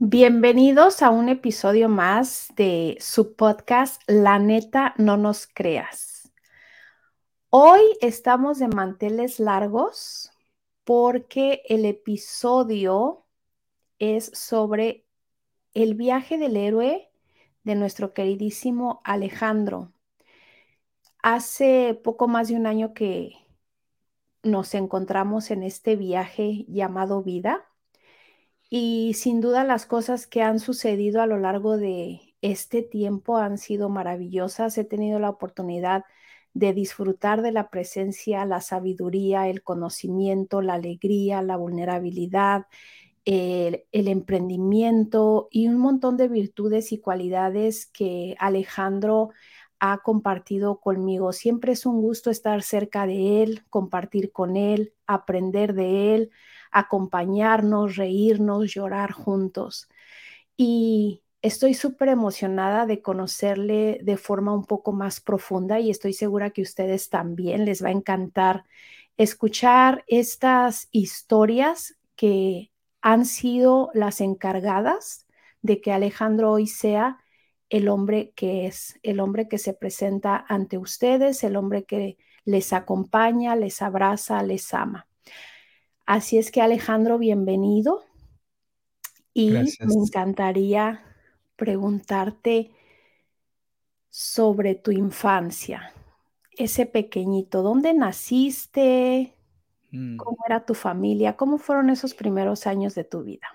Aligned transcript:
Bienvenidos 0.00 1.02
a 1.02 1.10
un 1.10 1.28
episodio 1.28 1.88
más 1.88 2.52
de 2.54 2.98
su 3.00 3.34
podcast 3.34 4.00
La 4.06 4.38
neta 4.38 4.94
no 4.96 5.16
nos 5.16 5.48
creas. 5.48 6.32
Hoy 7.50 7.80
estamos 8.00 8.60
de 8.60 8.68
manteles 8.68 9.40
largos 9.40 10.30
porque 10.84 11.62
el 11.68 11.84
episodio 11.84 13.26
es 13.98 14.30
sobre 14.34 15.04
el 15.74 15.96
viaje 15.96 16.38
del 16.38 16.56
héroe 16.56 17.10
de 17.64 17.74
nuestro 17.74 18.14
queridísimo 18.14 19.00
Alejandro. 19.02 19.92
Hace 21.24 22.00
poco 22.04 22.28
más 22.28 22.46
de 22.46 22.54
un 22.54 22.68
año 22.68 22.94
que 22.94 23.32
nos 24.44 24.74
encontramos 24.74 25.50
en 25.50 25.64
este 25.64 25.96
viaje 25.96 26.66
llamado 26.68 27.24
vida 27.24 27.67
y 28.70 29.14
sin 29.14 29.40
duda 29.40 29.64
las 29.64 29.86
cosas 29.86 30.26
que 30.26 30.42
han 30.42 30.60
sucedido 30.60 31.22
a 31.22 31.26
lo 31.26 31.38
largo 31.38 31.76
de 31.76 32.34
este 32.42 32.82
tiempo 32.82 33.38
han 33.38 33.58
sido 33.58 33.88
maravillosas. 33.88 34.76
He 34.78 34.84
tenido 34.84 35.18
la 35.18 35.30
oportunidad 35.30 36.04
de 36.54 36.72
disfrutar 36.72 37.42
de 37.42 37.52
la 37.52 37.70
presencia, 37.70 38.44
la 38.44 38.60
sabiduría, 38.60 39.48
el 39.48 39.62
conocimiento, 39.62 40.60
la 40.60 40.74
alegría, 40.74 41.42
la 41.42 41.56
vulnerabilidad, 41.56 42.66
el, 43.24 43.84
emprendimiento 43.92 45.48
y 45.50 45.68
un 45.68 45.78
montón 45.78 46.16
de 46.16 46.28
virtudes 46.28 46.92
y 46.92 46.98
cualidades 46.98 47.86
que 47.86 48.34
Alejandro 48.38 49.30
ha 49.80 49.98
compartido 49.98 50.80
conmigo. 50.80 51.32
Siempre 51.32 51.72
es 51.72 51.86
un 51.86 52.00
gusto 52.00 52.30
estar 52.30 52.62
cerca 52.62 53.06
de 53.06 53.42
él, 53.42 53.64
compartir 53.70 54.32
con 54.32 54.56
él, 54.56 54.94
aprender 55.06 55.74
de 55.74 56.14
él, 56.14 56.30
acompañarnos, 56.70 57.96
reírnos, 57.96 58.72
llorar 58.72 59.12
juntos. 59.12 59.88
Y 60.56 61.22
estoy 61.42 61.74
súper 61.74 62.08
emocionada 62.08 62.86
de 62.86 63.02
conocerle 63.02 64.00
de 64.02 64.16
forma 64.16 64.52
un 64.54 64.64
poco 64.64 64.92
más 64.92 65.20
profunda 65.20 65.80
y 65.80 65.90
estoy 65.90 66.12
segura 66.12 66.50
que 66.50 66.62
ustedes 66.62 67.10
también 67.10 67.64
les 67.64 67.82
va 67.82 67.88
a 67.88 67.92
encantar 67.92 68.64
escuchar 69.18 70.04
estas 70.06 70.88
historias 70.92 71.96
que 72.16 72.70
han 73.02 73.26
sido 73.26 73.90
las 73.94 74.20
encargadas 74.20 75.26
de 75.62 75.80
que 75.80 75.92
Alejandro 75.92 76.52
hoy 76.52 76.66
sea 76.66 77.18
el 77.68 77.88
hombre 77.88 78.32
que 78.34 78.66
es, 78.66 78.98
el 79.02 79.20
hombre 79.20 79.48
que 79.48 79.58
se 79.58 79.74
presenta 79.74 80.44
ante 80.48 80.78
ustedes, 80.78 81.44
el 81.44 81.56
hombre 81.56 81.84
que 81.84 82.16
les 82.44 82.72
acompaña, 82.72 83.56
les 83.56 83.82
abraza, 83.82 84.42
les 84.42 84.72
ama. 84.72 85.06
Así 86.08 86.38
es 86.38 86.50
que 86.50 86.62
Alejandro, 86.62 87.18
bienvenido. 87.18 88.02
Y 89.34 89.50
me 89.50 89.66
encantaría 89.92 91.04
preguntarte 91.54 92.70
sobre 94.08 94.74
tu 94.74 94.90
infancia, 94.90 95.92
ese 96.52 96.86
pequeñito, 96.86 97.60
¿dónde 97.60 97.92
naciste? 97.92 99.34
Mm. 99.90 100.16
¿Cómo 100.16 100.38
era 100.46 100.64
tu 100.64 100.72
familia? 100.72 101.36
¿Cómo 101.36 101.58
fueron 101.58 101.90
esos 101.90 102.14
primeros 102.14 102.66
años 102.66 102.94
de 102.94 103.04
tu 103.04 103.24
vida? 103.24 103.46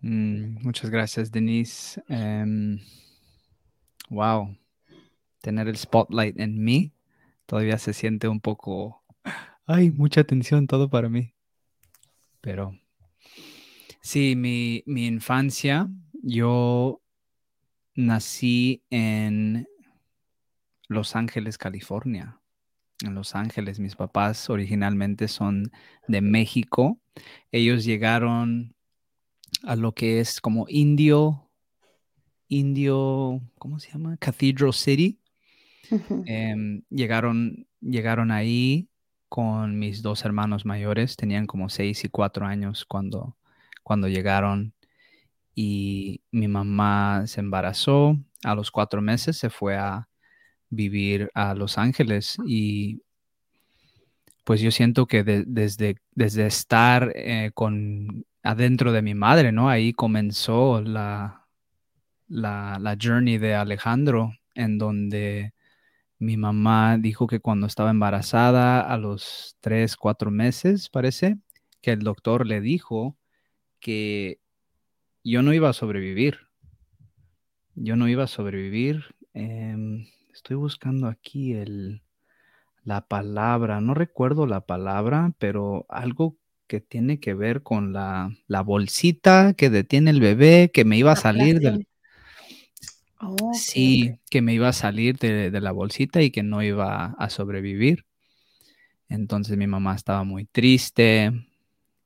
Mm, 0.00 0.60
muchas 0.60 0.90
gracias, 0.90 1.30
Denise. 1.30 2.02
Em, 2.08 2.80
wow, 4.10 4.56
tener 5.40 5.68
el 5.68 5.76
spotlight 5.76 6.40
en 6.40 6.64
mí 6.64 6.92
todavía 7.46 7.78
se 7.78 7.92
siente 7.92 8.26
un 8.26 8.40
poco, 8.40 9.04
ay, 9.66 9.92
mucha 9.92 10.22
atención, 10.22 10.66
todo 10.66 10.90
para 10.90 11.08
mí. 11.08 11.32
Pero 12.42 12.76
sí, 14.02 14.34
mi, 14.36 14.82
infancia, 14.84 15.88
yo 16.22 17.00
nací 17.94 18.82
en 18.90 19.66
Los 20.88 21.16
Ángeles, 21.16 21.56
California. 21.56 22.40
En 23.02 23.14
Los 23.14 23.34
Ángeles, 23.34 23.80
mis 23.80 23.96
papás 23.96 24.50
originalmente 24.50 25.28
son 25.28 25.70
de 26.08 26.20
México. 26.20 27.00
Ellos 27.52 27.84
llegaron 27.84 28.74
a 29.62 29.76
lo 29.76 29.94
que 29.94 30.20
es 30.20 30.40
como 30.40 30.66
Indio, 30.68 31.48
Indio, 32.48 33.40
¿cómo 33.58 33.78
se 33.78 33.92
llama? 33.92 34.16
Cathedral 34.18 34.74
City. 34.74 35.20
Em, 36.26 36.82
llegaron, 36.90 37.66
llegaron 37.80 38.30
ahí 38.30 38.88
con 39.32 39.78
mis 39.78 40.02
dos 40.02 40.26
hermanos 40.26 40.66
mayores, 40.66 41.16
tenían 41.16 41.46
como 41.46 41.70
seis 41.70 42.04
y 42.04 42.10
cuatro 42.10 42.44
años 42.44 42.84
cuando, 42.84 43.34
cuando 43.82 44.06
llegaron 44.06 44.74
y 45.54 46.20
mi 46.30 46.48
mamá 46.48 47.26
se 47.26 47.40
embarazó, 47.40 48.18
a 48.44 48.54
los 48.54 48.70
cuatro 48.70 49.00
meses 49.00 49.38
se 49.38 49.48
fue 49.48 49.78
a 49.78 50.06
vivir 50.68 51.30
a 51.32 51.54
Los 51.54 51.78
Ángeles 51.78 52.36
y 52.46 53.00
pues 54.44 54.60
yo 54.60 54.70
siento 54.70 55.06
que 55.06 55.24
desde, 55.24 55.96
desde 56.14 56.44
estar 56.44 57.10
eh, 57.14 57.52
con 57.54 58.26
adentro 58.42 58.92
de 58.92 59.00
mi 59.00 59.14
madre, 59.14 59.50
¿no? 59.50 59.70
Ahí 59.70 59.94
comenzó 59.94 60.82
la, 60.82 61.46
la, 62.28 62.78
la 62.78 62.98
journey 63.02 63.38
de 63.38 63.54
Alejandro, 63.54 64.34
en 64.54 64.76
donde 64.76 65.54
mi 66.22 66.36
mamá 66.36 66.98
dijo 66.98 67.26
que 67.26 67.40
cuando 67.40 67.66
estaba 67.66 67.90
embarazada, 67.90 68.80
a 68.80 68.96
los 68.96 69.56
tres, 69.60 69.96
cuatro 69.96 70.30
meses, 70.30 70.88
parece, 70.88 71.38
que 71.80 71.90
el 71.90 72.00
doctor 72.00 72.46
le 72.46 72.60
dijo 72.60 73.16
que 73.80 74.38
yo 75.24 75.42
no 75.42 75.52
iba 75.52 75.68
a 75.68 75.72
sobrevivir. 75.72 76.38
Yo 77.74 77.96
no 77.96 78.06
iba 78.06 78.22
a 78.22 78.28
sobrevivir. 78.28 79.16
Em, 79.34 80.06
estoy 80.32 80.54
buscando 80.54 81.08
aquí 81.08 81.54
el, 81.54 82.02
la 82.84 83.08
palabra. 83.08 83.80
No 83.80 83.92
recuerdo 83.92 84.46
la 84.46 84.60
palabra, 84.60 85.32
pero 85.40 85.86
algo 85.88 86.36
que 86.68 86.80
tiene 86.80 87.18
que 87.18 87.34
ver 87.34 87.64
con 87.64 87.92
la, 87.92 88.30
la 88.46 88.60
bolsita 88.62 89.54
que 89.54 89.70
detiene 89.70 90.12
el 90.12 90.20
bebé, 90.20 90.70
que 90.72 90.84
me 90.84 90.96
iba 90.98 91.12
a 91.12 91.16
salir 91.16 91.58
del, 91.58 91.84
sí, 93.52 94.18
que 94.30 94.42
me 94.42 94.54
iba 94.54 94.68
a 94.68 94.72
salir 94.72 95.18
de, 95.18 95.50
la 95.60 95.72
bolsita 95.72 96.22
y 96.22 96.30
que 96.30 96.42
no 96.42 96.62
iba 96.62 97.14
a 97.18 97.30
sobrevivir. 97.30 98.06
Entonces 99.08 99.56
mi 99.56 99.66
mamá 99.66 99.94
estaba 99.94 100.24
muy 100.24 100.46
triste 100.46 101.32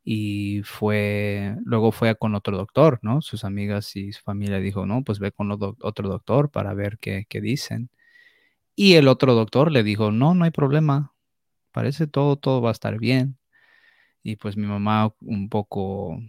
y 0.05 0.63
fue, 0.65 1.57
luego 1.65 1.93
fue 1.93 2.17
con 2.17 2.35
otro 2.35 2.57
doctor, 2.57 2.99
¿no? 3.03 3.23
Sus 3.23 3.45
amigas 3.45 3.95
y 3.97 4.13
su 4.13 4.23
familia 4.23 4.59
dijo, 4.59 4.87
no, 4.87 5.03
pues 5.03 5.19
ve 5.19 5.33
con 5.33 5.51
otro 5.53 6.09
doctor 6.09 6.51
para 6.51 6.75
ver 6.75 6.99
qué, 6.99 7.27
qué 7.29 7.41
dicen. 7.41 7.91
Y 8.75 8.95
el 8.95 9.09
otro 9.09 9.35
doctor 9.35 9.73
le 9.73 9.83
dijo, 9.83 10.13
no, 10.13 10.35
no 10.35 10.45
hay 10.45 10.51
problema, 10.51 11.15
parece 11.73 12.07
todo, 12.07 12.37
todo 12.37 12.61
va 12.61 12.71
a 12.71 12.73
estar 12.73 12.99
bien. 12.99 13.39
Y 14.23 14.37
pues 14.37 14.57
mi 14.57 14.67
mamá 14.67 15.15
un 15.21 15.49
poco 15.49 16.21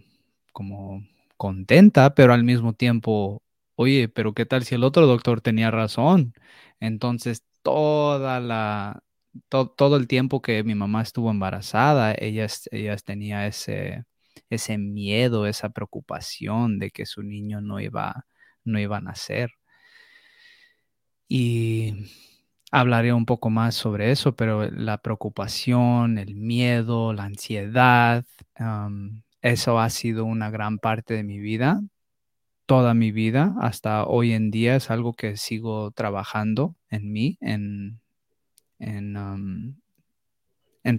como 0.52 1.04
contenta, 1.36 2.14
pero 2.14 2.32
al 2.32 2.44
mismo 2.44 2.72
tiempo 2.72 3.42
oye, 3.78 4.08
pero 4.08 4.34
¿qué 4.34 4.44
tal 4.46 4.64
si 4.64 4.74
el 4.74 4.84
otro 4.84 5.06
doctor 5.06 5.40
tenía 5.40 5.70
razón? 5.70 6.34
Entonces, 6.80 7.44
toda 7.62 8.40
la, 8.40 9.04
todo 9.48 9.96
el 9.96 10.08
tiempo 10.08 10.42
que 10.42 10.64
mi 10.64 10.74
mamá 10.74 11.02
estuvo 11.02 11.30
embarazada, 11.30 12.14
ellas, 12.18 12.68
ellas 12.72 13.04
tenía 13.04 13.46
ese, 13.46 14.04
ese 14.50 14.78
miedo, 14.78 15.46
esa 15.46 15.70
preocupación 15.70 16.78
de 16.80 16.90
que 16.90 17.06
su 17.06 17.22
niño 17.22 17.60
no 17.60 17.80
iba, 17.80 18.26
no 18.64 18.80
iba 18.80 18.98
a 18.98 19.00
nacer. 19.00 19.50
Y 21.28 21.94
hablaré 22.72 23.12
un 23.12 23.26
poco 23.26 23.50
más 23.50 23.74
sobre 23.76 24.10
eso, 24.10 24.34
pero 24.36 24.70
la 24.70 24.98
preocupación, 24.98 26.18
el 26.18 26.34
miedo, 26.34 27.12
la 27.12 27.24
ansiedad, 27.24 28.24
eso 29.42 29.78
ha 29.78 29.90
sido 29.90 30.24
una 30.24 30.50
gran 30.50 30.78
parte 30.78 31.14
de 31.14 31.22
mi 31.24 31.38
vida 31.38 31.80
toda 32.68 32.92
mi 32.92 33.12
vida 33.12 33.54
hasta 33.62 34.04
hoy 34.04 34.34
en 34.34 34.50
día 34.50 34.76
es 34.76 34.90
algo 34.90 35.14
que 35.14 35.38
sigo 35.38 35.90
trabajando 35.90 36.76
en 36.90 37.10
mí, 37.10 37.38
en, 37.40 37.98
en, 38.78 39.88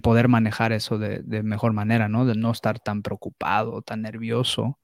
poder 0.02 0.26
manejar 0.26 0.72
eso 0.72 0.98
de, 0.98 1.22
mejor 1.44 1.72
manera, 1.72 2.08
¿no? 2.08 2.26
De 2.26 2.34
no 2.34 2.50
estar 2.50 2.80
tan 2.80 3.02
preocupado, 3.02 3.82
tan 3.82 4.02
nervioso, 4.02 4.80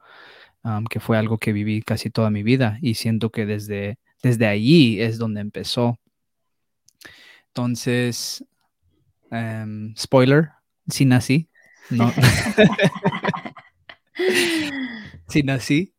que 0.89 1.01
fue 1.01 1.19
algo 1.19 1.39
que 1.39 1.53
viví 1.53 1.83
casi 1.83 2.09
toda 2.09 2.31
mi 2.31 2.45
vida 2.45 2.79
y 2.81 2.95
siento 2.95 3.31
que 3.31 3.47
desde, 3.47 3.99
desde 4.23 4.47
allí 4.47 5.01
es 5.01 5.19
donde 5.19 5.41
empezó. 5.41 5.99
Entonces, 7.49 8.45
em, 9.33 9.93
spoiler, 9.97 10.51
sí 10.87 11.05
nací, 11.05 11.49
¿no? 11.91 12.13
sí 15.29 15.43
nací, 15.43 15.96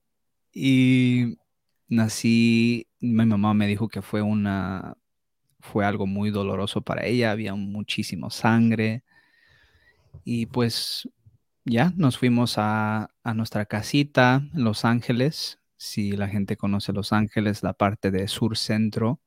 y 0.60 1.38
nací, 1.88 2.88
mi 3.00 3.26
mamá 3.26 3.54
me 3.54 3.68
dijo 3.68 3.88
que 3.90 4.02
fue 4.02 4.24
una, 4.24 4.98
fue 5.60 5.86
algo 5.86 6.08
muy 6.08 6.32
doloroso 6.32 6.82
para 6.82 7.06
ella, 7.06 7.30
había 7.32 7.54
muchísimo 7.54 8.32
sangre. 8.32 9.04
Y 10.24 10.48
pues 10.48 11.08
ya 11.64 11.94
nos 11.96 12.18
fuimos 12.18 12.56
a, 12.58 13.12
nuestra 13.36 13.66
casita 13.68 14.42
en 14.54 14.64
Los 14.64 14.84
Ángeles. 14.84 15.60
Si 15.78 16.14
la 16.14 16.28
gente 16.28 16.58
conoce 16.58 16.92
Los 16.92 17.14
Ángeles, 17.14 17.62
la 17.62 17.74
parte 17.74 18.10
de 18.10 18.28
sur 18.28 18.58
centro, 18.58 19.20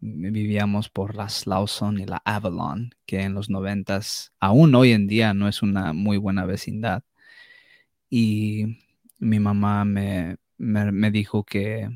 vivíamos 0.00 0.88
por 0.88 1.14
la 1.14 1.28
Slauson 1.28 2.00
y 2.00 2.06
la 2.06 2.20
Avalon, 2.24 2.90
que 3.06 3.22
en 3.22 3.34
los 3.34 3.48
noventas, 3.48 4.32
aún 4.40 4.74
hoy 4.74 4.92
en 4.92 5.06
día, 5.06 5.34
no 5.34 5.48
es 5.48 5.62
una 5.62 5.92
muy 5.92 6.16
buena 6.18 6.46
vecindad. 6.46 7.04
Y 8.10 8.78
mi 9.18 9.38
mamá 9.40 9.84
me, 9.84 10.38
me, 10.58 11.10
dijo 11.10 11.44
que 11.44 11.88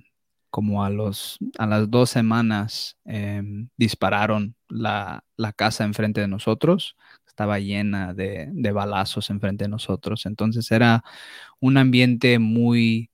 como 0.50 0.84
a, 0.84 0.90
los, 0.90 1.38
a 1.58 1.66
las 1.66 1.90
dos 1.90 2.10
semanas 2.10 2.98
em, 3.04 3.68
dispararon 3.76 4.54
la, 4.68 5.24
la, 5.36 5.52
casa 5.52 5.84
enfrente 5.84 6.20
de 6.20 6.28
nosotros, 6.28 6.96
estaba 7.26 7.58
llena 7.58 8.14
de, 8.14 8.48
de 8.52 8.72
balazos 8.72 9.30
enfrente 9.30 9.64
de 9.64 9.70
nosotros. 9.70 10.26
Entonces 10.26 10.70
era 10.70 11.02
un 11.60 11.76
ambiente 11.78 12.38
muy 12.38 13.12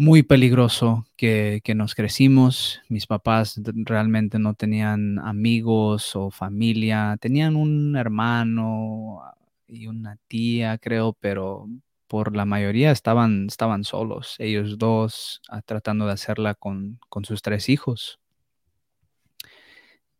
muy 0.00 0.22
peligroso 0.22 1.04
que, 1.14 1.60
nos 1.76 1.94
crecimos. 1.94 2.80
Mis 2.88 3.06
papás 3.06 3.60
realmente 3.84 4.38
no 4.38 4.54
tenían 4.54 5.18
amigos 5.18 6.16
o 6.16 6.30
familia, 6.30 7.18
tenían 7.20 7.54
un 7.54 7.96
hermano 7.96 9.20
y 9.68 9.88
una 9.88 10.16
tía, 10.26 10.78
creo, 10.78 11.12
pero 11.20 11.68
por 12.10 12.34
la 12.34 12.44
mayoría 12.44 12.90
estaban, 12.90 13.46
estaban 13.46 13.84
solos, 13.84 14.34
ellos 14.40 14.78
dos 14.78 15.40
ah, 15.48 15.62
tratando 15.62 16.06
de 16.06 16.12
hacerla 16.12 16.56
con, 16.56 16.98
con 17.08 17.24
sus 17.24 17.40
tres 17.40 17.68
hijos. 17.68 18.18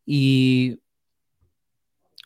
Y 0.05 0.79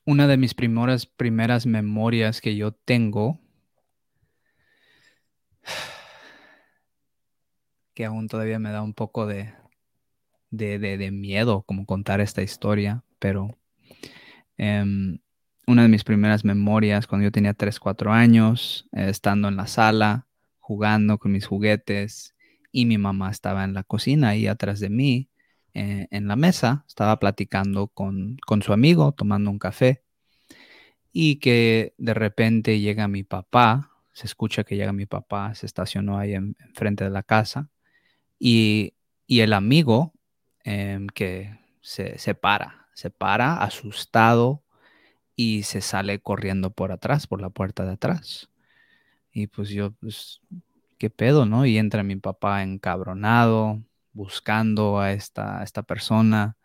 una 0.06 0.28
de 0.28 0.38
mis 0.38 0.54
primeras, 0.54 1.08
primeras 1.08 1.66
memorias 1.66 2.42
que 2.42 2.56
yo 2.56 2.74
tengo 2.74 3.40
que 7.96 8.06
aún 8.06 8.28
todavía 8.28 8.60
me 8.60 8.70
da 8.70 8.84
un 8.84 8.94
poco 8.94 9.26
de, 9.26 9.52
de, 10.52 11.12
miedo 11.12 11.64
como 11.64 11.88
contar 11.88 12.22
esta 12.22 12.44
historia, 12.44 13.04
pero 13.18 13.58
em, 14.58 15.18
una 15.68 15.84
de 15.84 15.88
mis 15.88 16.04
primeras 16.04 16.46
memorias 16.46 17.08
cuando 17.08 17.26
yo 17.26 17.32
tenía 17.32 17.54
3, 17.54 17.80
4 17.80 18.14
años, 18.14 18.88
estando 18.92 19.48
en 19.48 19.56
la 19.56 19.68
sala, 19.68 20.28
jugando 20.60 21.18
con 21.18 21.32
mis 21.32 21.46
juguetes 21.46 22.36
y 22.72 22.86
mi 22.86 22.98
mamá 22.98 23.32
estaba 23.32 23.64
en 23.64 23.74
la 23.74 23.84
cocina 23.84 24.30
ahí 24.30 24.48
atrás 24.48 24.80
de 24.80 24.90
mí, 24.90 25.30
eh, 25.74 26.08
en 26.12 26.28
la 26.28 26.36
mesa, 26.36 26.86
estaba 26.88 27.20
platicando 27.20 27.88
con, 27.88 28.38
con 28.46 28.62
su 28.62 28.74
amigo, 28.74 29.12
tomando 29.12 29.50
un 29.50 29.60
café 29.60 30.04
y 31.18 31.38
que 31.38 31.94
de 31.98 32.14
repente 32.14 32.82
llega 32.82 33.08
mi 33.08 33.24
papá, 33.24 33.90
se 34.12 34.26
escucha 34.28 34.66
que 34.66 34.76
llega 34.76 34.92
mi 34.92 35.06
papá, 35.06 35.56
se 35.56 35.66
estacionó 35.66 36.20
ahí 36.20 36.34
enfrente 36.34 37.06
de 37.06 37.10
la 37.10 37.24
casa 37.24 37.70
y, 38.38 38.96
el 39.30 39.54
amigo 39.54 40.12
em, 40.66 41.08
que 41.08 41.58
se, 41.80 42.18
se, 42.18 42.36
para, 42.36 42.90
se 42.94 43.12
para 43.12 43.64
asustado 43.64 44.65
y 45.36 45.64
se 45.64 45.82
sale 45.82 46.20
corriendo 46.20 46.72
por 46.72 46.92
atrás, 46.92 47.28
por 47.28 47.42
la 47.42 47.50
puerta 47.50 47.86
de 47.86 47.94
atrás. 47.94 48.50
Y 49.32 49.48
pues 49.48 49.70
yo, 49.70 49.92
pues, 49.94 50.42
¿qué 50.98 51.10
pedo, 51.10 51.46
no? 51.46 51.66
Y 51.66 51.78
entra 51.78 52.04
mi 52.04 52.16
papá 52.16 52.64
encabronado, 52.64 53.82
buscando 54.14 55.00
a 55.00 55.12
esta, 55.12 55.64
esta 55.64 55.84
persona 55.84 56.58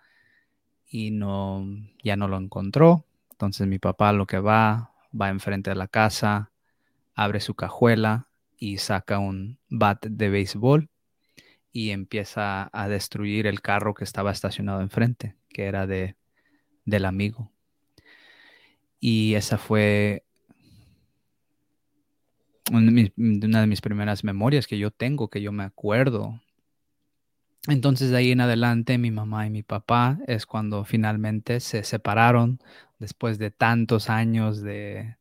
y 0.88 1.10
no, 1.10 1.66
ya 2.02 2.16
no 2.16 2.28
lo 2.28 2.38
encontró. 2.38 3.06
Entonces 3.32 3.66
mi 3.66 3.78
papá 3.78 4.12
lo 4.12 4.26
que 4.26 4.38
va, 4.38 4.92
va 5.18 5.30
enfrente 5.30 5.70
de 5.70 5.76
la 5.76 5.88
casa, 5.88 6.52
abre 7.14 7.40
su 7.40 7.54
cajuela 7.54 8.28
y 8.58 8.78
saca 8.78 9.18
un 9.18 9.58
bat 9.68 10.06
de 10.06 10.30
béisbol 10.30 10.90
y 11.72 11.90
empieza 11.90 12.70
a 12.72 12.88
destruir 12.88 13.46
el 13.46 13.62
carro 13.62 13.94
que 13.94 14.04
estaba 14.04 14.32
estacionado 14.32 14.80
enfrente, 14.80 15.36
que 15.48 15.64
era 15.64 15.86
de, 15.86 16.16
del 16.84 17.04
amigo. 17.04 17.50
Y 19.00 19.34
esa 19.34 19.58
fue 19.58 20.24
una 22.70 22.86
de, 23.60 23.66
mis, 23.66 23.80
primeras 23.80 24.22
memorias 24.24 24.66
que 24.66 24.78
yo 24.78 24.90
tengo, 24.90 25.28
que 25.28 25.42
yo 25.42 25.52
me 25.52 25.64
acuerdo. 25.64 26.40
Entonces 27.68 28.10
de 28.10 28.16
ahí 28.18 28.32
en 28.32 28.40
adelante 28.40 28.98
mi 28.98 29.10
mamá 29.10 29.46
y 29.46 29.50
mi 29.50 29.62
papá 29.62 30.18
es 30.26 30.46
cuando 30.46 30.84
finalmente 30.84 31.60
se 31.60 31.82
separaron 31.82 32.60
después 32.98 33.38
de 33.38 33.50
tantos 33.50 34.08
años 34.08 34.62
de, 34.62 35.16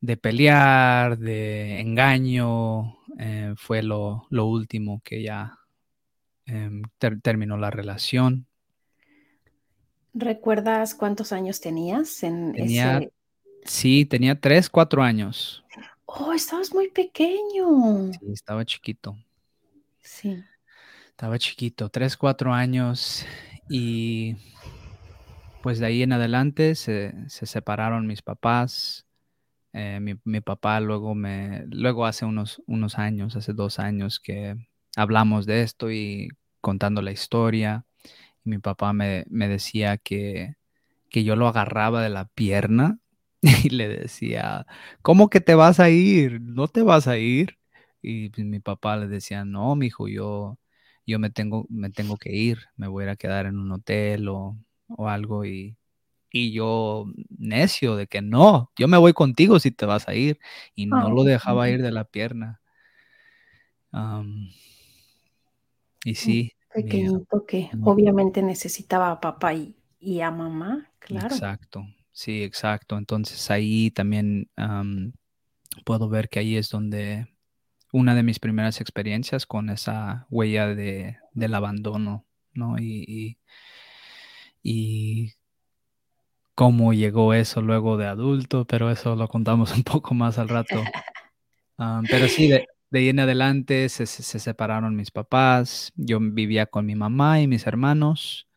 de 0.00 0.16
pelear, 0.16 1.18
de 1.18 1.80
engaño, 1.80 2.98
eh, 3.18 3.54
fue 3.56 3.82
lo, 3.82 4.26
último 4.30 5.00
que 5.04 5.22
ya 5.22 5.58
em, 6.46 6.82
terminó 7.22 7.56
la 7.56 7.70
relación. 7.70 8.47
¿Recuerdas 10.14 10.94
cuántos 10.94 11.32
años 11.32 11.60
tenías 11.60 12.22
en 12.22 12.52
tenía, 12.52 12.98
ese? 12.98 13.12
Sí, 13.64 14.04
tenía 14.06 14.40
tres, 14.40 14.70
cuatro 14.70 15.02
años. 15.02 15.64
Oh, 16.06 16.32
estabas 16.32 16.72
muy 16.72 16.90
pequeño. 16.90 18.12
Sí, 18.12 18.32
estaba 18.32 18.64
chiquito. 18.64 19.16
Sí. 20.00 20.42
Estaba 21.10 21.38
chiquito, 21.38 21.88
tres, 21.88 22.16
cuatro 22.16 22.52
años 22.52 23.26
y 23.68 24.36
pues 25.62 25.80
de 25.80 25.86
ahí 25.86 26.02
en 26.02 26.12
adelante 26.12 26.74
se, 26.74 27.12
se 27.28 27.46
separaron 27.46 28.06
mis 28.06 28.22
papás. 28.22 29.06
Eh, 29.72 30.00
mi, 30.00 30.40
papá 30.40 30.80
luego 30.80 31.14
me, 31.14 31.66
luego 31.66 32.06
hace 32.06 32.24
unos, 32.24 32.62
unos 32.66 32.98
años, 32.98 33.36
hace 33.36 33.52
dos 33.52 33.78
años 33.78 34.18
que 34.18 34.56
hablamos 34.96 35.44
de 35.44 35.62
esto 35.62 35.90
y 35.90 36.28
contando 36.60 37.02
la 37.02 37.12
historia, 37.12 37.84
mi 38.48 38.58
papá 38.58 38.92
me, 38.92 39.24
decía 39.28 39.98
que, 39.98 40.56
que 41.10 41.24
yo 41.24 41.36
lo 41.36 41.48
agarraba 41.48 42.02
de 42.02 42.10
la 42.10 42.26
pierna 42.26 43.00
y 43.64 43.70
le 43.70 43.88
decía, 43.88 44.66
¿cómo 45.02 45.30
que 45.30 45.40
te 45.40 45.54
vas 45.54 45.80
a 45.80 45.90
ir? 45.90 46.40
¿No 46.42 46.68
te 46.68 46.82
vas 46.82 47.08
a 47.08 47.18
ir? 47.18 47.58
Y 48.02 48.30
pues, 48.30 48.46
mi 48.46 48.60
papá 48.60 48.96
le 48.96 49.08
decía, 49.08 49.44
no, 49.44 49.76
mi 49.76 49.86
hijo, 49.86 50.08
yo, 50.08 50.58
yo 51.06 51.18
me 51.18 51.30
tengo, 51.30 51.66
me 51.70 51.90
tengo 51.90 52.16
que 52.18 52.32
ir, 52.34 52.60
me 52.76 52.88
voy 52.88 53.04
a 53.04 53.06
ir 53.06 53.10
a 53.10 53.16
quedar 53.16 53.46
en 53.46 53.58
un 53.58 53.72
hotel 53.72 54.28
o, 54.28 54.56
o 54.88 55.08
algo 55.08 55.44
y 55.44 55.76
y 56.30 56.52
yo 56.52 57.06
necio 57.38 57.96
de 57.96 58.06
que 58.06 58.22
no, 58.22 58.70
yo 58.76 58.88
me 58.88 58.98
voy 58.98 59.12
contigo 59.12 59.58
si 59.60 59.70
te 59.70 59.86
vas 59.86 60.08
a 60.08 60.14
ir. 60.14 60.38
Y 60.74 60.86
no 60.86 61.10
lo 61.10 61.24
dejaba 61.24 61.68
ir 61.70 61.82
de 61.82 61.90
la 61.90 62.04
pierna. 62.04 62.60
y 66.04 66.14
sí. 66.14 66.52
Pequeñito 66.72 67.44
que 67.46 67.70
obviamente 67.82 68.42
necesitaba 68.42 69.10
a 69.10 69.20
papá 69.20 69.54
y, 69.54 70.20
a 70.20 70.30
mamá, 70.30 70.90
claro. 70.98 71.34
Exacto, 71.34 71.86
sí, 72.12 72.42
exacto. 72.42 72.98
Entonces 72.98 73.50
ahí 73.50 73.90
también 73.90 74.50
puedo 75.84 76.08
ver 76.08 76.28
que 76.28 76.40
ahí 76.40 76.56
es 76.56 76.70
donde 76.70 77.26
una 77.92 78.14
de 78.14 78.22
mis 78.22 78.38
primeras 78.38 78.80
experiencias 78.80 79.46
con 79.46 79.70
esa 79.70 80.26
huella 80.30 80.66
de, 80.66 81.16
del 81.32 81.54
abandono, 81.54 82.26
¿no? 82.52 82.78
y, 82.78 83.38
y 84.62 85.32
cómo 86.58 86.92
llegó 86.92 87.34
eso 87.34 87.62
luego 87.62 87.96
de 87.96 88.06
adulto, 88.06 88.64
pero 88.64 88.90
eso 88.90 89.14
lo 89.14 89.28
contamos 89.28 89.72
un 89.76 89.84
poco 89.84 90.12
más 90.14 90.38
al 90.38 90.48
rato. 90.48 90.82
Pero 92.10 92.28
sí, 92.28 92.48
de, 92.48 92.66
ahí 92.92 93.08
en 93.08 93.20
adelante 93.20 93.88
se, 93.88 94.06
separaron 94.06 94.96
mis 94.96 95.10
papás, 95.10 95.92
yo 95.96 96.18
vivía 96.20 96.66
con 96.66 96.86
mi 96.86 96.94
mamá 96.94 97.40
y 97.40 97.46
mis 97.46 97.66
hermanos. 97.66 98.48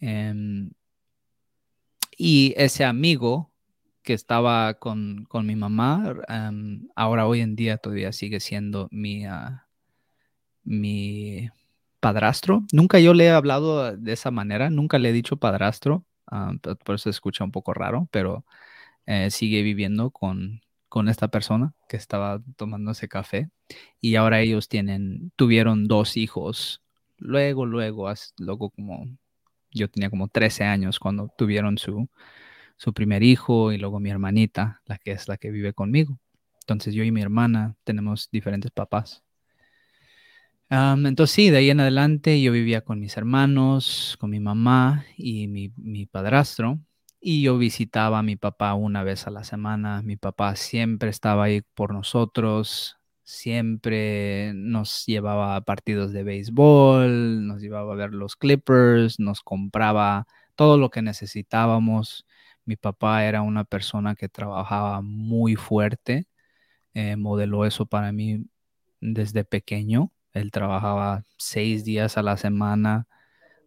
Em, 0.00 0.70
y 2.18 2.54
ese 2.56 2.84
amigo 2.84 3.50
que 4.02 4.14
estaba 4.14 4.74
con, 4.74 5.26
mi 5.44 5.56
mamá, 5.56 6.14
em, 6.28 6.88
ahora 6.96 7.26
hoy 7.26 7.40
en 7.40 7.56
día 7.56 7.78
todavía 7.78 8.12
sigue 8.12 8.40
siendo 8.40 8.88
mi, 8.90 9.26
ah, 9.26 9.66
mi 10.64 11.50
padrastro. 12.00 12.64
Nunca 12.72 12.98
yo 13.00 13.14
le 13.14 13.26
he 13.26 13.30
hablado 13.30 13.96
de 13.96 14.12
esa 14.12 14.30
manera, 14.30 14.70
nunca 14.70 14.98
le 14.98 15.10
he 15.10 15.12
dicho 15.12 15.36
padrastro, 15.38 16.04
Ah, 16.28 16.52
por 16.84 16.96
eso 16.96 17.04
se 17.04 17.10
escucha 17.10 17.44
un 17.44 17.52
poco 17.52 17.72
raro, 17.74 18.08
pero 18.10 18.44
eh, 19.06 19.30
sigue 19.30 19.62
viviendo 19.62 20.10
con, 20.10 20.62
con 20.88 21.08
esta 21.08 21.28
persona 21.28 21.74
que 21.88 21.96
estaba 21.96 22.40
tomando 22.56 22.92
ese 22.92 23.08
café 23.08 23.50
y 24.00 24.16
ahora 24.16 24.40
ellos 24.40 24.68
tienen, 24.68 25.32
tuvieron 25.36 25.86
dos 25.88 26.16
hijos. 26.16 26.82
Luego, 27.18 27.66
luego, 27.66 28.12
luego 28.38 28.70
como 28.70 29.06
yo 29.70 29.88
tenía 29.90 30.10
como 30.10 30.28
13 30.28 30.64
años 30.64 30.98
cuando 30.98 31.30
tuvieron 31.36 31.78
su, 31.78 32.08
su 32.76 32.92
primer 32.94 33.22
hijo 33.22 33.72
y 33.72 33.78
luego 33.78 34.00
mi 34.00 34.10
hermanita, 34.10 34.82
la 34.86 34.98
que 34.98 35.12
es 35.12 35.28
la 35.28 35.36
que 35.36 35.50
vive 35.50 35.72
conmigo. 35.72 36.18
Entonces 36.62 36.94
yo 36.94 37.04
y 37.04 37.12
mi 37.12 37.22
hermana 37.22 37.76
tenemos 37.84 38.28
diferentes 38.30 38.70
papás 38.70 39.24
entonces 40.68 41.34
sí, 41.34 41.50
de 41.50 41.58
ahí 41.58 41.70
en 41.70 41.80
adelante 41.80 42.40
yo 42.40 42.52
vivía 42.52 42.80
con 42.80 42.98
mis 42.98 43.16
hermanos, 43.16 44.16
con 44.20 44.30
mi 44.30 44.40
mamá 44.40 45.04
y 45.16 45.46
mi, 45.48 46.06
padrastro. 46.06 46.80
Y 47.20 47.42
yo 47.42 47.58
visitaba 47.58 48.18
a 48.20 48.22
mi 48.22 48.36
papá 48.36 48.74
una 48.74 49.02
vez 49.02 49.26
a 49.26 49.30
la 49.30 49.44
semana. 49.44 50.02
Mi 50.02 50.16
papá 50.16 50.54
siempre 50.56 51.10
estaba 51.10 51.44
ahí 51.44 51.62
por 51.74 51.92
nosotros. 51.92 52.98
Siempre 53.24 54.52
nos 54.54 55.04
llevaba 55.06 55.56
a 55.56 55.62
partidos 55.62 56.12
de 56.12 56.22
béisbol, 56.22 57.46
nos 57.46 57.60
llevaba 57.60 57.92
a 57.94 57.96
ver 57.96 58.12
los 58.12 58.36
Clippers, 58.36 59.18
nos 59.18 59.42
compraba 59.42 60.26
todo 60.54 60.78
lo 60.78 60.90
que 60.90 61.02
necesitábamos. 61.02 62.26
Mi 62.64 62.76
papá 62.76 63.24
era 63.24 63.42
una 63.42 63.64
persona 63.64 64.14
que 64.14 64.28
trabajaba 64.28 65.02
muy 65.02 65.56
fuerte, 65.56 66.26
eh, 66.94 67.16
modeló 67.16 67.66
eso 67.66 67.86
para 67.86 68.12
mí 68.12 68.46
desde 69.00 69.44
pequeño. 69.44 70.12
Él 70.32 70.50
trabajaba 70.50 71.24
seis 71.38 71.84
días 71.84 72.18
a 72.18 72.22
la 72.22 72.36
semana, 72.36 73.08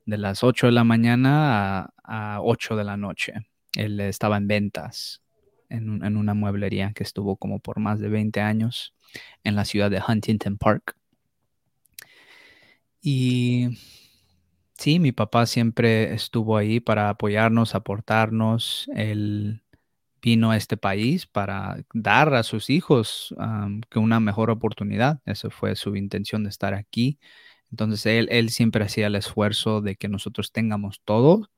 de 0.09 0.17
las 0.17 0.43
8 0.43 0.67
de 0.67 0.73
la 0.73 0.83
mañana 0.83 1.81
a, 2.03 2.35
a 2.35 2.41
8 2.41 2.75
de 2.75 2.83
la 2.83 2.97
noche. 2.97 3.33
Él 3.75 3.99
estaba 4.01 4.37
en 4.37 4.47
ventas 4.47 5.21
en, 5.69 5.89
un- 5.89 6.05
en 6.05 6.17
una 6.17 6.33
mueblería 6.33 6.93
que 6.93 7.03
estuvo 7.03 7.37
como 7.37 7.59
por 7.59 7.79
más 7.79 7.99
de 7.99 8.09
20 8.09 8.41
años 8.41 8.93
en 9.43 9.55
la 9.55 9.65
ciudad 9.65 9.91
de 9.91 10.01
Huntington 10.07 10.57
Park. 10.57 10.95
Y 13.01 13.69
sí, 14.77 14.99
mi 14.99 15.11
papá 15.11 15.45
siempre 15.45 16.13
estuvo 16.13 16.57
ahí 16.57 16.79
para 16.79 17.09
apoyarnos, 17.09 17.75
aportarnos. 17.75 18.89
Él 18.95 19.61
vino 20.21 20.51
a 20.51 20.57
este 20.57 20.77
país 20.77 21.27
para 21.27 21.83
dar 21.93 22.33
a 22.35 22.43
sus 22.43 22.69
hijos 22.69 23.35
que 23.89 23.99
una 23.99 24.19
mejor 24.19 24.51
oportunidad. 24.51 25.21
Esa 25.25 25.49
fue 25.49 25.75
su 25.75 25.95
intención 25.95 26.43
de 26.43 26.49
estar 26.49 26.73
aquí. 26.73 27.19
Entonces 27.71 28.05
él, 28.05 28.27
él 28.31 28.49
siempre 28.49 28.83
hacía 28.83 29.07
el 29.07 29.15
esfuerzo 29.15 29.81
de 29.81 29.95
que 29.95 30.07
nosotros 30.07 30.51
tengamos 30.51 31.01
todo 31.05 31.49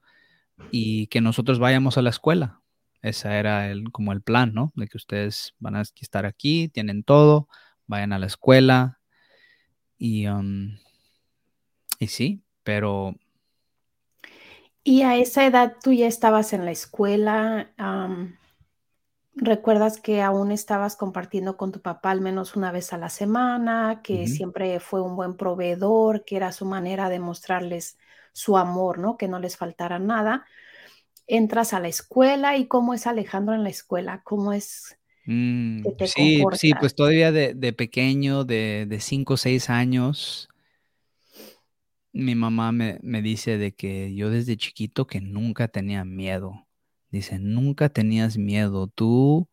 y 0.71 1.07
que 1.07 1.21
nosotros 1.21 1.59
vayamos 1.59 1.97
a 1.97 2.01
la 2.01 2.09
escuela. 2.09 2.61
Ese 3.01 3.29
era 3.29 3.71
el, 3.71 3.91
como 3.91 4.11
el 4.11 4.21
plan, 4.21 4.53
¿no? 4.53 4.71
De 4.75 4.87
que 4.87 4.97
ustedes 4.97 5.55
van 5.59 5.75
a 5.75 5.81
estar 5.81 6.25
aquí, 6.25 6.69
tienen 6.69 7.03
todo, 7.03 7.47
vayan 7.87 8.13
a 8.13 8.19
la 8.19 8.27
escuela 8.27 8.99
y, 9.97 10.27
um, 10.27 10.77
y 11.99 12.07
sí, 12.07 12.43
pero 12.63 13.15
Y 14.83 15.03
a 15.03 15.15
esa 15.17 15.45
edad 15.45 15.75
tú 15.83 15.93
ya 15.93 16.07
estabas 16.07 16.53
en 16.53 16.65
la 16.65 16.71
escuela. 16.71 17.69
¿Recuerdas 19.35 19.99
que 20.01 20.21
aún 20.21 20.51
estabas 20.51 20.95
compartiendo 20.97 21.55
con 21.57 21.71
tu 21.71 21.81
papá 21.81 22.11
al 22.11 22.21
menos 22.21 22.55
una 22.57 22.71
vez 22.71 22.91
a 22.93 22.97
la 22.97 23.09
semana, 23.09 24.01
que 24.03 24.27
siempre 24.27 24.79
fue 24.81 25.01
un 25.01 25.15
buen 25.15 25.37
proveedor, 25.37 26.25
que 26.25 26.35
era 26.35 26.51
su 26.51 26.65
manera 26.65 27.09
de 27.09 27.19
mostrarles 27.19 27.97
su 28.33 28.57
amor, 28.57 28.99
¿no? 28.99 29.17
Que 29.17 29.27
no 29.29 29.39
les 29.39 29.55
faltara 29.57 29.99
nada. 29.99 30.45
Entras 31.27 31.73
a 31.73 31.79
la 31.79 31.87
escuela 31.89 32.57
y 32.57 32.67
cómo 32.67 32.93
es 32.93 33.07
Alejandro 33.07 33.55
en 33.55 33.63
la 33.63 33.69
escuela, 33.69 34.21
cómo 34.23 34.53
es 34.53 34.97
mm, 35.25 35.83
que 35.83 35.91
te 35.93 36.11
sí, 36.13 36.47
sí, 36.51 36.73
comportas. 36.73 36.75
pues 36.75 36.95
todavía 36.95 37.31
de, 37.31 37.53
de 37.53 37.73
pequeño, 37.73 38.43
de, 38.43 38.85
de 38.87 38.99
5 38.99 39.35
o 39.35 39.37
6 39.37 39.69
años, 39.69 40.49
mi 42.13 42.35
mamá 42.35 42.71
me, 42.71 42.99
me 43.03 43.21
dice 43.21 43.57
de 43.57 43.73
que 43.75 44.13
yo 44.15 44.29
desde 44.29 44.55
chiquito 44.57 45.07
que 45.07 45.19
nunca 45.21 45.67
tenía 45.67 46.05
miedo. 46.05 46.65
Dice, 47.11 47.39
nunca 47.39 47.89
tenías 47.89 48.37
miedo. 48.37 48.87
Tú 48.87 49.49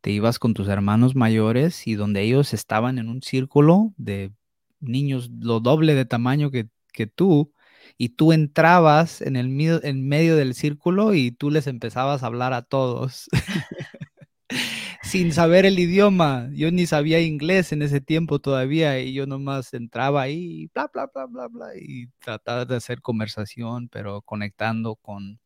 te 0.00 0.10
ibas 0.12 0.38
con 0.38 0.54
tus 0.54 0.68
hermanos 0.68 1.16
mayores 1.16 1.86
y 1.86 1.94
donde 1.94 2.22
ellos 2.22 2.54
estaban 2.54 2.98
en 2.98 3.08
un 3.08 3.22
círculo 3.22 3.94
de 3.96 4.32
niños 4.80 5.30
lo 5.40 5.60
doble 5.60 5.94
de 5.94 6.04
tamaño 6.04 6.50
que, 6.50 6.68
que 6.92 7.06
tú, 7.06 7.52
y 7.96 8.10
tú 8.10 8.32
entrabas 8.32 9.20
en 9.22 9.36
el 9.36 9.48
en 9.82 10.08
medio 10.08 10.36
del 10.36 10.54
círculo 10.54 11.14
y 11.14 11.32
tú 11.32 11.50
les 11.50 11.66
empezabas 11.66 12.22
a 12.22 12.26
hablar 12.26 12.52
a 12.52 12.62
todos 12.62 13.28
sin 15.02 15.32
saber 15.32 15.66
el 15.66 15.78
idioma. 15.78 16.48
Yo 16.52 16.70
ni 16.70 16.86
sabía 16.86 17.20
inglés 17.20 17.72
en 17.72 17.82
ese 17.82 18.00
tiempo 18.00 18.38
todavía 18.40 19.00
y 19.00 19.14
yo 19.14 19.26
nomás 19.26 19.74
entraba 19.74 20.22
ahí 20.22 20.70
bla, 20.74 20.90
bla, 20.92 21.10
bla, 21.12 21.26
bla, 21.26 21.48
bla, 21.48 21.66
y 21.76 22.08
trataba 22.20 22.64
de 22.64 22.76
hacer 22.76 23.00
conversación, 23.00 23.88
pero 23.88 24.22
conectando 24.22 24.96
con, 24.96 25.40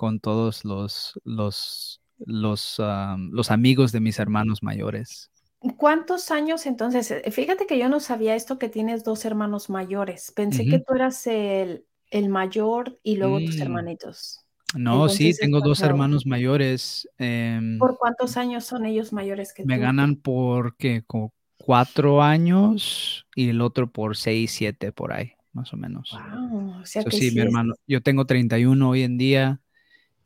con 0.00 0.18
todos 0.18 0.64
los, 0.64 1.20
los, 1.24 2.00
los, 2.24 2.76
ah, 2.80 3.18
los 3.18 3.50
amigos 3.50 3.92
de 3.92 4.00
mis 4.00 4.18
hermanos 4.18 4.62
mayores. 4.62 5.30
¿Cuántos 5.76 6.30
años 6.30 6.64
entonces? 6.66 7.10
Eh, 7.10 7.30
Fíjate 7.30 7.66
que 7.66 7.78
yo 7.78 7.88
no 7.88 8.00
sabía 8.00 8.34
esto 8.34 8.58
que 8.58 8.68
tienes 8.70 9.04
dos 9.04 9.24
hermanos 9.26 9.68
mayores. 9.68 10.32
Pensé 10.32 10.66
que 10.66 10.78
tú 10.78 10.94
eras 10.94 11.26
el, 11.26 11.86
el 12.10 12.28
mayor 12.30 12.98
y 13.02 13.16
luego 13.16 13.42
tus 13.42 13.60
Mm, 13.60 13.60
hermanitos. 13.60 14.46
No, 14.74 15.08
sí, 15.08 15.34
Entonces 15.34 15.38
tengo 15.38 15.60
dos 15.62 15.82
hermanos 15.84 16.26
mayores. 16.26 17.08
em, 17.18 17.58
¿Por 17.78 17.98
cuántos 17.98 18.36
años 18.36 18.64
son 18.64 18.86
ellos 18.86 19.12
mayores 19.12 19.52
que 19.52 19.64
me 19.64 19.78
tú? 19.78 19.78
ganan 19.78 20.16
por 20.16 20.76
¿qué? 20.76 21.02
como 21.06 21.32
cuatro 21.56 22.22
años 22.22 23.26
y 23.34 23.50
el 23.50 23.60
otro 23.60 23.90
por 23.92 24.16
seis, 24.16 24.52
siete 24.52 24.92
por 24.92 25.12
ahí, 25.12 25.32
más 25.52 25.72
o 25.72 25.76
menos. 25.76 26.24
Wow, 26.28 26.80
o 26.82 26.86
sea 26.86 27.04
So, 27.04 27.08
que 27.08 27.20
sí, 27.20 27.30
mi 27.32 27.40
sí 27.40 27.44
es. 27.44 27.54
hermano, 27.54 27.74
yo 27.86 28.02
tengo 28.02 28.26
31 28.26 28.90
hoy 28.90 29.02
en 29.02 29.18
día 29.18 29.60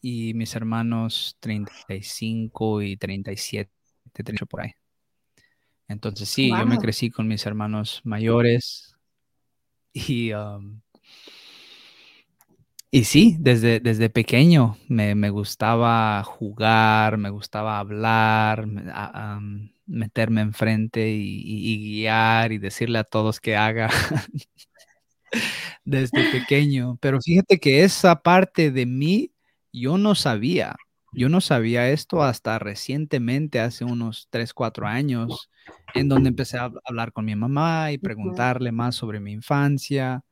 y 0.06 0.34
mis 0.34 0.54
hermanos 0.54 1.34
35 1.40 2.82
y 2.82 2.98
37, 2.98 3.72
38 4.12 4.44
por 4.46 4.60
ahí. 4.60 4.72
Entonces 5.88 6.28
sí, 6.28 6.50
yo 6.50 6.66
me 6.66 6.78
crecí 6.78 7.10
con 7.10 7.26
mis 7.26 7.46
hermanos 7.46 8.02
mayores 8.04 8.94
y, 9.94 10.32
um, 10.34 10.80
y 12.90 13.04
sí, 13.04 13.36
desde, 13.40 13.80
desde 13.80 14.10
pequeño 14.10 14.76
me, 14.88 15.14
me 15.14 15.30
gustaba 15.30 16.22
jugar, 16.22 17.16
me 17.16 17.30
gustaba 17.30 17.78
hablar, 17.78 18.66
me- 18.66 18.90
a- 18.92 19.34
am, 19.36 19.72
meterme 19.86 20.42
enfrente 20.42 21.08
y, 21.10 21.40
y- 21.42 21.72
y 21.74 21.78
guiar 22.00 22.52
y 22.52 22.58
decirle 22.58 22.98
a 22.98 23.04
todos 23.04 23.40
que 23.40 23.56
haga 23.56 23.88
desde 25.84 26.24
pequeño. 26.30 26.96
Pero 27.00 27.20
fíjate 27.20 27.58
que 27.58 27.84
esa 27.84 28.22
parte 28.22 28.70
de 28.70 28.86
mí 28.86 29.30
yo 29.80 29.98
no 29.98 30.14
sabía. 30.14 30.76
Yo 31.12 31.28
no 31.28 31.40
sabía 31.40 31.90
esto 31.90 32.22
hasta 32.24 32.58
recientemente, 32.58 33.60
hace 33.60 33.84
unos 33.84 34.28
3 34.30 34.54
4 34.54 34.86
años, 34.86 35.50
en 35.94 36.08
donde 36.08 36.28
empecé 36.30 36.58
a 36.58 36.66
hab- 36.70 36.80
hablar 36.84 37.12
con 37.12 37.24
mi 37.26 37.36
mamá 37.36 37.92
y 37.92 37.98
preguntarle 37.98 38.72
más 38.72 38.96
sobre 38.96 39.20
mi 39.20 39.32
infancia. 39.32 40.24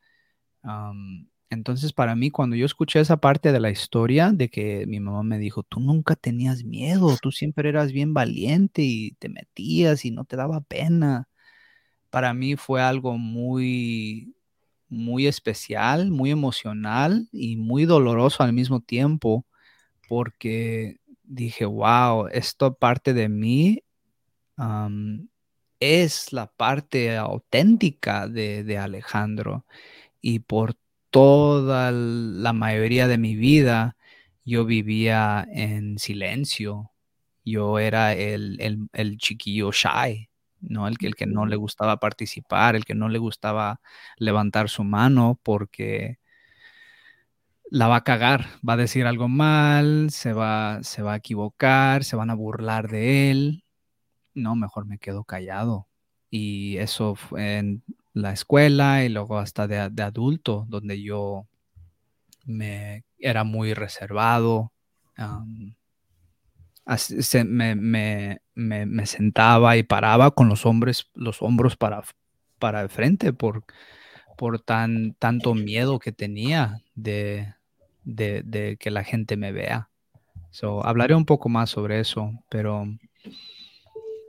Entonces, 1.51 1.93
para 1.93 2.17
mí, 2.17 2.31
cuando 2.31 2.57
yo 2.57 2.65
escuché 2.65 3.01
esa 3.01 3.19
parte 3.19 3.53
de 3.53 3.61
la 3.61 3.71
historia 3.71 4.33
de 4.33 4.49
que 4.49 4.87
mi 4.87 5.01
mamá 5.01 5.23
me 5.23 5.39
dijo, 5.39 5.63
tú 5.63 5.81
nunca 5.81 6.17
tenías 6.17 6.65
miedo, 6.65 7.19
tú 7.19 7.31
siempre 7.31 7.69
eras 7.69 7.93
bien 7.93 8.15
valiente 8.15 8.83
y 8.83 9.13
te 9.19 9.29
metías 9.29 10.05
y 10.07 10.11
no 10.13 10.25
te 10.25 10.37
daba 10.37 10.63
pena, 10.63 11.29
para 12.11 12.35
mí 12.35 12.57
fue 12.57 12.83
algo 12.83 13.19
muy, 13.19 14.35
muy 14.93 15.27
especial, 15.27 16.11
muy 16.11 16.31
emocional 16.31 17.29
y 17.33 17.57
muy 17.57 17.87
doloroso 17.87 18.43
al 18.43 18.53
mismo 18.53 18.81
tiempo, 18.81 19.47
porque 20.09 20.99
dije, 21.25 21.65
wow, 21.65 22.29
esto 22.29 22.75
parte 22.75 23.15
de 23.15 23.29
mí 23.29 23.83
am, 24.57 25.29
es 25.81 26.33
la 26.33 26.47
parte 26.47 27.17
auténtica 27.17 28.29
de, 28.29 28.65
de 28.65 28.79
Alejandro 28.79 29.65
y 30.21 30.41
por 30.41 30.75
toda 31.11 31.91
la 31.93 32.53
mayoría 32.53 33.09
de 33.09 33.19
mi 33.19 33.37
vida 33.37 33.97
yo 34.45 34.65
vivía 34.65 35.47
en 35.53 35.99
silencio. 35.99 36.91
Yo 37.45 37.79
era 37.79 38.15
el, 38.15 38.61
el, 38.61 38.89
el 38.93 39.19
chiquillo 39.19 39.73
shy, 39.73 40.29
¿no? 40.63 40.89
El 40.89 40.99
que, 40.99 41.07
el 41.07 41.15
que 41.15 41.27
no 41.27 41.47
le 41.47 41.57
gustaba 41.57 41.99
participar, 41.99 42.77
el 42.77 42.85
que 42.85 42.95
no 42.95 43.09
le 43.09 43.19
gustaba 43.19 43.81
levantar 44.17 44.69
su 44.69 44.85
mano 44.85 45.39
porque 45.43 46.19
la 47.71 47.89
va 47.89 47.97
a 47.97 48.05
cagar, 48.05 48.47
va 48.69 48.75
a 48.75 48.77
decir 48.77 49.07
algo 49.07 49.29
mal, 49.29 50.11
se 50.11 50.33
va, 50.33 50.83
se 50.83 51.03
va 51.03 51.15
a 51.15 51.17
equivocar, 51.17 52.05
se 52.05 52.17
van 52.17 52.31
a 52.31 52.35
burlar 52.35 52.89
de 52.89 53.31
él. 53.31 53.65
No, 54.35 54.57
mejor 54.57 54.87
me 54.87 54.99
quedo 54.99 55.25
callado. 55.25 55.89
Y 56.31 56.77
eso 56.79 57.15
fue 57.15 57.59
en 57.59 57.83
la 58.13 58.33
escuela 58.33 59.05
y 59.05 59.09
luego 59.09 59.39
hasta 59.39 59.67
de, 59.67 59.91
de 59.91 60.03
adulto, 60.03 60.67
donde 60.69 61.03
yo 61.03 61.47
me 62.45 63.05
era 63.19 63.45
muy 63.45 63.75
reservado. 63.75 64.73
Se- 66.97 67.45
me, 67.45 69.07
sentaba 69.07 69.77
y 69.77 69.83
paraba 69.83 70.33
con 70.33 70.49
los 70.49 70.67
hombres, 70.67 71.11
los 71.15 71.43
hombros 71.43 71.77
para, 71.77 72.03
para 72.59 72.83
el 72.83 72.89
frente 72.89 73.33
por, 73.33 73.65
por 74.37 74.61
tan, 74.61 75.15
tanto 75.19 75.55
miedo 75.55 75.99
que 75.99 76.13
tenía 76.13 76.83
de, 76.95 77.55
de, 78.05 78.77
que 78.79 78.91
la 78.91 79.05
gente 79.05 79.37
me 79.37 79.53
vea. 79.53 79.91
So, 80.51 80.85
hablaré 80.87 81.15
un 81.15 81.27
poco 81.27 81.49
más 81.49 81.71
sobre 81.71 82.01
eso, 82.01 82.33
pero 82.49 82.87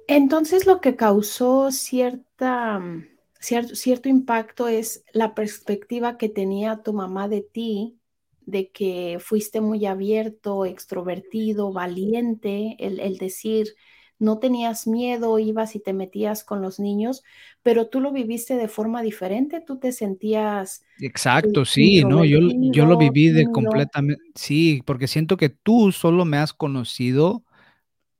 Entonces 0.07 0.65
lo 0.65 0.81
que 0.81 0.95
causó 0.95 1.71
cierta, 1.71 2.79
mm, 2.79 3.07
cier- 3.41 3.75
cierto 3.75 4.09
impacto 4.09 4.67
es 4.67 5.03
la 5.13 5.33
perspectiva 5.35 6.17
que 6.17 6.29
tenía 6.29 6.83
tu 6.83 6.93
mamá 6.93 7.27
de 7.27 7.41
ti, 7.41 7.99
de 8.45 8.69
que 8.69 9.17
fuiste 9.19 9.61
muy 9.61 9.85
abierto, 9.85 10.65
extrovertido, 10.65 11.71
valiente, 11.71 12.75
el, 12.79 12.99
el 12.99 13.17
decir, 13.17 13.75
no 14.19 14.39
tenías 14.39 14.87
miedo, 14.87 15.37
ibas 15.39 15.75
y 15.75 15.79
te 15.79 15.93
metías 15.93 16.43
con 16.43 16.61
los 16.61 16.79
niños, 16.79 17.23
pero 17.61 17.87
tú 17.87 17.99
lo 17.99 18.11
viviste 18.11 18.55
de 18.55 18.67
forma 18.67 19.01
diferente, 19.01 19.61
tú 19.65 19.77
te 19.79 19.91
sentías 19.91 20.83
Exacto, 20.99 21.65
sí, 21.65 22.03
no, 22.05 22.23
yo, 22.23 22.39
yo 22.39 22.85
lo 22.85 22.97
viví 22.97 23.29
de 23.29 23.45
completamente, 23.51 24.23
sí, 24.35 24.81
porque 24.85 25.07
siento 25.07 25.37
que 25.37 25.49
tú 25.49 25.91
solo 25.91 26.23
me 26.23 26.37
has 26.37 26.53
conocido 26.53 27.43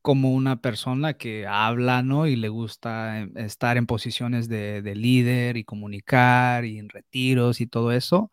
como 0.02 0.34
una 0.34 0.60
persona 0.60 1.14
que 1.14 1.46
habla, 1.46 2.02
¿no? 2.02 2.26
Y 2.26 2.36
le 2.36 2.50
gusta 2.50 3.22
eh, 3.22 3.30
estar 3.36 3.78
en 3.78 3.86
posiciones 3.86 4.48
de, 4.48 4.82
de 4.82 4.94
líder 4.94 5.56
y 5.56 5.64
comunicar 5.64 6.66
y 6.66 6.78
en 6.78 6.90
retiros 6.90 7.62
y 7.62 7.66
todo 7.66 7.90
eso 7.90 8.30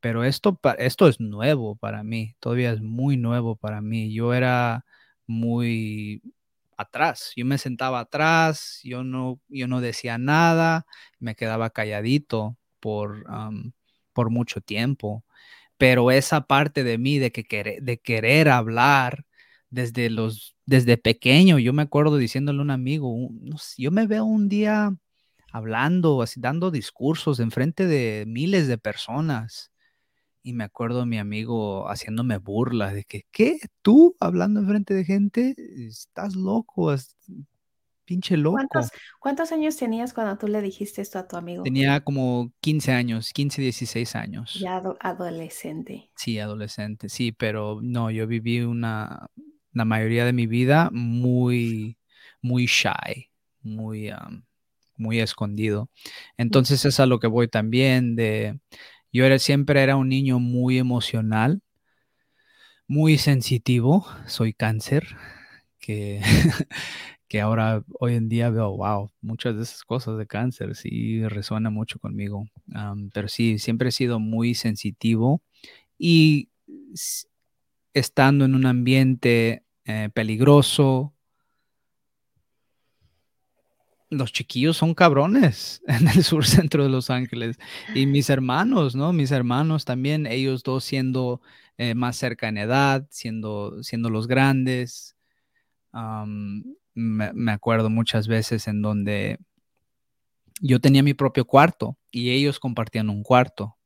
pero 0.00 0.24
esto, 0.24 0.58
esto 0.78 1.08
es 1.08 1.20
nuevo 1.20 1.76
para 1.76 2.02
mí, 2.04 2.34
todavía 2.40 2.72
es 2.72 2.80
muy 2.80 3.16
nuevo 3.16 3.56
para 3.56 3.80
mí. 3.80 4.12
Yo 4.12 4.34
era 4.34 4.84
muy 5.26 6.22
atrás, 6.76 7.32
yo 7.36 7.44
me 7.44 7.58
sentaba 7.58 8.00
atrás, 8.00 8.80
yo 8.84 9.04
no, 9.04 9.40
yo 9.48 9.66
no 9.68 9.80
decía 9.80 10.18
nada, 10.18 10.86
me 11.18 11.34
quedaba 11.34 11.70
calladito 11.70 12.56
por, 12.80 13.24
por 14.12 14.30
mucho 14.30 14.60
tiempo. 14.60 15.24
Pero 15.78 16.10
esa 16.10 16.42
parte 16.42 16.84
de 16.84 16.98
mí 16.98 17.18
de, 17.18 17.32
que 17.32 17.78
de 17.80 17.98
querer 18.00 18.48
hablar 18.48 19.24
desde, 19.70 20.10
los, 20.10 20.56
desde 20.66 20.96
pequeño, 20.96 21.58
yo 21.58 21.72
me 21.72 21.82
acuerdo 21.82 22.16
diciéndole 22.18 22.60
a 22.60 22.62
un 22.62 22.70
amigo, 22.70 23.14
yo 23.76 23.90
me 23.90 24.06
veo 24.06 24.24
un 24.24 24.48
día 24.48 24.96
hablando, 25.52 26.22
así 26.22 26.40
dando 26.40 26.70
discursos 26.70 27.40
en 27.40 27.50
frente 27.50 27.86
de 27.86 28.24
miles 28.26 28.68
de 28.68 28.78
personas 28.78 29.72
y 30.48 30.54
me 30.54 30.64
acuerdo 30.64 31.04
mi 31.04 31.18
amigo 31.18 31.90
haciéndome 31.90 32.38
burla 32.38 32.94
de 32.94 33.04
que, 33.04 33.26
¿qué? 33.30 33.58
¿Tú 33.82 34.16
hablando 34.18 34.60
enfrente 34.60 34.94
de 34.94 35.04
gente? 35.04 35.54
Estás 35.86 36.36
loco, 36.36 36.90
pinche 38.06 38.38
loco. 38.38 38.56
¿Cuántos, 39.20 39.52
años 39.52 39.76
tenías 39.76 40.14
cuando 40.14 40.38
tú 40.38 40.48
le 40.48 40.62
dijiste 40.62 41.02
esto 41.02 41.18
a 41.18 41.28
tu 41.28 41.36
amigo? 41.36 41.64
Tenía 41.64 42.00
como 42.00 42.50
15 42.62 42.92
años, 42.92 43.34
15, 43.34 43.60
16 43.60 44.16
años. 44.16 44.54
Ya 44.54 44.82
adolescente. 45.00 46.10
Sí, 46.16 46.38
adolescente, 46.38 47.10
sí, 47.10 47.30
pero 47.32 47.80
no, 47.82 48.10
yo 48.10 48.26
viví 48.26 48.62
una, 48.62 49.26
la 49.74 49.84
mayoría 49.84 50.24
de 50.24 50.32
mi 50.32 50.46
vida 50.46 50.88
muy, 50.94 51.98
muy 52.40 52.64
shy, 52.64 53.28
muy, 53.60 54.12
muy 54.96 55.20
escondido. 55.20 55.90
Entonces 56.38 56.86
es 56.86 57.00
a 57.00 57.04
lo 57.04 57.20
que 57.20 57.26
voy 57.26 57.48
también 57.48 58.16
de 58.16 58.58
yo 59.12 59.24
era, 59.24 59.38
siempre 59.38 59.82
era 59.82 59.96
un 59.96 60.08
niño 60.08 60.38
muy 60.38 60.78
emocional, 60.78 61.62
muy 62.86 63.18
sensitivo, 63.18 64.06
soy 64.26 64.52
cáncer, 64.54 65.16
que, 65.78 66.20
que 67.28 67.40
ahora 67.40 67.84
hoy 68.00 68.14
en 68.14 68.28
día 68.28 68.50
veo, 68.50 68.76
wow, 68.76 69.10
muchas 69.20 69.56
de 69.56 69.62
esas 69.62 69.84
cosas 69.84 70.18
de 70.18 70.26
cáncer 70.26 70.74
sí 70.74 71.26
resuenan 71.28 71.74
mucho 71.74 71.98
conmigo, 71.98 72.48
pero 73.12 73.28
sí, 73.28 73.58
siempre 73.58 73.90
he 73.90 73.92
sido 73.92 74.18
muy 74.18 74.54
sensitivo 74.54 75.42
y 75.98 76.48
estando 77.94 78.44
en 78.44 78.54
un 78.54 78.66
ambiente 78.66 79.64
eh, 79.84 80.10
peligroso, 80.14 81.14
los 84.10 84.32
chiquillos 84.32 84.76
son 84.76 84.94
cabrones 84.94 85.82
en 85.86 86.08
el 86.08 86.24
sur 86.24 86.46
centro 86.46 86.82
de 86.82 86.90
Los 86.90 87.10
Ángeles. 87.10 87.58
Y 87.94 88.06
mis 88.06 88.30
hermanos, 88.30 88.94
¿no? 88.94 89.12
Mis 89.12 89.30
hermanos 89.30 89.84
también, 89.84 90.26
ellos 90.26 90.62
dos 90.62 90.84
siendo 90.84 91.40
eh, 91.76 91.94
más 91.94 92.16
cerca 92.16 92.48
en 92.48 92.58
edad, 92.58 93.06
siendo, 93.10 93.82
siendo 93.82 94.10
los 94.10 94.26
grandes. 94.26 95.16
me, 96.94 97.52
acuerdo 97.52 97.90
muchas 97.90 98.28
veces 98.28 98.68
en 98.68 98.82
donde 98.82 99.38
yo 100.60 100.80
tenía 100.80 101.02
mi 101.02 101.14
propio 101.14 101.44
cuarto 101.44 101.96
y 102.10 102.30
ellos 102.30 102.58
compartían 102.58 103.10
un 103.10 103.22
cuarto 103.22 103.77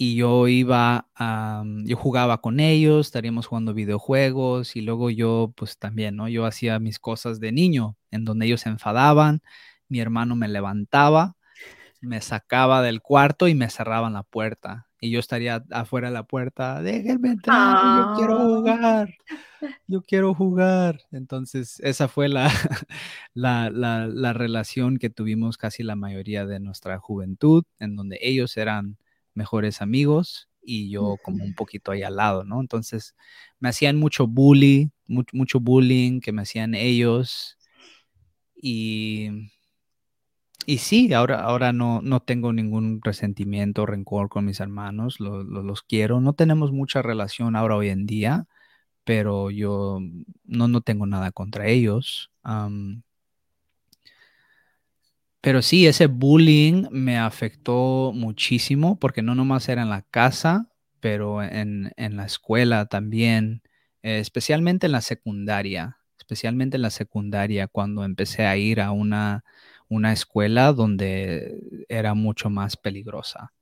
y 0.00 0.14
yo 0.14 0.46
iba, 0.46 1.08
a, 1.16 1.64
yo 1.84 1.96
jugaba 1.96 2.40
con 2.40 2.60
ellos, 2.60 3.08
estaríamos 3.08 3.48
jugando 3.48 3.74
videojuegos 3.74 4.76
y 4.76 4.80
luego 4.80 5.10
yo 5.10 5.52
pues 5.56 5.76
también, 5.76 6.14
¿no? 6.14 6.28
Yo 6.28 6.46
hacía 6.46 6.78
mis 6.78 7.00
cosas 7.00 7.40
de 7.40 7.50
niño, 7.50 7.96
en 8.12 8.24
donde 8.24 8.46
ellos 8.46 8.60
se 8.60 8.68
enfadaban, 8.68 9.42
mi 9.88 9.98
hermano 9.98 10.36
me 10.36 10.46
levantaba, 10.46 11.36
me 12.00 12.20
sacaba 12.20 12.80
del 12.80 13.02
cuarto 13.02 13.48
y 13.48 13.56
me 13.56 13.68
cerraban 13.70 14.12
la 14.12 14.22
puerta. 14.22 14.86
Y 15.00 15.10
yo 15.10 15.18
estaría 15.18 15.64
afuera 15.72 16.08
de 16.08 16.14
la 16.14 16.24
puerta, 16.24 16.80
déjenme 16.80 17.30
entrar, 17.30 17.98
yo 17.98 18.14
quiero 18.16 18.38
ah. 18.38 18.44
jugar, 18.44 19.14
yo 19.88 20.02
quiero 20.02 20.32
jugar. 20.34 21.00
Entonces, 21.10 21.80
esa 21.80 22.06
fue 22.06 22.28
la, 22.28 22.50
la, 23.34 23.70
la, 23.70 24.06
la 24.06 24.32
relación 24.32 24.98
que 24.98 25.10
tuvimos 25.10 25.56
casi 25.56 25.82
la 25.82 25.96
mayoría 25.96 26.46
de 26.46 26.60
nuestra 26.60 26.98
juventud, 26.98 27.64
en 27.80 27.96
donde 27.96 28.18
ellos 28.22 28.56
eran 28.56 28.96
mejores 29.38 29.80
amigos 29.80 30.50
y 30.62 30.90
yo 30.90 31.16
como 31.24 31.44
un 31.44 31.54
poquito 31.54 31.92
ahí 31.92 32.02
al 32.02 32.16
lado, 32.16 32.44
¿no? 32.44 32.60
Entonces 32.60 33.14
me 33.60 33.70
hacían 33.70 33.96
mucho 33.96 34.26
bullying, 34.26 34.88
mucho, 35.06 35.60
bullying 35.60 36.20
que 36.20 36.32
me 36.32 36.42
hacían 36.42 36.74
ellos 36.74 37.56
y, 38.54 39.30
y 40.66 40.78
sí, 40.78 41.12
ahora, 41.14 41.40
ahora 41.40 41.72
no, 41.72 42.02
no 42.02 42.20
tengo 42.20 42.52
ningún 42.52 43.00
resentimiento, 43.02 43.86
rencor 43.86 44.28
con 44.28 44.44
mis 44.44 44.60
hermanos, 44.60 45.18
los 45.20 45.82
quiero, 45.82 46.20
no 46.20 46.34
tenemos 46.34 46.72
mucha 46.72 47.00
relación 47.00 47.56
ahora 47.56 47.76
hoy 47.76 47.88
en 47.88 48.04
día, 48.04 48.46
pero 49.04 49.50
yo 49.50 50.00
no, 50.44 50.68
no 50.68 50.80
tengo 50.82 51.06
nada 51.06 51.32
contra 51.32 51.68
ellos. 51.68 52.30
Pero 55.40 55.62
sí, 55.62 55.86
ese 55.86 56.06
bullying 56.06 56.86
me 56.90 57.18
afectó 57.18 58.12
muchísimo 58.14 58.98
porque 58.98 59.22
no 59.22 59.34
nomás 59.34 59.68
era 59.68 59.82
en 59.82 59.90
la 59.90 60.02
casa, 60.02 60.68
pero 61.00 61.42
en, 61.42 61.92
la 61.96 62.24
escuela 62.26 62.86
también, 62.86 63.62
eh, 64.02 64.18
especialmente 64.18 64.86
en 64.86 64.92
la 64.92 65.00
secundaria, 65.00 65.98
especialmente 66.18 66.76
en 66.76 66.82
la 66.82 66.90
secundaria 66.90 67.68
cuando 67.68 68.04
empecé 68.04 68.46
a 68.46 68.56
ir 68.56 68.80
a 68.80 68.90
una, 68.90 69.44
una 69.88 70.12
escuela 70.12 70.72
donde 70.72 71.60
era 71.88 72.14
mucho 72.14 72.50
más 72.50 72.76
peligrosa. 72.76 73.52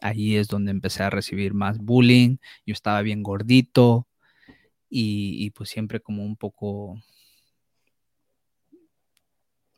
allí 0.00 0.36
es 0.36 0.48
donde 0.48 0.70
empecé 0.72 1.02
a 1.04 1.10
recibir 1.10 1.54
más 1.54 1.78
bullying, 1.78 2.38
yo 2.66 2.72
estaba 2.74 3.02
bien 3.02 3.22
gordito 3.22 4.06
y, 4.90 5.36
y 5.44 5.50
pues 5.50 5.70
siempre 5.70 6.00
como 6.00 6.24
un 6.24 6.36
poco 6.36 6.96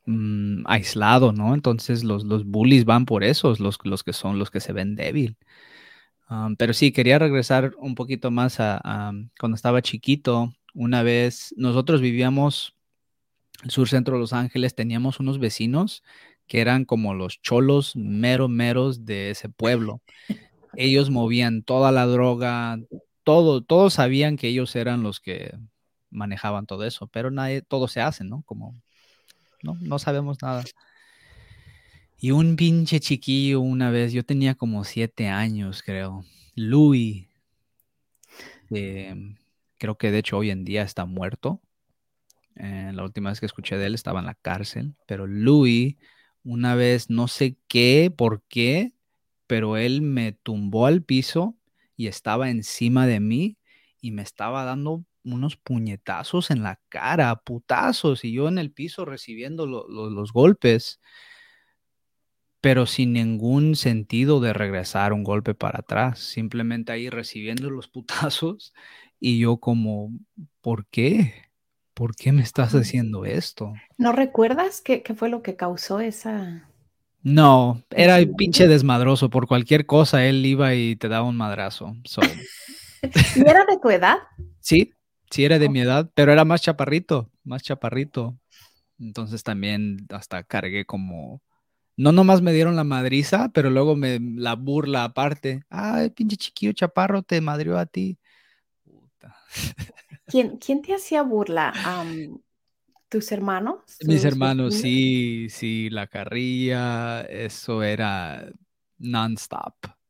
Mm, 0.06 0.64
aislado, 0.66 1.32
¿no? 1.32 1.54
Entonces 1.54 2.04
los, 2.04 2.24
los 2.24 2.44
bullies 2.44 2.84
van 2.84 3.06
por 3.06 3.24
esos, 3.24 3.58
los, 3.58 3.78
los 3.84 4.02
que 4.04 4.12
son 4.12 4.38
los 4.38 4.50
que 4.50 4.60
se 4.60 4.72
ven 4.74 4.96
débil. 4.96 5.38
pero 6.58 6.72
sí, 6.74 6.92
quería 6.92 7.18
regresar 7.18 7.72
un 7.78 7.94
poquito 7.94 8.30
más 8.30 8.60
a, 8.60 9.12
cuando 9.38 9.56
estaba 9.56 9.82
chiquito. 9.82 10.52
Una 10.74 11.02
vez 11.02 11.54
nosotros 11.56 12.00
vivíamos 12.00 12.76
el 13.62 13.70
sur 13.70 13.88
centro 13.88 14.14
de 14.16 14.20
Los 14.20 14.32
Ángeles, 14.32 14.74
teníamos 14.74 15.20
unos 15.20 15.38
vecinos 15.38 16.02
que 16.46 16.60
eran 16.60 16.84
como 16.84 17.14
los 17.14 17.40
cholos 17.40 17.96
mero 17.96 18.48
meros 18.48 19.06
de 19.06 19.30
ese 19.30 19.48
pueblo. 19.48 20.02
Ellos 20.76 21.10
movían 21.10 21.62
toda 21.62 21.92
la 21.92 22.06
droga, 22.06 22.78
todo, 23.22 23.62
todos 23.62 23.94
sabían 23.94 24.36
que 24.36 24.48
ellos 24.48 24.76
eran 24.76 25.02
los 25.02 25.20
que 25.20 25.56
manejaban 26.10 26.66
todo 26.66 26.84
eso, 26.84 27.06
pero 27.08 27.30
nadie, 27.30 27.62
todo 27.62 27.88
se 27.88 28.00
hace, 28.00 28.24
¿no? 28.24 28.42
Como 28.46 28.74
no, 29.64 29.76
no 29.80 29.98
sabemos 29.98 30.40
nada. 30.42 30.64
Y 32.18 32.30
un 32.30 32.56
pinche 32.56 33.00
chiquillo 33.00 33.60
una 33.60 33.90
vez, 33.90 34.12
yo 34.12 34.24
tenía 34.24 34.54
como 34.54 34.84
siete 34.84 35.28
años, 35.28 35.82
creo. 35.82 36.24
Louis, 36.54 37.26
creo 38.68 39.98
que 39.98 40.10
de 40.10 40.18
hecho 40.18 40.38
hoy 40.38 40.50
en 40.50 40.64
día 40.64 40.82
está 40.82 41.04
muerto. 41.04 41.60
Eh, 42.56 42.92
la 42.94 43.02
última 43.02 43.30
vez 43.30 43.40
que 43.40 43.46
escuché 43.46 43.76
de 43.76 43.86
él 43.86 43.94
estaba 43.94 44.20
en 44.20 44.26
la 44.26 44.34
cárcel, 44.34 44.94
pero 45.06 45.26
Louis, 45.26 45.96
una 46.44 46.74
vez, 46.76 47.10
no 47.10 47.26
sé 47.26 47.56
qué, 47.66 48.12
por 48.16 48.42
qué, 48.48 48.92
pero 49.46 49.76
él 49.76 50.02
me 50.02 50.32
tumbó 50.32 50.86
al 50.86 51.02
piso 51.02 51.56
y 51.96 52.06
estaba 52.06 52.50
encima 52.50 53.06
de 53.06 53.20
mí 53.20 53.56
y 54.00 54.12
me 54.12 54.22
estaba 54.22 54.64
dando 54.64 55.04
unos 55.24 55.56
puñetazos 55.56 56.50
en 56.50 56.62
la 56.62 56.80
cara, 56.88 57.34
putazos, 57.36 58.24
y 58.24 58.32
yo 58.32 58.48
en 58.48 58.58
el 58.58 58.70
piso 58.70 59.04
recibiendo 59.04 59.66
los 59.66 60.32
golpes, 60.32 61.00
pero 62.64 62.86
sin 62.86 63.12
ningún 63.12 63.76
sentido 63.76 64.40
de 64.40 64.54
regresar 64.54 65.12
un 65.12 65.22
golpe 65.22 65.54
para 65.54 65.80
atrás, 65.80 66.20
simplemente 66.20 66.92
ahí 66.92 67.10
recibiendo 67.10 67.68
los 67.68 67.88
putazos 67.88 68.72
y 69.20 69.38
yo 69.38 69.58
como, 69.58 70.12
¿por 70.60 70.86
qué? 70.86 71.34
¿Por 71.92 72.16
qué 72.16 72.32
me 72.32 72.42
estás 72.42 72.74
haciendo 72.74 73.24
esto? 73.24 73.74
¿No 73.98 74.12
recuerdas 74.12 74.80
qué, 74.80 75.02
fue 75.14 75.28
lo 75.28 75.42
que 75.42 75.56
causó 75.56 76.00
esa... 76.00 76.68
No, 77.22 77.82
era 77.90 78.18
el 78.18 78.34
pinche 78.34 78.66
desmadroso, 78.66 79.30
por 79.30 79.46
cualquier 79.46 79.86
cosa 79.86 80.26
él 80.26 80.44
iba 80.44 80.74
y 80.74 80.96
te 80.96 81.08
daba 81.08 81.28
un 81.28 81.36
madrazo. 81.36 81.94
¿Y 83.36 83.40
era 83.40 83.64
de 83.66 83.78
tu 83.80 83.90
edad? 83.90 84.18
Sí, 84.60 84.94
Sí 85.34 85.44
era 85.44 85.58
de 85.58 85.68
mi 85.68 85.80
edad, 85.80 86.08
pero 86.14 86.30
era 86.30 86.44
más 86.44 86.62
chaparrito, 86.62 87.28
más 87.42 87.60
chaparrito. 87.60 88.38
Entonces 89.00 89.42
también 89.42 90.06
hasta 90.10 90.44
cargué 90.44 90.84
como... 90.84 91.42
No 91.96 92.12
nomás 92.12 92.40
me 92.40 92.52
dieron 92.52 92.76
la 92.76 92.84
madriza, 92.84 93.48
pero 93.52 93.68
luego 93.68 93.96
me 93.96 94.20
la 94.20 94.54
burla 94.54 95.02
aparte. 95.02 95.64
Ay, 95.68 96.10
pinche 96.10 96.36
chiquillo 96.36 96.72
chaparro 96.72 97.24
te 97.24 97.40
madrió 97.40 97.76
a 97.78 97.86
ti. 97.86 98.16
Puta. 98.84 99.36
¿Quién, 100.28 100.56
quién 100.58 100.82
te 100.82 100.94
hacía 100.94 101.22
burla? 101.22 101.74
¿tus 103.08 103.32
hermanos? 103.32 103.80
Mis 104.06 104.18
¿Tus 104.18 104.24
hermanos, 104.26 104.76
sí, 104.76 105.48
sí, 105.50 105.90
la 105.90 106.06
carrilla, 106.06 107.22
eso 107.22 107.82
era 107.82 108.52
non-stop, 108.98 109.74
¿Y 109.84 110.03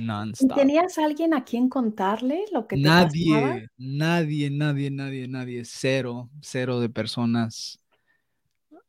non-stop. 0.00 0.54
tenías 0.56 0.98
alguien 0.98 1.34
a 1.34 1.44
quien 1.44 1.68
contarle 1.68 2.44
lo 2.52 2.66
que 2.66 2.76
te 2.76 2.82
pasaba? 2.82 3.06
Nadie, 3.06 3.68
nadie, 3.76 4.50
nadie, 4.50 4.90
nadie, 4.90 5.28
nadie, 5.28 5.62
cero, 5.64 6.30
cero 6.40 6.80
de 6.80 6.88
personas. 6.88 7.78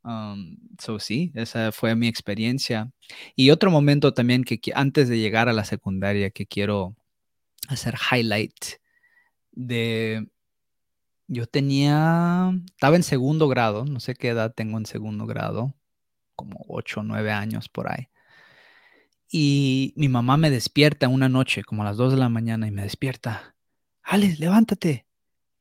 Um, 0.03 0.57
so 0.79 0.97
sí, 0.97 1.31
esa 1.35 1.71
fue 1.71 1.95
mi 1.95 2.07
experiencia. 2.07 2.91
Y 3.35 3.51
otro 3.51 3.69
momento 3.69 4.13
también 4.13 4.43
que 4.43 4.59
antes 4.73 5.09
de 5.09 5.19
llegar 5.19 5.47
a 5.49 5.53
la 5.53 5.65
secundaria 5.65 6.31
que 6.31 6.47
quiero 6.47 6.95
hacer 7.67 7.95
highlight 8.11 8.55
de, 9.51 10.27
yo 11.27 11.45
tenía, 11.45 12.51
estaba 12.65 12.95
en 12.95 13.03
segundo 13.03 13.47
grado, 13.47 13.85
no 13.85 13.99
sé 13.99 14.15
qué 14.15 14.29
edad 14.29 14.53
tengo 14.53 14.77
en 14.77 14.85
segundo 14.85 15.25
grado, 15.25 15.73
como 16.35 16.65
ocho 16.67 17.01
o 17.01 17.03
nueve 17.03 17.31
años 17.31 17.69
por 17.69 17.91
ahí. 17.91 18.07
Y 19.33 19.93
mi 19.95 20.09
mamá 20.09 20.35
me 20.35 20.49
despierta 20.49 21.07
una 21.07 21.29
noche, 21.29 21.63
como 21.63 21.83
a 21.83 21.85
las 21.85 21.95
2 21.95 22.11
de 22.11 22.19
la 22.19 22.27
mañana, 22.27 22.67
y 22.67 22.71
me 22.71 22.83
despierta. 22.83 23.55
Alex, 24.03 24.39
levántate. 24.39 25.07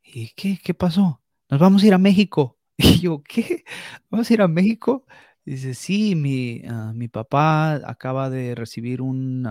¿Y 0.02 0.30
qué? 0.30 0.58
¿Qué 0.62 0.74
pasó? 0.74 1.22
Nos 1.48 1.60
vamos 1.60 1.84
a 1.84 1.86
ir 1.86 1.94
a 1.94 1.98
México. 1.98 2.58
Y 2.82 2.98
yo, 2.98 3.22
¿qué? 3.22 3.62
¿Vamos 4.08 4.30
a 4.30 4.34
ir 4.34 4.40
a 4.40 4.48
México? 4.48 5.04
Dice, 5.44 5.74
sí, 5.74 6.16
mi, 6.16 6.62
ah, 6.66 6.92
mi 6.94 7.08
papá 7.08 7.74
acaba 7.88 8.30
de 8.30 8.54
recibir 8.54 9.02
un, 9.02 9.44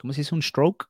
¿cómo 0.00 0.12
se 0.12 0.20
dice? 0.20 0.34
Un 0.34 0.42
stroke. 0.42 0.86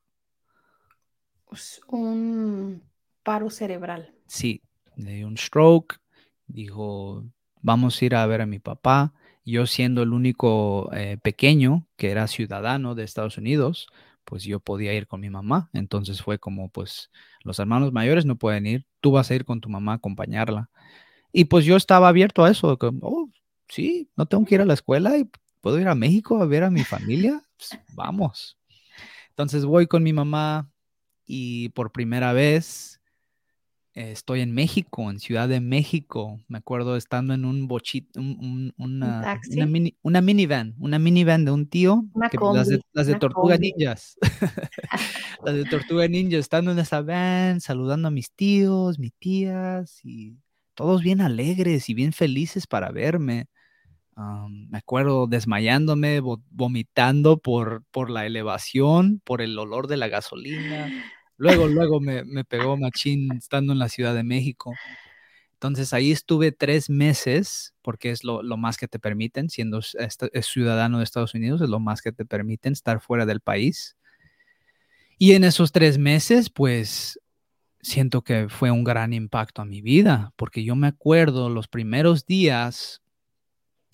Pues, 1.45 1.79
un 1.87 2.81
paro 3.23 3.49
cerebral. 3.49 4.13
Sí, 4.27 4.63
le 4.95 5.15
dio 5.15 5.27
un 5.27 5.37
stroke. 5.37 5.99
Dijo, 6.47 7.23
vamos 7.61 8.01
a 8.01 8.05
ir 8.05 8.15
a 8.15 8.25
ver 8.25 8.41
a 8.41 8.45
mi 8.45 8.59
papá. 8.59 9.13
Yo 9.43 9.65
siendo 9.65 10.03
el 10.03 10.13
único 10.13 10.89
eh, 10.93 11.17
pequeño 11.21 11.87
que 11.97 12.11
era 12.11 12.27
ciudadano 12.27 12.95
de 12.95 13.03
Estados 13.03 13.37
Unidos, 13.37 13.87
pues 14.25 14.43
yo 14.43 14.59
podía 14.59 14.93
ir 14.93 15.07
con 15.07 15.21
mi 15.21 15.29
mamá. 15.29 15.69
Entonces 15.73 16.21
fue 16.21 16.39
como, 16.39 16.69
pues 16.69 17.11
los 17.43 17.59
hermanos 17.59 17.91
mayores 17.91 18.25
no 18.25 18.35
pueden 18.35 18.65
ir, 18.67 18.85
tú 18.99 19.11
vas 19.11 19.31
a 19.31 19.35
ir 19.35 19.45
con 19.45 19.61
tu 19.61 19.69
mamá 19.69 19.93
a 19.93 19.95
acompañarla. 19.95 20.69
Y 21.31 21.45
pues 21.45 21.65
yo 21.65 21.75
estaba 21.75 22.07
abierto 22.09 22.43
a 22.43 22.51
eso, 22.51 22.77
como, 22.77 22.99
oh, 23.01 23.29
sí, 23.67 24.09
no 24.15 24.25
tengo 24.25 24.45
que 24.45 24.55
ir 24.55 24.61
a 24.61 24.65
la 24.65 24.73
escuela 24.73 25.17
y 25.17 25.29
puedo 25.61 25.79
ir 25.79 25.87
a 25.87 25.95
México 25.95 26.41
a 26.41 26.45
ver 26.45 26.63
a 26.63 26.71
mi 26.71 26.83
familia. 26.83 27.41
Pues, 27.57 27.79
vamos. 27.93 28.57
Entonces 29.29 29.65
voy 29.65 29.87
con 29.87 30.03
mi 30.03 30.13
mamá 30.13 30.69
y 31.25 31.69
por 31.69 31.91
primera 31.91 32.33
vez 32.33 33.00
estoy 33.93 34.41
en 34.41 34.53
México, 34.53 35.09
en 35.11 35.19
Ciudad 35.19 35.49
de 35.49 35.59
México. 35.59 36.39
Me 36.47 36.57
acuerdo 36.59 36.95
estando 36.97 37.33
en 37.33 37.45
un 37.45 37.67
bochito, 37.67 38.19
un- 38.19 38.37
un- 38.39 38.73
Un 38.77 39.03
una, 39.03 39.65
mini, 39.67 39.95
una 40.01 40.21
minivan, 40.21 40.75
una 40.79 40.97
minivan 40.99 41.45
de 41.45 41.51
un 41.51 41.67
tío, 41.67 42.03
una 42.13 42.29
que 42.29 42.37
las 42.37 42.67
de, 42.67 42.77
combi, 42.77 42.89
las 42.93 43.05
de 43.07 43.11
una 43.13 43.19
Tortuga 43.19 43.55
combi. 43.55 43.73
Ninjas. 43.77 44.17
Las 45.45 45.55
de 45.55 45.65
Tortuga 45.69 46.07
Ninja, 46.07 46.37
estando 46.37 46.71
en 46.71 46.79
esa 46.79 47.01
van, 47.01 47.61
saludando 47.61 48.07
a 48.07 48.11
mis 48.11 48.31
tíos, 48.31 48.99
mis 48.99 49.13
tías, 49.19 49.99
y 50.03 50.35
todos 50.75 51.01
bien 51.01 51.19
alegres 51.21 51.89
y 51.89 51.93
bien 51.93 52.13
felices 52.13 52.67
para 52.67 52.91
verme. 52.91 53.47
Me 54.69 54.77
acuerdo 54.77 55.25
desmayándome, 55.25 56.21
vo- 56.21 56.43
vomitando 56.51 57.37
por, 57.39 57.83
por 57.91 58.11
la 58.11 58.25
elevación, 58.27 59.19
por 59.23 59.41
el 59.41 59.57
olor 59.57 59.87
de 59.87 59.97
la 59.97 60.09
gasolina. 60.09 60.91
Luego, 61.41 61.67
luego 61.67 61.99
me, 61.99 62.23
me 62.23 62.43
pegó 62.43 62.77
machín 62.77 63.31
estando 63.35 63.73
en 63.73 63.79
la 63.79 63.89
Ciudad 63.89 64.13
de 64.13 64.21
México. 64.23 64.75
Entonces 65.53 65.91
ahí 65.91 66.11
estuve 66.11 66.51
tres 66.51 66.87
meses, 66.87 67.73
porque 67.81 68.11
es 68.11 68.23
lo, 68.23 68.43
lo 68.43 68.57
más 68.57 68.77
que 68.77 68.87
te 68.87 68.99
permiten, 68.99 69.49
siendo 69.49 69.79
s- 69.79 69.97
esta- 69.99 70.29
es 70.33 70.45
ciudadano 70.45 70.99
de 70.99 71.03
Estados 71.03 71.33
Unidos, 71.33 71.59
es 71.61 71.69
lo 71.69 71.79
más 71.79 72.03
que 72.03 72.11
te 72.11 72.25
permiten 72.25 72.73
estar 72.73 73.01
fuera 73.01 73.25
del 73.25 73.41
país. 73.41 73.97
Y 75.17 75.31
en 75.33 75.43
esos 75.43 75.71
tres 75.71 75.97
meses, 75.97 76.51
pues 76.51 77.19
siento 77.81 78.21
que 78.23 78.47
fue 78.47 78.69
un 78.69 78.83
gran 78.83 79.11
impacto 79.11 79.63
a 79.63 79.65
mi 79.65 79.81
vida, 79.81 80.33
porque 80.35 80.63
yo 80.63 80.75
me 80.75 80.85
acuerdo 80.87 81.49
los 81.49 81.67
primeros 81.67 82.27
días 82.27 83.01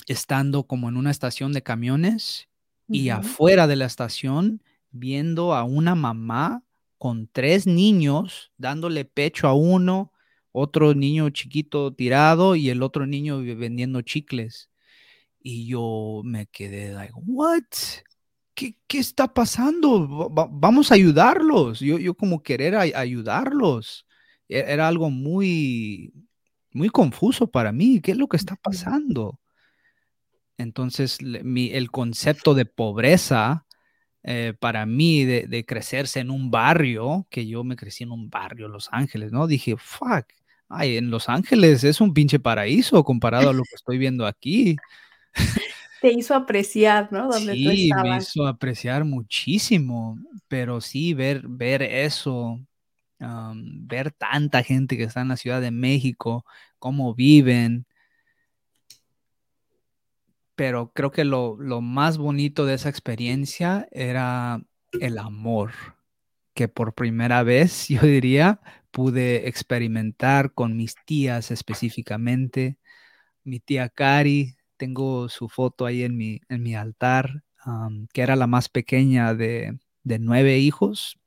estando 0.06 0.64
como 0.64 0.90
en 0.90 0.98
una 0.98 1.12
estación 1.12 1.54
de 1.54 1.64
camiones 1.64 2.50
y 2.90 3.08
afuera 3.10 3.68
de 3.68 3.78
la 3.78 3.86
estación 3.86 4.62
viendo 4.92 5.54
a 5.56 5.64
una 5.64 5.96
mamá 5.96 6.64
con 6.98 7.28
tres 7.32 7.68
niños 7.68 8.52
dándole 8.58 9.06
pecho 9.06 9.48
a 9.48 9.54
uno, 9.54 10.14
otro 10.52 10.94
niño 10.96 11.30
chiquito 11.32 11.94
tirado 11.94 12.56
y 12.56 12.70
el 12.70 12.84
otro 12.84 13.06
niño 13.08 13.40
vendiendo 13.42 14.02
chicles. 14.02 14.70
Y 15.42 15.68
yo 15.68 16.22
me 16.26 16.48
quedé 16.48 16.94
like, 16.94 17.14
what? 17.26 17.64
¿Qué, 18.56 18.78
qué 18.88 19.00
está 19.00 19.34
pasando? 19.34 20.08
Va- 20.10 20.28
va- 20.30 20.50
vamos 20.52 20.92
a 20.92 20.96
ayudarlos. 20.96 21.80
Yo, 21.80 22.00
yo 22.00 22.16
como 22.16 22.42
querer 22.44 22.76
ay- 22.76 22.94
ayudarlos. 22.96 24.06
E- 24.50 24.66
Era 24.68 24.88
algo 24.88 25.10
muy, 25.12 26.14
muy 26.74 26.90
confuso 26.90 27.48
para 27.52 27.72
mí. 27.72 28.02
¿Qué 28.02 28.12
es 28.14 28.18
lo 28.18 28.28
que 28.28 28.38
está 28.38 28.56
pasando? 28.56 29.40
Entonces, 30.58 31.22
mi- 31.22 31.70
el 31.72 31.92
concepto 31.92 32.54
de 32.56 32.66
pobreza 32.66 33.67
eh, 34.28 34.56
para 34.60 34.86
mí, 34.88 35.26
de, 35.26 35.48
de 35.48 35.66
crecerse 35.66 36.22
en 36.22 36.32
un 36.32 36.52
barrio, 36.52 37.28
que 37.32 37.48
yo 37.48 37.66
me 37.66 37.78
crecí 37.78 38.06
en 38.06 38.14
un 38.14 38.30
barrio, 38.32 38.70
Los 38.70 38.90
Ángeles, 38.94 39.34
¿no? 39.34 39.48
Dije, 39.48 39.78
fuck, 39.78 40.28
ay, 40.70 40.98
en 40.98 41.12
Los 41.12 41.30
Ángeles 41.30 41.86
es 41.86 42.02
un 42.02 42.14
pinche 42.16 42.40
paraíso 42.40 43.04
comparado 43.06 43.50
a 43.50 43.54
lo 43.54 43.66
que 43.68 43.76
estoy 43.78 44.00
viendo 44.00 44.28
aquí. 44.28 44.82
Te 46.00 46.12
hizo 46.12 46.36
apreciar, 46.36 47.12
¿no? 47.12 47.28
Donde 47.28 47.58
tú 47.58 47.70
Sí, 47.70 47.94
me 47.96 48.16
hizo 48.16 48.48
apreciar 48.48 49.04
muchísimo, 49.04 50.18
pero 50.48 50.80
sí, 50.80 51.14
ver, 51.14 51.42
ver 51.48 51.82
eso, 51.82 52.60
am, 53.20 53.88
ver 53.88 54.12
tanta 54.14 54.64
gente 54.64 54.98
que 54.98 55.04
está 55.04 55.22
en 55.22 55.30
la 55.30 55.38
Ciudad 55.38 55.62
de 55.62 55.72
México, 55.72 56.46
cómo 56.80 57.14
viven, 57.16 57.86
pero 60.58 60.92
creo 60.92 61.12
que 61.12 61.24
lo, 61.24 61.56
lo 61.60 61.82
más 61.82 62.18
bonito 62.18 62.66
de 62.66 62.74
esa 62.74 62.90
experiencia 62.90 63.88
era 63.92 64.60
el 65.00 65.20
amor, 65.20 65.72
que 66.56 66.68
por 66.68 66.96
primera 66.96 67.44
vez, 67.44 67.88
yo 67.90 68.02
diría, 68.02 68.60
pude 68.90 69.48
experimentar 69.48 70.54
con 70.54 70.76
mis 70.76 70.96
tías 71.06 71.52
específicamente. 71.52 72.80
Mi 73.44 73.60
tía 73.60 73.88
Cari, 73.90 74.58
tengo 74.78 75.30
su 75.30 75.48
foto 75.48 75.86
ahí 75.86 76.02
en 76.02 76.18
mi, 76.18 76.42
en 76.50 76.64
mi 76.64 76.74
altar, 76.74 77.44
que 78.12 78.22
era 78.24 78.36
la 78.36 78.48
más 78.48 78.68
pequeña 78.68 79.36
de, 79.36 79.78
de 80.04 80.18
nueve 80.18 80.58
hijos, 80.58 81.20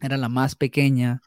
era 0.00 0.16
la 0.16 0.28
más 0.28 0.54
pequeña. 0.54 1.20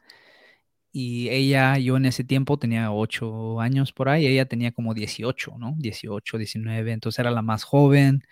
Y 0.98 1.28
ella, 1.28 1.76
yo 1.76 1.98
en 1.98 2.06
ese 2.06 2.24
tiempo 2.24 2.58
tenía 2.58 2.90
ocho 2.90 3.60
años 3.60 3.92
por 3.92 4.08
ahí, 4.08 4.26
ella 4.26 4.46
tenía 4.46 4.72
como 4.72 4.94
18, 4.94 5.56
¿no? 5.58 5.74
18, 5.76 6.38
19, 6.38 6.90
entonces 6.90 7.18
era 7.18 7.30
la 7.30 7.42
más 7.42 7.64
joven 7.64 8.24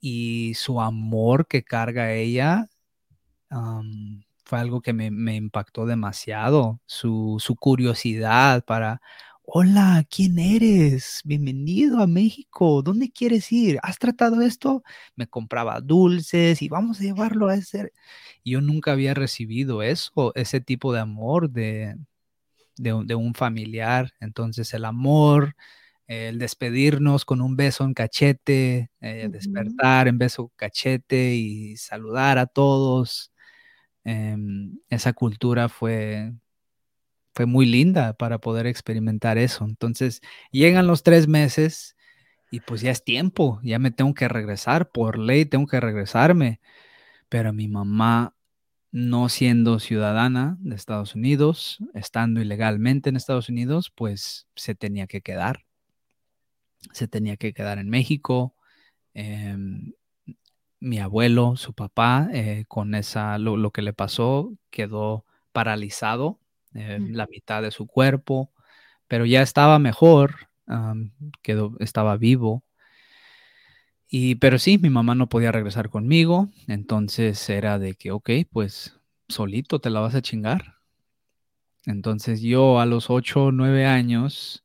y 0.00 0.54
su 0.54 0.80
amor 0.80 1.46
que 1.46 1.62
carga 1.62 2.12
ella 2.14 2.68
fue 4.44 4.58
algo 4.58 4.80
que 4.80 4.92
me, 4.92 5.10
me 5.10 5.36
impactó 5.36 5.86
demasiado, 5.86 6.80
su, 6.86 7.36
su 7.38 7.56
curiosidad 7.56 8.64
para, 8.64 9.02
hola, 9.52 10.04
¿quién 10.08 10.38
eres? 10.38 11.20
Bienvenido 11.24 12.00
a 12.00 12.06
México, 12.06 12.82
¿dónde 12.82 13.10
quieres 13.10 13.50
ir? 13.52 13.78
¿Has 13.82 13.98
tratado 13.98 14.42
esto? 14.42 14.82
Me 15.16 15.26
compraba 15.26 15.80
dulces 15.80 16.62
y 16.62 16.68
vamos 16.68 17.00
a 17.00 17.02
llevarlo 17.04 17.48
a 17.48 17.54
ese... 17.56 17.92
Yo 18.44 18.60
nunca 18.60 18.92
había 18.92 19.14
recibido 19.14 19.82
eso, 19.82 20.32
ese 20.36 20.60
tipo 20.60 20.92
de 20.92 21.00
amor 21.00 21.50
de, 21.50 21.96
de, 22.76 22.94
un- 22.94 23.06
de 23.08 23.14
un 23.16 23.34
familiar, 23.34 24.12
entonces 24.20 24.74
el 24.74 24.84
amor, 24.86 25.56
el 26.08 26.38
despedirnos 26.40 27.24
con 27.26 27.40
un 27.42 27.56
beso 27.56 27.84
en 27.84 27.94
cachete, 27.94 28.90
eh, 29.02 29.28
Ujú. 29.28 29.32
despertar 29.32 30.08
en 30.08 30.18
beso 30.18 30.52
cachete 30.56 31.34
y 31.36 31.76
saludar 31.78 32.38
a 32.38 32.46
todos 32.46 33.32
em, 34.04 34.78
esa 34.90 35.12
cultura 35.12 35.68
fue, 35.68 36.32
fue 37.34 37.46
muy 37.46 37.66
linda 37.66 38.12
para 38.14 38.38
poder 38.38 38.66
experimentar 38.66 39.38
eso. 39.38 39.64
Entonces, 39.64 40.20
llegan 40.50 40.86
los 40.86 41.02
tres 41.02 41.28
meses 41.28 41.96
y 42.50 42.60
pues 42.60 42.80
ya 42.80 42.90
es 42.90 43.04
tiempo, 43.04 43.60
ya 43.62 43.78
me 43.78 43.90
tengo 43.90 44.14
que 44.14 44.28
regresar, 44.28 44.90
por 44.90 45.18
ley 45.18 45.44
tengo 45.46 45.66
que 45.66 45.80
regresarme, 45.80 46.60
pero 47.28 47.52
mi 47.52 47.68
mamá 47.68 48.34
no 48.92 49.28
siendo 49.28 49.78
ciudadana 49.78 50.56
de 50.60 50.74
Estados 50.74 51.14
Unidos, 51.14 51.78
estando 51.94 52.40
ilegalmente 52.40 53.08
en 53.08 53.16
Estados 53.16 53.48
Unidos, 53.48 53.92
pues 53.94 54.48
se 54.56 54.74
tenía 54.74 55.06
que 55.06 55.20
quedar. 55.20 55.64
Se 56.92 57.06
tenía 57.08 57.36
que 57.36 57.52
quedar 57.52 57.78
en 57.78 57.88
México. 57.88 58.54
Em, 59.14 59.92
mi 60.80 60.98
abuelo, 60.98 61.56
su 61.56 61.74
papá, 61.74 62.28
eh, 62.32 62.64
con 62.68 62.94
esa, 62.94 63.38
lo, 63.38 63.70
que 63.70 63.82
le 63.82 63.92
pasó, 63.92 64.52
quedó 64.70 65.24
paralizado, 65.52 66.40
eh, 66.74 66.98
Mm. 67.00 67.14
la 67.14 67.26
mitad 67.26 67.62
de 67.62 67.70
su 67.70 67.86
cuerpo, 67.86 68.52
pero 69.08 69.26
ya 69.26 69.42
estaba 69.42 69.78
mejor, 69.78 70.48
quedó, 71.42 71.74
estaba 71.80 72.16
vivo. 72.16 72.64
Y, 74.08 74.34
pero 74.36 74.58
sí, 74.58 74.78
mi 74.78 74.90
mamá 74.90 75.14
no 75.14 75.28
podía 75.28 75.52
regresar 75.52 75.88
conmigo, 75.88 76.48
entonces 76.66 77.48
era 77.48 77.78
de 77.78 77.94
que, 77.94 78.10
ok, 78.10 78.30
pues 78.50 78.98
solito 79.28 79.80
te 79.80 79.90
la 79.90 80.00
vas 80.00 80.14
a 80.14 80.22
chingar. 80.22 80.76
Entonces 81.86 82.42
yo 82.42 82.80
a 82.80 82.86
los 82.86 83.10
8 83.10 83.44
o 83.46 83.52
9 83.52 83.86
años 83.86 84.64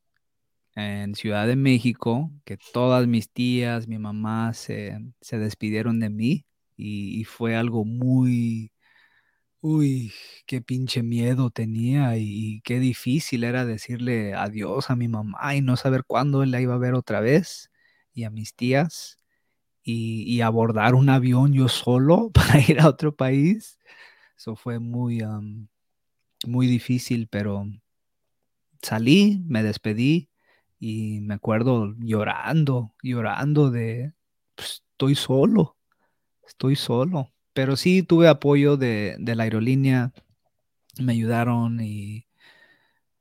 en 0.76 1.16
Ciudad 1.16 1.48
de 1.48 1.56
México, 1.56 2.32
que 2.46 2.58
todas 2.74 3.08
mis 3.08 3.32
tías, 3.32 3.88
mi 3.88 4.00
mamá 4.00 4.54
se, 4.54 5.00
se 5.22 5.40
despidieron 5.40 6.00
de 6.00 6.10
mí 6.10 6.46
y, 6.78 7.20
y, 7.22 7.24
fue 7.26 7.56
algo 7.56 7.86
muy, 7.86 8.72
uy, 9.66 10.14
qué 10.46 10.62
pinche 10.62 11.02
miedo 11.02 11.50
tenía 11.50 12.18
y, 12.18 12.62
qué 12.64 12.80
difícil 12.80 13.44
era 13.44 13.66
decirle 13.66 14.36
adiós 14.36 14.92
a 14.92 14.96
mi 14.96 15.08
mamá 15.08 15.56
y 15.56 15.62
no 15.62 15.76
saber 15.76 16.04
cuándo 16.06 16.46
la 16.46 16.62
iba 16.62 16.76
a 16.76 16.78
ver 16.78 16.94
otra 16.94 17.20
vez 17.20 17.72
y 18.14 18.26
a 18.26 18.30
mis 18.30 18.56
tías 18.56 19.18
y, 19.84 20.24
y, 20.28 20.42
abordar 20.42 20.96
un 20.96 21.10
avión 21.10 21.54
yo 21.54 21.70
solo 21.70 22.32
para 22.34 22.60
ir 22.62 22.80
a 22.82 22.90
otro 22.90 23.16
país. 23.16 23.80
Eso 24.38 24.56
fue 24.56 24.80
muy, 24.80 25.24
um, 25.24 25.68
muy 26.48 26.68
difícil, 26.68 27.28
pero 27.30 27.66
salí, 28.82 29.42
me 29.48 29.64
despedí 29.64 30.30
y 30.80 31.22
me 31.22 31.36
acuerdo 31.36 31.96
llorando, 32.00 32.94
llorando 33.04 33.72
de, 33.72 34.14
pues, 34.56 34.84
estoy 34.94 35.16
solo, 35.16 35.78
estoy 36.48 36.76
solo. 36.76 37.35
Pero 37.56 37.78
sí 37.78 38.04
tuve 38.04 38.30
apoyo 38.30 38.78
de, 38.78 39.18
de 39.20 39.36
la 39.36 39.46
aerolínea, 39.46 40.14
me 41.00 41.14
ayudaron 41.14 41.82
y 41.82 42.28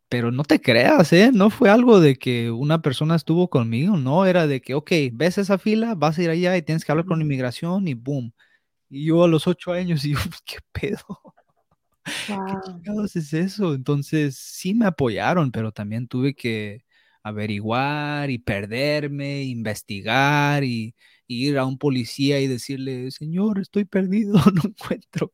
pero 0.08 0.30
no 0.30 0.44
te 0.44 0.60
creas, 0.60 1.12
¿eh? 1.12 1.30
No 1.32 1.50
fue 1.50 1.70
algo 1.70 2.00
de 2.00 2.16
que 2.16 2.50
una 2.50 2.82
persona 2.82 3.16
estuvo 3.16 3.48
conmigo, 3.50 3.96
no, 3.96 4.26
era 4.26 4.46
de 4.46 4.60
que, 4.60 4.74
ok, 4.74 4.92
ves 5.12 5.38
esa 5.38 5.58
fila, 5.58 5.94
vas 5.96 6.18
a 6.18 6.22
ir 6.22 6.30
allá 6.30 6.56
y 6.56 6.62
tienes 6.62 6.84
que 6.84 6.92
hablar 6.92 7.06
con 7.06 7.20
inmigración 7.20 7.88
y 7.88 7.94
boom. 7.94 8.32
Y 8.90 9.06
yo 9.06 9.24
a 9.24 9.28
los 9.28 9.46
ocho 9.48 9.72
años, 9.72 10.04
y 10.06 10.12
yo, 10.14 10.18
¿qué 10.46 10.58
pedo? 10.72 10.98
Wow. 12.26 12.46
¿Qué 12.46 12.56
chingados 12.70 13.16
es 13.16 13.32
eso? 13.32 13.74
Entonces 13.74 14.36
sí 14.36 14.74
me 14.74 14.86
apoyaron, 14.86 15.50
pero 15.50 15.72
también 15.72 16.08
tuve 16.08 16.34
que 16.34 16.84
averiguar 17.22 18.30
y 18.30 18.38
perderme, 18.38 19.44
investigar 19.44 20.64
y 20.64 20.94
ir 21.26 21.58
a 21.58 21.64
un 21.64 21.78
policía 21.78 22.40
y 22.40 22.46
decirle, 22.46 23.10
señor, 23.10 23.58
estoy 23.58 23.84
perdido, 23.84 24.34
no 24.54 24.62
encuentro. 24.64 25.32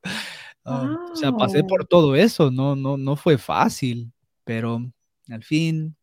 Um, 0.64 0.96
o 1.12 1.16
sea, 1.16 1.32
pasé 1.32 1.64
por 1.64 1.86
todo 1.86 2.14
eso, 2.16 2.50
no, 2.50 2.76
no, 2.76 2.96
no 2.96 3.16
fue 3.16 3.38
fácil 3.38 4.12
pero 4.50 4.82
al 5.28 5.44
fin 5.44 5.96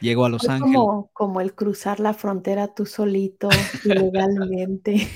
llego 0.00 0.24
a 0.24 0.28
Los 0.28 0.42
Fue 0.42 0.54
Ángeles. 0.54 0.76
como 0.76 1.10
como 1.12 1.40
el 1.40 1.54
cruzar 1.54 2.00
la 2.00 2.14
frontera 2.14 2.74
tú 2.74 2.86
solito, 2.86 3.48
ilegalmente, 3.84 5.08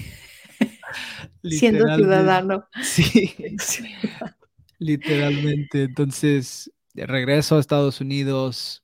siendo 1.42 1.84
ciudadano. 1.94 2.66
sí, 2.82 3.34
literalmente. 4.78 5.84
Entonces, 5.84 6.72
de 6.94 7.06
regreso 7.06 7.56
a 7.56 7.60
Estados 7.60 8.00
Unidos 8.00 8.83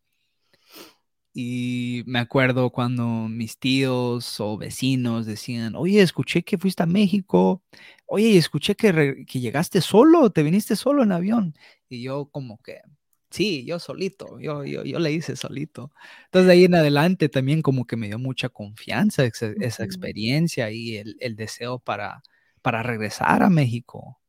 y 1.32 2.02
me 2.06 2.18
acuerdo 2.18 2.70
cuando 2.70 3.04
mis 3.28 3.58
tíos 3.58 4.40
o 4.40 4.56
vecinos 4.56 5.26
decían, 5.26 5.76
oye, 5.76 6.02
escuché 6.02 6.42
que 6.42 6.58
fuiste 6.58 6.82
a 6.82 6.86
México, 6.86 7.62
oye, 8.06 8.36
escuché 8.36 8.74
que, 8.74 9.24
que 9.26 9.40
llegaste 9.40 9.80
solo, 9.80 10.30
te 10.30 10.42
viniste 10.42 10.74
solo 10.76 11.02
en 11.04 11.12
avión. 11.12 11.54
Y 11.88 12.02
yo 12.02 12.26
como 12.26 12.58
que, 12.62 12.80
sí, 13.30 13.64
yo 13.64 13.78
solito, 13.78 14.40
yo, 14.40 14.64
yo, 14.64 14.84
yo 14.84 14.98
le 14.98 15.12
hice 15.12 15.36
solito. 15.36 15.92
Entonces 16.26 16.46
de 16.48 16.52
ahí 16.54 16.64
en 16.64 16.74
adelante 16.74 17.28
también 17.28 17.62
como 17.62 17.86
que 17.86 17.96
me 17.96 18.08
dio 18.08 18.18
mucha 18.18 18.48
confianza 18.48 19.24
esa, 19.24 19.84
experiencia 19.84 20.70
y 20.72 20.96
el, 20.96 21.16
el 21.20 21.36
deseo 21.36 21.78
para, 21.78 22.22
para 22.62 22.82
regresar 22.82 23.42
a 23.44 23.50
México. 23.50 24.20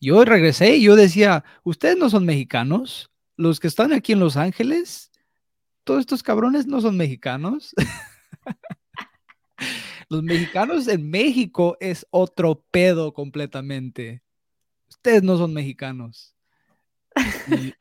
Yo 0.00 0.24
regresé 0.24 0.76
y 0.76 0.82
yo 0.84 0.96
decía, 0.96 1.44
ustedes 1.64 1.96
no 1.96 2.10
son 2.10 2.26
mexicanos, 2.26 3.10
los 3.36 3.60
que 3.60 3.68
están 3.68 3.92
aquí 3.92 4.12
en 4.12 4.20
Los 4.20 4.36
Ángeles, 4.36 5.10
todos 5.84 6.00
estos 6.00 6.22
cabrones 6.22 6.66
no 6.66 6.80
son 6.80 6.96
mexicanos. 6.96 7.74
Los 10.08 10.22
mexicanos 10.22 10.88
en 10.88 11.08
México 11.08 11.76
es 11.80 12.06
otro 12.10 12.64
pedo 12.70 13.12
completamente. 13.12 14.22
Ustedes 14.88 15.22
no 15.22 15.36
son 15.38 15.52
mexicanos. 15.52 16.34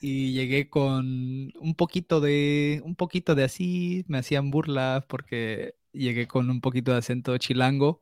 Y, 0.00 0.32
llegué 0.32 0.70
con 0.70 1.52
un 1.58 1.74
poquito 1.76 2.20
de, 2.20 2.80
un 2.84 2.94
poquito 2.94 3.34
de 3.34 3.42
así, 3.42 4.04
me 4.06 4.18
hacían 4.18 4.52
burla 4.52 5.04
porque 5.08 5.74
llegué 5.92 6.28
con 6.28 6.50
un 6.50 6.60
poquito 6.60 6.92
de 6.92 6.98
acento 6.98 7.36
chilango, 7.38 7.98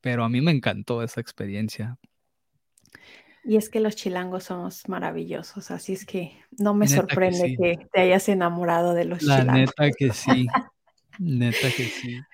pero 0.00 0.22
a 0.22 0.28
mí 0.28 0.40
me 0.40 0.52
encantó 0.52 1.02
esa 1.02 1.20
experiencia. 1.20 1.98
Y 3.42 3.56
es 3.56 3.70
que 3.70 3.80
los 3.80 3.96
chilangos 3.96 4.44
somos 4.44 4.88
maravillosos, 4.88 5.70
así 5.70 5.94
es 5.94 6.04
que 6.04 6.32
no 6.58 6.74
me 6.74 6.86
Neta 6.86 7.16
que 7.16 7.30
sorprende 7.30 7.32
sí. 7.32 7.56
que 7.56 7.88
te 7.92 8.00
hayas 8.02 8.28
enamorado 8.28 8.92
de 8.94 9.06
los 9.06 9.28
La 9.28 9.34
chilangos. 9.34 9.74
neta 9.74 9.92
que 9.92 10.10
sí. 10.12 10.38
Neta 11.18 11.72
que 11.72 11.88
sí. 11.88 12.26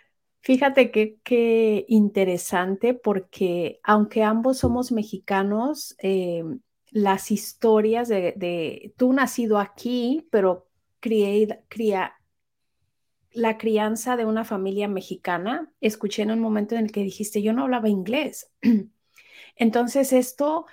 Fíjate 0.42 0.92
qué 0.92 1.18
qué 1.24 1.84
interesante, 1.88 2.94
porque 2.94 3.80
aunque 3.82 4.22
ambos 4.22 4.58
somos 4.58 4.92
mexicanos, 4.92 5.96
em, 5.98 6.60
las 6.92 7.30
historias 7.32 8.08
de 8.08 8.32
de 8.36 8.94
tú 8.96 9.12
nacido 9.12 9.58
aquí, 9.58 10.28
pero 10.30 10.68
cried 11.00 11.50
cría 11.68 12.14
la 13.32 13.58
crianza 13.58 14.16
de 14.16 14.24
una 14.24 14.44
familia 14.44 14.88
mexicana, 14.88 15.70
escuché 15.80 16.22
en 16.22 16.30
un 16.30 16.40
momento 16.40 16.74
en 16.74 16.84
el 16.86 16.92
que 16.92 17.02
dijiste: 17.02 17.42
"Yo 17.42 17.52
no 17.52 17.62
hablaba 17.64 17.88
inglés". 17.88 18.50
Entonces, 19.56 20.12
esto 20.12 20.66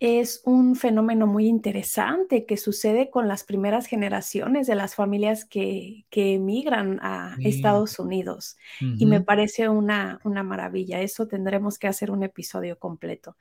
es 0.00 0.42
un 0.44 0.76
fenómeno 0.76 1.26
muy 1.26 1.46
interesante 1.46 2.46
que 2.46 2.56
sucede 2.58 3.10
con 3.10 3.28
las 3.28 3.44
primeras 3.44 3.86
generaciones 3.86 4.66
de 4.66 4.74
las 4.76 4.94
familias 4.94 5.44
que 5.44 6.06
que 6.10 6.34
emigran 6.34 6.98
a. 7.02 7.38
Estados 7.42 7.98
Unidos, 7.98 8.56
y 8.96 9.06
me 9.06 9.20
parece 9.22 9.68
una 9.68 10.20
una 10.24 10.42
maravilla. 10.42 11.00
Eso 11.02 11.28
tendremos 11.28 11.78
que 11.78 11.88
hacer 11.88 12.10
un 12.10 12.22
episodio 12.24 12.78
completo. 12.78 13.36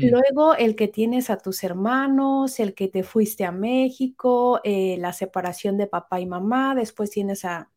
Luego, 0.00 0.54
el 0.56 0.74
que 0.74 0.88
tienes 0.88 1.30
a 1.30 1.38
tus 1.38 1.62
hermanos, 1.64 2.58
el 2.60 2.74
que 2.74 2.88
te 2.88 3.04
fuiste 3.04 3.44
a 3.44 3.52
México, 3.52 4.60
eh, 4.64 4.96
la 4.98 5.12
separación 5.12 5.76
de 5.78 5.86
papá 5.86 6.20
y 6.20 6.26
mamá, 6.26 6.74
después 6.74 7.10
tienes 7.10 7.44
a 7.44 7.70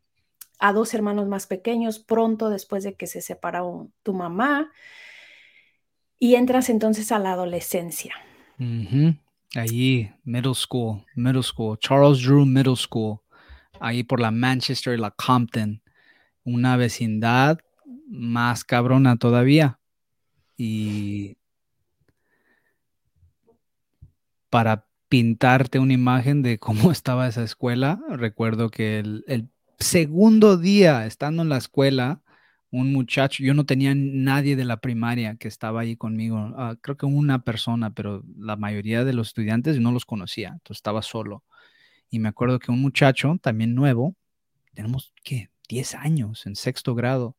a 0.59 0.73
2 0.73 0.93
hermanos 0.95 1.27
más 1.27 1.47
pequeños 1.47 1.99
pronto 1.99 2.49
después 2.49 2.83
de 2.83 2.95
que 2.95 3.07
se 3.07 3.21
separó 3.21 3.89
tu 4.03 4.13
mamá. 4.13 4.71
Y 6.19 6.35
entras 6.35 6.69
entonces 6.69 7.11
a 7.11 7.19
la 7.19 7.33
adolescencia. 7.33 8.13
Allí, 9.55 10.11
middle 10.23 10.53
school, 10.53 11.05
middle 11.15 11.43
school, 11.43 11.77
Charles 11.79 12.21
Drew 12.21 12.45
Middle 12.45 12.75
School, 12.75 13.19
ahí 13.79 14.03
por 14.03 14.19
la 14.19 14.31
Manchester 14.31 14.93
y 14.93 15.01
la 15.01 15.11
Compton, 15.11 15.81
una 16.43 16.77
vecindad 16.77 17.59
más 18.07 18.63
cabrona 18.63 19.17
todavía. 19.17 19.79
Y 20.57 21.37
para 24.49 24.87
pintarte 25.09 25.79
una 25.79 25.93
imagen 25.93 26.41
de 26.41 26.59
cómo 26.59 26.91
estaba 26.91 27.27
esa 27.27 27.43
escuela, 27.43 27.99
recuerdo 28.09 28.69
que 28.69 28.99
el 28.99 29.49
segundo 29.79 30.57
día 30.57 31.05
estando 31.05 31.43
en 31.43 31.49
la 31.49 31.57
escuela, 31.57 32.21
un 32.75 32.91
muchacho, 32.91 33.43
yo 33.43 33.53
no 33.53 33.65
tenía 33.65 33.93
nadie 33.95 34.55
de 34.55 34.65
la 34.65 34.77
primaria 34.77 35.35
que 35.35 35.47
estaba 35.47 35.81
ahí 35.81 35.95
conmigo, 35.95 36.37
ah, 36.57 36.75
creo 36.81 36.97
que 36.97 37.05
una 37.05 37.39
persona, 37.39 37.91
pero 37.91 38.23
la 38.37 38.57
mayoría 38.57 39.05
de 39.05 39.13
los 39.13 39.29
estudiantes 39.29 39.79
no 39.79 39.91
los 39.91 40.05
conocía, 40.05 40.49
entonces 40.49 40.77
estaba 40.77 41.01
solo. 41.01 41.43
Y 42.09 42.19
me 42.19 42.29
acuerdo 42.29 42.59
que 42.59 42.71
un 42.71 42.81
muchacho, 42.81 43.37
también 43.41 43.75
nuevo, 43.75 44.15
tenemos, 44.73 45.13
¿qué? 45.23 45.49
10 45.69 45.95
años, 45.95 46.45
en 46.45 46.55
sexto 46.55 46.95
grado, 46.95 47.35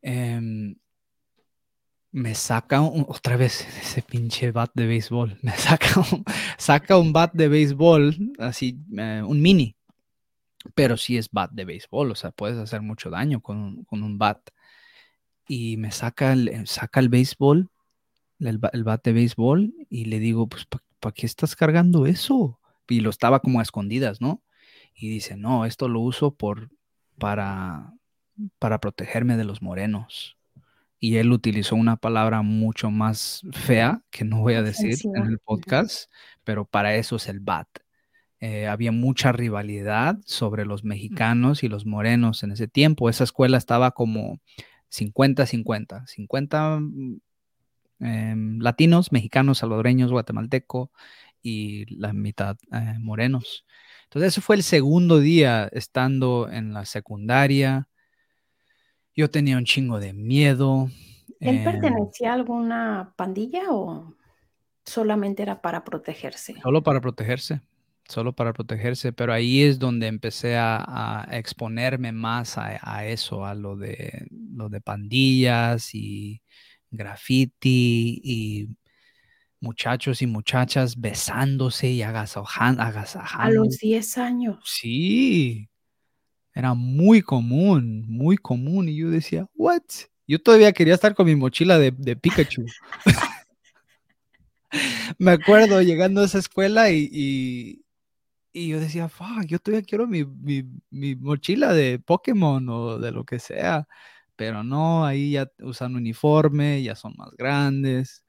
em, 0.00 0.76
me 2.10 2.34
saca 2.34 2.82
otra 2.82 3.36
vez 3.36 3.66
ese 3.82 4.02
pinche 4.02 4.50
bat 4.50 4.70
de 4.74 4.86
béisbol, 4.86 5.38
me 5.42 5.52
saca 5.52 6.00
un, 6.00 6.24
saca 6.58 6.98
un 6.98 7.12
bat 7.12 7.32
de 7.34 7.48
béisbol, 7.48 8.16
así, 8.38 8.78
eh, 8.96 9.22
un 9.24 9.40
mini, 9.42 9.76
pero 10.74 10.96
sí 10.96 11.16
es 11.18 11.30
bat 11.30 11.50
de 11.52 11.64
béisbol, 11.64 12.10
o 12.12 12.14
sea, 12.14 12.30
puedes 12.32 12.58
hacer 12.58 12.82
mucho 12.82 13.10
daño 13.10 13.40
con, 13.42 13.58
un- 13.58 13.84
con 13.84 14.02
un 14.02 14.18
bat. 14.18 14.40
y 15.48 15.76
me 15.76 15.90
saca 15.92 16.32
el, 16.32 16.66
saca 16.66 17.00
el 17.00 17.08
béisbol, 17.08 17.68
el, 18.40 18.60
el 18.72 18.84
bate 18.84 19.10
de 19.10 19.14
béisbol, 19.14 19.74
y 19.90 20.06
le 20.06 20.18
digo, 20.18 20.48
pues, 20.48 20.66
¿para 21.00 21.12
qué 21.14 21.26
estás 21.26 21.56
cargando 21.56 22.06
eso? 22.06 22.58
Y 22.88 23.00
lo 23.00 23.10
estaba 23.10 23.40
como 23.40 23.60
a 23.60 23.62
escondidas, 23.62 24.20
¿no? 24.20 24.42
Y 24.94 25.08
dice, 25.10 25.36
no, 25.36 25.64
esto 25.66 25.88
lo 25.88 26.00
uso 26.00 26.34
por, 26.34 26.70
para, 27.18 27.92
para 28.58 28.80
protegerme 28.80 29.36
de 29.36 29.44
los 29.44 29.62
morenos. 29.62 30.36
Y 31.00 31.16
él 31.16 31.32
utilizó 31.32 31.74
una 31.76 31.96
palabra 31.96 32.42
mucho 32.42 32.90
más 32.90 33.42
fea, 33.52 34.02
que 34.10 34.24
no 34.24 34.40
voy 34.40 34.54
a 34.54 34.62
decir 34.62 35.08
en 35.14 35.26
el 35.26 35.38
podcast, 35.40 36.10
pero 36.44 36.64
para 36.64 36.94
eso 36.96 37.16
es 37.16 37.28
el 37.28 37.40
BAT. 37.40 37.68
Eh, 38.44 38.66
había 38.66 38.90
mucha 38.90 39.30
rivalidad 39.30 40.18
sobre 40.26 40.64
los 40.64 40.82
mexicanos 40.82 41.62
y 41.62 41.68
los 41.68 41.86
morenos 41.86 42.42
en 42.42 42.50
ese 42.50 42.66
tiempo. 42.66 43.08
Esa 43.08 43.22
escuela 43.22 43.56
estaba 43.56 43.92
como 43.92 44.40
50-50, 44.90 46.04
50, 46.08 46.80
latinos, 48.00 49.12
mexicanos, 49.12 49.58
salvadoreños, 49.58 50.10
guatemalteco 50.10 50.90
y 51.40 51.84
la 51.94 52.12
mitad 52.12 52.56
eh, 52.72 52.96
morenos. 52.98 53.64
Entonces 54.06 54.32
ese 54.32 54.40
fue 54.40 54.56
el 54.56 54.64
segundo 54.64 55.20
día 55.20 55.68
estando 55.70 56.50
en 56.50 56.72
la 56.72 56.84
secundaria. 56.84 57.88
Yo 59.14 59.30
tenía 59.30 59.56
un 59.56 59.66
chingo 59.66 60.00
de 60.00 60.14
miedo. 60.14 60.90
¿Él 61.38 61.58
em 61.58 61.64
pertenecía 61.64 62.32
a 62.32 62.34
alguna 62.34 63.14
pandilla 63.14 63.70
o 63.70 64.16
solamente 64.84 65.44
era 65.44 65.62
para 65.62 65.84
protegerse? 65.84 66.60
Solo 66.60 66.82
para 66.82 67.00
protegerse 67.00 67.60
solo 68.08 68.34
para 68.34 68.52
protegerse, 68.52 69.12
pero 69.12 69.32
ahí 69.32 69.62
es 69.62 69.78
donde 69.78 70.06
empecé 70.06 70.56
a, 70.56 71.28
exponerme 71.32 72.12
más 72.12 72.58
a, 72.58 73.06
eso, 73.06 73.46
a 73.46 73.54
lo 73.54 73.76
de, 73.76 74.26
lo 74.30 74.68
de 74.68 74.80
pandillas 74.80 75.94
y 75.94 76.42
graffiti 76.90 78.20
y 78.22 78.68
muchachos 79.60 80.20
y 80.22 80.26
muchachas 80.26 81.00
besándose 81.00 81.90
y 81.90 82.02
agasajando. 82.02 82.82
A 82.82 83.50
los 83.50 83.78
10 83.78 84.18
años. 84.18 84.58
Sí, 84.64 85.68
era 86.54 86.74
muy 86.74 87.22
común, 87.22 88.04
muy 88.08 88.36
común. 88.36 88.88
Y 88.88 88.96
yo 88.96 89.10
decía, 89.10 89.46
¿what? 89.54 89.82
Yo 90.26 90.40
todavía 90.40 90.72
quería 90.72 90.94
estar 90.94 91.14
con 91.14 91.26
mi 91.26 91.36
mochila 91.36 91.78
de, 91.78 91.92
de 91.92 92.16
Pikachu. 92.16 92.64
Me 95.18 95.32
acuerdo 95.32 95.82
llegando 95.82 96.22
a 96.22 96.24
esa 96.24 96.38
escuela 96.38 96.90
y, 96.90 97.08
y 97.12 97.81
yo 98.54 98.80
decía, 98.80 99.08
fuck, 99.08 99.46
yo 99.46 99.58
todavía 99.58 99.86
quiero 99.86 100.06
mi, 100.06 100.24
mi, 100.90 101.16
mochila 101.16 101.72
de 101.72 101.98
Pokémon 101.98 102.68
o 102.68 102.98
de 102.98 103.12
lo 103.12 103.24
que 103.24 103.38
sea. 103.38 103.88
Pero 104.36 104.62
no, 104.62 105.04
ahí 105.06 105.32
ya 105.32 105.50
usan 105.60 105.96
uniforme, 105.96 106.82
ya 106.82 106.94
son 106.94 107.14
más 107.16 107.30
grandes. 107.32 108.24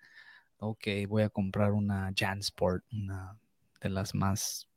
Ok, 0.57 0.88
voy 1.07 1.23
a 1.23 1.29
comprar 1.29 1.73
una 1.73 2.12
Jansport, 2.15 2.83
una 2.93 3.38
de 3.81 3.89
las 3.89 4.15
más 4.15 4.69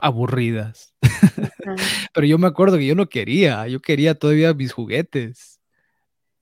aburridas. 0.00 0.94
Pero 2.14 2.26
yo 2.26 2.38
me 2.38 2.46
acuerdo 2.46 2.78
que 2.78 2.86
yo 2.86 2.94
no 2.94 3.08
quería, 3.08 3.66
yo 3.68 3.80
quería 3.80 4.14
todavía 4.14 4.54
mis 4.54 4.72
juguetes. 4.72 5.60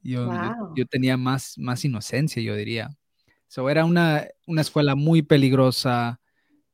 Yo, 0.02 0.30
yo, 0.74 0.86
tenía 0.86 1.16
más, 1.16 1.58
más 1.58 1.84
inocencia, 1.84 2.42
yo 2.42 2.56
diría. 2.56 2.96
So, 3.48 3.68
era 3.68 3.84
una, 3.84 4.26
una 4.46 4.62
escuela 4.62 4.94
muy 4.94 5.22
peligrosa, 5.22 6.19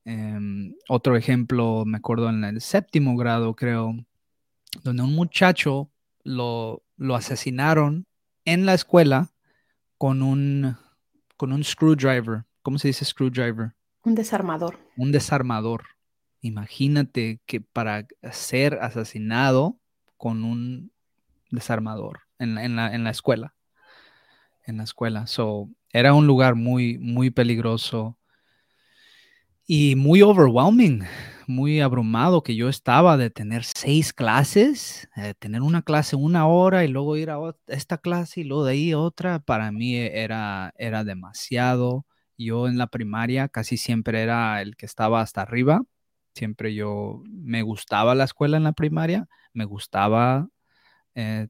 Em, 0.09 0.73
otro 0.87 1.17
ejemplo, 1.17 1.83
me 1.85 1.97
acuerdo 1.97 2.29
en 2.29 2.45
el 2.45 2.61
séptimo 2.61 3.17
grado, 3.17 3.53
creo, 3.55 3.93
donde 4.81 5.03
un 5.03 5.13
muchacho 5.13 5.91
lo, 6.23 6.81
lo 6.95 7.13
asesinaron 7.13 8.05
en 8.45 8.65
la 8.65 8.73
escuela 8.73 9.31
con 9.97 10.21
un, 10.21 10.77
con 11.35 11.51
un 11.51 11.61
screwdriver. 11.61 12.45
¿Cómo 12.61 12.79
se 12.79 12.87
dice 12.87 13.03
screwdriver? 13.03 13.73
Un 14.05 14.15
desarmador. 14.15 14.79
Un 14.95 15.11
desarmador. 15.11 15.83
Imagínate 16.39 17.41
que 17.45 17.59
para 17.59 18.07
ser 18.31 18.75
asesinado 18.75 19.77
con 20.15 20.45
un 20.45 20.93
desarmador 21.51 22.21
en, 22.39 22.57
en, 22.57 22.77
la, 22.77 22.95
en 22.95 23.03
la 23.03 23.09
escuela. 23.09 23.55
En 24.65 24.77
la 24.77 24.83
escuela. 24.83 25.27
So, 25.27 25.67
era 25.91 26.13
un 26.13 26.27
lugar 26.27 26.55
muy, 26.55 26.97
muy 26.97 27.29
peligroso 27.29 28.16
y 29.67 29.95
muy 29.97 30.21
overwhelming, 30.21 31.03
muy 31.45 31.81
abrumado 31.81 32.41
que 32.41 32.55
yo 32.55 32.69
estaba 32.69 33.17
de 33.17 33.29
tener 33.29 33.65
seis 33.65 34.13
clases, 34.13 35.09
de 35.15 35.33
tener 35.33 35.61
una 35.61 35.81
clase 35.81 36.15
una 36.15 36.47
hora 36.47 36.85
y 36.85 36.87
luego 36.87 37.17
ir 37.17 37.29
a 37.29 37.37
esta 37.67 37.97
clase 37.97 38.41
y 38.41 38.43
luego 38.45 38.63
de 38.63 38.71
ahí 38.71 38.93
otra, 38.93 39.39
para 39.39 39.71
mí 39.73 39.95
era, 39.97 40.73
era 40.77 41.03
demasiado. 41.03 42.05
Yo 42.37 42.67
en 42.69 42.77
la 42.77 42.87
primaria 42.87 43.49
casi 43.49 43.75
siempre 43.77 44.21
era 44.21 44.61
el 44.61 44.77
que 44.77 44.85
estaba 44.85 45.21
hasta 45.21 45.41
arriba, 45.41 45.81
siempre 46.33 46.73
yo 46.73 47.21
me 47.25 47.61
gustaba 47.61 48.15
la 48.15 48.23
escuela 48.23 48.55
en 48.57 48.63
la 48.63 48.73
primaria, 48.73 49.27
me 49.53 49.65
gustaba 49.65 50.47
eh, 51.15 51.47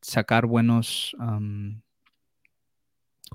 sacar 0.00 0.46
buenos, 0.46 1.14
¿cómo 1.18 1.82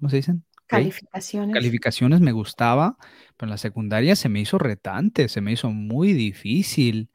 se 0.10 0.16
dicen? 0.18 0.46
Calificaciones. 0.68 1.54
Calificaciones 1.54 2.22
me 2.22 2.32
gustaba, 2.32 2.98
pero 3.38 3.48
en 3.48 3.52
la 3.52 3.58
secundaria 3.58 4.16
se 4.16 4.30
me 4.30 4.40
hizo 4.40 4.58
retante, 4.58 5.30
se 5.30 5.42
me 5.42 5.52
hizo 5.52 5.70
muy 5.70 6.14
difícil. 6.14 7.10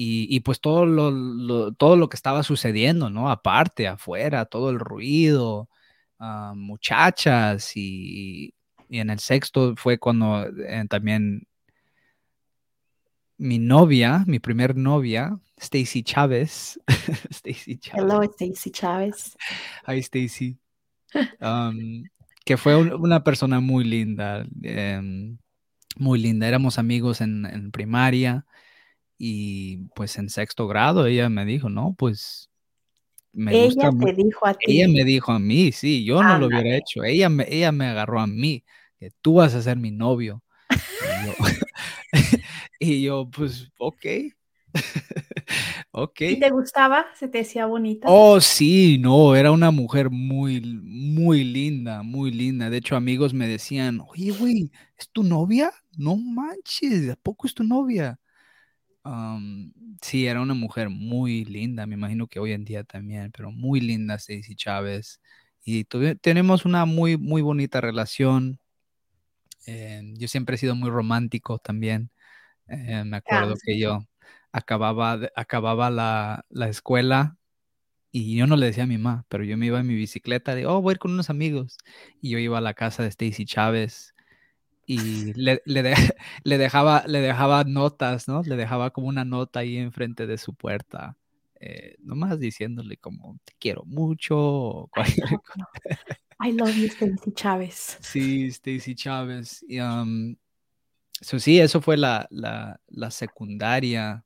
Y, 0.00 0.38
pues 0.40 0.60
todo 0.60 0.86
lo, 0.86 1.72
todo 1.72 1.96
lo 1.96 2.08
que 2.08 2.16
estaba 2.16 2.44
sucediendo, 2.44 3.10
¿no? 3.10 3.30
Aparte, 3.30 3.88
afuera, 3.88 4.44
todo 4.44 4.70
el 4.70 4.78
ruido, 4.78 5.68
ah, 6.20 6.52
muchachas 6.54 7.72
y, 7.74 8.54
en 8.90 9.10
el 9.10 9.18
sexto 9.18 9.74
fue 9.76 9.98
cuando 9.98 10.46
eh, 10.46 10.84
también 10.88 11.48
mi 13.38 13.58
novia, 13.58 14.24
mi 14.28 14.38
primer 14.38 14.76
novia, 14.76 15.36
Stacy 15.56 16.04
Chávez. 16.04 16.80
Stacy 17.30 17.78
Chávez. 17.78 18.04
Hello, 18.04 18.22
Stacy 18.22 18.70
Chávez. 18.70 19.36
Hi, 19.86 19.98
Stacy 19.98 20.58
que 22.48 22.56
fue 22.56 22.76
una 22.76 23.24
persona 23.24 23.60
muy 23.60 23.84
linda, 23.84 24.46
em, 24.62 25.36
muy 25.96 26.18
linda. 26.18 26.48
Éramos 26.48 26.78
amigos 26.78 27.20
en, 27.20 27.70
primaria 27.72 28.46
y 29.18 29.88
pues 29.94 30.16
en 30.16 30.30
sexto 30.30 30.66
grado 30.66 31.04
ella 31.04 31.28
me 31.28 31.44
dijo, 31.44 31.68
no, 31.68 31.94
pues 31.98 32.48
me 33.34 33.66
ella 33.66 33.90
te 33.90 34.14
dijo 34.14 34.46
a 34.46 34.54
ti. 34.54 34.64
Ella 34.80 34.88
me 34.88 35.04
dijo 35.04 35.30
a 35.32 35.38
mí, 35.38 35.72
sí, 35.72 36.06
yo 36.06 36.22
no 36.22 36.38
lo 36.38 36.46
hubiera 36.46 36.74
hecho. 36.74 37.04
Ella 37.04 37.28
me, 37.28 37.44
ella 37.50 37.70
me 37.70 37.86
agarró 37.86 38.18
a 38.18 38.26
mí, 38.26 38.64
que 38.98 39.10
tú 39.20 39.34
vas 39.34 39.54
a 39.54 39.60
ser 39.60 39.76
mi 39.76 39.90
novio. 39.90 40.42
y, 40.70 41.26
yo, 41.26 41.34
y 42.80 43.02
yo, 43.02 43.28
pues, 43.30 43.70
ok. 43.78 44.06
ok. 45.90 46.20
¿Y 46.20 46.40
te 46.40 46.50
gustaba? 46.50 47.06
¿Se 47.14 47.28
te 47.28 47.38
decía 47.38 47.66
bonita? 47.66 48.06
Oh, 48.10 48.40
sí, 48.40 48.98
no, 48.98 49.34
era 49.34 49.50
una 49.50 49.70
mujer 49.70 50.10
muy, 50.10 50.60
muy 50.60 51.44
linda, 51.44 52.02
muy 52.02 52.30
linda. 52.30 52.70
De 52.70 52.78
hecho, 52.78 52.96
amigos 52.96 53.34
me 53.34 53.48
decían, 53.48 54.00
oye, 54.08 54.30
güey, 54.32 54.70
¿es 54.96 55.08
tu 55.10 55.22
novia? 55.22 55.72
No 55.96 56.16
manches, 56.16 57.10
¿a 57.10 57.16
poco 57.16 57.46
es 57.46 57.54
tu 57.54 57.64
novia? 57.64 58.18
sí, 60.02 60.26
era 60.26 60.42
una 60.42 60.52
mujer 60.52 60.90
muy 60.90 61.44
linda, 61.46 61.86
me 61.86 61.94
imagino 61.94 62.26
que 62.26 62.40
hoy 62.40 62.52
en 62.52 62.64
día 62.64 62.84
también, 62.84 63.30
pero 63.32 63.50
muy 63.50 63.80
linda 63.80 64.16
Stacy 64.16 64.54
Chávez. 64.54 65.20
Y 65.64 65.84
tenemos 66.20 66.64
una 66.64 66.84
muy, 66.84 67.16
muy 67.16 67.42
bonita 67.42 67.80
relación. 67.80 68.60
Eh, 69.66 70.02
yo 70.18 70.28
siempre 70.28 70.56
he 70.56 70.58
sido 70.58 70.74
muy 70.74 70.90
romántico 70.90 71.58
también. 71.58 72.10
Eh, 72.68 73.04
me 73.04 73.18
acuerdo 73.18 73.54
que 73.62 73.78
yo, 73.78 74.00
acababa, 74.52 75.18
acababa 75.34 75.90
la, 75.90 76.68
escuela 76.68 77.36
y 78.10 78.36
yo 78.36 78.46
no 78.46 78.56
le 78.56 78.66
decía 78.66 78.84
a 78.84 78.86
mi 78.86 78.98
mamá, 78.98 79.24
pero 79.28 79.44
yo 79.44 79.56
me 79.56 79.66
iba 79.66 79.80
en 79.80 79.86
mi 79.86 79.94
bicicleta 79.94 80.54
de, 80.54 80.66
oh, 80.66 80.80
voy 80.80 80.92
a 80.92 80.94
ir 80.94 80.98
con 80.98 81.12
unos 81.12 81.30
amigos. 81.30 81.78
Y 82.20 82.30
yo 82.30 82.38
iba 82.38 82.58
a 82.58 82.62
la 82.62 82.74
casa 82.74 83.02
de 83.02 83.10
Stacy 83.10 83.44
Chávez 83.44 84.14
y 84.86 85.34
le, 85.34 85.60
le, 85.66 85.82
dejaba, 86.58 87.04
le 87.06 87.20
dejaba 87.20 87.64
notas, 87.64 88.26
¿no? 88.26 88.42
Le 88.42 88.56
dejaba 88.56 88.90
como 88.90 89.08
una 89.08 89.24
nota 89.24 89.60
ahí 89.60 89.76
enfrente 89.76 90.26
de 90.26 90.38
su 90.38 90.54
puerta. 90.54 91.16
Eh, 91.60 91.96
nomás 92.00 92.38
diciéndole 92.38 92.96
como 92.96 93.38
te 93.44 93.52
quiero 93.58 93.84
mucho. 93.84 94.88
I 96.40 96.52
love 96.52 96.74
you, 96.74 96.86
Stacy 96.86 97.32
Chávez. 97.34 97.98
Sí, 98.00 98.46
Stacy 98.46 98.94
Chávez. 98.94 99.64
Y, 99.68 99.80
um, 99.80 100.36
sí, 101.20 101.58
eso 101.58 101.80
fue 101.80 101.96
la, 101.96 102.26
la, 102.30 102.80
la 102.86 103.10
secundaria. 103.10 104.24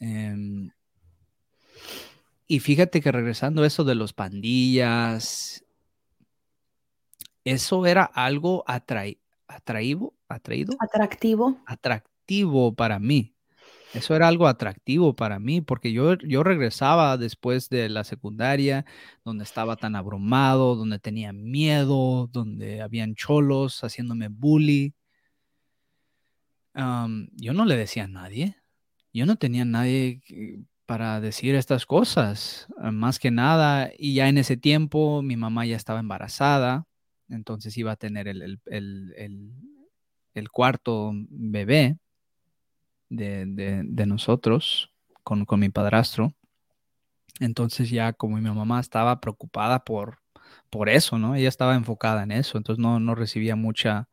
Em, 0.00 0.70
y 2.46 2.60
fíjate 2.60 3.00
que 3.00 3.12
regresando 3.12 3.62
a 3.62 3.66
eso 3.66 3.84
de 3.84 3.94
los 3.94 4.12
pandillas, 4.12 5.64
eso 7.44 7.86
era 7.86 8.04
algo 8.04 8.64
atraído, 8.66 9.20
atraído, 9.46 10.14
atractivo, 10.28 10.76
atractivo 11.66 12.74
para 12.74 12.98
mí. 12.98 13.34
Eso 13.92 14.14
era 14.14 14.28
algo 14.28 14.46
atractivo 14.46 15.16
para 15.16 15.40
mí 15.40 15.60
porque 15.60 15.92
yo, 15.92 16.14
yo 16.14 16.44
regresaba 16.44 17.16
después 17.16 17.68
de 17.68 17.88
la 17.88 18.04
secundaria, 18.04 18.84
donde 19.24 19.42
estaba 19.42 19.76
tan 19.76 19.96
abrumado, 19.96 20.76
donde 20.76 21.00
tenía 21.00 21.32
miedo, 21.32 22.28
donde 22.32 22.82
habían 22.82 23.16
cholos 23.16 23.82
haciéndome 23.82 24.28
bully. 24.28 24.94
Yo 26.74 27.52
no 27.52 27.64
le 27.64 27.76
decía 27.76 28.04
a 28.04 28.08
nadie. 28.08 28.59
Yo 29.12 29.26
no 29.26 29.36
tenía 29.36 29.64
nadie 29.64 30.22
para 30.86 31.20
decir 31.20 31.54
estas 31.54 31.86
cosas. 31.86 32.66
Ah, 32.78 32.90
Más 32.92 33.18
que 33.18 33.30
nada, 33.30 33.90
y 33.98 34.14
ya 34.14 34.28
en 34.28 34.38
ese 34.38 34.56
tiempo 34.56 35.22
mi 35.22 35.36
mamá 35.36 35.66
ya 35.66 35.76
estaba 35.76 36.00
embarazada, 36.00 36.86
entonces 37.28 37.76
iba 37.78 37.92
a 37.92 37.96
tener 37.96 38.28
el, 38.28 38.42
el- 38.42 38.60
el- 39.16 39.54
el- 40.34 40.50
cuarto 40.50 41.12
bebé 41.28 41.98
de, 43.08 43.44
de- 43.46 43.82
de 43.84 44.06
nosotros 44.06 44.92
con, 45.22 45.44
con 45.44 45.60
mi 45.60 45.68
padrastro. 45.68 46.34
Entonces 47.40 47.90
ya 47.90 48.12
como 48.12 48.36
mi 48.36 48.50
mamá 48.50 48.80
estaba 48.80 49.20
preocupada 49.20 49.84
por, 49.84 50.18
por 50.68 50.88
eso, 50.88 51.18
¿no? 51.18 51.34
Ella 51.34 51.48
estaba 51.48 51.74
enfocada 51.74 52.22
en 52.22 52.32
eso, 52.32 52.58
entonces 52.58 52.82
no, 52.82 53.00
no 53.00 53.14
recibía 53.14 53.56
mucha, 53.56 54.08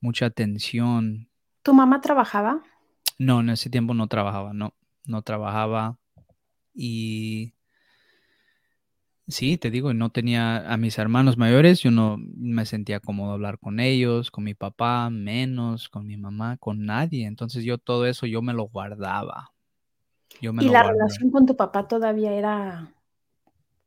mucha 0.00 0.26
atención. 0.26 1.28
¿Tu 1.62 1.72
mamá 1.74 2.00
trabajaba? 2.00 2.62
No, 3.18 3.40
en 3.40 3.50
ese 3.50 3.70
tiempo 3.70 3.94
no 3.94 4.06
trabajaba, 4.08 4.52
no, 4.52 4.74
no 5.04 5.22
trabajaba 5.22 5.98
y 6.74 7.54
sí, 9.26 9.58
te 9.58 9.70
digo, 9.70 9.92
no 9.94 10.10
tenía 10.10 10.72
a 10.72 10.76
mis 10.76 10.98
hermanos 10.98 11.36
mayores, 11.36 11.80
yo 11.82 11.90
no 11.90 12.16
me 12.18 12.66
sentía 12.66 13.00
cómodo 13.00 13.32
hablar 13.32 13.58
con 13.58 13.80
ellos, 13.80 14.30
con 14.30 14.44
mi 14.44 14.54
papá, 14.54 15.10
menos, 15.10 15.88
con 15.88 16.06
mi 16.06 16.16
mamá, 16.16 16.56
con 16.58 16.84
nadie. 16.86 17.26
Entonces 17.26 17.64
yo 17.64 17.78
todo 17.78 18.06
eso 18.06 18.26
yo 18.26 18.42
me 18.42 18.54
lo 18.54 18.64
guardaba, 18.64 19.52
yo 20.40 20.52
me 20.52 20.62
¿Y 20.62 20.66
lo 20.66 20.72
la 20.72 20.82
guardé. 20.82 20.92
relación 20.92 21.30
con 21.30 21.46
tu 21.46 21.56
papá 21.56 21.86
todavía 21.88 22.32
era 22.32 22.94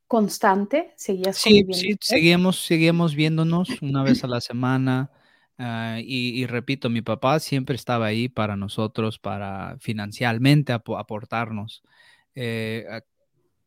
constante? 0.08 0.94
¿Seguías 0.98 1.38
Sí, 1.38 1.66
sí, 1.72 1.96
seguíamos, 2.02 2.58
seguíamos 2.66 3.16
viéndonos 3.16 3.82
una 3.82 4.04
vez 4.04 4.24
a 4.24 4.28
la 4.28 4.42
semana. 4.42 5.10
Ah, 5.58 6.00
y, 6.04 6.46
repito, 6.48 6.90
mi 6.90 7.02
papá 7.02 7.40
siempre 7.40 7.76
estaba 7.76 8.08
ahí 8.08 8.30
para 8.30 8.56
nosotros, 8.58 9.20
para 9.20 9.78
financieramente 9.80 10.74
apo- 10.74 10.98
aportarnos. 11.00 11.84
Eh, 12.36 12.86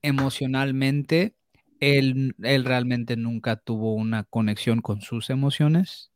emocionalmente, 0.03 1.35
él, 1.81 2.35
realmente 2.65 3.17
nunca 3.17 3.57
tuvo 3.57 3.95
una 3.95 4.25
conexión 4.25 4.81
con 4.83 5.01
sus 5.01 5.31
emociones. 5.31 6.11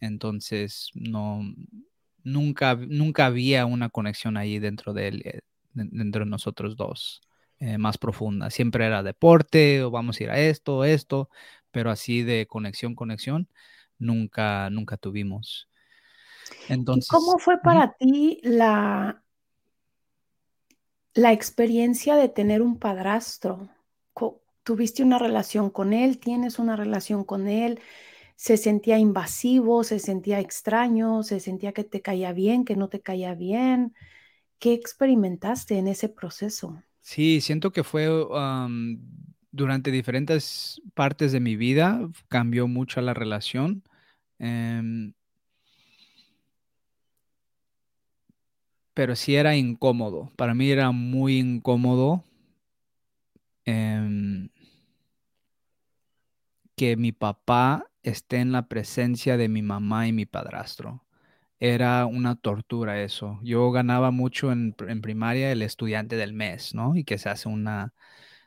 Entonces, 0.00 0.90
no, 0.94 1.42
nunca, 2.24 2.76
nunca 2.76 3.26
había 3.26 3.66
una 3.66 3.88
conexión 3.90 4.36
ahí 4.36 4.58
dentro 4.58 4.92
de 4.94 5.08
él, 5.08 5.22
eh, 5.24 5.40
de- 5.74 5.88
dentro 5.90 6.24
de 6.24 6.30
nosotros 6.30 6.76
dos, 6.76 7.22
eh, 7.60 7.78
más 7.78 7.98
profunda. 7.98 8.50
Siempre 8.50 8.86
era 8.86 9.02
deporte 9.02 9.82
o 9.82 9.90
vamos 9.90 10.20
a 10.20 10.24
ir 10.24 10.30
a 10.30 10.38
esto, 10.40 10.84
esto, 10.84 11.30
pero 11.70 11.90
así 11.90 12.22
de 12.22 12.46
conexión, 12.46 12.94
conexión, 12.94 13.48
nunca, 14.02 14.68
nunca 14.70 14.96
tuvimos. 14.96 15.68
¿Y 16.68 16.74
Entonces, 16.74 17.08
cómo 17.08 17.38
fue 17.38 17.60
para 17.60 17.92
ti 17.94 18.40
la, 18.42 19.22
la 21.14 21.32
experiencia 21.32 22.16
de 22.16 22.28
tener 22.28 22.62
un 22.62 22.78
padrastro? 22.78 23.68
¿Tuviste 24.64 25.02
una 25.02 25.18
relación 25.18 25.70
con 25.70 25.92
él? 25.92 26.18
¿Tienes 26.18 26.60
una 26.60 26.76
relación 26.76 27.24
con 27.24 27.48
él? 27.48 27.80
¿Se 28.36 28.56
sentía 28.56 28.98
invasivo? 28.98 29.82
¿Se 29.82 29.98
sentía 29.98 30.38
extraño? 30.38 31.24
¿Se 31.24 31.40
sentía 31.40 31.72
que 31.72 31.82
te 31.84 32.00
caía 32.00 32.32
bien, 32.32 32.64
que 32.64 32.76
no 32.76 32.88
te 32.88 33.00
caía 33.00 33.34
bien? 33.34 33.94
¿Qué 34.60 34.72
experimentaste 34.72 35.78
en 35.78 35.88
ese 35.88 36.08
proceso? 36.08 36.80
Sí, 37.00 37.40
siento 37.40 37.72
que 37.72 37.82
fue 37.82 38.08
durante 39.50 39.90
diferentes 39.90 40.80
partes 40.94 41.32
de 41.32 41.40
mi 41.40 41.56
vida, 41.56 42.08
cambió 42.28 42.68
mucho 42.68 43.00
la 43.00 43.14
relación. 43.14 43.82
Em, 44.42 45.14
pero 48.94 49.16
sí 49.16 49.36
era 49.36 49.56
incómodo. 49.56 50.30
Para 50.36 50.54
mí 50.54 50.70
era 50.70 50.90
muy 50.92 51.38
incómodo 51.38 52.24
em, 53.66 54.48
que 56.76 56.96
mi 56.96 57.12
papá 57.12 57.86
esté 58.02 58.38
en 58.38 58.52
la 58.52 58.68
presencia 58.68 59.36
de 59.36 59.48
mi 59.48 59.62
mamá 59.62 60.08
y 60.08 60.12
mi 60.12 60.26
padrastro. 60.26 61.04
Era 61.60 62.06
una 62.06 62.36
tortura 62.36 63.02
eso. 63.02 63.40
Yo 63.44 63.72
ganaba 63.72 64.12
mucho 64.12 64.52
en, 64.52 64.76
en 64.88 65.02
primaria 65.02 65.52
el 65.52 65.62
estudiante 65.62 66.16
del 66.16 66.34
mes, 66.34 66.74
¿no? 66.76 66.96
Y 66.96 67.04
que 67.04 67.18
se 67.18 67.30
hace 67.30 67.48
una 67.50 67.94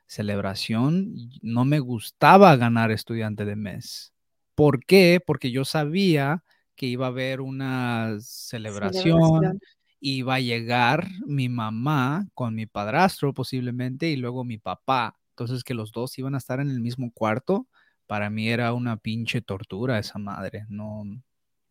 celebración. 0.08 1.16
No 1.44 1.66
me 1.66 1.80
gustaba 1.82 2.56
ganar 2.58 2.92
estudiante 2.92 3.46
de 3.46 3.58
mes. 3.58 4.15
¿Por 4.56 4.86
qué? 4.86 5.22
Porque 5.26 5.52
yo 5.52 5.66
sabía 5.66 6.44
que 6.76 6.86
iba 6.88 7.06
a 7.06 7.10
haber 7.10 7.42
una 7.42 8.18
celebración, 8.22 9.04
Celebración. 9.04 9.60
iba 10.00 10.36
a 10.36 10.40
llegar 10.40 11.08
mi 11.26 11.50
mamá 11.50 12.28
con 12.34 12.56
mi 12.56 12.66
padrastro 12.66 13.34
posiblemente 13.34 14.10
y 14.10 14.16
luego 14.18 14.44
mi 14.44 14.58
papá. 14.58 15.18
Entonces 15.32 15.64
que 15.64 15.74
los 15.74 15.92
dos 15.92 16.18
iban 16.18 16.36
a 16.36 16.38
estar 16.38 16.60
en 16.60 16.70
el 16.70 16.80
mismo 16.82 17.12
cuarto, 17.12 17.68
para 18.08 18.30
mí 18.30 18.50
era 18.50 18.74
una 18.74 18.98
pinche 18.98 19.42
tortura 19.42 20.00
esa 20.00 20.20
madre. 20.20 20.66
No, 20.70 21.04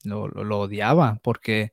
lo, 0.05 0.28
lo- 0.28 0.45
lo 0.45 0.61
odiaba 0.61 1.18
porque 1.22 1.72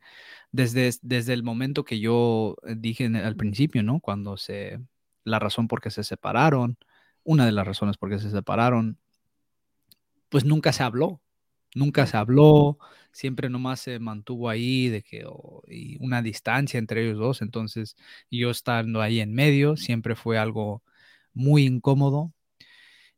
desde, 0.52 0.92
desde 1.02 1.34
el 1.34 1.44
momento 1.44 1.84
que 1.86 2.00
yo 2.00 2.56
dije 2.78 3.06
el- 3.06 3.16
al 3.18 3.36
principio, 3.36 3.84
¿no? 3.84 4.00
Cuando 4.02 4.38
se, 4.38 4.80
la 5.24 5.40
razón 5.40 5.68
por 5.68 5.82
qué 5.82 5.92
se 5.92 6.04
separaron, 6.04 6.78
una 7.24 7.46
de 7.46 7.52
las 7.54 7.68
razones 7.68 7.98
por 7.98 8.10
qué 8.10 8.20
se 8.20 8.32
separaron, 8.32 9.00
pues 10.32 10.46
nunca 10.46 10.74
se 10.74 10.84
habló, 10.84 11.22
nunca 11.76 12.08
se 12.08 12.18
habló, 12.18 12.80
siempre 13.12 13.50
nomás 13.50 13.82
se 13.82 14.00
mantuvo 14.00 14.50
ahí 14.50 14.90
de 14.90 15.04
que 15.04 15.26
oh, 15.28 15.64
y 15.68 15.98
una 16.04 16.22
distancia 16.24 16.80
entre 16.80 17.04
ellos 17.04 17.20
dos, 17.20 17.42
entonces 17.42 17.98
yo 18.32 18.52
estando 18.52 19.02
ahí 19.02 19.20
en 19.22 19.34
medio 19.34 19.78
siempre 19.78 20.16
fue 20.16 20.38
algo 20.40 20.84
muy 21.34 21.66
incómodo 21.66 22.34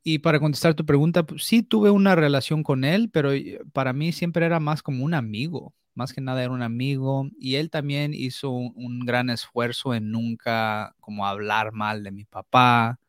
y 0.03 0.19
para 0.19 0.39
contestar 0.39 0.75
tu 0.75 0.85
pregunta, 0.85 1.23
pues, 1.25 1.43
sí 1.45 1.63
tuve 1.63 1.89
una 1.89 2.15
relación 2.15 2.63
con 2.63 2.83
él, 2.83 3.09
pero 3.09 3.31
eh, 3.33 3.61
para 3.73 3.93
mí 3.93 4.11
siempre 4.11 4.45
era 4.45 4.59
más 4.59 4.83
como 4.83 5.05
un 5.05 5.13
amigo, 5.13 5.73
más 5.95 6.13
que 6.13 6.21
nada 6.21 6.43
era 6.43 6.51
un 6.51 6.61
amigo 6.61 7.29
y 7.39 7.55
él 7.55 7.69
también 7.69 8.13
hizo 8.13 8.51
un, 8.51 8.99
gran 9.05 9.29
esfuerzo 9.29 9.93
en 9.93 10.11
nunca 10.11 10.95
como 10.99 11.25
hablar 11.27 11.71
mal 11.73 12.03
de 12.03 12.11
mi 12.11 12.25
papá 12.25 12.99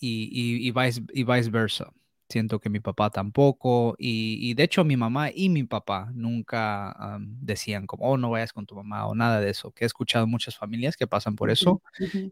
y, 0.00 0.30
y 0.66 0.70
vice, 0.72 1.02
y 1.12 1.24
viceversa. 1.24 1.92
Siento 2.28 2.58
que 2.60 2.70
mi 2.70 2.80
papá 2.80 3.10
tampoco 3.10 3.94
y, 3.98 4.38
y 4.50 4.54
de 4.54 4.64
hecho 4.64 4.84
mi 4.84 4.96
mamá 4.96 5.30
y 5.32 5.48
mi 5.48 5.62
papá 5.64 6.10
nunca 6.14 7.18
decían 7.20 7.86
como, 7.86 8.04
oh, 8.04 8.16
no 8.18 8.30
vayas 8.30 8.52
con 8.52 8.66
tu 8.66 8.74
mamá 8.74 9.06
o 9.06 9.14
nada 9.14 9.40
de 9.40 9.50
eso, 9.50 9.70
que 9.72 9.84
he 9.84 9.86
escuchado 9.86 10.26
muchas 10.26 10.56
familias 10.56 10.96
que 10.96 11.06
pasan 11.06 11.36
por 11.36 11.50
eso 11.50 11.82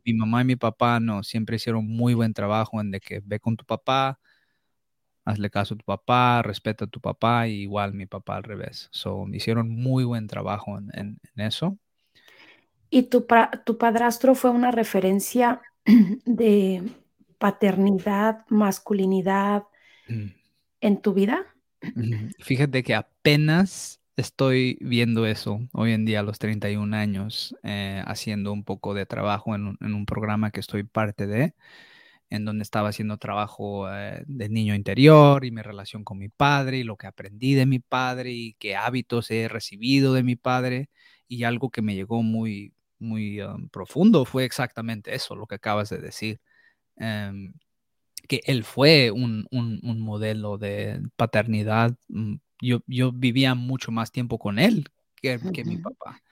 mi 0.05 0.14
mamá 0.14 0.42
y 0.42 0.45
mi 0.47 0.57
papá 0.57 1.01
no, 1.01 1.22
siempre 1.24 1.57
hicieron 1.57 1.86
muy 1.86 2.14
buen 2.14 2.34
trabajo 2.34 2.80
en 2.80 2.90
de 2.92 3.01
que 3.01 3.20
ve 3.24 3.40
con 3.40 3.57
tu 3.57 3.64
papá, 3.66 4.20
hazle 5.24 5.51
caso 5.51 5.74
a 5.74 5.78
tu 5.78 5.84
papá, 5.84 6.42
respeta 6.42 6.84
a 6.86 6.88
tu 6.88 7.01
papá, 7.01 7.47
y 7.49 7.62
igual 7.62 7.92
mi 7.95 8.07
papá 8.07 8.36
al 8.36 8.42
revés. 8.45 8.88
So, 8.92 9.26
hicieron 9.32 9.68
muy 9.70 10.05
buen 10.05 10.26
trabajo 10.26 10.78
en, 10.78 10.90
en- 10.95 11.20
en 11.34 11.47
eso. 11.47 11.78
¿Y 12.90 13.05
tu, 13.05 13.26
tu 13.64 13.78
padrastro 13.78 14.34
fue 14.34 14.51
una 14.51 14.70
referencia 14.70 15.62
de 16.24 16.82
paternidad, 17.38 18.45
masculinidad 18.49 19.64
en 20.81 21.03
tu 21.03 21.15
vida? 21.15 21.47
Fíjate 22.41 22.83
que 22.83 22.95
apenas 22.95 24.01
estoy 24.17 24.79
viendo 24.81 25.27
eso 25.27 25.61
hoy 25.73 25.93
en 25.93 26.05
día 26.05 26.21
a 26.21 26.23
los 26.23 26.39
31 26.39 26.95
años, 26.95 27.57
eh, 27.63 28.03
haciendo 28.07 28.53
un 28.53 28.65
poco 28.65 28.95
de 28.95 29.07
trabajo 29.07 29.55
en 29.55 29.67
un, 29.69 29.77
en 29.81 29.95
un 29.95 30.07
programa 30.07 30.51
que 30.51 30.61
estoy 30.61 30.85
parte 30.85 31.27
de. 31.27 31.55
en 32.31 32.45
donde 32.45 32.63
estaba 32.63 32.89
haciendo 32.91 33.19
trabajo 33.19 33.91
eh, 33.93 34.25
de 34.27 34.49
niño 34.49 34.75
interior 34.75 35.45
y 35.45 35.51
mi 35.51 35.63
relación 35.63 36.05
con 36.05 36.19
mi 36.19 36.29
padre 36.29 36.79
y 36.79 36.85
lo 36.85 36.97
que 36.97 37.07
aprendí 37.07 37.55
de 37.55 37.67
mi 37.67 37.79
padre 37.81 38.33
y 38.33 38.55
qué 38.55 38.77
hábitos 38.77 39.31
he 39.31 39.49
recibido 39.49 40.15
de 40.15 40.23
mi 40.23 40.37
padre 40.37 40.91
y 41.29 41.45
algo 41.45 41.71
que 41.71 41.83
me 41.83 41.95
llegó 41.95 42.23
muy, 42.23 42.75
muy 42.99 43.41
um, 43.43 43.69
profundo 43.69 44.25
fue 44.25 44.45
exactamente 44.45 45.15
eso, 45.15 45.37
lo 45.37 45.47
que 45.47 45.57
acabas 45.57 45.91
de 45.91 45.99
decir, 45.99 46.41
em, 46.97 47.55
que 48.29 48.41
él 48.47 48.64
fue 48.64 49.11
un, 49.11 49.47
un- 49.51 49.81
un 49.83 50.01
modelo 50.01 50.59
de 50.59 51.03
paternidad. 51.16 51.97
mm, 52.09 52.37
Yo, 52.61 52.81
yo 52.87 53.12
vivía 53.12 53.55
mucho 53.55 53.93
más 53.93 54.12
tiempo 54.12 54.39
con 54.39 54.59
él 54.59 54.89
que, 55.16 55.41
que 55.53 55.64
mi 55.64 55.79
papá. 55.79 56.22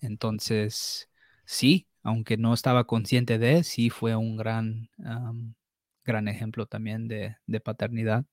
Entonces, 0.00 1.10
sí, 1.46 1.88
aunque 2.02 2.36
no 2.38 2.54
estaba 2.54 2.86
consciente 2.86 3.38
de, 3.38 3.64
sí 3.64 3.90
fue 3.90 4.16
un 4.16 4.36
gran, 4.36 4.90
gran 6.04 6.26
ejemplo 6.28 6.64
también 6.66 7.06
de, 7.08 7.36
de 7.46 7.60
paternidad. 7.60 8.24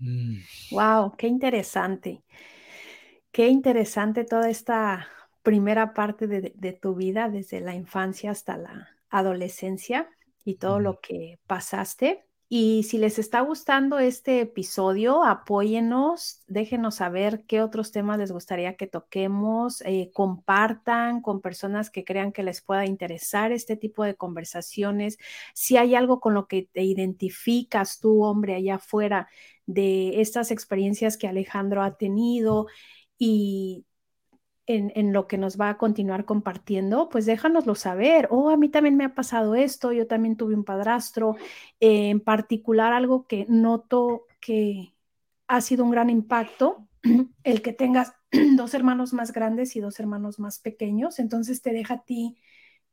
Mm, 0.00 0.42
Wow, 0.70 1.14
qué 1.16 1.28
interesante. 1.28 2.24
Qué 3.32 3.48
interesante 3.48 4.24
toda 4.24 4.50
esta 4.50 5.08
primera 5.42 5.94
parte 5.94 6.26
de, 6.26 6.52
de, 6.56 6.72
tu 6.72 6.94
vida, 6.94 7.28
desde 7.28 7.60
la 7.60 7.74
infancia 7.74 8.30
hasta 8.30 8.56
la 8.56 8.88
adolescencia 9.10 10.08
y 10.44 10.56
todo 10.56 10.80
lo 10.80 11.00
que 11.00 11.38
pasaste. 11.46 12.24
Y 12.54 12.82
si 12.82 12.98
les 12.98 13.18
está 13.18 13.40
gustando 13.40 13.98
este 13.98 14.42
episodio, 14.42 15.24
apóyenos, 15.24 16.42
déjenos 16.48 16.96
saber 16.96 17.46
qué 17.46 17.62
otros 17.62 17.92
temas 17.92 18.18
les 18.18 18.30
gustaría 18.30 18.76
que 18.76 18.86
toquemos, 18.86 19.80
eh, 19.86 20.10
compartan 20.12 21.22
con 21.22 21.40
personas 21.40 21.88
que 21.88 22.04
crean 22.04 22.30
que 22.30 22.42
les 22.42 22.60
pueda 22.60 22.84
interesar 22.84 23.52
este 23.52 23.74
tipo 23.76 24.04
de 24.04 24.16
conversaciones. 24.16 25.16
Si 25.54 25.78
hay 25.78 25.94
algo 25.94 26.20
con 26.20 26.34
lo 26.34 26.46
que 26.46 26.68
te 26.70 26.82
identificas 26.82 28.00
tú, 28.00 28.22
hombre, 28.22 28.54
allá 28.54 28.74
afuera, 28.74 29.28
de 29.64 30.20
estas 30.20 30.50
experiencias 30.50 31.16
que 31.16 31.28
Alejandro 31.28 31.82
ha 31.82 31.96
tenido 31.96 32.66
y 33.16 33.86
en, 34.66 35.12
lo 35.12 35.26
que 35.26 35.38
nos 35.38 35.60
va 35.60 35.70
a 35.70 35.78
continuar 35.78 36.24
compartiendo, 36.24 37.08
pues 37.08 37.26
déjanoslo 37.26 37.74
saber. 37.74 38.28
Oh, 38.30 38.50
a 38.50 38.56
mí 38.56 38.68
también 38.68 38.96
me 38.96 39.04
ha 39.04 39.14
pasado 39.14 39.54
esto, 39.54 39.92
yo 39.92 40.06
también 40.06 40.36
tuve 40.36 40.54
un 40.54 40.64
padrastro, 40.64 41.36
eh, 41.80 42.10
en 42.10 42.20
particular 42.20 42.92
algo 42.92 43.26
que 43.26 43.46
noto 43.48 44.26
que 44.40 44.94
ha 45.48 45.60
sido 45.60 45.84
un 45.84 45.90
gran 45.90 46.10
impacto, 46.10 46.88
el 47.44 47.62
que 47.62 47.72
tengas 47.72 48.14
dos 48.56 48.74
hermanos 48.74 49.12
más 49.12 49.32
grandes 49.32 49.76
y 49.76 49.80
dos 49.80 49.98
hermanos 50.00 50.38
más 50.38 50.58
pequeños, 50.58 51.18
entonces 51.18 51.62
te 51.62 51.72
deja 51.72 51.94
a 51.94 52.04
ti 52.04 52.36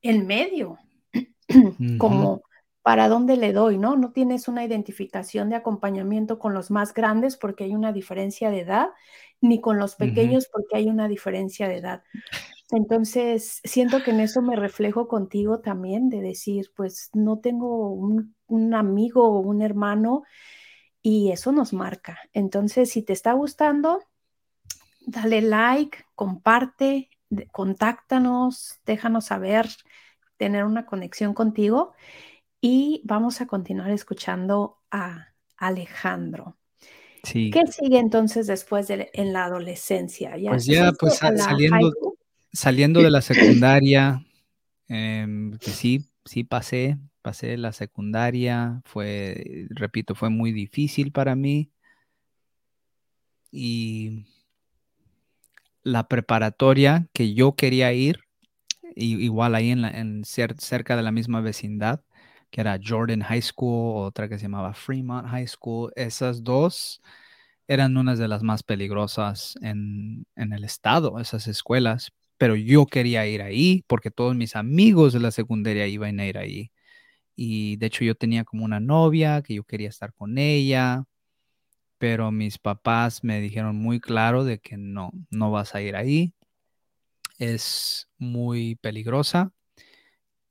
en 0.02 0.26
medio, 0.26 0.78
como 1.98 2.42
para 2.82 3.08
dónde 3.10 3.38
le 3.38 3.54
doy, 3.54 3.78
¿no? 3.78 3.96
No 3.98 4.12
tienes 4.12 4.48
una 4.48 4.66
identificación 4.66 5.50
de 5.50 5.56
acompañamiento 5.56 6.40
con 6.40 6.54
los 6.54 6.72
más 6.72 6.94
grandes 6.94 7.38
porque 7.38 7.66
hay 7.66 7.76
una 7.76 7.92
diferencia 7.92 8.50
de 8.50 8.62
edad, 8.62 8.88
ni 9.42 9.62
con 9.62 9.78
los 9.78 9.96
pequeños 9.96 10.48
porque 10.52 10.78
hay 10.78 10.88
una 10.88 11.08
diferencia 11.08 11.68
de 11.68 11.78
edad. 11.78 12.04
Entonces, 12.72 13.62
siento 13.64 14.04
que 14.04 14.12
en 14.12 14.20
eso 14.20 14.42
me 14.42 14.56
reflejo 14.56 15.08
contigo 15.08 15.60
también, 15.60 16.10
de 16.10 16.22
decir, 16.22 16.72
pues 16.76 17.10
no 17.14 17.40
tengo 17.40 17.92
un, 17.92 18.36
amigo 18.74 19.28
o 19.28 19.40
un 19.40 19.62
hermano 19.62 20.24
y 21.02 21.32
eso 21.32 21.52
nos 21.52 21.74
marca. 21.74 22.20
Entonces, 22.34 22.92
si 22.92 23.02
te 23.02 23.14
está 23.14 23.34
gustando, 23.34 24.04
dale 25.02 25.42
like, 25.42 26.06
comparte, 26.14 27.10
contáctanos, 27.52 28.80
déjanos 28.86 29.26
saber, 29.26 29.68
tener 30.38 30.64
una 30.66 30.86
conexión 30.86 31.34
contigo 31.34 31.94
y 32.62 33.02
vamos 33.06 33.42
a 33.42 33.48
continuar 33.48 33.90
escuchando 33.90 34.80
a 34.92 35.34
Alejandro. 35.58 36.59
Sí. 37.24 37.52
¿Qué 37.52 37.68
sigue 37.68 38.00
entonces 38.00 38.48
después 38.48 38.88
de 38.88 39.10
en 39.14 39.34
la 39.34 39.46
adolescencia? 39.46 40.38
¿Ya 40.38 40.52
pues 40.52 40.66
ya, 40.66 40.92
pues 40.94 41.16
saliendo, 41.16 41.92
saliendo 42.52 43.02
de 43.02 43.12
la 43.12 43.22
secundaria, 43.22 44.26
em, 44.88 45.58
que 45.58 45.72
sí, 45.72 46.06
sí 46.26 46.44
pasé, 46.44 46.98
pasé 47.22 47.58
la 47.58 47.74
secundaria, 47.74 48.82
fue, 48.86 49.68
repito, 49.70 50.16
fue 50.16 50.30
muy 50.30 50.52
difícil 50.52 51.12
para 51.12 51.36
mí. 51.36 51.70
Y 53.52 54.26
la 55.84 56.08
preparatoria 56.08 57.08
que 57.14 57.34
yo 57.34 57.56
quería 57.56 57.92
ir, 57.94 58.22
igual 58.96 59.56
ahí 59.56 59.72
en, 59.72 59.82
la, 59.82 59.90
en 59.90 60.24
cerca 60.24 60.96
de 60.96 61.04
la 61.04 61.12
misma 61.12 61.42
vecindad, 61.42 62.02
que 62.50 62.62
era 62.62 62.80
Jordan 62.84 63.22
High 63.22 63.41
School, 63.41 64.06
otra 64.06 64.28
que 64.30 64.38
se 64.38 64.43
llamaba 64.43 64.74
Fremont 64.74 65.28
High 65.28 65.47
School. 65.47 65.91
Esas 65.95 66.43
dos 66.43 67.02
eran 67.68 67.97
unas 67.97 68.20
de 68.20 68.28
las 68.28 68.43
más 68.43 68.64
peligrosas 68.64 69.56
en, 69.62 70.26
el 70.36 70.64
estado, 70.64 71.20
esas 71.20 71.47
escuelas, 71.47 72.12
pero 72.38 72.56
yo 72.56 72.86
quería 72.88 73.28
ir 73.28 73.41
ahí 73.41 73.84
porque 73.88 74.12
todos 74.12 74.36
mis 74.36 74.56
amigos 74.56 75.14
de 75.14 75.20
la 75.22 75.32
secundaria 75.32 75.88
iban 75.88 76.20
a 76.20 76.26
ir 76.28 76.38
ahí. 76.38 76.72
Y 77.36 77.78
de 77.78 77.88
hecho 77.88 78.06
yo 78.06 78.16
tenía 78.16 78.45
como 78.45 78.66
una 78.66 78.80
novia 78.80 79.41
que 79.43 79.56
yo 79.56 79.64
quería 79.64 79.89
estar 79.89 80.14
con 80.14 80.38
ella, 80.38 81.06
pero 82.00 82.32
mis 82.32 82.58
papás 82.60 83.24
me 83.24 83.41
dijeron 83.41 83.76
muy 83.78 84.00
claro 84.00 84.43
de 84.45 84.60
que 84.60 84.78
no, 84.78 85.12
no 85.32 85.52
vas 85.52 85.76
a 85.76 85.82
ir 85.82 85.95
ahí. 85.95 86.34
Es 87.38 88.10
muy 88.18 88.76
peligrosa 88.76 89.54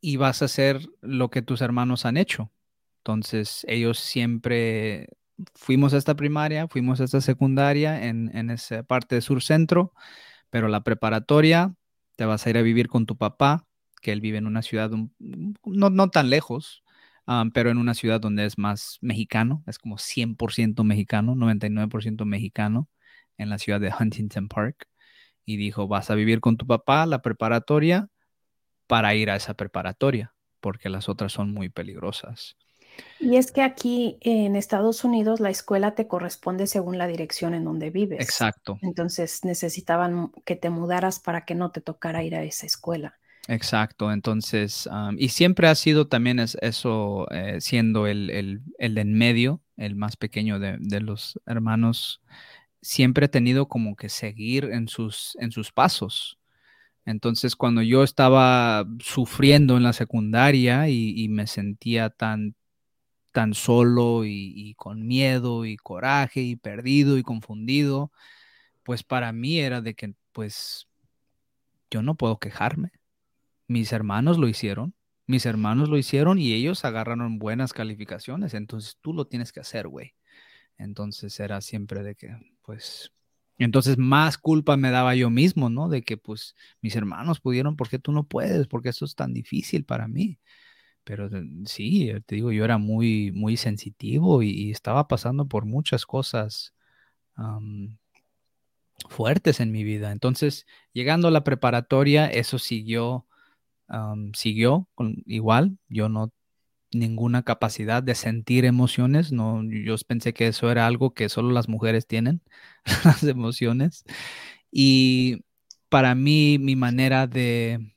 y 0.01 0.17
vas 0.17 0.43
a 0.43 0.47
hacer 0.47 0.81
lo 1.01 1.31
que 1.31 1.43
tus 1.43 1.61
hermanos 1.61 2.07
han 2.07 2.17
hecho. 2.17 2.53
Entonces, 2.99 3.65
ellos 3.69 3.99
siempre 3.99 5.09
fuimos 5.55 5.95
a 5.95 5.99
esta 5.99 6.15
primaria, 6.17 6.69
fuimos 6.69 7.01
a 7.01 7.05
esta 7.05 7.21
secundaria 7.21 8.07
en, 8.07 8.37
en 8.37 8.51
esa 8.51 8.83
parte 8.83 9.15
de 9.17 9.21
sur 9.21 9.43
centro, 9.43 9.93
pero 10.51 10.69
la 10.69 10.83
preparatoria 10.83 11.75
te 12.17 12.25
vas 12.25 12.47
a 12.47 12.51
ir 12.51 12.59
a 12.59 12.63
vivir 12.63 12.89
con 12.89 13.07
tu 13.07 13.17
papá, 13.17 13.67
que 14.03 14.13
él 14.13 14.21
vive 14.21 14.39
en 14.39 14.47
una 14.47 14.63
ciudad 14.63 14.91
no, 14.91 15.91
no 15.91 16.11
tan 16.11 16.31
lejos, 16.31 16.83
pero 17.53 17.71
en 17.71 17.79
una 17.79 17.95
ciudad 17.95 18.21
donde 18.21 18.47
es 18.47 18.59
más 18.59 18.99
mexicano, 19.03 19.63
es 19.67 19.79
como 19.79 19.99
100% 19.99 20.83
mexicano, 20.85 21.35
99% 21.35 22.25
mexicano, 22.25 22.89
en 23.37 23.51
la 23.51 23.59
ciudad 23.59 23.81
de 23.81 23.93
Huntington 23.99 24.49
Park. 24.49 24.89
Y 25.45 25.57
dijo, 25.57 25.89
vas 25.89 26.11
a 26.11 26.15
vivir 26.15 26.41
con 26.41 26.57
tu 26.57 26.67
papá 26.67 27.07
la 27.07 27.23
preparatoria 27.23 28.09
para 28.89 29.15
ir 29.15 29.31
a 29.31 29.37
esa 29.37 29.55
preparatoria, 29.55 30.35
porque 30.61 30.89
las 30.89 31.09
otras 31.09 31.33
son 31.33 31.55
muy 31.55 31.69
peligrosas. 31.69 32.57
Y 33.21 33.37
es 33.37 33.53
que 33.53 33.63
aquí 33.63 34.19
en 34.23 34.57
Estados 34.57 35.05
Unidos 35.05 35.39
la 35.39 35.51
escuela 35.51 35.95
te 35.95 36.09
corresponde 36.09 36.67
según 36.67 36.99
la 36.99 37.07
dirección 37.07 37.55
en 37.55 37.65
donde 37.65 37.91
vives. 37.91 38.21
Exacto. 38.21 38.79
Entonces 38.83 39.45
necesitaban 39.45 40.33
que 40.45 40.57
te 40.57 40.71
mudaras 40.71 41.21
para 41.21 41.45
que 41.45 41.55
no 41.55 41.71
te 41.71 41.81
tocara 41.81 42.25
ir 42.25 42.35
a 42.35 42.43
esa 42.43 42.67
escuela. 42.67 43.15
Exacto, 43.51 44.13
entonces, 44.13 44.87
y 45.17 45.31
siempre 45.31 45.69
ha 45.69 45.75
sido 45.75 46.07
también 46.07 46.39
eso, 46.39 47.27
eh, 47.31 47.63
siendo 47.63 48.07
el, 48.07 48.29
el, 48.29 48.61
el, 48.79 48.99
en 48.99 49.15
medio, 49.15 49.63
el 49.79 49.97
más 49.97 50.19
pequeño 50.19 50.59
de, 50.59 50.77
de, 50.79 51.01
los 51.01 51.41
hermanos, 51.47 52.21
siempre 52.83 53.25
he 53.25 53.29
tenido 53.31 53.67
como 53.67 53.97
que 53.97 54.11
seguir 54.11 54.65
en 54.65 54.87
sus, 54.87 55.35
en 55.41 55.51
sus 55.51 55.73
pasos. 55.73 56.38
Entonces, 57.09 57.57
cuando 57.57 57.81
yo 57.81 58.03
estaba 58.03 58.87
sufriendo 59.01 59.79
en 59.79 59.83
la 59.83 59.95
secundaria 59.95 60.91
y, 60.91 61.27
me 61.31 61.47
sentía 61.47 62.11
tan, 62.11 62.55
tan 63.33 63.55
solo 63.55 64.27
y, 64.27 64.75
con 64.77 65.07
miedo 65.07 65.65
y 65.65 65.79
coraje 65.79 66.43
y 66.43 66.57
perdido 66.57 67.17
y 67.17 67.23
confundido, 67.23 68.13
pues 68.83 69.05
para 69.05 69.33
mí 69.33 69.59
era 69.59 69.81
de 69.81 69.95
que, 69.95 70.13
pues, 70.33 70.87
yo 71.91 72.03
no 72.03 72.15
puedo 72.15 72.39
quejarme. 72.39 72.93
Mis 73.69 73.93
hermanos 73.95 74.37
lo 74.37 74.47
hicieron, 74.47 74.95
mis 75.27 75.47
hermanos 75.47 75.89
lo 75.89 75.97
hicieron 75.97 76.39
y 76.39 76.53
ellos 76.53 76.85
agarraron 76.85 77.39
buenas 77.39 77.73
calificaciones, 77.73 78.53
entonces 78.53 78.99
tú 79.01 79.15
lo 79.15 79.27
tienes 79.27 79.51
que 79.53 79.61
hacer, 79.61 79.89
güey. 79.89 80.15
Entonces 80.77 81.41
era 81.41 81.63
siempre 81.63 82.03
de 82.03 82.17
que, 82.17 82.37
pues, 82.61 83.13
entonces 83.65 83.99
más 83.99 84.39
culpa 84.39 84.77
me 84.77 84.91
daba 84.91 85.15
yo 85.15 85.31
mismo, 85.31 85.71
¿no? 85.71 85.89
De 85.89 86.03
que 86.03 86.17
pues 86.17 86.55
mis 86.81 86.97
hermanos 86.97 87.41
pudieron, 87.41 87.77
¿por 87.77 87.89
qué 87.89 87.99
tú 87.99 88.13
no 88.13 88.25
puedes? 88.25 88.69
Porque 88.69 88.91
eso 88.91 89.05
es 89.05 89.15
tan 89.17 89.35
difícil 89.35 89.85
para 89.85 90.09
mí. 90.09 90.39
Pero 91.05 91.31
sí, 91.67 92.11
eh, 92.11 92.21
te 92.27 92.37
digo, 92.37 92.53
yo 92.53 92.65
era 92.65 92.79
muy, 92.79 93.33
muy 93.33 93.57
sensitivo 93.57 94.43
y, 94.43 94.71
estaba 94.71 95.09
pasando 95.09 95.47
por 95.49 95.65
muchas 95.67 96.07
cosas 96.07 96.75
fuertes 99.09 99.61
en 99.61 99.73
mi 99.73 99.85
vida. 99.85 100.13
Entonces, 100.13 100.67
llegando 100.93 101.29
a 101.29 101.31
la 101.31 101.45
preparatoria, 101.45 102.27
eso 102.27 102.59
siguió, 102.59 103.27
siguió 104.35 104.89
con, 104.95 105.23
igual. 105.27 105.79
Yo 105.89 106.09
no 106.09 106.33
ninguna 106.93 107.43
capacidad 107.43 108.03
de 108.03 108.15
sentir 108.15 108.65
emociones. 108.65 109.33
No, 109.33 109.63
yo 109.65 109.95
pensé 110.07 110.33
que 110.33 110.49
eso 110.49 110.71
era 110.71 110.87
algo 110.87 111.15
que 111.15 111.29
solo 111.29 111.51
las 111.53 111.69
mujeres 111.69 112.07
tienen, 112.07 112.43
las 113.05 113.23
emociones. 113.25 114.05
Y 114.71 115.45
para 115.89 116.15
mí, 116.15 116.59
mi 116.59 116.77
manera 116.77 117.27
de, 117.27 117.95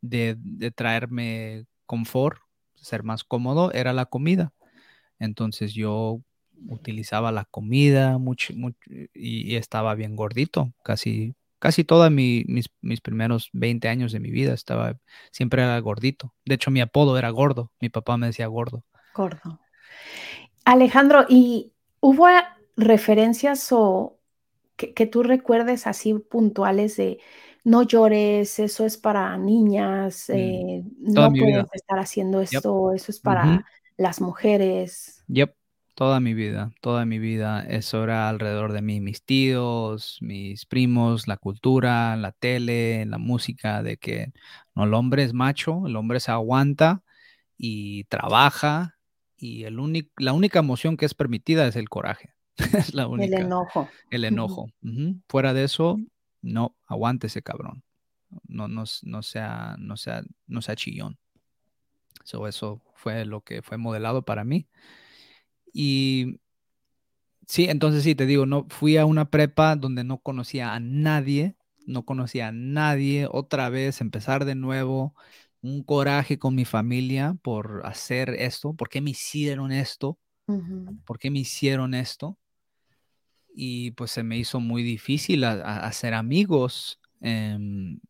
de, 0.00 0.70
traerme 0.74 1.66
confort, 1.86 2.38
ser 2.74 3.02
más 3.04 3.24
cómodo, 3.24 3.72
era 3.72 3.92
la 3.92 4.06
comida. 4.06 4.52
Entonces 5.18 5.74
yo 5.74 6.20
utilizaba 6.68 7.32
la 7.32 7.44
comida 7.44 8.18
mucho, 8.18 8.52
y, 9.14 9.56
estaba 9.56 9.94
bien 9.94 10.16
gordito, 10.16 10.72
casi 10.84 11.34
casi 11.62 11.84
todos 11.84 12.10
mis, 12.10 12.44
mis, 12.80 13.00
primeros 13.00 13.48
20 13.52 13.86
años 13.86 14.10
de 14.10 14.18
mi 14.18 14.32
vida 14.32 14.52
estaba, 14.52 14.98
siempre 15.30 15.62
era 15.62 15.78
gordito. 15.78 16.34
De 16.44 16.56
hecho, 16.56 16.72
mi 16.72 16.80
apodo 16.80 17.16
era 17.16 17.30
gordo. 17.30 17.70
Mi 17.80 17.88
papá 17.88 18.16
me 18.16 18.26
decía 18.26 18.48
gordo. 18.48 18.82
Gordo. 19.14 19.60
Alejandro, 20.64 21.24
¿y 21.28 21.72
hubo 22.00 22.26
referencias 22.76 23.68
o 23.70 24.18
que, 24.76 25.06
tú 25.06 25.22
recuerdes 25.22 25.86
así 25.86 26.14
puntuales 26.14 26.96
de 26.96 27.20
no 27.62 27.84
llores, 27.84 28.58
eso 28.58 28.84
es 28.84 28.96
para 28.96 29.38
niñas, 29.38 30.30
mm, 30.30 30.32
eh, 30.36 30.82
no 30.98 31.30
puedes 31.30 31.64
estar 31.74 32.00
haciendo 32.00 32.40
esto, 32.40 32.90
eso 32.92 33.12
es 33.12 33.20
para 33.20 33.64
las 33.96 34.20
mujeres? 34.20 35.22
Yep. 35.28 35.54
Toda 35.94 36.20
mi 36.20 36.32
vida, 36.32 36.72
toda 36.80 37.04
mi 37.04 37.18
vida, 37.18 37.62
eso 37.62 38.02
era 38.02 38.28
alrededor 38.28 38.72
de 38.72 38.80
mí, 38.80 39.00
mis 39.00 39.22
tíos, 39.22 40.18
mis 40.22 40.64
primos, 40.64 41.28
la 41.28 41.36
cultura, 41.36 42.16
la 42.16 42.32
tele, 42.32 43.04
la 43.04 43.18
música, 43.18 43.82
de 43.82 43.98
que 43.98 44.32
no, 44.74 44.84
el 44.84 44.94
hombre 44.94 45.22
es 45.22 45.34
macho, 45.34 45.86
el 45.86 45.96
hombre 45.96 46.20
se 46.20 46.30
aguanta 46.30 47.02
y 47.58 48.04
trabaja 48.04 48.96
y 49.36 49.64
el 49.64 49.78
único, 49.78 50.10
la 50.16 50.32
única 50.32 50.60
emoción 50.60 50.96
que 50.96 51.04
es 51.04 51.14
permitida 51.14 51.66
es 51.66 51.76
el 51.76 51.90
coraje, 51.90 52.34
es 52.56 52.94
la 52.94 53.06
única. 53.06 53.36
El 53.36 53.44
enojo. 53.44 53.88
El 54.10 54.24
enojo. 54.24 54.70
Fuera 55.28 55.52
de 55.52 55.64
eso, 55.64 55.98
no, 56.40 56.74
aguántese, 56.86 57.42
cabrón. 57.42 57.82
No, 58.48 58.66
no, 58.66 58.84
no 59.02 59.22
sea, 59.22 59.76
no 59.78 59.96
sea, 59.98 60.22
no 60.46 60.62
sea 60.62 60.74
chillón. 60.74 61.18
So, 62.24 62.46
eso 62.46 62.80
fue 62.94 63.24
lo 63.24 63.42
que 63.42 63.62
fue 63.62 63.76
modelado 63.76 64.22
para 64.22 64.44
mí. 64.44 64.68
Y 65.72 66.40
sí, 67.46 67.66
entonces 67.68 68.04
sí, 68.04 68.14
te 68.14 68.26
digo, 68.26 68.46
no 68.46 68.66
fui 68.70 68.96
a 68.96 69.06
una 69.06 69.30
prepa 69.30 69.76
donde 69.76 70.04
no 70.04 70.18
conocía 70.18 70.74
a 70.74 70.80
nadie, 70.80 71.56
no 71.86 72.04
conocía 72.04 72.48
a 72.48 72.52
nadie, 72.52 73.26
otra 73.30 73.68
vez 73.68 74.00
empezar 74.00 74.44
de 74.44 74.54
nuevo, 74.54 75.14
un 75.62 75.82
coraje 75.84 76.38
con 76.38 76.54
mi 76.54 76.64
familia 76.64 77.36
por 77.42 77.82
hacer 77.84 78.30
esto, 78.30 78.74
¿por 78.74 78.88
qué 78.88 79.00
me 79.00 79.10
hicieron 79.10 79.72
esto? 79.72 80.18
Ujú. 80.46 80.98
¿Por 81.06 81.18
qué 81.18 81.30
me 81.30 81.40
hicieron 81.40 81.94
esto? 81.94 82.38
Y 83.54 83.90
pues 83.92 84.10
se 84.10 84.22
me 84.22 84.38
hizo 84.38 84.60
muy 84.60 84.82
difícil 84.82 85.44
hacer 85.44 86.14
amigos. 86.14 86.98
em, 87.20 88.00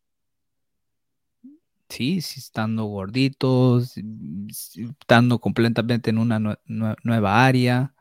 sí, 1.93 2.17
estando 2.19 2.85
gorditos, 2.85 3.93
mm, 3.97 4.47
estando 5.01 5.39
completamente 5.39 6.09
en 6.09 6.17
una 6.19 6.39
nue- 6.39 6.59
nue- 6.67 6.95
nueva 7.03 7.45
área. 7.45 7.93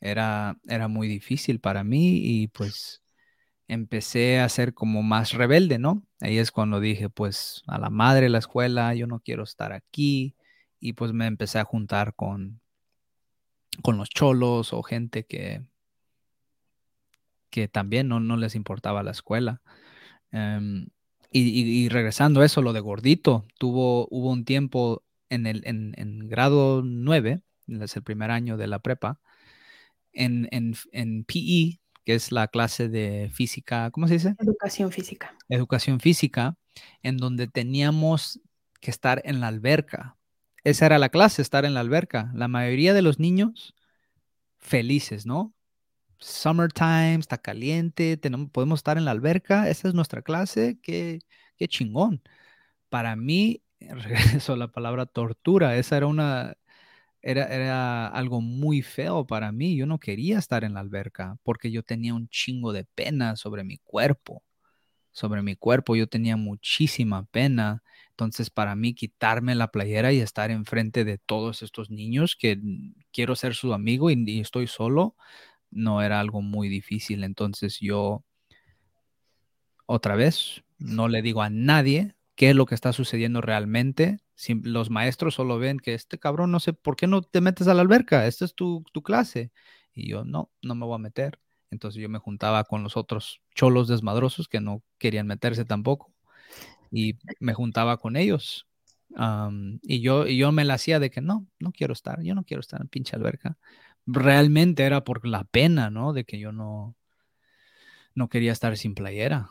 Era, 0.00 0.58
era 0.68 0.88
muy 0.88 1.08
difícil 1.08 1.60
para 1.60 1.84
mí 1.84 2.18
y 2.22 2.48
pues 2.48 3.02
empecé 3.68 4.40
a 4.40 4.48
ser 4.48 4.74
como 4.74 5.02
más 5.02 5.32
rebelde, 5.32 5.78
¿no? 5.78 6.04
Ahí 6.20 6.38
es 6.38 6.52
cuando 6.52 6.80
dije, 6.80 7.10
pues 7.10 7.62
a 7.66 7.78
la 7.78 7.90
madre 7.90 8.28
la 8.30 8.38
escuela, 8.38 8.94
yo 8.94 9.06
no 9.06 9.20
quiero 9.20 9.44
estar 9.44 9.72
aquí 9.72 10.36
y 10.80 10.94
pues 10.94 11.12
me 11.12 11.26
empecé 11.26 11.58
a 11.60 11.64
juntar 11.64 12.14
con, 12.14 12.60
con 13.82 13.96
los 13.96 14.08
cholos 14.10 14.72
o 14.72 14.82
gente 14.84 15.26
que, 15.26 15.62
que 17.50 17.68
también 17.68 18.08
no, 18.08 18.20
no 18.20 18.36
les 18.36 18.54
importaba 18.54 19.02
la 19.02 19.10
escuela. 19.12 19.62
Em, 20.32 20.88
y, 21.30 21.40
y- 21.42 21.84
y 21.84 21.88
regresando 21.88 22.40
a 22.40 22.46
eso, 22.46 22.62
lo 22.62 22.72
de 22.72 22.80
gordito, 22.80 23.46
tuvo, 23.58 24.08
hubo 24.10 24.30
un 24.30 24.44
tiempo 24.44 25.04
en 25.30 25.46
el 25.46 25.62
en, 25.66 25.94
en 25.96 26.28
grado 26.28 26.82
9, 26.82 27.42
es 27.68 27.96
el 27.96 28.02
primer 28.02 28.30
año 28.30 28.56
de 28.56 28.66
la 28.66 28.78
prepa, 28.78 29.20
en, 30.12 30.48
en, 30.52 30.74
en 30.92 31.24
PE, 31.24 31.80
que 32.04 32.14
es 32.14 32.32
la 32.32 32.48
clase 32.48 32.88
de 32.88 33.30
física, 33.32 33.90
¿cómo 33.90 34.08
se 34.08 34.14
dice? 34.14 34.34
Educación 34.38 34.90
física. 34.90 35.34
Educación 35.48 36.00
física, 36.00 36.56
en 37.02 37.18
donde 37.18 37.46
teníamos 37.46 38.40
que 38.80 38.90
estar 38.90 39.20
en 39.24 39.40
la 39.40 39.48
alberca. 39.48 40.16
Esa 40.64 40.86
era 40.86 40.98
la 40.98 41.10
clase, 41.10 41.42
estar 41.42 41.64
en 41.64 41.74
la 41.74 41.80
alberca. 41.80 42.30
La 42.34 42.48
mayoría 42.48 42.94
de 42.94 43.02
los 43.02 43.18
niños 43.18 43.74
felices, 44.58 45.26
¿no? 45.26 45.54
Summertime, 46.18 47.16
está 47.16 47.38
caliente, 47.38 48.16
tenemos, 48.16 48.50
podemos 48.50 48.80
estar 48.80 48.98
en 48.98 49.04
la 49.04 49.12
alberca, 49.12 49.68
esa 49.70 49.88
es 49.88 49.94
nuestra 49.94 50.22
clase, 50.22 50.78
qué, 50.82 51.20
qué 51.56 51.68
chingón. 51.68 52.22
Para 52.90 53.16
mí, 53.16 53.62
regreso 53.80 54.54
a 54.54 54.56
la 54.56 54.68
palabra 54.72 55.06
tortura, 55.06 55.76
esa 55.76 55.96
era 55.98 56.06
una, 56.08 56.56
era, 57.22 57.46
era 57.46 58.08
algo 58.08 58.40
muy 58.40 58.82
feo 58.82 59.26
para 59.26 59.52
mí. 59.52 59.76
Yo 59.76 59.86
no 59.86 59.98
quería 60.00 60.38
estar 60.38 60.64
en 60.64 60.74
la 60.74 60.80
alberca 60.80 61.38
porque 61.44 61.70
yo 61.70 61.82
tenía 61.84 62.14
un 62.14 62.28
chingo 62.28 62.72
de 62.72 62.84
pena 62.84 63.36
sobre 63.36 63.64
mi 63.64 63.78
cuerpo. 63.78 64.42
Sobre 65.12 65.42
mi 65.42 65.56
cuerpo 65.56 65.96
yo 65.96 66.06
tenía 66.08 66.36
muchísima 66.36 67.24
pena. 67.26 67.82
Entonces, 68.10 68.50
para 68.50 68.76
mí, 68.76 68.94
quitarme 68.94 69.54
la 69.54 69.68
playera 69.72 70.12
y 70.12 70.20
estar 70.20 70.50
enfrente 70.50 71.04
de 71.04 71.18
todos 71.18 71.62
estos 71.62 71.90
niños 71.90 72.36
que 72.36 72.56
mm, 72.56 72.94
quiero 73.12 73.34
ser 73.36 73.54
su 73.54 73.74
amigo 73.74 74.10
y, 74.10 74.24
y 74.26 74.40
estoy 74.40 74.66
solo, 74.68 75.16
no 75.70 76.02
era 76.02 76.20
algo 76.20 76.42
muy 76.42 76.68
difícil. 76.68 77.24
Entonces, 77.24 77.78
yo, 77.80 78.24
otra 79.86 80.16
vez, 80.16 80.62
no 80.78 81.08
le 81.08 81.22
digo 81.22 81.42
a 81.42 81.50
nadie 81.50 82.14
qué 82.34 82.50
es 82.50 82.56
lo 82.56 82.66
que 82.66 82.74
está 82.74 82.92
sucediendo 82.92 83.40
realmente. 83.40 84.18
Sim- 84.34 84.62
los 84.64 84.90
maestros 84.90 85.34
solo 85.34 85.58
ven 85.58 85.78
que 85.78 85.94
este 85.94 86.18
cabrón, 86.18 86.50
no 86.52 86.60
sé, 86.60 86.72
¿por 86.72 86.96
qué 86.96 87.06
no 87.06 87.22
te 87.22 87.40
metes 87.40 87.68
a 87.68 87.74
la 87.74 87.82
alberca? 87.82 88.26
Esta 88.26 88.44
es 88.44 88.54
tu, 88.54 88.84
tu 88.92 89.02
clase. 89.02 89.52
Y 89.94 90.08
yo, 90.08 90.24
no, 90.24 90.50
no 90.62 90.74
me 90.74 90.86
voy 90.86 90.94
a 90.96 90.98
meter. 90.98 91.40
Entonces 91.70 92.00
yo 92.00 92.08
me 92.08 92.18
juntaba 92.18 92.64
con 92.64 92.82
los 92.82 92.96
otros 92.96 93.40
cholos 93.54 93.88
desmadrosos 93.88 94.48
que 94.48 94.60
no 94.60 94.82
querían 94.98 95.26
meterse 95.26 95.64
tampoco. 95.64 96.12
Y 96.90 97.18
me 97.40 97.54
juntaba 97.54 97.98
con 97.98 98.16
ellos. 98.16 98.66
Y 99.82 100.00
yo, 100.00 100.26
y 100.26 100.36
yo 100.38 100.52
me 100.52 100.64
la 100.64 100.74
hacía 100.74 101.00
de 101.00 101.10
que 101.10 101.20
no, 101.20 101.46
no 101.58 101.72
quiero 101.72 101.92
estar, 101.92 102.22
yo 102.22 102.34
no 102.34 102.44
quiero 102.44 102.60
estar 102.60 102.80
en 102.80 102.88
pinche 102.88 103.16
alberca. 103.16 103.58
Realmente 104.10 104.84
era 104.84 105.04
por 105.04 105.26
la 105.26 105.44
pena, 105.44 105.90
¿no? 105.90 106.12
De 106.12 106.24
que 106.24 106.38
yo 106.40 106.50
no, 106.50 106.96
no 108.14 108.28
quería 108.28 108.52
estar 108.52 108.76
sin 108.76 108.94
playera, 108.94 109.50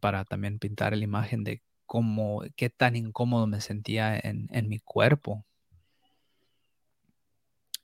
para 0.00 0.24
también 0.24 0.58
pintar 0.58 0.96
la 0.96 1.04
imagen 1.04 1.44
de 1.44 1.62
cómo, 1.86 2.42
qué 2.56 2.70
tan 2.70 2.96
incómodo 2.96 3.46
me 3.46 3.60
sentía 3.60 4.18
en, 4.18 4.48
en 4.52 4.68
mi 4.68 4.78
cuerpo. 4.78 5.44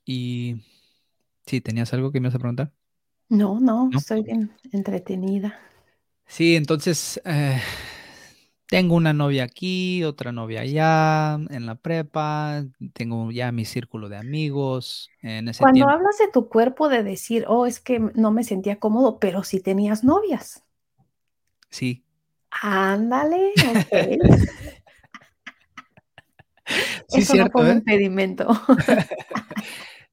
Y 0.05 0.63
sí, 1.45 1.61
¿tenías 1.61 1.93
algo 1.93 2.11
que 2.11 2.19
me 2.19 2.27
ibas 2.27 2.35
a 2.35 2.39
preguntar? 2.39 2.73
No, 3.29 3.59
no, 3.61 3.89
¿No? 3.91 3.99
estoy 3.99 4.23
bien 4.23 4.51
entretenida. 4.73 5.57
Sí, 6.27 6.55
entonces 6.55 7.21
eh, 7.25 7.61
tengo 8.67 8.95
una 8.95 9.13
novia 9.13 9.43
aquí, 9.45 10.03
otra 10.03 10.31
novia 10.31 10.61
allá, 10.61 11.35
en 11.49 11.65
la 11.65 11.75
prepa, 11.75 12.65
tengo 12.93 13.31
ya 13.31 13.51
mi 13.51 13.65
círculo 13.65 14.09
de 14.09 14.17
amigos. 14.17 15.09
En 15.21 15.47
ese 15.49 15.65
Cuando 15.65 15.67
tiempo, 15.67 15.93
hablas 15.93 16.17
de 16.17 16.29
tu 16.31 16.49
cuerpo, 16.49 16.89
de 16.89 17.03
decir, 17.03 17.45
oh, 17.47 17.65
es 17.67 17.79
que 17.79 17.99
no 17.99 18.31
me 18.31 18.43
sentía 18.43 18.79
cómodo, 18.79 19.19
pero 19.19 19.43
sí 19.43 19.59
tenías 19.59 20.03
novias. 20.03 20.63
sí, 21.69 22.03
Ándale, 22.61 23.53
ok. 23.61 23.91
sí, 27.07 27.21
Eso 27.21 27.35
no 27.35 27.49
cierto, 27.49 27.61
un 27.61 27.71
¿eh? 27.71 27.71
impedimento. 27.71 28.47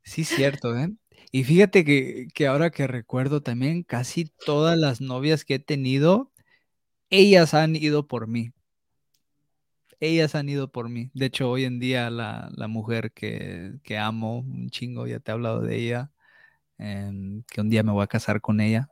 Sí, 0.02 0.24
cierto, 0.24 0.76
¿eh? 0.76 0.90
Y 1.32 1.44
fíjate 1.44 1.84
que, 1.84 2.28
que 2.34 2.46
ahora 2.46 2.70
que 2.70 2.86
recuerdo 2.86 3.42
también, 3.42 3.82
casi 3.82 4.26
todas 4.44 4.78
las 4.78 5.00
novias 5.00 5.44
que 5.44 5.54
he 5.56 5.58
tenido, 5.58 6.30
ellas 7.10 7.54
han 7.54 7.76
ido 7.76 8.06
por 8.06 8.26
mí. 8.26 8.52
Ellas 10.00 10.34
han 10.34 10.48
ido 10.48 10.70
por 10.70 10.88
mí. 10.88 11.10
De 11.14 11.26
hecho, 11.26 11.50
hoy 11.50 11.64
en 11.64 11.78
día 11.78 12.10
la, 12.10 12.50
la 12.56 12.68
mujer 12.68 13.12
que, 13.12 13.74
que 13.82 13.96
amo 13.96 14.40
un 14.40 14.68
chingo, 14.70 15.06
ya 15.06 15.20
te 15.20 15.30
he 15.30 15.34
hablado 15.34 15.60
de 15.62 15.76
ella, 15.76 16.10
em, 16.78 17.42
que 17.44 17.60
un 17.60 17.70
día 17.70 17.82
me 17.82 17.92
voy 17.92 18.02
a 18.04 18.08
casar 18.08 18.40
con 18.40 18.60
ella. 18.60 18.90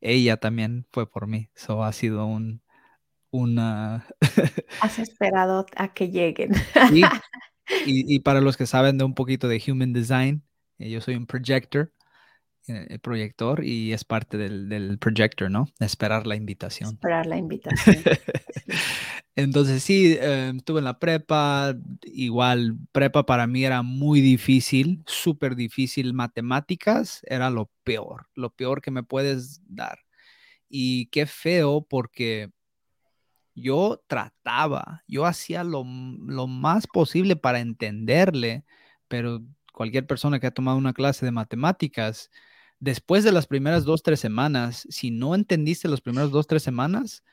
Ella 0.00 0.36
también 0.36 0.86
fue 0.92 1.10
por 1.10 1.26
mí. 1.26 1.50
Eso 1.56 1.82
ha 1.82 1.92
sido 1.92 2.26
un, 2.26 2.62
una... 3.30 4.06
Has 4.80 4.98
esperado 4.98 5.66
a 5.76 5.92
que 5.92 6.10
lleguen. 6.10 6.54
Sí, 6.90 7.02
y, 7.86 8.14
y 8.14 8.20
para 8.20 8.40
los 8.40 8.56
que 8.56 8.66
saben 8.66 8.98
de 8.98 9.04
un 9.04 9.14
poquito 9.14 9.48
de 9.48 9.62
Human 9.66 9.92
Design, 9.92 10.42
eh, 10.78 10.90
yo 10.90 11.00
soy 11.00 11.16
un 11.16 11.26
projector, 11.26 11.92
eh, 12.68 12.98
proyector, 13.00 13.64
y 13.64 13.92
es 13.92 14.04
parte 14.04 14.36
del, 14.36 14.68
del 14.68 14.98
projector, 14.98 15.50
¿no? 15.50 15.68
Esperar 15.80 16.26
la 16.26 16.36
invitación. 16.36 16.90
Esperar 16.90 17.26
la 17.26 17.36
invitación. 17.36 17.96
Sí. 17.96 18.02
Entonces 19.38 19.84
sí, 19.84 20.16
eh, 20.20 20.52
estuve 20.56 20.80
en 20.80 20.84
la 20.84 20.98
prepa, 20.98 21.72
igual 22.02 22.76
prepa 22.90 23.24
para 23.24 23.46
mí 23.46 23.64
era 23.64 23.82
muy 23.82 24.20
difícil, 24.20 25.04
súper 25.06 25.54
difícil. 25.54 26.12
Matemáticas 26.12 27.20
era 27.24 27.48
lo 27.48 27.70
peor, 27.84 28.26
lo 28.34 28.50
peor 28.50 28.82
que 28.82 28.90
me 28.90 29.04
puedes 29.04 29.62
dar. 29.68 30.00
Y 30.68 31.06
qué 31.06 31.26
feo 31.26 31.86
porque 31.88 32.50
yo 33.54 34.02
trataba, 34.08 35.04
yo 35.06 35.24
hacía 35.24 35.62
lo, 35.62 35.84
lo 35.84 36.48
más 36.48 36.88
posible 36.88 37.36
para 37.36 37.60
entenderle, 37.60 38.64
pero 39.06 39.40
cualquier 39.72 40.04
persona 40.06 40.40
que 40.40 40.48
ha 40.48 40.50
tomado 40.50 40.78
una 40.78 40.94
clase 40.94 41.24
de 41.24 41.30
matemáticas, 41.30 42.30
después 42.80 43.24
de 43.24 43.32
las 43.32 43.46
primeras 43.46 43.84
dos, 43.84 44.02
tres 44.02 44.20
semanas, 44.20 44.86
si 44.90 45.10
no 45.10 45.34
entendiste 45.34 45.88
las 45.88 46.00
primeras 46.00 46.30
dos, 46.30 46.46
tres 46.46 46.62
semanas, 46.62 47.24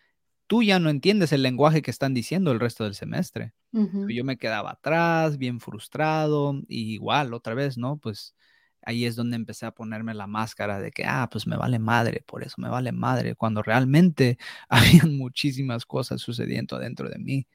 tú 0.47 0.63
ya 0.63 0.79
no 0.79 0.89
entiendes 0.89 1.33
el 1.33 1.43
lenguaje 1.43 1.81
que 1.81 1.91
están 1.91 2.13
diciendo 2.13 2.51
el 2.51 2.59
resto 2.59 2.83
del 2.85 2.95
semestre. 2.95 3.53
Yo 4.07 4.23
me 4.25 4.37
quedaba 4.37 4.71
atrás, 4.71 5.37
bien 5.37 5.59
frustrado, 5.59 6.61
y 6.67 6.93
igual, 6.93 7.33
otra 7.33 7.55
vez, 7.55 7.77
¿no? 7.77 7.97
Pues 7.97 8.35
ahí 8.83 9.05
es 9.05 9.15
donde 9.15 9.35
empecé 9.37 9.65
a 9.65 9.71
ponerme 9.71 10.13
la 10.13 10.27
máscara 10.27 10.79
de 10.79 10.91
que, 10.91 11.05
ah, 11.05 11.29
pues 11.31 11.47
me 11.47 11.57
vale 11.57 11.79
madre, 11.79 12.23
por 12.27 12.43
eso 12.43 12.55
me 12.59 12.69
vale 12.69 12.91
madre, 12.91 13.35
cuando 13.35 13.63
realmente 13.63 14.37
habían 14.69 15.17
muchísimas 15.17 15.85
cosas 15.85 16.21
sucediendo 16.21 16.79
dentro 16.79 17.09
de 17.09 17.19
mí. 17.19 17.47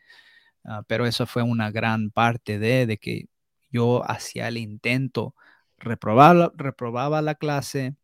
Ah, 0.65 0.83
pero 0.87 1.07
eso 1.07 1.27
fue 1.27 1.43
una 1.43 1.71
gran 1.71 2.11
parte 2.11 2.59
de, 2.59 2.87
de 2.87 2.99
que 2.99 3.27
Yo 3.71 4.03
hacía 4.11 4.49
el 4.49 4.59
intento, 4.59 5.35
reprobaba, 5.81 6.53
reprobaba 6.57 7.23
la 7.23 7.35
clase, 7.35 7.97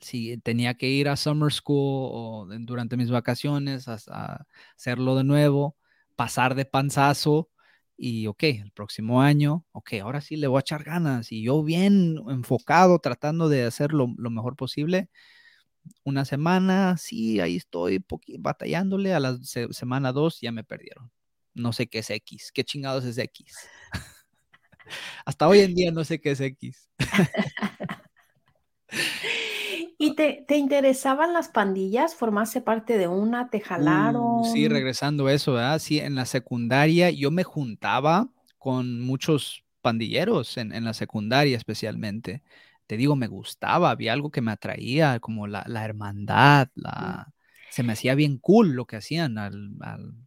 si 0.00 0.36
tenía 0.38 0.74
que 0.74 0.88
ir 0.88 1.08
a 1.08 1.16
summer 1.16 1.52
school 1.52 2.10
o 2.12 2.46
durante 2.60 2.96
mis 2.96 3.10
vacaciones 3.10 3.88
a, 3.88 4.46
hacerlo 4.76 5.16
de 5.16 5.24
nuevo, 5.24 5.76
pasar 6.16 6.54
de 6.54 6.64
panzazo 6.66 7.50
y 7.96 8.26
ok, 8.26 8.42
el 8.44 8.72
próximo 8.72 9.22
año, 9.22 9.64
ok, 9.72 9.94
ahora 10.02 10.20
sí 10.20 10.36
le 10.36 10.46
voy 10.48 10.58
a 10.58 10.60
echar 10.60 10.84
ganas 10.84 11.32
y 11.32 11.42
yo 11.42 11.62
bien 11.62 12.18
enfocado 12.28 12.98
tratando 12.98 13.48
de 13.48 13.64
hacer 13.64 13.92
lo, 13.92 14.08
mejor 14.08 14.56
posible. 14.56 15.10
Una 16.04 16.24
semana, 16.24 16.96
sí, 16.98 17.40
ahí 17.40 17.56
estoy 17.56 18.04
batallándole, 18.38 19.14
a 19.14 19.20
la 19.20 19.38
semana 19.42 20.12
dos 20.12 20.40
ya 20.40 20.52
me 20.52 20.64
perdieron. 20.64 21.10
No 21.54 21.72
sé 21.72 21.86
qué 21.88 22.00
es 22.00 22.10
X, 22.10 22.52
qué 22.52 22.64
chingados 22.64 23.04
es 23.04 23.18
X. 23.18 23.56
Hasta 25.24 25.48
hoy 25.48 25.60
en 25.60 25.74
día 25.74 25.92
no 25.92 26.04
sé 26.04 26.20
qué 26.20 26.32
es 26.32 26.40
X. 26.40 26.88
¿Y 29.98 30.16
te, 30.16 30.44
te, 30.46 30.56
interesaban 30.56 31.32
las 31.32 31.48
pandillas? 31.48 32.14
¿Formaste 32.14 32.60
parte 32.60 32.98
de 32.98 33.08
una? 33.08 33.48
¿Te 33.48 33.60
jalaron? 33.60 34.40
Uh, 34.40 34.44
sí, 34.52 34.68
regresando 34.68 35.26
a 35.26 35.32
eso, 35.32 35.54
¿verdad? 35.54 35.78
Sí, 35.78 35.98
en 35.98 36.14
la 36.14 36.26
secundaria 36.26 37.10
yo 37.10 37.30
me 37.30 37.44
juntaba 37.44 38.28
con 38.58 39.00
muchos 39.00 39.64
pandilleros, 39.80 40.56
en, 40.56 40.72
en 40.72 40.84
la 40.84 40.94
secundaria 40.94 41.56
especialmente. 41.56 42.42
Te 42.86 42.96
digo, 42.96 43.16
me 43.16 43.28
gustaba, 43.28 43.90
había 43.90 44.12
algo 44.12 44.30
que 44.30 44.42
me 44.42 44.52
atraía, 44.52 45.20
como 45.20 45.46
la, 45.46 45.64
la 45.66 45.84
hermandad, 45.84 46.68
la, 46.74 47.33
se 47.74 47.82
me 47.82 47.94
hacía 47.94 48.14
bien 48.14 48.38
cool 48.38 48.74
lo 48.74 48.84
que 48.86 48.94
hacían 48.94 49.36
al, 49.36 49.74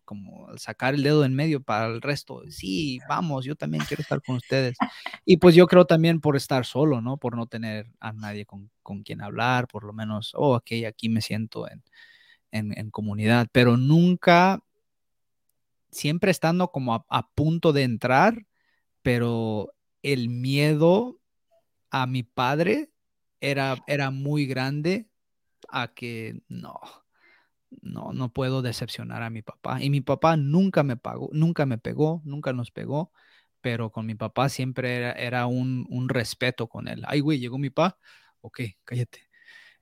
como 0.04 0.50
sacar 0.58 0.96
el 0.96 1.04
dedo 1.04 1.24
en 1.24 1.34
medio 1.34 1.64
para 1.64 1.88
el 1.88 2.02
resto. 2.02 2.44
Sí, 2.50 3.00
vamos, 3.08 3.46
yo 3.46 3.56
también 3.56 3.86
quiero 3.88 4.02
estar 4.02 4.22
con 4.22 4.36
ustedes. 4.36 4.76
Y 5.24 5.38
pues 5.38 5.56
yo 5.56 5.66
creo 5.66 5.86
también 5.86 6.20
por 6.20 6.36
estar 6.36 6.66
solo, 6.66 7.00
¿no? 7.00 7.16
Por 7.16 7.38
no 7.38 7.48
tener 7.48 7.90
a 8.02 8.12
nadie 8.12 8.46
con, 8.46 8.70
quien 9.06 9.22
hablar, 9.22 9.70
por 9.70 9.86
lo 9.86 9.94
menos, 9.94 10.34
oh, 10.36 10.58
ok, 10.58 10.72
aquí 10.86 11.08
me 11.08 11.22
siento 11.22 11.70
en, 11.72 11.82
en, 12.52 12.92
comunidad, 12.92 13.48
pero 13.54 13.78
nunca, 13.78 14.62
siempre 15.90 16.32
estando 16.32 16.70
como 16.74 16.96
a, 16.96 17.06
a 17.08 17.30
punto 17.30 17.72
de 17.72 17.84
entrar, 17.84 18.46
pero 19.04 19.74
el 20.04 20.28
miedo 20.28 21.18
a 21.92 22.08
mi 22.08 22.24
padre 22.24 22.90
era, 23.40 23.78
era 23.88 24.12
muy 24.12 24.48
grande 24.48 25.08
a 25.70 25.94
que 25.94 26.42
no, 26.50 26.82
no, 27.82 28.14
no 28.14 28.30
puedo 28.30 28.62
decepcionar 28.62 29.24
a 29.24 29.30
mi 29.30 29.42
papá. 29.42 29.82
Y 29.82 29.90
mi 29.90 30.02
papá 30.02 30.38
nunca 30.38 30.84
me 30.84 30.98
pagó, 30.98 31.30
nunca 31.34 31.66
me 31.66 31.78
pegó, 31.78 32.22
nunca 32.26 32.54
nos 32.54 32.72
pegó, 32.72 33.12
pero 33.62 33.92
con 33.92 34.06
mi 34.06 34.16
papá 34.16 34.50
siempre 34.50 35.14
era, 35.24 35.48
un, 35.48 36.08
respeto 36.10 36.68
con 36.68 36.88
él. 36.88 37.04
Ay, 37.08 37.20
güey, 37.20 37.40
llegó 37.40 37.58
mi 37.58 37.70
papá. 37.70 37.98
Ok, 38.42 38.62
cállate. 38.84 39.28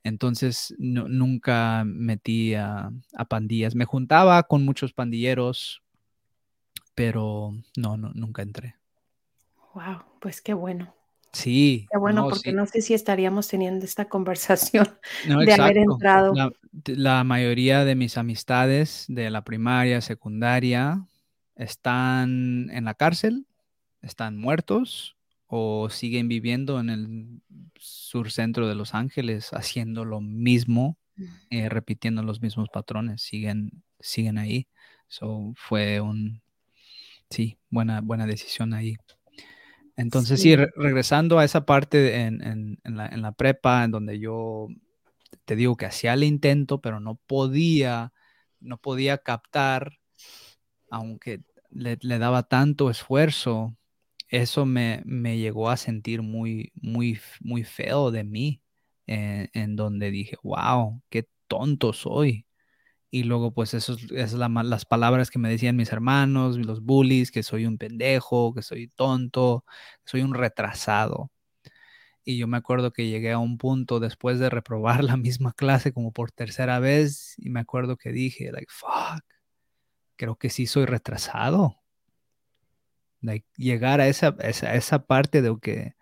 Entonces 0.02 0.74
nunca 0.78 1.84
metí 1.84 2.54
a, 2.54 2.90
pandillas. 3.28 3.74
Me 3.74 3.84
juntaba 3.84 4.42
con 4.44 4.64
muchos 4.64 4.92
pandilleros, 4.92 5.82
pero 6.94 7.52
no, 7.76 7.96
no, 7.96 8.12
nunca 8.14 8.42
entré. 8.42 8.76
Wow, 9.74 10.02
pues 10.20 10.40
qué 10.40 10.54
bueno. 10.54 10.94
Sí. 11.36 11.86
Qué 11.90 11.98
bueno, 11.98 12.28
porque 12.30 12.52
no 12.52 12.64
sé 12.64 12.80
si 12.80 12.94
estaríamos 12.94 13.46
teniendo 13.46 13.84
esta 13.84 14.06
conversación 14.06 14.88
de 15.46 15.52
haber 15.52 15.76
entrado. 15.76 16.32
La, 16.86 17.24
mayoría 17.24 17.84
de 17.84 17.94
mis 17.94 18.16
amistades 18.16 19.04
de 19.08 19.28
la 19.28 19.44
primaria, 19.44 20.00
secundaria, 20.00 21.06
están 21.54 22.70
en 22.70 22.84
la 22.86 22.94
cárcel, 22.94 23.46
están 24.00 24.38
muertos 24.38 25.18
o 25.46 25.90
siguen 25.90 26.26
viviendo 26.28 26.80
en 26.80 26.88
el 26.88 27.42
sur 27.78 28.32
centro 28.32 28.66
de 28.66 28.74
Los 28.74 28.94
Ángeles 28.94 29.50
haciendo 29.52 30.06
lo 30.06 30.22
mismo, 30.22 30.96
eh, 31.50 31.68
repitiendo 31.68 32.22
los 32.22 32.40
mismos 32.40 32.70
patrones, 32.70 33.20
siguen, 33.20 33.82
siguen 34.00 34.38
ahí. 34.38 34.68
So, 35.06 35.52
fue 35.54 36.00
un, 36.00 36.40
sí, 37.28 37.58
buena, 37.68 38.00
buena 38.00 38.26
decisión 38.26 38.72
ahí. 38.72 38.96
Entonces, 39.96 40.40
sí, 40.42 40.54
regresando 40.54 41.38
a 41.38 41.44
esa 41.44 41.64
parte 41.64 42.20
en, 42.20 42.78
la, 42.84 43.32
prepa, 43.32 43.84
en 43.84 43.90
donde 43.90 44.18
yo 44.18 44.68
te 45.46 45.56
digo 45.56 45.76
que 45.76 45.86
hacía 45.86 46.12
el 46.12 46.22
intento, 46.22 46.82
pero 46.82 47.00
no 47.00 47.14
podía, 47.14 48.12
no 48.60 48.76
podía 48.76 49.18
captar, 49.18 49.98
aunque 50.90 51.40
le, 51.70 51.96
daba 52.18 52.42
tanto 52.42 52.90
esfuerzo, 52.90 53.74
eso 54.28 54.66
me, 54.66 55.02
llegó 55.38 55.70
a 55.70 55.78
sentir 55.78 56.20
muy, 56.20 56.72
muy, 56.74 57.18
muy 57.40 57.64
feo 57.64 58.10
de 58.10 58.24
mí, 58.24 58.62
eh, 59.06 59.48
en 59.54 59.76
donde 59.76 60.10
dije, 60.10 60.36
wow, 60.42 61.00
qué 61.08 61.26
tonto 61.48 61.94
soy. 61.94 62.44
Y 63.10 63.22
luego, 63.24 63.52
pues, 63.52 63.74
eso 63.74 63.96
es, 64.10 64.32
las 64.32 64.84
palabras 64.84 65.30
que 65.30 65.38
me 65.38 65.48
decían 65.48 65.76
mis 65.76 65.92
hermanos, 65.92 66.58
los 66.58 66.82
bullies, 66.82 67.30
que 67.30 67.42
soy 67.42 67.66
un 67.66 67.78
pendejo, 67.78 68.52
que 68.54 68.62
soy 68.62 68.88
tonto, 68.88 69.64
que 70.04 70.10
soy 70.10 70.22
un 70.22 70.34
retrasado. 70.34 71.30
Y 72.24 72.38
yo 72.38 72.48
me 72.48 72.56
acuerdo 72.56 72.92
que 72.92 73.06
llegué 73.08 73.30
a 73.30 73.38
un 73.38 73.56
punto 73.56 74.00
después 74.00 74.40
de 74.40 74.50
reprobar 74.50 75.04
la 75.04 75.16
misma 75.16 75.52
clase 75.52 75.92
como 75.92 76.12
por 76.12 76.32
tercera 76.32 76.80
vez 76.80 77.34
y 77.38 77.50
me 77.50 77.60
acuerdo 77.60 77.96
que 77.96 78.10
dije, 78.12 78.50
like, 78.52 78.66
fuck, 78.68 79.24
creo 80.16 80.36
que 80.36 80.50
sí 80.50 80.66
soy 80.66 80.86
retrasado. 80.86 81.80
Like, 83.20 83.46
llegar 83.56 84.00
a 84.00 84.08
esa, 84.08 84.36
esa, 84.40 84.74
esa 84.74 85.06
parte 85.06 85.40
de 85.40 85.56
que 85.62 85.94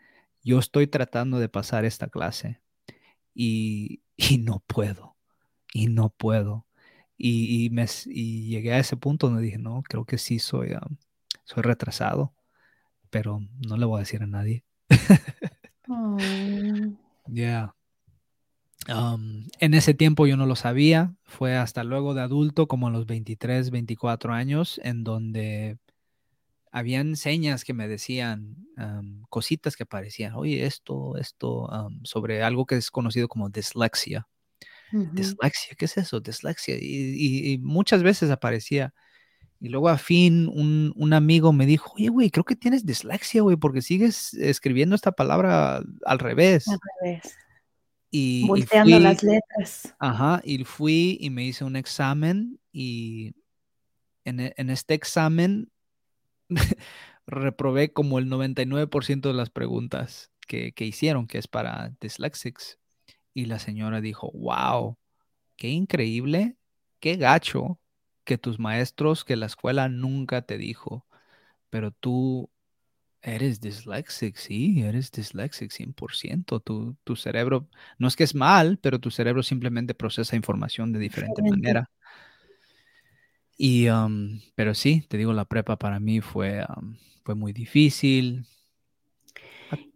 yo 0.42 0.58
estoy 0.58 0.86
tratando 0.86 1.38
de 1.38 1.48
pasar 1.48 1.84
esta 1.84 2.08
clase 2.08 2.60
y, 3.34 4.02
y 4.16 4.38
no 4.38 4.62
puedo, 4.66 5.16
y 5.74 5.88
no 5.88 6.10
puedo. 6.10 6.66
Y, 7.16 7.70
me, 7.70 7.86
llegué 7.86 8.72
a 8.72 8.78
ese 8.78 8.96
punto 8.96 9.28
donde 9.28 9.42
dije, 9.42 9.58
no, 9.58 9.82
creo 9.82 10.04
que 10.04 10.18
sí 10.18 10.38
soy, 10.38 10.74
soy 11.44 11.62
retrasado, 11.62 12.34
pero 13.10 13.40
no 13.66 13.76
le 13.76 13.86
voy 13.86 13.98
a 13.98 14.00
decir 14.00 14.22
a 14.22 14.26
nadie. 14.26 14.64
Oh. 15.88 16.16
Ya. 17.26 17.74
en 18.86 19.74
ese 19.74 19.94
tiempo 19.94 20.26
yo 20.26 20.36
no 20.36 20.44
lo 20.44 20.56
sabía, 20.56 21.14
fue 21.24 21.56
hasta 21.56 21.84
luego 21.84 22.12
de 22.12 22.20
adulto, 22.20 22.68
como 22.68 22.88
a 22.88 22.90
los 22.90 23.06
23, 23.06 23.70
24 23.70 24.34
años, 24.34 24.78
en 24.84 25.04
donde 25.04 25.78
habían 26.70 27.16
señas 27.16 27.64
que 27.64 27.72
me 27.72 27.88
decían, 27.88 28.66
cositas 29.30 29.76
que 29.76 29.86
parecían, 29.86 30.34
oye, 30.34 30.66
esto, 30.66 31.16
esto, 31.16 31.70
sobre 32.02 32.42
algo 32.42 32.66
que 32.66 32.76
es 32.76 32.90
conocido 32.90 33.28
como 33.28 33.48
dislexia. 33.48 34.28
Dislexia, 35.12 35.74
¿qué 35.76 35.86
es 35.86 35.96
eso? 35.96 36.20
Dislexia. 36.20 36.76
Y, 36.80 37.58
muchas 37.62 38.02
veces 38.02 38.30
aparecía. 38.30 38.94
Y 39.60 39.68
luego 39.68 39.88
a 39.88 39.98
fin 39.98 40.48
un, 40.48 41.12
amigo 41.12 41.52
me 41.52 41.66
dijo, 41.66 41.92
oye, 41.96 42.08
güey, 42.08 42.30
creo 42.30 42.44
que 42.44 42.54
tienes 42.54 42.86
dislexia, 42.86 43.42
güey, 43.42 43.56
porque 43.56 43.82
sigues 43.82 44.34
escribiendo 44.34 44.94
esta 44.94 45.12
palabra 45.12 45.82
al 46.04 46.18
revés. 46.18 46.68
Al 46.68 46.78
revés. 47.00 47.36
Y, 48.10 48.46
Volteando 48.46 49.00
las 49.00 49.22
letras. 49.24 49.94
Ajá, 49.98 50.40
y 50.44 50.62
fui 50.64 51.18
y 51.20 51.30
me 51.30 51.44
hice 51.44 51.64
un 51.64 51.74
examen 51.74 52.60
y 52.72 53.34
en, 54.24 54.38
e, 54.38 54.54
este 54.56 54.94
examen 54.94 55.72
reprobé 57.26 57.92
como 57.92 58.20
el 58.20 58.28
99% 58.28 59.20
de 59.22 59.34
las 59.34 59.50
preguntas 59.50 60.30
que, 60.46 60.72
que, 60.72 60.84
hicieron, 60.84 61.26
que 61.26 61.38
es 61.38 61.48
para 61.48 61.92
dyslexics. 62.00 62.78
Y 63.34 63.46
la 63.46 63.58
señora 63.58 64.00
dijo, 64.00 64.30
wow, 64.32 64.96
qué 65.56 65.68
increíble, 65.68 66.56
qué 67.00 67.16
gacho 67.16 67.78
que 68.24 68.38
tus 68.38 68.58
maestros, 68.58 69.24
que 69.24 69.36
la 69.36 69.46
escuela 69.46 69.88
nunca 69.88 70.42
te 70.42 70.56
dijo, 70.56 71.06
pero 71.68 71.90
tú 71.90 72.48
eres 73.24 73.60
disléxico, 73.60 74.38
sí, 74.38 74.82
eres 74.82 75.10
disléxico 75.10 75.74
100%. 75.74 76.60
Tu, 76.60 76.96
tu 77.04 77.16
cerebro, 77.16 77.68
no 77.98 78.06
es 78.06 78.16
que 78.16 78.24
es 78.24 78.34
mal, 78.34 78.78
pero 78.78 79.00
tu 79.00 79.10
cerebro 79.10 79.42
simplemente 79.42 79.94
procesa 79.94 80.36
información 80.36 80.92
de 80.92 80.98
diferente 80.98 81.42
manera. 81.42 81.90
Y, 83.56 83.88
um, 83.88 84.40
pero 84.54 84.74
sí, 84.74 85.04
te 85.08 85.16
digo, 85.16 85.32
la 85.32 85.44
prepa 85.44 85.78
para 85.78 86.00
mí 86.00 86.20
fue, 86.20 86.64
um, 86.76 86.96
fue 87.24 87.34
muy 87.34 87.52
difícil. 87.52 88.46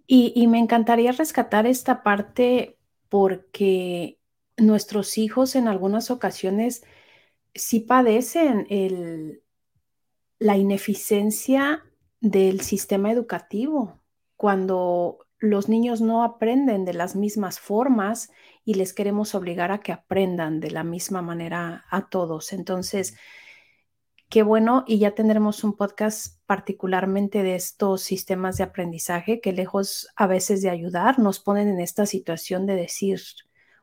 Y, 0.06 0.32
y, 0.34 0.46
me 0.46 0.58
encantaría 0.58 1.12
rescatar 1.12 1.66
esta 1.66 2.02
parte 2.02 2.77
porque 3.08 4.18
nuestros 4.56 5.18
hijos 5.18 5.56
en 5.56 5.68
algunas 5.68 6.10
ocasiones 6.10 6.84
sí 7.54 7.80
padecen 7.80 8.66
la 10.38 10.56
ineficiencia 10.56 11.84
del 12.20 12.60
sistema 12.60 13.10
educativo 13.12 14.00
cuando 14.36 15.18
los 15.38 15.68
niños 15.68 16.00
no 16.00 16.24
aprenden 16.24 16.84
de 16.84 16.94
las 16.94 17.14
mismas 17.14 17.60
formas 17.60 18.30
y 18.64 18.74
les 18.74 18.92
queremos 18.92 19.34
obligar 19.34 19.70
a 19.70 19.80
que 19.80 19.92
aprendan 19.92 20.60
de 20.60 20.70
la 20.70 20.82
misma 20.82 21.22
manera 21.22 21.84
a 21.90 22.08
todos. 22.08 22.52
Entonces, 22.52 23.16
qué 24.28 24.42
bueno, 24.42 24.84
y 24.86 24.98
ya 24.98 25.14
tendremos 25.14 25.64
un 25.64 25.76
podcast 25.76 26.38
particularmente 26.46 27.42
de 27.42 27.54
estos 27.54 28.02
sistemas 28.02 28.56
de 28.58 28.64
aprendizaje 28.64 29.40
que 29.40 29.52
lejos 29.52 30.08
a 30.16 30.26
veces 30.26 30.62
de 30.62 30.70
ayudar, 30.70 31.18
nos 31.18 31.40
ponen 31.40 31.68
en 31.68 31.80
esta 31.80 32.06
situación 32.06 32.66
de 32.66 32.74
decir, 32.76 33.20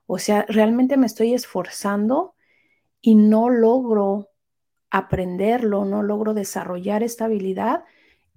o 0.07 0.19
sea, 0.19 0.45
realmente 0.47 0.97
me 0.97 1.07
estoy 1.07 1.33
esforzando 1.33 2.35
y 3.01 3.15
no 3.15 3.49
logro 3.49 4.29
aprenderlo, 4.91 5.85
no 5.85 6.03
logro 6.03 6.33
desarrollar 6.33 7.03
esta 7.03 7.25
habilidad 7.25 7.83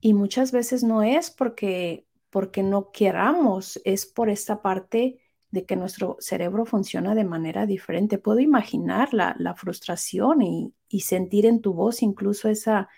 y 0.01 0.15
muchas 0.15 0.53
veces 0.53 0.83
no 0.83 1.03
es 1.03 1.31
porque 1.31 2.07
porque 2.31 2.63
no 2.63 2.91
queramos, 2.91 3.81
es 3.85 4.07
por 4.07 4.29
esta 4.29 4.61
parte 4.63 5.19
de 5.51 5.65
que 5.65 5.77
nuestro 5.77 6.17
cerebro 6.21 6.67
funciona 6.67 7.15
de 7.15 7.25
manera 7.25 7.67
diferente. 7.67 8.19
Puedo 8.19 8.41
imaginar 8.41 9.15
la, 9.15 9.35
la 9.39 9.55
frustración 9.55 10.43
y, 10.43 10.75
y, 10.89 11.01
sentir 11.01 11.47
en 11.47 11.61
tu 11.61 11.73
voz 11.73 12.03
incluso 12.03 12.49
esa 12.49 12.89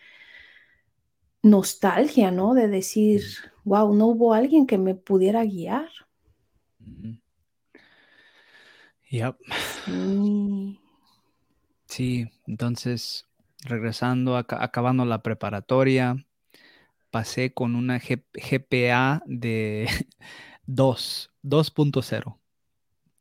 nostalgia, 1.42 2.30
¿no? 2.30 2.54
De 2.54 2.68
decir, 2.68 3.22
wow, 3.64 3.94
no 3.94 4.08
hubo 4.08 4.34
alguien 4.34 4.66
que 4.66 4.78
me 4.78 4.94
pudiera 4.94 5.44
guiar. 5.44 5.88
Yep. 9.10 9.36
Sí. 9.86 10.80
sí, 11.86 12.26
entonces, 12.46 13.26
regresando, 13.64 14.36
acabando 14.36 15.04
la 15.04 15.22
preparatoria, 15.22 16.16
pasé 17.10 17.52
con 17.52 17.74
una 17.74 17.98
GPA 17.98 19.22
de 19.26 19.88
2, 20.66 21.32
2.0. 21.42 22.39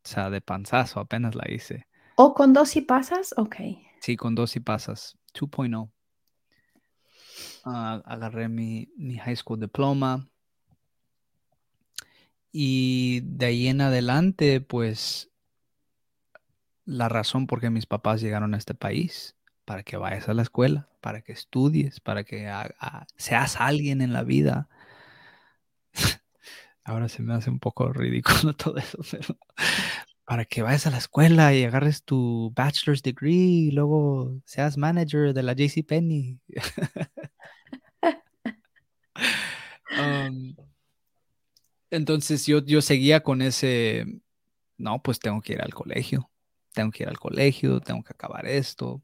O 0.09 0.11
sea, 0.11 0.31
de 0.31 0.41
panzazo, 0.41 0.99
apenas 0.99 1.35
la 1.35 1.43
hice. 1.47 1.85
¿O 2.15 2.33
con 2.33 2.51
dos 2.51 2.75
y 2.75 2.81
pasas? 2.81 3.35
Ok. 3.37 3.57
Sí, 3.99 4.17
con 4.17 4.33
dos 4.33 4.55
y 4.55 4.59
pasas. 4.59 5.19
2.0. 5.35 5.91
Ah, 7.63 8.01
agarré 8.03 8.49
mi, 8.49 8.91
mi 8.97 9.19
high 9.19 9.35
school 9.35 9.59
diploma. 9.59 10.27
Y 12.51 13.21
de 13.21 13.45
ahí 13.45 13.67
en 13.67 13.81
adelante, 13.81 14.61
pues, 14.61 15.29
la 16.85 17.07
razón 17.07 17.45
por 17.45 17.61
qué 17.61 17.69
mis 17.69 17.85
papás 17.85 18.19
llegaron 18.19 18.55
a 18.55 18.57
este 18.57 18.73
país 18.73 19.35
para 19.63 19.83
que 19.83 19.95
vayas 19.95 20.27
a 20.27 20.33
la 20.33 20.41
escuela, 20.41 20.89
para 21.01 21.21
que 21.21 21.33
estudies, 21.33 21.99
para 21.99 22.23
que 22.23 22.51
seas 23.15 23.61
alguien 23.61 24.01
en 24.01 24.13
la 24.13 24.23
vida. 24.23 24.69
Ahora 26.89 27.07
se 27.07 27.21
me 27.21 27.35
hace 27.35 27.51
un 27.51 27.59
poco 27.59 27.93
ridículo 27.93 28.55
todo 28.55 28.77
eso, 28.77 28.97
pero 29.11 29.37
para 30.25 30.43
que 30.45 30.63
vayas 30.63 30.87
a 30.87 30.89
la 30.89 30.97
escuela 30.97 31.53
y 31.53 31.63
agarres 31.63 32.03
tu 32.03 32.51
bachelor's 32.55 33.03
degree 33.03 33.67
y 33.67 33.71
luego 33.71 34.41
seas 34.43 34.75
manager 34.75 35.35
de 35.35 35.43
la 35.43 35.53
JCPenney. 35.53 36.39
um, 39.99 40.55
entonces 41.91 42.47
yo, 42.47 42.65
yo 42.65 42.81
seguía 42.81 43.21
con 43.21 43.43
ese, 43.43 44.07
no, 44.77 44.99
pues 45.03 45.19
tengo 45.19 45.41
que 45.41 45.53
ir 45.53 45.61
al 45.61 45.75
colegio, 45.75 46.31
tengo 46.73 46.89
que 46.89 47.03
ir 47.03 47.09
al 47.09 47.19
colegio, 47.19 47.81
tengo 47.81 48.01
que 48.01 48.13
acabar 48.13 48.47
esto, 48.47 49.03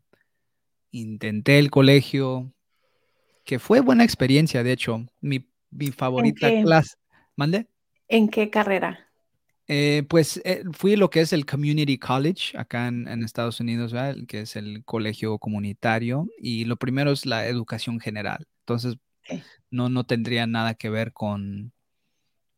intenté 0.89 1.59
el 1.59 1.69
colegio, 1.69 2.51
que 3.43 3.59
fue 3.59 3.81
buena 3.81 4.03
experiencia, 4.03 4.63
de 4.63 4.71
hecho. 4.71 5.05
Mi, 5.21 5.45
favorita 5.95 6.49
clase. 6.63 6.95
¿Mande? 7.35 7.67
¿En 8.07 8.29
qué 8.29 8.49
carrera? 8.49 9.09
Eh, 9.67 10.03
pues 10.07 10.39
eh, 10.45 10.63
fui 10.73 10.95
lo 10.95 11.09
que 11.09 11.21
es 11.21 11.33
el 11.33 11.45
Community 11.45 11.97
College 11.97 12.55
acá 12.57 12.87
en, 12.87 13.23
Estados 13.23 13.59
Unidos, 13.59 13.93
que 14.27 14.41
es 14.41 14.55
el 14.55 14.83
colegio 14.85 15.39
comunitario, 15.39 16.27
y 16.37 16.65
lo 16.65 16.77
primero 16.77 17.11
es 17.11 17.25
la 17.25 17.47
educación 17.47 17.99
general. 17.99 18.45
Entonces, 18.59 18.97
no, 19.71 19.89
no 19.89 20.05
tendría 20.05 20.45
nada 20.45 20.75
que 20.75 20.89
ver 20.89 21.13
con, 21.13 21.73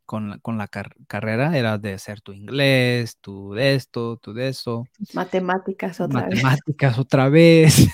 con 0.07 0.57
la, 0.57 0.67
carrera, 0.67 1.57
era 1.57 1.77
de 1.77 1.93
hacer 1.93 2.21
tu 2.21 2.31
inglés, 2.31 3.17
tu 3.19 3.53
de 3.53 3.75
esto, 3.75 4.17
tu 4.17 4.33
de 4.33 4.47
eso. 4.47 4.87
Matemáticas 5.13 5.99
otra 5.99 6.27
vez. 6.27 6.41
Matemáticas 6.41 6.97
otra 6.97 7.29
vez. 7.29 7.87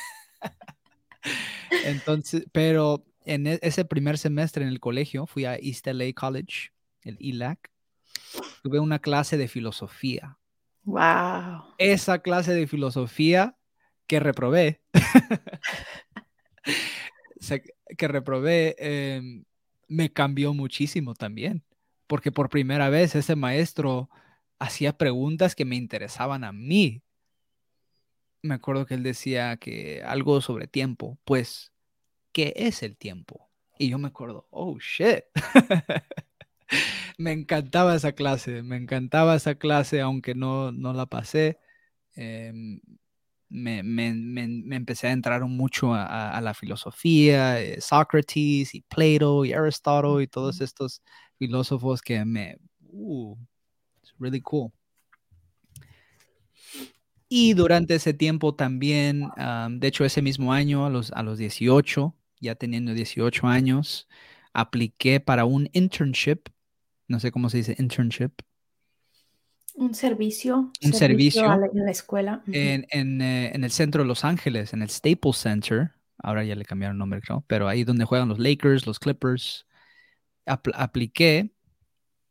Entonces, 1.85 2.45
pero 2.51 3.03
en 3.25 3.47
e, 3.47 3.59
ese 3.63 3.83
primer 3.83 4.19
semestre 4.19 4.63
en 4.63 4.69
el 4.69 4.79
colegio 4.79 5.25
fui 5.25 5.45
a 5.45 5.55
East 5.55 5.87
LA 5.87 6.13
College, 6.13 6.69
el 7.05 7.17
ELAC. 7.19 7.71
Tuve 8.61 8.79
una 8.79 8.99
clase 8.99 9.37
de 9.37 9.47
filosofía. 9.47 10.37
Wow. 10.83 11.75
Esa 11.77 12.19
clase 12.19 12.53
de 12.53 12.67
filosofía 12.67 13.57
que 14.07 14.19
reprobé, 14.19 14.81
que 17.97 18.07
reprobé, 18.07 18.75
em, 18.77 19.45
me 19.87 20.11
cambió 20.11 20.53
muchísimo 20.53 21.13
también, 21.13 21.63
porque 22.07 22.31
por 22.31 22.49
primera 22.49 22.89
vez 22.89 23.15
ese 23.15 23.35
maestro 23.35 24.09
hacía 24.59 24.97
preguntas 24.97 25.55
que 25.55 25.65
me 25.65 25.75
interesaban 25.75 26.43
a 26.43 26.51
mí 26.51 27.03
me 28.43 28.55
acuerdo 28.55 28.85
que 28.85 28.93
él 28.93 29.03
decía 29.03 29.57
que 29.57 30.03
algo 30.05 30.41
sobre 30.41 30.67
tiempo, 30.67 31.17
pues, 31.23 31.73
¿qué 32.31 32.53
es 32.55 32.83
el 32.83 32.97
tiempo? 32.97 33.49
Y 33.79 33.89
yo 33.89 33.97
me 33.97 34.09
acuerdo, 34.09 34.47
oh, 34.51 34.77
shit. 34.79 35.23
me 37.17 37.31
encantaba 37.31 37.95
esa 37.95 38.13
clase, 38.13 38.63
me 38.63 38.77
encantaba 38.77 39.35
esa 39.35 39.55
clase, 39.55 40.01
aunque 40.01 40.35
no, 40.35 40.71
no 40.71 40.93
la 40.93 41.05
pasé. 41.05 41.59
Em, 42.15 42.79
me, 43.49 43.79
empecé 44.75 45.07
a 45.07 45.11
entrar 45.11 45.43
mucho 45.45 45.93
a, 45.93 46.39
la 46.41 46.53
filosofía, 46.53 47.61
eh, 47.61 47.79
Sócrates 47.81 48.73
y 48.73 48.81
Plato 48.81 49.45
y 49.45 49.53
Aristóteles 49.53 50.23
y 50.23 50.27
todos 50.27 50.61
estos 50.61 51.01
filósofos 51.37 52.01
que 52.01 52.25
me... 52.25 52.57
Uh, 52.89 53.35
it's 54.01 54.13
really 54.19 54.41
cool. 54.41 54.71
Y 57.29 57.53
durante 57.53 57.95
ese 57.95 58.13
tiempo 58.13 58.53
también, 58.53 59.29
de 59.69 59.87
hecho 59.87 60.05
ese 60.05 60.21
mismo 60.21 60.53
año, 60.53 60.85
a 60.85 60.91
los, 60.91 61.11
a 61.13 61.23
los 61.23 61.39
18, 61.39 62.15
ya 62.39 62.53
teniendo 62.53 62.93
18 62.93 63.47
años, 63.47 64.07
apliqué 64.53 65.19
para 65.19 65.45
un 65.45 65.67
internship, 65.73 66.49
no 67.13 67.19
sé 67.19 67.31
cómo 67.31 67.49
se 67.49 67.57
dice 67.57 67.75
internship. 67.79 68.31
Un 69.75 69.95
servicio. 69.95 70.71
Un 70.83 70.93
servicio, 70.93 71.43
en 71.43 71.85
la 71.85 71.91
escuela. 71.91 72.43
en, 72.47 72.85
eh, 73.21 73.51
en, 73.53 73.63
el 73.63 73.71
centro 73.71 74.03
de 74.03 74.07
Los 74.07 74.23
Ángeles, 74.25 74.73
en 74.73 74.81
el 74.81 74.89
Staples 74.89 75.37
Center. 75.37 75.91
Ahora 76.17 76.43
ya 76.43 76.55
le 76.55 76.65
cambiaron 76.65 76.95
el 76.95 76.99
nombre, 76.99 77.21
creo. 77.21 77.43
Pero 77.47 77.67
ahí 77.67 77.83
donde 77.83 78.05
juegan 78.05 78.29
los 78.29 78.37
Lakers, 78.37 78.85
los 78.85 78.99
Clippers. 78.99 79.65
apliqué 80.45 81.53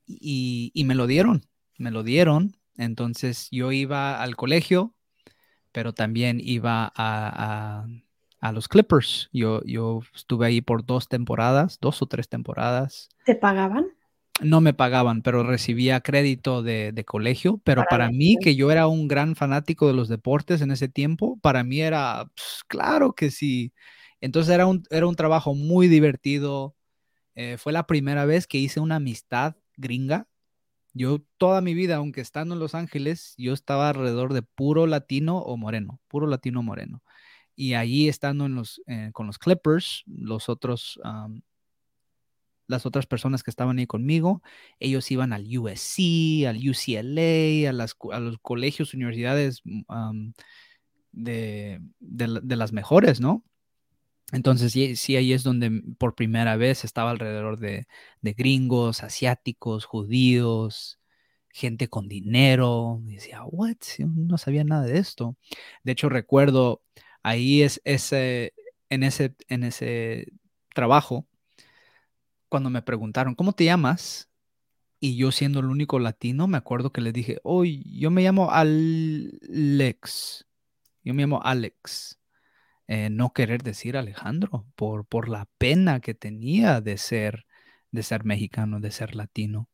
y, 0.07 0.71
y 0.75 0.85
me 0.85 0.95
lo 0.95 1.07
dieron. 1.07 1.47
Me 1.79 1.91
lo 1.91 2.03
dieron 2.03 2.57
entonces 2.77 3.49
yo 3.51 3.73
iba 3.73 4.23
al 4.23 4.37
colegio, 4.37 4.95
pero 5.73 5.93
también 5.93 6.41
iba 6.43 6.93
a, 6.95 7.87
los 8.53 8.69
Clippers. 8.69 9.29
Yo, 9.33 9.63
yo 9.65 10.01
estuve 10.15 10.47
ahí 10.47 10.61
por 10.61 10.85
dos 10.85 11.09
temporadas, 11.09 11.79
dos 11.81 12.03
o 12.03 12.07
tres 12.07 12.29
temporadas. 12.29 13.09
¿Te 13.25 13.35
pagaban? 13.35 13.87
No 14.43 14.61
me 14.61 14.75
pagaban, 14.75 15.23
pero 15.23 15.43
recibía 15.43 16.01
crédito 16.01 16.63
de, 16.63 17.05
colegio. 17.07 17.61
Pero 17.65 17.85
para, 17.89 18.11
mí, 18.11 18.37
que 18.41 18.55
yo 18.57 18.71
era 18.71 18.87
un 18.87 19.09
gran 19.09 19.37
fanático 19.37 19.87
de 19.87 19.95
los 19.95 20.09
deportes 20.09 20.61
en 20.61 20.71
ese 20.71 20.89
tiempo, 20.89 21.39
para 21.41 21.65
mí 21.65 21.81
era, 21.81 22.31
pues, 22.35 22.65
claro 22.67 23.15
que 23.15 23.31
sí. 23.31 23.73
Entonces 24.21 24.55
era 24.55 24.67
un, 24.67 24.85
era 24.91 25.07
un 25.07 25.17
trabajo 25.17 25.55
muy 25.55 25.89
divertido. 25.89 26.77
Eh, 27.35 27.57
fue 27.59 27.73
la 27.73 27.87
primera 27.87 28.25
vez 28.25 28.47
que 28.47 28.59
hice 28.59 28.81
una 28.81 28.97
amistad 28.97 29.57
gringa 29.77 30.27
yo 30.95 31.23
toda 31.39 31.61
mi 31.61 31.75
vida, 31.75 31.97
aunque 31.97 32.21
estando 32.21 32.55
en 32.55 32.61
Los 32.61 32.75
Ángeles, 32.75 33.35
yo 33.39 33.55
estaba 33.55 33.89
alrededor 33.89 34.35
de 34.35 34.43
puro 34.43 34.87
latino 34.87 35.39
o 35.39 35.57
moreno, 35.57 36.01
puro 36.09 36.27
latino 36.27 36.61
o 36.61 36.63
moreno. 36.63 37.03
Y 37.57 37.75
allí 37.75 38.09
estando 38.09 38.47
en 38.47 38.55
los, 38.55 38.83
eh, 38.87 39.11
con 39.13 39.27
los 39.27 39.39
Clippers, 39.39 40.05
los 40.07 40.49
otros, 40.49 41.01
las 42.67 42.87
otras 42.87 43.07
personas 43.07 43.43
que 43.43 43.51
estaban 43.51 43.79
ahí 43.79 43.87
conmigo, 43.87 44.43
ellos 44.81 45.11
iban 45.11 45.33
al 45.33 45.47
USC, 45.47 46.47
al 46.47 46.57
UCLA, 46.57 47.69
a, 47.69 47.73
las, 47.73 47.97
a 48.13 48.21
los 48.21 48.39
colegios, 48.39 48.95
universidades 48.95 49.63
mm, 49.65 50.31
de, 51.13 51.81
de, 52.01 52.57
las 52.57 52.73
mejores, 52.73 53.21
¿no? 53.21 53.45
Entonces, 54.33 54.73
sí, 54.73 55.17
ahí 55.17 55.33
es 55.35 55.43
donde 55.43 55.83
por 55.99 56.15
primera 56.15 56.57
vez 56.57 56.85
estaba 56.85 57.11
alrededor 57.11 57.59
de, 57.59 57.87
gringos, 58.23 59.03
asiáticos, 59.03 59.85
judíos, 59.85 60.99
gente 61.51 61.89
con 61.89 62.09
dinero. 62.09 63.03
Y 63.07 63.15
decía, 63.17 63.45
¿what? 63.45 63.77
no 63.99 64.39
sabía 64.39 64.65
nada 64.65 64.85
de 64.85 64.99
esto. 64.99 65.37
De 65.85 65.93
hecho, 65.93 66.09
recuerdo 66.09 66.83
ahí 67.23 67.63
es 67.63 67.81
ese, 67.85 68.55
en 68.89 69.03
ese, 69.03 69.37
en 69.49 69.65
ese 69.65 70.33
trabajo, 70.75 71.27
cuando 72.53 72.69
me 72.71 72.83
preguntaron, 72.83 73.35
¿cómo 73.35 73.55
te 73.55 73.65
llamas? 73.65 74.31
Y 75.01 75.17
yo 75.17 75.33
siendo 75.33 75.61
el 75.61 75.67
único 75.67 75.99
latino, 75.99 76.49
me 76.49 76.59
acuerdo 76.59 76.93
que 76.93 77.01
les 77.01 77.15
dije, 77.15 77.41
oh, 77.45 77.65
yo 77.65 78.11
me 78.11 78.23
llamo 78.23 78.51
Alex. 78.53 80.47
Yo 81.03 81.15
me 81.15 81.23
llamo 81.23 81.43
Alex. 81.43 82.21
eh, 82.89 83.11
no 83.11 83.33
querer 83.33 83.63
decir 83.63 83.97
Alejandro 83.97 84.67
por, 84.77 85.07
por 85.07 85.29
la 85.31 85.47
pena 85.59 86.01
que 86.01 86.15
tenía 86.15 86.81
de 86.83 86.99
ser, 86.99 87.47
de 87.93 88.03
ser 88.05 88.25
mexicano, 88.25 88.81
de 88.81 88.93
ser 88.93 89.17
latino. 89.17 89.71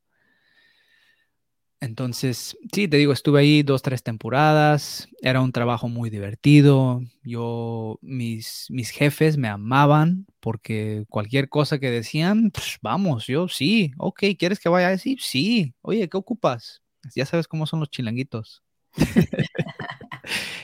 Entonces, 1.81 2.57
sí, 2.73 2.89
te 2.89 2.97
digo, 2.97 3.13
estuve 3.13 3.39
ahí 3.41 3.63
dos, 3.63 3.83
tres 3.83 4.03
temporadas, 4.03 5.09
era 5.23 5.41
un 5.41 5.53
trabajo 5.53 5.89
muy 5.89 6.11
divertido, 6.11 7.03
yo, 7.23 8.01
mis, 8.03 8.67
mis 8.69 8.91
jefes 8.91 9.37
me 9.37 9.47
amaban 9.47 10.27
porque 10.41 11.05
cualquier 11.09 11.49
cosa 11.49 11.79
que 11.79 11.91
decían, 11.91 12.51
pues, 12.51 12.79
vamos, 12.83 13.27
yo 13.29 13.47
sí, 13.49 13.93
ok, 13.99 14.25
¿quieres 14.37 14.59
que 14.59 14.69
vaya 14.69 14.89
a 14.89 14.91
decir? 14.91 15.21
Sí, 15.21 15.73
oye, 15.81 16.09
¿qué 16.09 16.17
ocupas? 16.17 16.83
Ya 17.15 17.25
sabes 17.27 17.47
cómo 17.47 17.65
son 17.65 17.79
los 17.81 17.91
chilanguitos. 17.91 18.63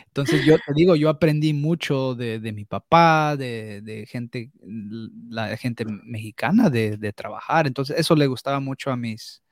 Entonces 0.06 0.44
yo 0.44 0.56
te 0.56 0.72
digo, 0.74 0.96
yo 0.96 1.08
aprendí 1.08 1.52
mucho 1.52 2.14
de, 2.14 2.40
de 2.40 2.52
mi 2.52 2.64
papá, 2.64 3.36
de, 3.36 3.82
de, 3.82 4.06
gente, 4.06 4.50
la 5.28 5.56
gente 5.56 5.84
mexicana 5.84 6.70
de, 6.70 6.96
de, 6.96 7.12
trabajar. 7.12 7.66
Entonces 7.66 7.98
eso 7.98 8.16
le 8.16 8.26
gustaba 8.26 8.60
mucho 8.60 8.90
a 8.90 8.96
mis, 8.96 9.42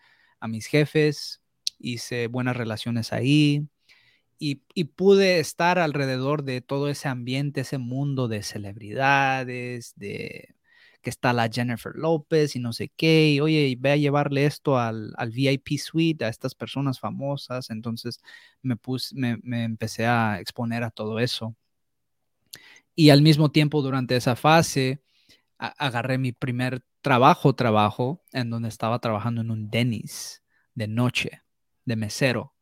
a 0.40 0.48
mis 0.48 0.66
jefes 0.66 1.41
hice 1.82 2.28
buenas 2.28 2.56
relaciones 2.56 3.12
ahí 3.12 3.66
y, 4.38 4.62
y, 4.74 4.84
pude 4.84 5.38
estar 5.40 5.78
alrededor 5.78 6.42
de 6.44 6.60
todo 6.60 6.88
ese 6.88 7.08
ambiente, 7.08 7.62
ese 7.62 7.78
mundo 7.78 8.28
de 8.28 8.42
celebridades, 8.42 9.94
de 9.96 10.56
que 11.02 11.10
está 11.10 11.32
la 11.32 11.48
Jennifer 11.52 11.92
López 11.96 12.56
y 12.56 12.60
no 12.60 12.72
sé 12.72 12.88
qué, 12.96 13.32
y 13.32 13.40
oye, 13.40 13.76
ve 13.78 13.92
a 13.92 13.96
llevarle 13.96 14.46
esto 14.46 14.78
al, 14.78 15.14
VIP 15.32 15.78
suite 15.78 16.24
a 16.24 16.28
estas 16.28 16.54
personas 16.54 17.00
famosas, 17.00 17.70
entonces 17.70 18.20
me, 18.62 18.76
puse, 18.76 19.14
me, 19.16 19.64
empecé 19.64 20.06
a 20.06 20.40
exponer 20.40 20.84
a 20.84 20.90
todo 20.90 21.18
eso. 21.18 21.56
Y 22.94 23.10
al 23.10 23.22
mismo 23.22 23.50
tiempo, 23.50 23.82
durante 23.82 24.16
esa 24.16 24.36
fase, 24.36 25.02
agarré 25.58 26.18
mi 26.18 26.32
primer 26.32 26.84
trabajo, 27.00 27.54
trabajo, 27.54 28.22
en 28.32 28.50
donde 28.50 28.68
estaba 28.68 28.98
trabajando 29.00 29.40
en 29.40 29.50
un 29.50 29.70
Denny's 29.70 30.42
de 30.74 30.88
noche 30.88 31.41
de 31.84 31.96
mesero. 31.96 32.54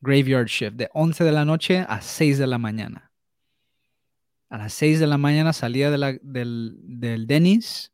Graveyard 0.00 0.48
shift, 0.48 0.76
de 0.76 0.90
11 0.92 1.24
de 1.24 1.32
la 1.32 1.44
noche 1.44 1.84
a 1.88 2.00
6 2.00 2.38
de 2.38 2.46
la 2.46 2.58
mañana. 2.58 3.12
A 4.48 4.58
las 4.58 4.74
6 4.74 5.00
de 5.00 5.06
la 5.06 5.16
mañana 5.16 5.52
salía 5.52 5.90
de 5.90 5.98
la, 5.98 6.12
del, 6.22 6.76
del 6.82 7.26
Dennis, 7.26 7.92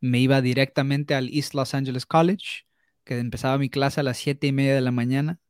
me 0.00 0.18
iba 0.18 0.40
directamente 0.40 1.14
al 1.14 1.28
East 1.28 1.54
Los 1.54 1.74
Angeles 1.74 2.06
College, 2.06 2.66
que 3.04 3.18
empezaba 3.18 3.58
mi 3.58 3.68
clase 3.68 4.00
a 4.00 4.02
las 4.02 4.18
7 4.18 4.46
y 4.46 4.52
media 4.52 4.74
de 4.74 4.80
la 4.80 4.90
mañana. 4.90 5.40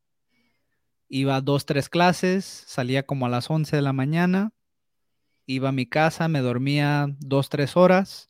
Iba 1.09 1.36
a 1.36 1.40
dos, 1.40 1.64
tres 1.64 1.88
clases, 1.88 2.44
salía 2.44 3.05
como 3.05 3.26
a 3.26 3.30
las 3.30 3.49
11 3.51 3.76
de 3.76 3.82
la 3.82 3.92
mañana, 3.92 4.53
iba 5.46 5.70
a 5.70 5.72
mi 5.72 5.86
casa, 5.86 6.28
me 6.28 6.40
dormía 6.40 7.07
dos, 7.20 7.49
tres 7.49 7.76
horas 7.76 8.28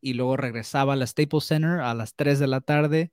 y 0.00 0.14
luego 0.14 0.36
regresaba 0.36 0.92
al 0.92 1.06
Staples 1.06 1.44
Center 1.44 1.80
a 1.80 1.94
las 1.94 2.14
3 2.14 2.38
de 2.38 2.46
la 2.46 2.60
tarde 2.60 3.12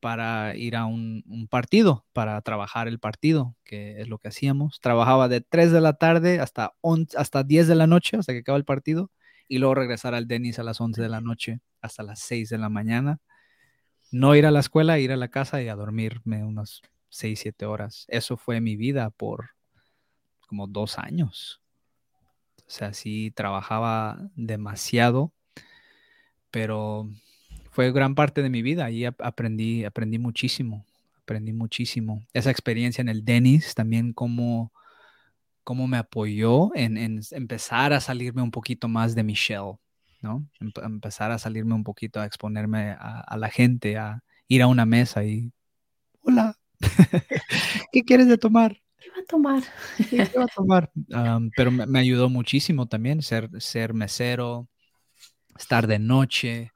para 0.00 0.56
ir 0.56 0.76
a 0.76 0.86
un, 0.86 1.48
partido, 1.50 2.04
para 2.12 2.40
trabajar 2.42 2.88
el 2.88 2.98
partido, 2.98 3.56
que 3.64 4.00
es 4.00 4.08
lo 4.08 4.18
que 4.18 4.28
hacíamos. 4.28 4.80
Trabajaba 4.80 5.28
de 5.28 5.40
3 5.40 5.72
de 5.72 5.80
la 5.80 5.94
tarde 5.94 6.40
hasta, 6.40 6.74
hasta 7.16 7.42
10 7.42 7.68
de 7.68 7.74
la 7.74 7.86
noche, 7.86 8.16
hasta 8.16 8.32
que 8.32 8.40
acaba 8.40 8.58
el 8.58 8.64
partido, 8.64 9.10
y 9.48 9.58
luego 9.58 9.74
regresar 9.74 10.14
al 10.14 10.26
Denis 10.26 10.58
a 10.58 10.64
las 10.64 10.80
11 10.80 11.00
de 11.00 11.08
la 11.08 11.20
noche 11.20 11.60
hasta 11.80 12.02
las 12.02 12.20
6 12.20 12.50
de 12.50 12.58
la 12.58 12.68
mañana. 12.68 13.20
No 14.10 14.34
ir 14.34 14.46
a 14.46 14.50
la 14.50 14.60
escuela, 14.60 14.98
ir 14.98 15.12
a 15.12 15.16
la 15.16 15.28
casa 15.28 15.62
y 15.62 15.68
a 15.68 15.74
dormirme 15.74 16.44
unas 16.44 16.82
6, 17.08 17.40
7 17.40 17.66
horas. 17.66 18.06
Eso 18.08 18.36
fue 18.36 18.60
mi 18.60 18.76
vida 18.76 19.10
por 19.10 19.50
como 20.46 20.66
dos 20.66 20.98
años. 20.98 21.60
O 22.66 22.70
sea, 22.70 22.92
sí 22.92 23.30
trabajaba 23.30 24.18
demasiado, 24.34 25.32
pero 26.50 27.08
fue 27.76 27.92
gran 27.92 28.14
parte 28.14 28.42
de 28.42 28.48
mi 28.48 28.62
vida. 28.62 28.90
y 28.90 29.04
aprendí, 29.04 29.84
aprendí 29.84 30.18
muchísimo, 30.18 30.86
aprendí 31.20 31.52
muchísimo. 31.52 32.26
Esa 32.32 32.50
experiencia 32.50 33.02
en 33.02 33.10
el 33.10 33.22
Denis 33.22 33.74
también 33.74 34.14
cómo, 34.14 34.72
cómo 35.62 35.86
me 35.86 35.98
apoyó 35.98 36.74
en, 36.74 36.96
en, 36.96 37.20
empezar 37.32 37.92
a 37.92 38.00
salirme 38.00 38.40
un 38.40 38.50
poquito 38.50 38.88
más 38.88 39.14
de 39.14 39.24
mi 39.24 39.34
shell, 39.34 39.74
¿no? 40.22 40.46
empezar 40.58 41.30
a 41.32 41.38
salirme 41.38 41.74
un 41.74 41.84
poquito, 41.84 42.18
a 42.18 42.24
exponerme 42.24 42.96
a, 42.98 43.36
la 43.36 43.50
gente, 43.50 43.98
a 43.98 44.24
ir 44.48 44.62
a 44.62 44.68
una 44.68 44.86
mesa 44.86 45.26
y, 45.26 45.52
hola, 46.22 46.56
¿qué 47.92 48.04
quieres 48.04 48.26
de 48.26 48.38
tomar? 48.38 48.80
¿Qué 48.98 49.10
va 49.10 49.20
a 49.20 49.24
tomar? 49.26 49.62
¿Qué 50.08 50.38
va 50.38 50.44
a 50.44 50.46
tomar? 50.46 50.90
pero 51.54 51.70
me, 51.70 51.84
me, 51.84 51.98
ayudó 51.98 52.30
muchísimo 52.30 52.88
también 52.88 53.20
ser, 53.20 53.50
ser 53.60 53.92
mesero, 53.92 54.66
estar 55.58 55.86
de 55.86 55.98
noche, 55.98 56.72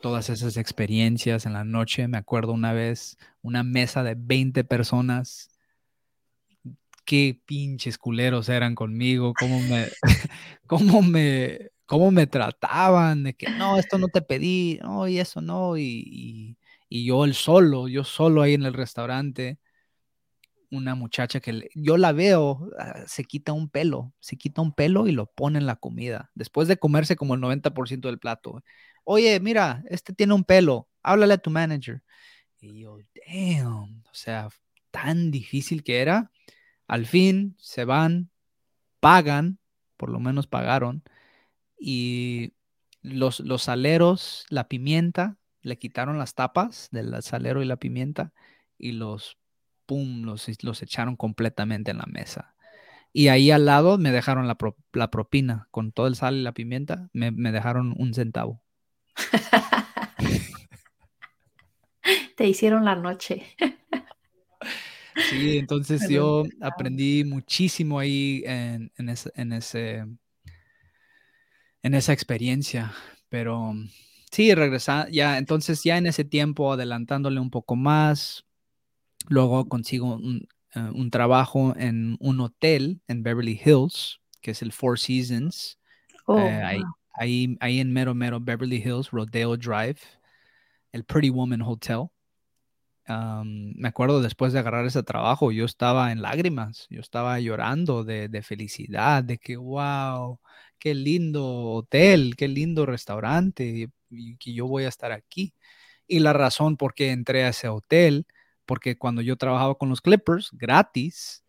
todas 0.00 0.30
esas 0.30 0.56
experiencias 0.56 1.46
en 1.46 1.52
la 1.52 1.64
noche. 1.64 2.08
Me 2.08 2.18
acuerdo 2.18 2.52
una 2.52 2.72
vez 2.72 3.16
una 3.42 3.62
mesa 3.62 4.02
de 4.02 4.14
20 4.16 4.64
personas. 4.64 5.50
Qué 7.04 7.40
pinches 7.46 7.96
culeros 7.98 8.48
eran 8.48 8.74
conmigo, 8.74 9.32
cómo 9.38 9.60
me, 9.60 9.88
cómo 10.66 11.02
me, 11.02 11.70
cómo 11.86 12.10
me 12.10 12.26
trataban, 12.26 13.24
de 13.24 13.34
que 13.34 13.48
no, 13.48 13.78
esto 13.78 13.96
no 13.96 14.08
te 14.08 14.20
pedí, 14.20 14.78
no, 14.82 15.08
y 15.08 15.18
eso 15.18 15.40
no, 15.40 15.78
y, 15.78 16.56
y, 16.90 17.04
yo 17.06 17.24
el 17.24 17.32
solo, 17.32 17.88
yo 17.88 18.04
solo 18.04 18.42
ahí 18.42 18.52
en 18.52 18.64
el 18.64 18.74
restaurante 18.74 19.58
una 20.70 20.94
muchacha 20.94 21.40
que 21.40 21.68
yo 21.74 21.96
la 21.96 22.12
veo, 22.12 22.70
ah, 22.78 23.04
se 23.06 23.24
quita 23.24 23.52
un 23.52 23.68
pelo, 23.70 24.12
se 24.20 24.36
quita 24.36 24.62
un 24.62 24.72
pelo 24.72 25.06
y 25.06 25.12
lo 25.12 25.26
pone 25.26 25.58
en 25.58 25.66
la 25.66 25.76
comida, 25.76 26.30
después 26.34 26.68
de 26.68 26.78
comerse 26.78 27.16
como 27.16 27.34
el 27.34 27.40
90% 27.40 28.08
del 28.08 28.18
plato 28.18 28.62
oye, 29.10 29.40
mira, 29.40 29.82
este 29.88 30.12
tiene 30.12 30.34
un 30.34 30.44
pelo, 30.44 30.86
háblale 31.02 31.34
a 31.34 31.38
tu 31.38 31.48
manager. 31.50 32.02
Y 32.60 32.80
yo, 32.80 32.98
damn, 33.26 34.04
o 34.04 34.14
sea, 34.14 34.50
tan 34.90 35.30
difícil 35.30 35.82
que 35.82 36.02
era. 36.02 36.30
Al 36.86 37.06
fin 37.06 37.56
se 37.58 37.86
van, 37.86 38.30
pagan, 39.00 39.60
por 39.96 40.10
lo 40.10 40.20
menos 40.20 40.46
pagaron, 40.46 41.02
y 41.78 42.52
los, 43.00 43.40
los 43.40 43.62
saleros, 43.62 44.44
la 44.50 44.68
pimienta, 44.68 45.38
le 45.62 45.78
quitaron 45.78 46.18
las 46.18 46.34
tapas 46.34 46.88
del 46.90 47.22
salero 47.22 47.62
y 47.62 47.66
la 47.66 47.76
pimienta 47.76 48.34
y 48.76 48.92
los, 48.92 49.37
pum, 49.88 50.22
los, 50.22 50.46
los 50.62 50.82
echaron 50.82 51.16
completamente 51.16 51.90
en 51.90 51.98
la 51.98 52.06
mesa. 52.06 52.54
Y 53.14 53.28
ahí 53.28 53.50
al 53.50 53.64
lado 53.64 53.96
me 53.96 54.12
dejaron 54.12 54.46
la, 54.46 54.58
la 54.92 55.10
propina 55.10 55.66
con 55.70 55.92
todo 55.92 56.06
el 56.06 56.14
sal 56.14 56.36
y 56.36 56.42
la 56.42 56.52
pimienta, 56.52 57.08
me, 57.14 57.30
me 57.30 57.52
dejaron 57.52 57.94
un 57.96 58.12
centavo. 58.12 58.62
Te 62.36 62.46
hicieron 62.46 62.84
la 62.84 62.94
noche. 62.94 63.46
Sí, 65.30 65.58
entonces 65.58 66.08
yo 66.08 66.44
aprendí 66.60 67.24
muchísimo 67.24 67.98
ahí 67.98 68.44
en, 68.46 68.92
ese, 69.08 69.32
en, 69.34 69.52
esa 71.94 72.12
experiencia, 72.12 72.92
pero 73.28 73.74
sí, 74.30 74.54
regresar, 74.54 75.10
ya, 75.10 75.38
entonces 75.38 75.82
ya 75.82 75.98
en 75.98 76.06
ese 76.06 76.24
tiempo, 76.24 76.72
adelantándole 76.72 77.40
un 77.40 77.50
poco 77.50 77.74
más, 77.74 78.47
luego 79.28 79.68
consigo 79.68 80.14
un, 80.14 80.48
eh, 80.74 81.10
trabajo 81.10 81.74
en 81.76 82.16
un 82.20 82.40
hotel 82.40 83.00
en 83.08 83.22
Beverly 83.22 83.60
Hills, 83.64 84.20
que 84.40 84.52
es 84.52 84.62
el 84.62 84.72
Four 84.72 84.98
Seasons. 84.98 85.78
Oh, 86.26 86.38
eh, 86.38 86.84
ahí, 87.14 87.56
ahí 87.60 87.80
en 87.80 87.92
mero, 87.92 88.14
mero 88.14 88.38
Beverly 88.40 88.76
Hills, 88.76 89.10
Rodeo 89.10 89.56
Drive, 89.56 89.98
el 90.92 91.04
Pretty 91.04 91.30
Woman 91.30 91.62
Hotel. 91.62 92.08
me 93.06 93.88
acuerdo 93.88 94.20
después 94.20 94.52
de 94.52 94.58
agarrar 94.58 94.84
ese 94.84 95.02
trabajo, 95.02 95.50
yo 95.50 95.64
estaba 95.64 96.12
en 96.12 96.20
lágrimas, 96.20 96.86
yo 96.90 97.00
estaba 97.00 97.40
llorando 97.40 98.04
de, 98.04 98.28
de, 98.28 98.42
felicidad, 98.42 99.24
de 99.24 99.38
que, 99.38 99.56
wow, 99.56 100.38
qué 100.78 100.94
lindo 100.94 101.44
hotel, 101.72 102.36
qué 102.36 102.48
lindo 102.48 102.86
restaurante, 102.86 103.88
y, 104.10 104.36
que 104.36 104.52
yo 104.54 104.66
voy 104.66 104.84
a 104.84 104.88
estar 104.88 105.12
aquí. 105.12 105.54
Y 106.06 106.20
la 106.20 106.32
razón 106.32 106.76
por 106.76 106.94
qué 106.94 107.10
entré 107.10 107.44
a 107.44 107.50
ese 107.50 107.68
hotel, 107.68 108.26
porque 108.68 108.98
cuando 108.98 109.22
yo 109.22 109.36
trabajaba 109.36 109.76
con 109.76 109.88
los 109.88 110.02
Clippers, 110.02 110.50
gratis, 110.52 111.42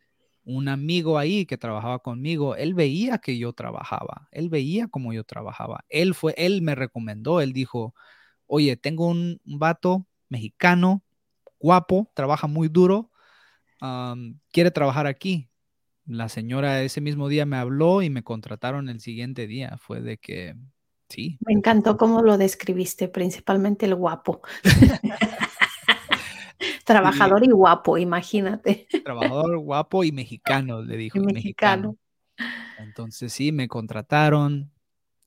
un 0.45 0.70
amigo 0.70 1.17
ahí 1.17 1.45
que 1.45 1.57
trabajaba 1.57 1.99
conmigo, 1.99 2.55
él 2.55 2.74
veía 2.74 3.17
que 3.17 3.38
yo 3.38 3.51
trabajaba, 3.51 4.30
él 4.32 4.47
veía 4.47 4.88
cómo 4.88 5.11
yo 5.11 5.26
trabajaba. 5.26 5.84
Él 5.89 6.15
fue, 6.15 6.34
él 6.38 6.61
me 6.61 6.76
recomendó, 6.76 7.41
él 7.41 7.51
dijo, 7.51 7.93
oye, 8.47 8.78
tengo 8.78 9.07
un, 9.07 9.41
vato 9.43 10.07
mexicano, 10.30 11.03
guapo, 11.59 12.09
trabaja 12.15 12.47
muy 12.47 12.70
duro, 12.70 13.11
quiere 14.53 14.72
trabajar 14.72 15.05
aquí. 15.05 15.49
La 16.05 16.30
señora 16.30 16.82
ese 16.84 17.01
mismo 17.01 17.28
día 17.28 17.45
me 17.45 17.57
habló 17.57 18.01
y 18.01 18.09
me 18.09 18.24
contrataron 18.24 18.88
el 18.88 19.01
siguiente 19.01 19.45
día. 19.45 19.78
Fue 19.78 19.99
de 19.99 20.17
que, 20.17 20.55
sí. 21.09 21.38
Me 21.41 21.51
encantó 21.51 21.97
cómo 21.97 22.22
lo 22.22 22.38
describiste, 22.38 23.09
principalmente 23.09 23.86
el 23.86 23.95
guapo. 23.95 24.41
Trabajador 26.90 27.44
y 27.44 27.52
guapo, 27.52 28.00
imagínate. 28.00 28.88
Trabajador 29.04 29.60
guapo 29.60 30.04
y 30.04 30.12
mexicano, 30.12 30.82
le 30.82 30.98
dijo. 30.98 31.20
mexicano. 31.20 31.96
Entonces 32.80 33.32
sí, 33.32 33.52
me 33.52 33.68
contrataron. 33.68 34.72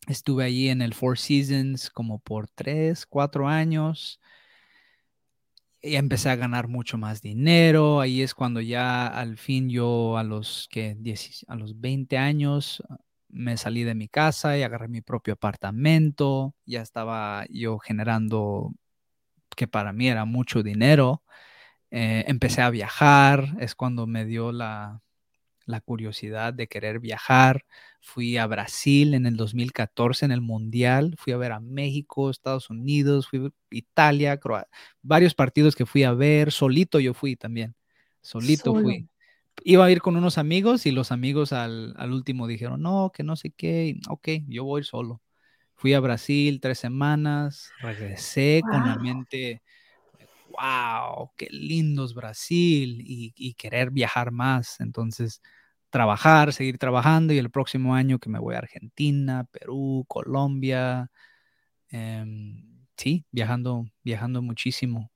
Estuve 0.09 0.43
allí 0.43 0.71
en 0.71 0.83
el 0.83 0.93
Four 0.93 1.19
Seasons 1.19 1.89
como 1.89 2.19
por 2.19 2.49
tres, 2.49 3.07
cuatro 3.07 3.47
años. 3.47 4.21
Y 5.81 5.95
empecé 5.95 6.31
a 6.31 6.37
ganar 6.37 6.67
mucho 6.67 6.99
más 6.99 7.23
dinero. 7.23 8.01
Ahí 8.01 8.23
es 8.23 8.35
cuando 8.35 8.61
ya 8.61 9.07
al 9.07 9.37
fin 9.37 9.71
yo 9.71 10.19
a 10.19 10.25
los 10.25 10.67
que 10.69 10.97
a 11.47 11.55
los 11.55 11.81
20 11.81 12.19
años 12.19 12.83
me 13.29 13.57
salí 13.57 13.85
de 13.85 13.95
mi 13.95 14.09
casa 14.09 14.59
y 14.59 14.65
agarré 14.65 14.89
mi 14.89 15.01
propio 15.01 15.35
apartamento. 15.35 16.57
Ya 16.67 16.83
estaba 16.83 17.47
yo 17.51 17.79
generando 17.79 18.75
que 19.55 19.69
para 19.69 19.93
mí 19.93 20.09
era 20.09 20.25
mucho 20.25 20.65
dinero. 20.65 21.23
Eh, 21.95 22.24
empecé 22.26 22.62
a 22.62 22.70
viajar, 22.70 23.55
es 23.61 23.74
cuando 23.74 24.07
me 24.07 24.24
dio 24.24 24.51
la, 24.51 25.03
la 25.66 25.82
curiosidad 25.82 26.55
de 26.55 26.66
querer 26.66 27.01
viajar. 27.01 27.66
Fui 28.01 28.38
a 28.38 28.47
Brasil 28.47 29.12
en 29.12 29.26
el 29.26 29.36
2014 29.36 30.24
en 30.24 30.32
el 30.32 30.40
Mundial, 30.40 31.14
fui 31.18 31.34
a 31.34 31.36
ver 31.36 31.53
a 31.53 31.61
México, 31.61 32.30
Estados 32.30 32.70
Unidos, 32.70 33.28
fui 33.28 33.47
a 33.47 33.51
Italia, 33.70 34.38
Croacia, 34.38 34.68
varios 35.03 35.34
partidos 35.34 35.76
que 35.76 35.84
fui 35.84 36.03
a 36.03 36.14
ver, 36.14 36.51
solito 36.51 36.99
yo 36.99 37.12
fui 37.12 37.36
también, 37.36 37.74
solito 38.22 38.74
fui. 38.74 39.11
Iba 39.62 39.84
a 39.84 39.90
ir 39.90 40.01
con 40.01 40.16
unos 40.16 40.38
amigos 40.38 40.86
y 40.86 40.93
los 40.93 41.12
amigos 41.12 41.53
al, 41.53 41.95
último 42.11 42.47
dijeron, 42.47 42.80
no, 42.80 43.12
que 43.14 43.22
no 43.22 43.36
sé 43.36 43.51
qué, 43.51 44.01
ok, 44.09 44.28
yo 44.49 44.64
voy 44.64 44.82
solo. 44.82 45.20
Fui 45.74 45.93
a 45.93 46.01
Brasil 46.01 46.59
tres 46.59 46.78
semanas, 46.78 47.70
regresé 47.82 48.62
con 48.68 48.86
la 48.86 48.97
mente 48.97 49.62
wow, 50.53 51.31
qué 51.37 51.49
lindo 51.51 52.05
es 52.05 52.15
Brasil 52.15 53.03
y, 53.05 53.55
querer 53.55 53.91
viajar 53.91 54.31
más. 54.31 54.81
Entonces, 54.81 55.43
trabajar, 55.91 56.53
seguir 56.53 56.79
trabajando 56.79 57.33
y 57.33 57.39
el 57.39 57.51
próximo 57.51 57.95
año 57.95 58.19
que 58.19 58.31
me 58.31 58.39
voy 58.39 58.55
a 58.55 58.59
Argentina, 58.59 59.45
Perú, 59.51 60.05
Colombia. 60.09 61.11
Em, 61.91 62.87
sí, 62.97 63.25
viajando, 63.31 63.87
viajando 64.03 64.43
muchísimo. 64.43 65.11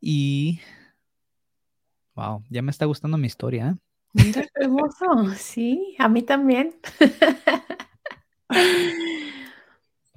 Y, 0.00 0.60
wow, 2.14 2.42
ya 2.50 2.62
me 2.62 2.70
está 2.70 2.86
gustando 2.86 3.18
mi 3.18 3.26
historia. 3.26 3.70
¿eh? 3.70 3.74
Mira, 4.12 4.44
hermoso, 4.54 5.34
sí, 5.36 5.96
a 5.98 6.08
mí 6.08 6.22
también. 6.22 6.74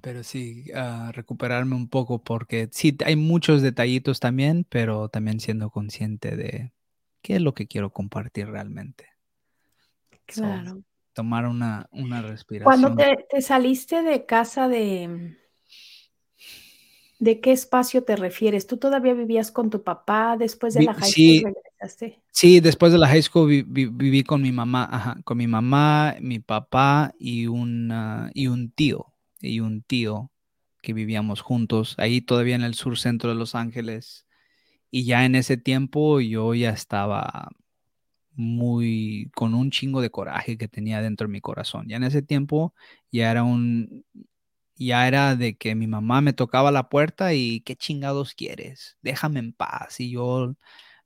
Pero 0.02 0.24
sí, 0.24 0.66
uh, 0.74 1.12
recuperarme 1.12 1.76
un 1.76 1.88
poco 1.88 2.24
porque 2.24 2.70
sí, 2.72 2.96
hay 3.06 3.16
muchos 3.16 3.62
detallitos 3.62 4.20
también, 4.20 4.66
pero 4.70 5.10
también 5.10 5.40
siendo 5.40 5.70
consciente 5.70 6.36
de 6.36 6.72
qué 7.22 7.36
es 7.36 7.42
lo 7.42 7.54
que 7.54 7.68
quiero 7.68 7.92
compartir 7.92 8.48
realmente. 8.48 9.08
Claro. 10.26 10.84
tomar 11.14 11.48
una, 11.48 11.90
una 11.92 12.22
respiración. 12.22 12.82
Cuando 12.82 12.96
te, 12.96 13.26
te, 13.30 13.42
saliste 13.42 14.04
de 14.04 14.26
casa 14.26 14.68
de... 14.68 15.38
¿De 17.18 17.42
qué 17.42 17.52
espacio 17.52 18.04
te 18.04 18.16
refieres? 18.16 18.66
¿Tú 18.66 18.78
todavía 18.78 19.14
vivías 19.14 19.52
con 19.52 19.70
tu 19.70 19.84
papá 19.84 20.38
después 20.38 20.76
de 20.76 20.84
la 20.84 20.94
high 20.94 21.12
school? 21.12 21.54
regresaste? 21.54 22.22
Sí, 22.32 22.62
después 22.62 22.94
de 22.94 22.98
la 22.98 23.08
high 23.08 23.24
school 23.24 23.50
viví 23.50 24.24
con 24.24 24.42
mi 24.42 24.54
mamá, 24.54 24.88
ajá, 24.90 25.18
con 25.26 25.38
mi 25.38 25.48
mamá, 25.48 26.16
mi 26.22 26.40
papá 26.40 27.14
y, 27.20 27.48
una, 27.48 28.32
y 28.34 28.48
un 28.48 28.72
tío 28.72 29.12
y 29.42 29.60
un 29.62 29.82
tío 29.84 30.32
que 30.82 30.94
vivíamos 30.94 31.42
juntos, 31.42 31.96
ahí 31.98 32.22
todavía 32.22 32.56
en 32.56 32.64
el 32.64 32.76
sur 32.76 32.98
centro 33.00 33.30
de 33.30 33.36
Los 33.36 33.56
Ángeles. 33.56 34.28
Y 34.92 35.06
ya 35.06 35.26
en 35.26 35.36
ese 35.36 35.58
tiempo 35.58 36.22
yo 36.22 36.54
ya 36.56 36.72
estaba 36.72 37.50
muy 38.34 39.32
con 39.36 39.54
un 39.54 39.72
chingo 39.72 40.02
de 40.02 40.12
coraje 40.12 40.58
que 40.58 40.68
tenía 40.70 41.02
dentro 41.02 41.28
de 41.28 41.34
mi 41.34 41.42
corazón. 41.42 41.88
Ya 41.90 41.98
en 41.98 42.04
ese 42.06 42.22
tiempo 42.22 42.74
ya 43.12 43.32
era 43.32 43.44
un 43.44 44.06
ya 44.76 45.08
era 45.08 45.36
de 45.36 45.58
que 45.58 45.76
mi 45.76 45.88
mamá 45.88 46.22
me 46.22 46.34
tocaba 46.34 46.72
la 46.72 46.90
puerta 46.90 47.34
y 47.34 47.62
qué 47.62 47.76
chingados 47.76 48.34
quieres? 48.36 48.98
Déjame 49.02 49.40
en 49.40 49.54
paz. 49.54 50.00
Y 50.00 50.12
yo 50.12 50.56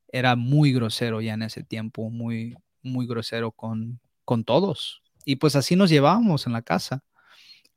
era 0.10 0.36
muy 0.36 0.74
grosero 0.74 1.22
ya 1.22 1.34
en 1.36 1.44
ese 1.44 1.64
tiempo, 1.64 2.10
muy 2.12 2.56
muy 2.84 3.08
grosero 3.08 3.52
con 3.52 4.00
con 4.26 4.44
todos. 4.46 5.02
Y 5.26 5.38
pues 5.38 5.56
así 5.56 5.76
nos 5.76 5.90
llevábamos 5.90 6.48
en 6.48 6.54
la 6.54 6.62
casa. 6.64 7.04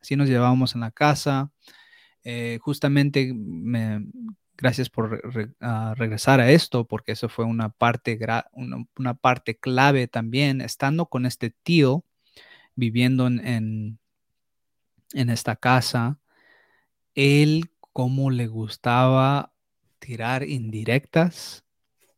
Así 0.07 0.15
nos 0.15 0.29
llevábamos 0.29 0.77
en 0.77 0.83
la 0.83 0.93
casa. 0.93 1.51
Eh, 2.23 2.61
justamente 2.63 3.35
me, 3.35 4.07
gracias 4.57 4.89
por 4.89 5.21
regresar 5.99 6.39
a 6.39 6.49
esto, 6.53 6.87
porque 6.87 7.11
eso 7.11 7.29
fue 7.29 7.45
una 7.45 7.71
parte, 7.71 8.17
una, 8.53 9.15
parte 9.15 9.57
clave 9.59 10.07
también, 10.07 10.61
estando 10.61 11.07
con 11.07 11.27
este 11.27 11.51
tío, 11.51 12.05
viviendo 12.77 13.27
en, 13.27 13.99
en, 15.13 15.29
esta 15.29 15.57
casa, 15.57 16.21
él 17.17 17.73
como 17.93 18.31
le 18.31 18.47
gustaba 18.47 19.53
tirar 19.99 20.45
indirectas, 20.45 21.65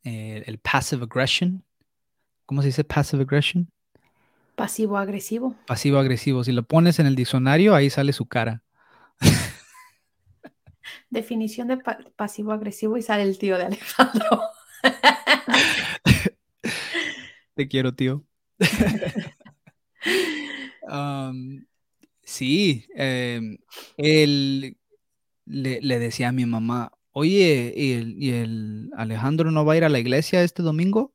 eh, 0.04 0.42
el 0.44 0.58
passive 0.58 1.04
aggression. 1.04 1.64
¿Cómo 2.44 2.60
se 2.60 2.68
dice 2.68 2.84
passive 2.84 3.22
aggression? 3.22 3.72
Pasivo-agresivo. 4.58 5.54
Pasivo-agresivo. 5.66 6.42
Si 6.42 6.50
lo 6.50 6.64
pones 6.64 6.98
en 6.98 7.06
el 7.06 7.14
diccionario, 7.14 7.76
ahí 7.76 7.90
sale 7.90 8.12
su 8.12 8.26
cara. 8.26 8.64
Definición 11.10 11.68
de 11.68 11.78
pasivo-agresivo 12.16 12.96
y 12.96 13.02
sale 13.02 13.22
el 13.22 13.38
tío 13.38 13.56
de 13.56 13.66
Alejandro. 13.66 14.40
Te 17.54 17.68
quiero, 17.68 17.94
tío. 17.94 18.24
Um, 20.90 21.66
sí, 22.22 22.86
em, 22.94 23.58
él 23.98 24.78
le, 25.44 25.98
decía 25.98 26.28
a 26.28 26.32
mi 26.32 26.46
mamá, 26.46 26.92
oye, 27.12 27.74
¿y 27.76 28.30
el 28.30 28.90
Alejandro 28.96 29.50
no 29.50 29.66
va 29.66 29.74
a 29.74 29.76
ir 29.76 29.84
a 29.84 29.90
la 29.90 29.98
iglesia 29.98 30.42
este 30.42 30.62
domingo? 30.62 31.12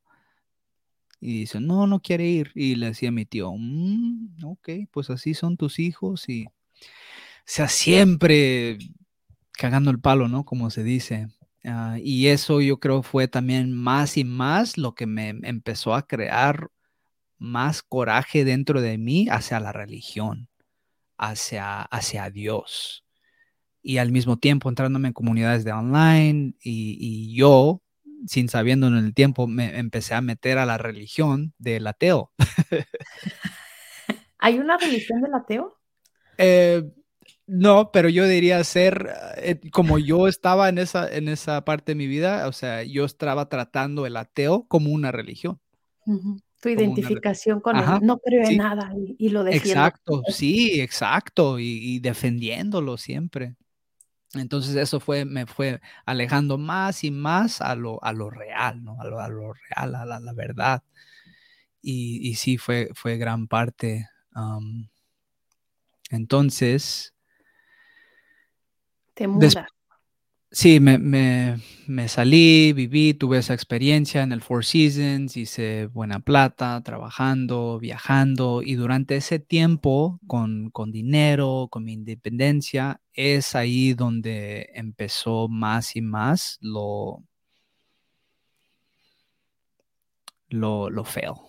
Y 1.26 1.40
dice, 1.40 1.62
no, 1.62 1.88
no 1.88 2.02
quiere 2.02 2.28
ir. 2.28 2.52
Y 2.54 2.76
le 2.76 2.88
decía 2.88 3.10
a 3.10 3.14
mi 3.14 3.26
tío, 3.26 3.54
mm, 3.58 4.44
ok, 4.44 4.70
pues 4.92 5.10
así 5.10 5.34
son 5.34 5.56
tus 5.56 5.80
hijos. 5.80 6.28
Y 6.28 6.46
o 6.46 6.50
sea, 7.46 7.70
siempre 7.70 8.78
cagando 9.54 9.90
el 9.90 10.02
palo, 10.02 10.28
¿no? 10.28 10.44
Como 10.44 10.70
se 10.70 10.84
dice. 10.84 11.30
Ah, 11.64 11.98
y 12.02 12.28
eso 12.28 12.60
yo 12.60 12.80
creo 12.80 13.04
fue 13.04 13.30
también 13.30 13.74
más 13.74 14.18
y 14.18 14.26
más 14.26 14.78
lo 14.78 14.96
que 14.96 15.06
me 15.06 15.30
empezó 15.44 15.96
a 15.96 16.08
crear 16.08 16.70
más 17.38 17.84
coraje 17.84 18.44
dentro 18.44 18.82
de 18.82 18.98
mí 18.98 19.28
hacia 19.30 19.62
la 19.62 19.72
religión, 19.72 20.50
hacia, 21.18 21.84
hacia 21.84 22.30
Dios. 22.32 23.06
Y 23.82 23.98
al 23.98 24.12
mismo 24.12 24.38
tiempo 24.38 24.70
entrándome 24.70 25.10
en 25.10 25.14
comunidades 25.14 25.64
de 25.64 25.72
online 25.72 26.56
y, 26.62 26.98
y 27.00 27.36
yo 27.36 27.83
sin 28.28 28.50
sabiendo 28.50 28.88
en 28.88 28.96
el 28.96 29.14
tiempo, 29.14 29.48
me 29.48 29.78
empecé 29.78 30.14
a 30.14 30.22
meter 30.22 30.58
a 30.58 30.66
la 30.66 30.78
religión 30.78 31.54
del 31.58 31.88
ateo. 31.88 32.32
¿Hay 34.40 34.60
una 34.60 34.78
religión 34.78 35.22
del 35.22 35.34
ateo? 35.34 35.78
Eh, 36.38 36.84
no, 37.48 37.92
pero 37.92 38.10
yo 38.10 38.28
diría 38.28 38.64
ser, 38.64 39.10
eh, 39.38 39.60
como 39.72 40.00
yo 40.00 40.28
estaba 40.28 40.70
en 40.70 40.78
esa, 40.78 41.14
en 41.14 41.28
esa 41.28 41.64
parte 41.66 41.92
de 41.92 41.96
mi 41.96 42.08
vida, 42.08 42.48
o 42.48 42.52
sea, 42.52 42.84
yo 42.84 43.06
estaba 43.06 43.50
tratando 43.50 44.06
el 44.06 44.18
ateo 44.18 44.66
como 44.68 44.92
una 44.92 45.12
religión. 45.12 45.60
Tu 46.62 46.70
identificación 46.70 47.60
con 47.60 47.78
él, 47.78 47.86
no 48.02 48.18
creo 48.20 48.44
en 48.44 48.58
nada 48.58 48.94
y, 48.96 49.30
lo 49.30 49.44
defiendo. 49.44 49.70
Exacto, 49.70 50.22
sí, 50.28 50.82
exacto, 50.82 51.60
y 51.60 52.00
defendiéndolo 52.00 52.98
siempre. 52.98 53.56
Entonces 54.34 54.76
eso 54.76 55.00
fue, 55.00 55.26
me 55.26 55.46
fue 55.46 55.80
alejando 56.06 56.58
más 56.58 57.04
y 57.04 57.12
más 57.12 57.62
a 57.62 57.76
lo, 57.76 58.04
a 58.04 58.14
lo 58.14 58.30
real, 58.30 58.84
¿no? 58.84 59.00
A 59.00 59.06
lo, 59.06 59.20
a 59.20 59.28
lo 59.28 59.54
real, 59.54 59.96
a 59.96 60.06
la, 60.06 60.34
verdad. 60.34 60.84
Y, 61.82 62.28
y, 62.28 62.36
sí, 62.36 62.58
fue, 62.58 62.90
fue 62.94 63.18
gran 63.18 63.48
parte. 63.48 64.10
entonces... 66.10 67.14
Te 69.14 69.28
muda. 69.28 69.68
Sí, 70.56 70.80
me, 70.80 71.00
me, 71.00 71.58
me, 71.88 72.08
salí, 72.08 72.74
viví, 72.74 73.16
tuve 73.16 73.40
esa 73.40 73.56
experiencia 73.56 74.22
en 74.22 74.32
el 74.32 74.42
Four 74.42 74.64
Seasons, 74.64 75.36
hice 75.36 75.88
buena 75.88 76.20
plata, 76.20 76.80
trabajando, 76.84 77.80
viajando 77.80 78.62
y 78.62 78.76
durante 78.76 79.16
ese 79.16 79.40
tiempo 79.40 80.20
con, 80.28 80.70
con 80.70 80.92
dinero, 80.92 81.70
con 81.72 81.84
mi 81.86 81.94
independencia, 81.94 83.02
es 83.14 83.56
ahí 83.56 83.96
donde 83.96 84.70
empezó 84.76 85.48
más 85.50 85.96
y 85.96 86.02
más 86.02 86.60
lo, 86.62 87.24
lo, 90.50 90.92
lo 90.92 91.04
feo, 91.04 91.48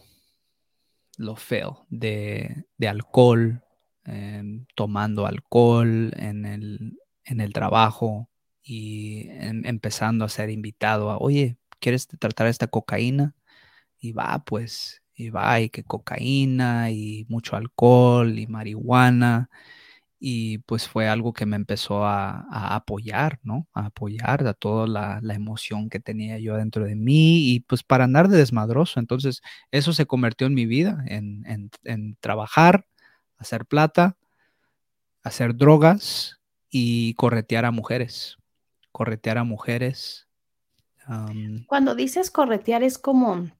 lo 1.18 1.36
feo 1.36 1.84
de, 1.90 2.64
de 2.78 2.88
alcohol, 2.88 3.62
em, 4.06 4.64
tomando 4.74 5.26
alcohol 5.26 6.10
en 6.16 6.46
el, 6.46 6.98
en 7.26 7.40
el 7.42 7.52
trabajo 7.52 8.30
y 8.64 9.28
em, 9.30 9.62
empezando 9.66 10.24
a 10.24 10.28
ser 10.30 10.50
invitado 10.50 11.10
a, 11.10 11.18
oye, 11.18 11.58
¿quieres 11.80 12.08
tratar 12.08 12.48
esta 12.48 12.66
cocaína? 12.68 13.34
Y 14.00 14.12
va, 14.12 14.44
pues, 14.44 15.02
Y 15.16 15.30
va, 15.30 15.60
y 15.60 15.70
que 15.70 15.84
cocaína, 15.84 16.90
y 16.90 17.26
mucho 17.28 17.56
alcohol, 17.56 18.38
y 18.38 18.46
marihuana. 18.48 19.50
Y 20.20 20.58
pues 20.60 20.88
fue 20.88 21.08
algo 21.08 21.32
que 21.34 21.46
me 21.46 21.56
empezó 21.56 22.04
a, 22.06 22.46
a 22.50 22.76
apoyar, 22.76 23.40
¿no? 23.42 23.68
A 23.74 23.86
apoyar 23.86 24.46
a 24.46 24.54
toda 24.54 24.86
la, 24.86 25.20
la, 25.22 25.34
emoción 25.34 25.90
que 25.90 26.00
tenía 26.00 26.38
yo 26.38 26.56
dentro 26.56 26.84
de 26.86 26.96
mí 26.96 27.52
y 27.54 27.60
pues 27.60 27.82
para 27.84 28.04
andar 28.04 28.28
de 28.28 28.38
desmadroso. 28.38 29.00
Entonces 29.00 29.42
eso 29.70 29.92
se 29.92 30.06
convirtió 30.06 30.46
en 30.46 30.54
mi 30.54 30.66
vida, 30.66 31.04
en, 31.08 31.44
en, 31.46 31.70
en 31.84 32.16
trabajar, 32.20 32.86
hacer 33.38 33.66
plata, 33.66 34.16
hacer 35.24 35.56
drogas 35.56 36.40
y 36.70 37.14
corretear 37.14 37.64
a 37.64 37.70
mujeres. 37.72 38.38
Corretear 38.94 39.38
a 39.38 39.44
mujeres. 39.44 40.28
Um, 41.08 41.64
Cuando 41.66 41.96
dices 41.96 42.30
corretear 42.30 42.84
es 42.84 42.96
como 42.96 43.50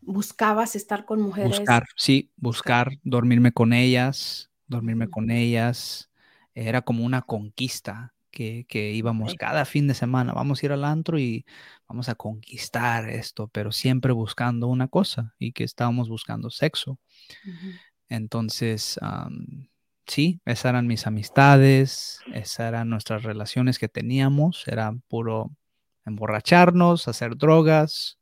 buscabas 0.00 0.76
estar 0.76 1.04
con 1.04 1.20
mujeres. 1.20 1.58
Buscar, 1.58 1.84
sí, 1.96 2.30
buscar, 2.36 2.92
dormirme 3.02 3.50
con 3.50 3.72
ellas, 3.72 4.52
dormirme 4.68 5.08
con 5.08 5.32
ellas. 5.32 6.12
Era 6.54 6.82
como 6.82 7.04
una 7.04 7.22
conquista 7.22 8.14
que, 8.30 8.64
que 8.68 8.92
íbamos 8.92 9.34
cada 9.34 9.64
fin 9.64 9.88
de 9.88 9.94
semana. 9.94 10.32
Vamos 10.32 10.62
a 10.62 10.66
ir 10.66 10.70
al 10.70 10.84
antro 10.84 11.18
y 11.18 11.44
vamos 11.88 12.08
a 12.08 12.14
conquistar 12.14 13.10
esto, 13.10 13.48
pero 13.48 13.72
siempre 13.72 14.12
buscando 14.12 14.68
una 14.68 14.86
cosa 14.86 15.34
y 15.40 15.50
que 15.50 15.64
estábamos 15.64 16.08
buscando 16.08 16.50
sexo. 16.50 17.00
Uh 17.44 17.50
-huh. 17.50 17.80
Entonces, 18.08 19.00
um, 19.02 19.66
sí, 20.06 20.40
esas 20.44 20.66
eran 20.66 20.86
mis 20.86 21.06
amistades, 21.06 22.20
esas 22.32 22.60
eran 22.68 22.88
nuestras 22.90 23.22
relaciones 23.22 23.78
que 23.78 23.88
teníamos, 23.88 24.66
era 24.66 24.94
puro 25.08 25.50
emborracharnos, 26.04 27.08
hacer 27.08 27.36
drogas, 27.36 28.18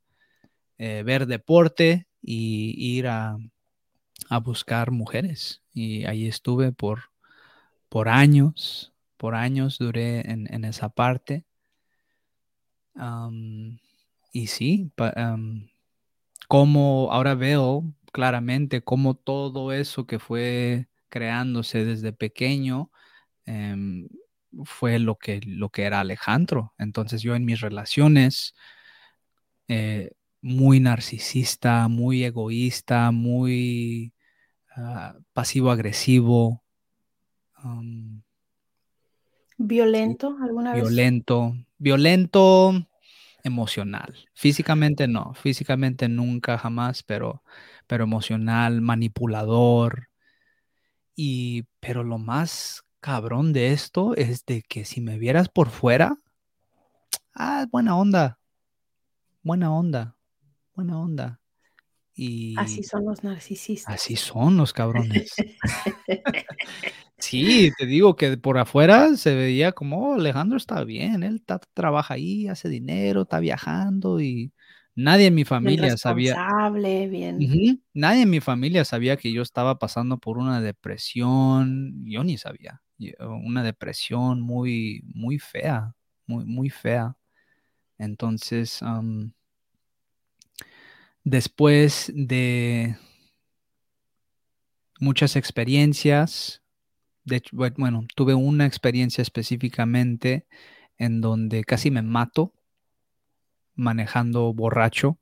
eh, 0.79 1.03
ver 1.05 1.27
deporte 1.27 2.07
y 2.23 2.75
ir 2.97 3.09
a, 3.09 3.37
a, 4.29 4.39
buscar 4.39 4.91
mujeres. 4.91 5.63
Y 5.73 6.05
ahí 6.05 6.27
estuve 6.27 6.73
por, 6.73 7.05
por 7.89 8.09
años, 8.09 8.93
por 9.17 9.35
años 9.35 9.79
duré 9.79 10.31
en, 10.31 10.53
en 10.53 10.65
esa 10.65 10.89
parte. 10.89 11.45
Y 14.33 14.47
sí, 14.47 14.93
como 16.49 17.09
ahora 17.13 17.35
veo 17.35 17.85
claramente 18.13 18.83
cómo 18.83 19.15
todo 19.15 19.73
eso 19.73 20.07
que 20.07 20.19
fue 20.19 20.89
creándose 21.11 21.85
desde 21.85 22.13
pequeño 22.13 22.91
eh, 23.45 24.07
fue 24.65 24.99
lo 24.99 25.17
que, 25.17 25.41
lo 25.45 25.69
que 25.69 25.83
era 25.83 26.01
Alejandro. 26.01 26.75
Entonces 26.79 27.23
yo 27.23 27.35
en 27.35 27.45
mis 27.45 27.61
relaciones, 27.61 28.55
eh, 29.69 30.13
muy 30.43 30.81
narcisista, 30.81 31.89
muy 31.89 32.25
egoísta, 32.25 33.11
muy 33.11 34.13
uh, 34.77 35.23
pasivo-agresivo. 35.33 36.63
Um, 37.63 38.23
¿Violento 39.59 40.37
alguna 40.43 40.73
vez? 40.73 40.83
Violento, 40.83 41.55
violento 41.79 42.87
emocional. 43.45 44.29
Físicamente 44.35 45.07
no, 45.07 45.35
físicamente 45.35 46.09
nunca, 46.09 46.57
jamás, 46.59 47.03
pero, 47.03 47.43
pero 47.87 48.05
emocional, 48.05 48.81
manipulador. 48.81 50.10
Y, 51.23 51.67
pero 51.81 52.03
lo 52.03 52.17
más 52.17 52.83
cabrón 52.99 53.53
de 53.53 53.75
esto 53.75 54.17
es 54.17 54.47
de 54.47 54.63
que 54.63 54.87
si 54.87 55.03
me 55.03 55.19
vieras 55.19 55.51
por 55.51 55.69
fuera, 55.69 56.17
ah, 57.35 57.67
buena 57.71 57.95
onda, 57.95 58.39
buena 59.43 59.71
onda, 59.71 60.17
buena 60.75 60.99
onda. 60.99 61.41
Y 62.15 62.59
así 62.59 62.83
son 62.83 63.05
los 63.05 63.23
narcisistas. 63.23 63.97
Así 63.97 64.17
son 64.17 64.57
los 64.57 64.73
cabrones. 64.73 65.35
sí, 67.19 67.71
te 67.77 67.85
digo 67.85 68.17
que 68.17 68.39
por 68.39 68.57
afuera 68.57 69.15
se 69.19 69.35
veía 69.35 69.73
como 69.73 70.13
oh, 70.13 70.15
Alejandro 70.15 70.57
está 70.57 70.85
bien, 70.85 71.23
él 71.23 71.37
está, 71.37 71.61
trabaja 71.75 72.15
ahí, 72.15 72.49
hace 72.49 72.71
dinero, 72.71 73.23
está 73.25 73.41
viajando 73.41 74.23
y 74.23 74.55
nadie 74.95 75.27
en 75.27 75.35
mi 75.35 75.45
familia 75.45 75.97
sabía. 75.97 76.35
Bien. 76.73 77.37
Uh 77.37 77.41
-huh, 77.41 77.81
nadie 77.95 78.23
en 78.23 78.31
mi 78.31 78.41
familia 78.41 78.85
sabía 78.85 79.17
que 79.17 79.33
yo 79.33 79.43
estaba 79.43 79.79
pasando 79.79 80.19
por 80.19 80.39
una 80.39 80.61
depresión. 80.61 82.05
Yo 82.05 82.25
ni 82.25 82.39
sabía. 82.39 82.83
Una 83.19 83.63
depresión 83.63 84.41
muy, 84.43 85.03
muy 85.15 85.39
fea, 85.39 85.95
muy, 86.27 86.45
muy 86.45 86.69
fea. 86.69 87.17
Entonces, 87.99 88.83
um, 88.83 89.33
después 91.25 92.13
de 92.15 92.97
muchas 95.01 95.37
experiencias, 95.37 96.63
de 97.25 97.37
hecho, 97.37 97.57
bueno, 97.77 98.07
tuve 98.15 98.35
una 98.35 98.67
experiencia 98.67 99.23
específicamente 99.23 100.47
en 100.99 101.21
donde 101.21 101.65
casi 101.65 101.91
me 101.91 102.03
mato 102.03 102.55
manejando 103.81 104.53
borracho 104.53 105.19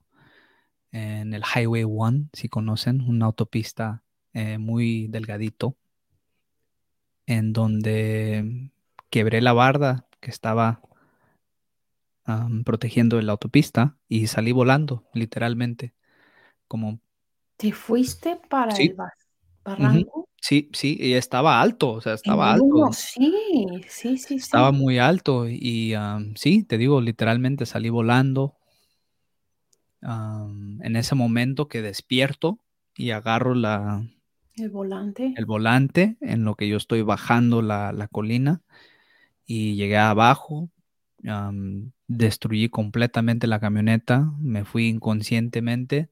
en 0.91 1.33
el 1.33 1.43
Highway 1.43 1.85
1, 1.85 2.29
si 2.33 2.49
conocen, 2.49 3.01
una 3.03 3.27
autopista 3.27 4.03
eh, 4.33 4.59
muy 4.59 5.07
delgadito, 5.09 5.77
en 7.27 7.53
donde 7.53 8.71
quebré 9.11 9.41
la 9.41 9.53
barda 9.53 10.07
que 10.21 10.31
estaba 10.31 10.81
um, 12.27 12.65
protegiendo 12.65 13.21
la 13.21 13.33
autopista 13.33 13.97
y 14.09 14.27
salí 14.27 14.53
volando, 14.53 15.05
literalmente, 15.15 15.95
como... 16.67 17.01
¿Te 17.57 17.73
fuiste 17.73 18.41
para 18.49 18.73
sí. 18.73 18.85
el 18.85 18.97
barranco? 19.65 20.21
Uh 20.21 20.23
-huh. 20.23 20.28
Sí, 20.41 20.71
sí, 20.73 20.97
y 21.01 21.15
estaba 21.15 21.61
alto, 21.61 21.93
o 21.93 22.01
sea, 22.01 22.15
estaba 22.15 22.53
alto. 22.53 22.65
Uno, 22.65 22.93
sí, 22.93 23.33
sí, 23.89 24.17
sí. 24.19 24.37
Estaba 24.37 24.71
sí. 24.71 24.77
muy 24.77 24.99
alto 24.99 25.49
y 25.49 25.95
um, 25.97 26.35
sí, 26.37 26.63
te 26.63 26.79
digo, 26.79 27.01
literalmente 27.01 27.67
salí 27.67 27.89
volando. 27.89 28.55
Um, 30.01 30.81
en 30.83 30.95
ese 30.95 31.17
momento 31.17 31.67
que 31.67 31.83
despierto 31.83 32.61
y 32.97 33.11
agarro 33.11 33.55
la, 33.55 34.07
el 34.57 34.71
volante. 34.71 35.35
El 35.37 35.45
volante 35.45 36.17
en 36.21 36.45
lo 36.45 36.55
que 36.55 36.69
yo 36.69 36.77
estoy 36.77 37.03
bajando 37.03 37.63
la, 37.63 37.93
la 37.93 38.07
colina 38.07 38.63
y 39.45 39.75
llegué 39.75 39.97
abajo, 39.97 40.71
um, 41.25 41.91
destruí 42.07 42.69
completamente 42.69 43.47
la 43.47 43.61
camioneta, 43.61 44.33
me 44.39 44.65
fui 44.65 44.89
inconscientemente 44.89 46.11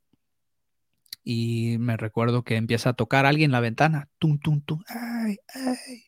y 1.28 1.78
me 1.80 1.96
recuerdo 1.96 2.44
que 2.44 2.54
empieza 2.54 2.90
a 2.90 2.92
tocar 2.92 3.26
alguien 3.26 3.50
la 3.50 3.58
ventana, 3.58 4.08
tum, 4.20 4.38
tum, 4.38 4.60
tum, 4.60 4.80
ay, 4.86 5.38
ay. 5.52 6.04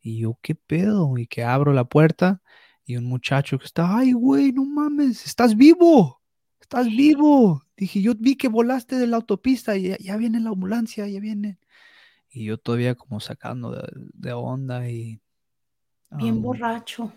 Y 0.00 0.20
yo, 0.20 0.38
¿qué 0.40 0.54
pedo? 0.54 1.18
Y 1.18 1.26
que 1.26 1.42
abro 1.42 1.72
la 1.72 1.82
puerta 1.82 2.40
y 2.84 2.96
un 2.96 3.06
muchacho 3.06 3.58
que 3.58 3.64
está, 3.64 3.98
ay, 3.98 4.12
güey, 4.12 4.52
no 4.52 4.64
mames, 4.64 5.26
estás 5.26 5.56
vivo, 5.56 6.22
estás 6.60 6.86
vivo. 6.86 7.64
Dije, 7.76 8.02
yo 8.02 8.12
vi 8.16 8.36
que 8.36 8.46
volaste 8.46 8.94
de 8.94 9.08
la 9.08 9.16
autopista 9.16 9.76
y 9.76 9.88
ya, 9.88 9.96
ya 9.98 10.16
viene 10.16 10.38
la 10.38 10.50
ambulancia, 10.50 11.08
ya 11.08 11.18
viene. 11.18 11.58
Y 12.30 12.44
yo 12.44 12.56
todavía 12.56 12.94
como 12.94 13.18
sacando 13.18 13.72
de, 13.72 13.82
de 14.14 14.32
onda 14.32 14.88
y... 14.88 15.20
Bien 16.08 16.36
um, 16.36 16.42
borracho. 16.42 17.12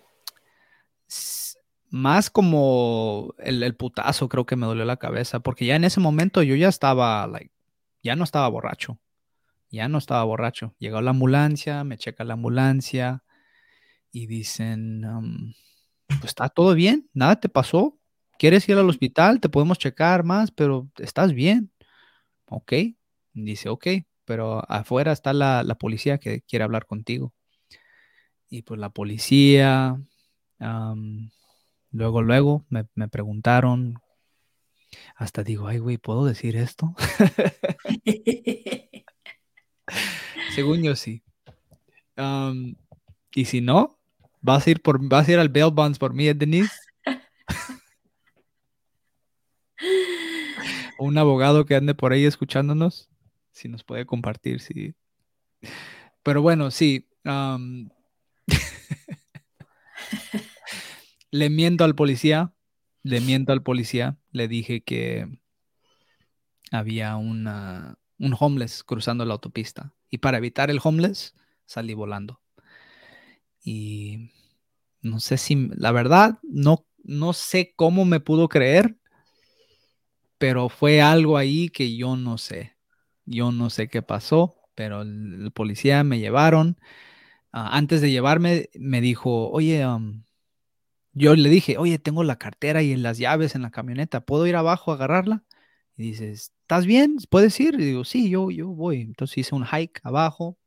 Más 1.96 2.30
como 2.30 3.34
el, 3.38 3.64
el, 3.64 3.74
putazo 3.74 4.28
creo 4.28 4.46
que 4.46 4.58
me 4.58 4.66
dolió 4.66 4.84
la 4.84 4.98
cabeza, 4.98 5.40
porque 5.40 5.66
ya 5.66 5.78
en 5.78 5.86
ese 5.86 6.02
momento 6.02 6.44
yo 6.44 6.54
ya 6.56 6.68
estaba, 6.68 7.26
like, 7.26 7.52
ya 8.04 8.18
no 8.18 8.26
estaba 8.26 8.50
borracho, 8.50 9.00
ya 9.72 9.88
no 9.88 9.98
estaba 9.98 10.22
borracho. 10.26 10.76
Llegó 10.78 11.00
la 11.00 11.12
ambulancia, 11.12 11.86
me 11.86 11.98
checa 11.98 12.26
la 12.26 12.34
ambulancia 12.34 13.24
y 14.12 14.28
dicen, 14.28 15.06
um, 15.06 15.54
pues 16.08 16.26
está 16.26 16.50
todo 16.50 16.76
bien, 16.76 17.10
nada 17.14 17.40
te 17.40 17.48
pasó, 17.48 17.98
quieres 18.38 18.68
ir 18.68 18.76
al 18.78 18.90
hospital, 18.90 19.40
te 19.40 19.48
podemos 19.48 19.80
checar 19.80 20.26
más, 20.26 20.52
pero 20.52 20.90
estás 20.98 21.32
bien. 21.32 21.72
Ok, 22.50 22.74
dice, 23.34 23.70
ok, 23.70 23.88
pero 24.26 24.70
afuera 24.70 25.14
está 25.14 25.32
la, 25.32 25.64
la, 25.64 25.76
policía 25.76 26.18
que 26.18 26.42
quiere 26.42 26.66
hablar 26.66 26.88
contigo. 26.88 27.34
Y 28.50 28.64
pues 28.64 28.82
la 28.82 28.90
policía, 28.90 29.98
um, 30.60 31.30
luego, 31.96 32.22
luego 32.22 32.66
me, 32.70 32.86
me, 32.94 33.08
preguntaron, 33.08 33.96
hasta 35.16 35.44
digo, 35.44 35.68
ay, 35.68 35.80
güey, 35.80 35.98
¿puedo 35.98 36.26
decir 36.26 36.58
esto? 36.58 36.94
Según 40.56 40.84
yo 40.84 40.96
sí. 40.96 41.24
Um, 42.18 42.76
y 43.34 43.46
si 43.46 43.62
no, 43.62 43.98
vas 44.42 44.68
a 44.68 44.72
ir 44.72 44.82
por, 44.82 45.08
vas 45.08 45.28
a 45.28 45.34
ir 45.34 45.40
al 45.40 45.50
bail 45.50 45.72
bonds 45.72 46.00
por 46.00 46.14
mí, 46.14 46.32
Denise. 46.34 46.74
Un 50.98 51.18
abogado 51.18 51.66
que 51.66 51.76
ande 51.76 51.94
por 51.94 52.14
ahí 52.14 52.24
escuchándonos 52.26 53.10
si 53.52 53.68
nos 53.70 53.84
puede 53.84 54.06
compartir, 54.06 54.62
sí. 54.62 54.96
Pero 56.24 56.42
bueno, 56.42 56.72
sí. 56.72 57.08
Um, 57.24 57.90
le 61.36 61.50
miento 61.50 61.84
al 61.84 61.96
policía, 61.96 62.54
le 63.04 63.20
miento 63.20 63.52
al 63.52 63.62
policía, 63.62 64.18
le 64.32 64.48
dije 64.48 64.84
que 64.84 65.28
había 66.72 67.18
una, 67.18 68.00
un 68.18 68.36
homeless 68.40 68.84
cruzando 68.84 69.26
la 69.26 69.34
autopista. 69.34 69.94
Y 70.10 70.20
para 70.20 70.38
evitar 70.38 70.72
el 70.72 70.80
homeless, 70.82 71.36
salí 71.66 71.94
volando. 71.94 72.42
Y 73.64 74.32
no 75.02 75.20
sé 75.20 75.38
si, 75.38 75.70
la 75.76 75.92
verdad, 75.92 76.40
no, 76.44 76.86
no 77.04 77.34
sé 77.34 77.74
cómo 77.76 78.06
me 78.06 78.22
pudo 78.22 78.48
creer, 78.48 78.98
pero 80.38 80.70
fue 80.70 81.02
algo 81.02 81.38
ahí 81.38 81.68
que 81.68 81.98
yo 81.98 82.16
no 82.16 82.38
sé. 82.38 82.78
Yo 83.26 83.52
no 83.52 83.70
sé 83.70 83.90
qué 83.90 84.02
pasó, 84.02 84.56
pero 84.74 85.02
el, 85.02 85.52
policía 85.54 86.04
me 86.06 86.20
llevaron. 86.20 86.78
Ah, 87.52 87.76
antes 87.76 88.00
de 88.00 88.12
llevarme, 88.12 88.70
me 88.76 89.02
dijo, 89.02 89.50
oye, 89.50 89.86
um, 89.86 90.25
yo 91.16 91.36
le 91.36 91.50
dije, 91.50 91.78
oye, 91.78 91.98
tengo 92.00 92.24
la 92.24 92.38
cartera 92.38 92.84
y 92.84 92.96
las 92.98 93.18
llaves 93.18 93.56
en 93.56 93.62
la 93.64 93.72
camioneta, 93.72 94.26
¿puedo 94.26 94.48
ir 94.48 94.56
abajo 94.58 94.92
a 94.92 94.96
agarrarla? 94.96 95.44
Y 95.98 96.04
dices, 96.12 96.52
¿estás 96.62 96.86
bien? 96.86 97.18
¿Puedes 97.30 97.60
ir? 97.60 97.76
Y 97.76 97.86
digo, 97.86 98.04
sí, 98.06 98.30
yo, 98.30 98.52
yo 98.52 98.68
voy. 98.68 99.02
Entonces 99.02 99.40
hice 99.40 99.56
un 99.56 99.66
hike 99.66 100.02
abajo 100.04 100.58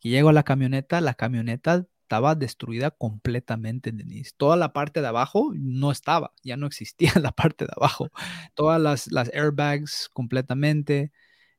y 0.00 0.10
llego 0.10 0.30
a 0.30 0.32
la 0.32 0.42
camioneta. 0.44 1.00
La 1.00 1.14
camioneta 1.14 1.86
estaba 2.02 2.34
destruida 2.34 2.90
completamente, 2.90 3.92
Denise. 3.92 4.32
Toda 4.36 4.56
la 4.56 4.72
parte 4.72 5.00
de 5.00 5.08
abajo 5.08 5.52
no 5.54 5.92
estaba, 5.92 6.32
ya 6.42 6.56
no 6.56 6.66
existía 6.66 7.12
la 7.22 7.32
parte 7.32 7.66
de 7.66 7.72
abajo. 7.76 8.10
Todas 8.54 9.08
las, 9.10 9.30
airbags 9.34 10.10
completamente. 10.12 11.12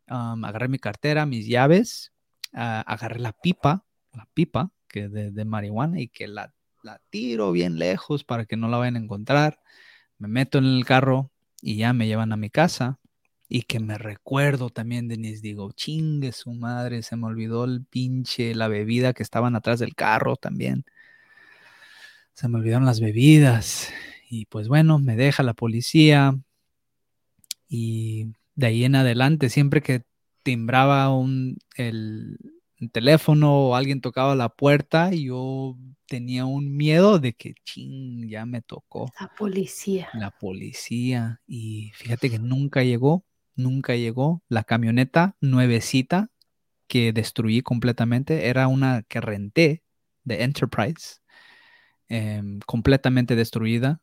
agarré 0.08 0.68
mi 0.70 0.80
cartera, 0.80 1.26
mis 1.26 1.48
llaves, 1.48 2.14
ah, 2.54 2.82
agarré 2.88 3.20
la 3.20 3.34
pipa, 3.34 3.86
la 4.14 4.28
pipa 4.34 4.72
que 4.90 5.10
de 5.10 5.46
marihuana 5.46 6.00
y 6.02 6.10
que 6.10 6.28
la, 6.28 6.54
la 6.86 7.02
tiro 7.10 7.52
bien 7.52 7.80
lejos 7.80 8.24
para 8.24 8.46
que 8.46 8.56
no 8.56 8.70
la 8.70 8.78
vayan 8.78 8.96
a 8.96 9.00
encontrar. 9.00 9.60
Me 10.20 10.28
meto 10.28 10.60
en 10.60 10.66
el 10.66 10.86
carro 10.86 11.32
y 11.62 11.78
ya 11.78 11.94
me 11.94 12.08
llevan 12.08 12.32
a 12.32 12.38
mi 12.38 12.50
casa. 12.50 13.00
Y 13.50 13.64
que 13.64 13.80
me 13.80 13.98
recuerdo 13.98 14.70
también, 14.70 15.08
Denise, 15.08 15.42
digo, 15.42 15.72
chingue 15.72 16.32
su 16.32 16.52
madre, 16.54 17.04
se 17.04 17.16
me 17.16 17.26
olvidó 17.26 17.66
el 17.66 17.84
pinche, 17.86 18.56
la 18.56 18.68
bebida 18.68 19.14
que 19.14 19.24
estaban 19.24 19.56
atrás 19.56 19.80
del 19.80 19.96
carro 19.96 20.36
también. 20.36 20.86
Se 22.34 22.48
me 22.48 22.60
olvidaron 22.60 22.86
las 22.86 23.00
bebidas. 23.00 23.90
Y 24.30 24.46
pues 24.46 24.68
bueno, 24.68 25.00
me 25.00 25.16
deja 25.16 25.44
la 25.44 25.54
policía. 25.54 26.38
Y 27.68 28.34
de 28.56 28.68
ahí 28.68 28.84
en 28.84 28.96
adelante, 28.96 29.50
siempre 29.50 29.82
que 29.82 30.04
timbraba 30.44 31.12
un, 31.16 31.58
el, 31.78 32.38
teléfono 32.92 33.70
o 33.70 33.76
alguien 33.76 34.02
tocaba 34.02 34.36
la 34.36 34.50
puerta, 34.50 35.12
yo 35.12 35.78
tenía 36.08 36.46
un 36.46 36.76
miedo 36.76 37.20
de 37.20 37.34
que, 37.34 37.56
ching, 37.64 38.28
ya 38.30 38.46
me 38.46 38.62
tocó. 38.62 39.12
La 39.20 39.34
policía. 39.36 40.10
La 40.14 40.32
policía. 40.32 41.42
Y 41.48 41.92
fíjate 41.96 42.30
que 42.30 42.40
nunca 42.40 42.84
llegó 42.84 43.26
nunca 43.56 43.96
llegó. 43.96 44.44
La 44.48 44.64
camioneta 44.64 45.36
nuevecita 45.42 46.30
que 46.88 47.14
destruí 47.14 47.62
completamente 47.62 48.48
era 48.48 48.68
una 48.68 49.04
que 49.04 49.22
renté 49.22 49.84
de 50.24 50.44
Enterprise, 50.44 51.18
em, 52.08 52.60
completamente 52.66 53.36
destruida. 53.36 54.02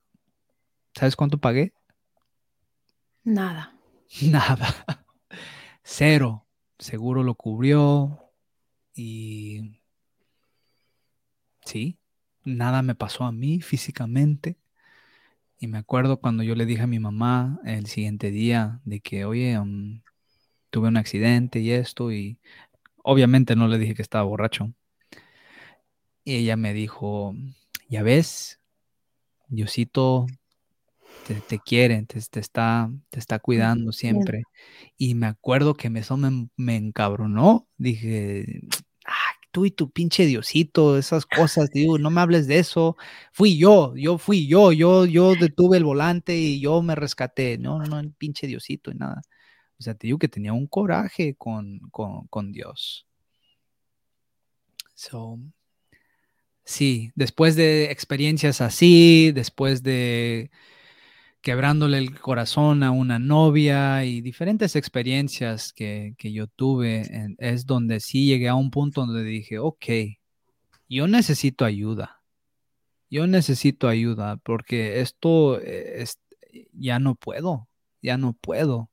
¿Sabes 0.94 1.16
cuánto 1.16 1.38
pagué? 1.38 1.72
Nada. 3.24 3.76
Nada. 4.22 4.74
Cero. 5.82 6.46
Seguro 6.78 7.22
lo 7.22 7.36
cubrió 7.36 8.21
y 8.94 9.80
sí, 11.64 11.98
nada 12.44 12.82
me 12.82 12.94
pasó 12.94 13.24
a 13.24 13.32
mí 13.32 13.60
físicamente. 13.60 14.56
Y 15.58 15.68
me 15.68 15.78
acuerdo 15.78 16.20
cuando 16.20 16.42
yo 16.42 16.54
le 16.54 16.66
dije 16.66 16.82
a 16.82 16.86
mi 16.88 16.98
mamá 16.98 17.60
el 17.64 17.86
siguiente 17.86 18.30
día 18.30 18.80
de 18.84 19.00
que, 19.00 19.24
oye, 19.24 19.58
um, 19.58 20.02
tuve 20.70 20.88
un 20.88 20.96
accidente 20.96 21.60
y 21.60 21.70
esto, 21.72 22.12
y 22.12 22.38
obviamente 23.04 23.56
no 23.56 23.68
le 23.68 23.78
dije 23.78 23.94
que 23.94 24.02
estaba 24.02 24.24
borracho. 24.24 24.72
Y 26.24 26.36
ella 26.36 26.56
me 26.56 26.72
dijo, 26.74 27.34
ya 27.88 28.02
ves, 28.02 28.60
Diosito 29.48 30.26
te, 31.26 31.40
te 31.40 31.58
quiere, 31.58 32.02
te, 32.04 32.18
está, 32.40 32.90
te 33.10 33.18
está 33.18 33.38
cuidando 33.38 33.92
siempre. 33.92 34.42
Y 34.96 35.14
me 35.14 35.26
acuerdo 35.26 35.74
que 35.74 35.90
eso 35.94 36.16
me, 36.16 36.48
me 36.56 36.76
encabronó. 36.76 37.68
Dije, 37.76 38.62
tú 39.52 39.66
y 39.66 39.70
tu 39.70 39.90
pinche 39.90 40.26
Diosito, 40.26 40.98
esas 40.98 41.26
cosas, 41.26 41.70
digo, 41.70 41.98
no 41.98 42.10
me 42.10 42.20
hables 42.20 42.46
de 42.46 42.58
eso. 42.58 42.96
Fui 43.32 43.56
yo, 43.56 43.94
yo 43.96 44.18
fui 44.18 44.46
yo, 44.48 44.72
yo, 44.72 45.06
yo 45.06 45.34
detuve 45.34 45.76
el 45.76 45.84
volante 45.84 46.36
y 46.36 46.60
yo 46.60 46.82
me 46.82 46.94
rescaté. 46.94 47.58
No, 47.58 47.78
no, 47.78 47.84
no, 47.86 48.00
el 48.00 48.12
pinche 48.12 48.46
Diosito 48.46 48.90
y 48.90 48.94
nada. 48.94 49.22
O 49.78 49.82
sea, 49.82 49.94
te 49.94 50.06
digo 50.06 50.18
que 50.18 50.28
tenía 50.28 50.52
un 50.52 50.66
coraje 50.66 51.34
con, 51.36 51.80
con, 51.90 52.26
con 52.28 52.52
Dios. 52.52 53.06
So, 54.94 55.38
sí, 56.64 57.10
después 57.14 57.56
de 57.56 57.90
experiencias 57.90 58.60
así, 58.60 59.32
después 59.32 59.82
de 59.82 60.50
quebrándole 61.42 61.98
el 61.98 62.18
corazón 62.20 62.84
a 62.84 62.92
una 62.92 63.18
novia 63.18 64.04
y 64.04 64.20
diferentes 64.20 64.76
experiencias 64.76 65.72
que, 65.72 66.14
yo 66.18 66.46
tuve, 66.46 67.34
es 67.38 67.66
donde 67.66 68.00
sí 68.00 68.26
llegué 68.26 68.48
a 68.48 68.54
un 68.54 68.70
punto 68.70 69.04
donde 69.04 69.24
dije, 69.24 69.58
ok, 69.58 69.84
yo 70.88 71.08
necesito 71.08 71.64
ayuda. 71.64 72.22
Yo 73.10 73.26
necesito 73.26 73.88
ayuda 73.88 74.36
porque 74.38 75.00
esto 75.00 75.60
eh, 75.60 76.02
es, 76.02 76.18
ya 76.72 76.98
no 76.98 77.16
puedo, 77.16 77.68
ya 78.00 78.16
no 78.16 78.34
puedo. 78.34 78.88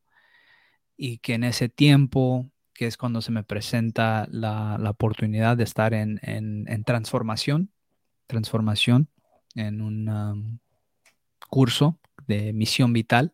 Y 0.98 1.20
que 1.20 1.36
en 1.36 1.44
ese 1.46 1.70
tiempo, 1.70 2.50
que 2.74 2.88
es 2.88 2.98
cuando 2.98 3.22
se 3.22 3.32
me 3.32 3.44
presenta 3.44 4.28
la, 4.32 4.76
oportunidad 4.90 5.56
de 5.56 5.64
estar 5.64 5.94
en, 5.94 6.20
en 6.24 6.84
transformación, 6.84 7.72
transformación, 8.28 9.08
en 9.56 9.82
un 9.82 10.10
um, 10.10 10.60
curso 11.50 12.00
de 12.30 12.54
Misión 12.54 12.94
Vital 12.94 13.34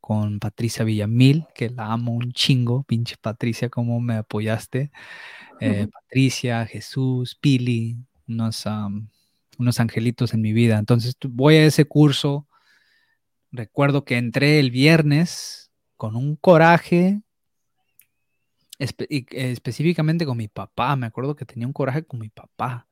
con 0.00 0.40
Patricia 0.40 0.84
Villamil, 0.84 1.46
que 1.54 1.70
la 1.70 1.92
amo 1.92 2.12
un 2.12 2.32
chingo, 2.32 2.82
pinche 2.82 3.16
Patricia, 3.20 3.68
cómo 3.68 4.00
me 4.00 4.16
apoyaste. 4.16 4.90
Eh, 5.60 5.86
Patricia, 5.86 6.66
Jesús, 6.66 7.36
Pili, 7.36 7.98
unos, 8.26 8.64
unos 9.58 9.78
angelitos 9.78 10.34
en 10.34 10.40
mi 10.40 10.52
vida. 10.52 10.78
Entonces 10.78 11.16
voy 11.28 11.54
a 11.54 11.66
ese 11.66 11.84
curso. 11.84 12.48
Recuerdo 13.52 14.04
que 14.04 14.16
entré 14.16 14.58
el 14.58 14.72
viernes 14.72 15.70
con 15.96 16.16
un 16.16 16.34
coraje, 16.34 17.22
específicamente 18.78 20.26
con 20.26 20.36
mi 20.36 20.48
papá. 20.48 20.96
Me 20.96 21.06
acuerdo 21.06 21.36
que 21.36 21.44
tenía 21.44 21.68
un 21.68 21.72
coraje 21.72 22.02
con 22.02 22.18
mi 22.18 22.28
papá 22.28 22.88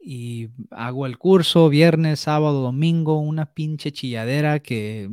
y 0.00 0.48
hago 0.70 1.06
el 1.06 1.18
curso 1.18 1.68
viernes, 1.68 2.20
sábado, 2.20 2.62
domingo, 2.62 3.18
una 3.18 3.52
pinche 3.52 3.92
chilladera 3.92 4.60
que 4.60 5.08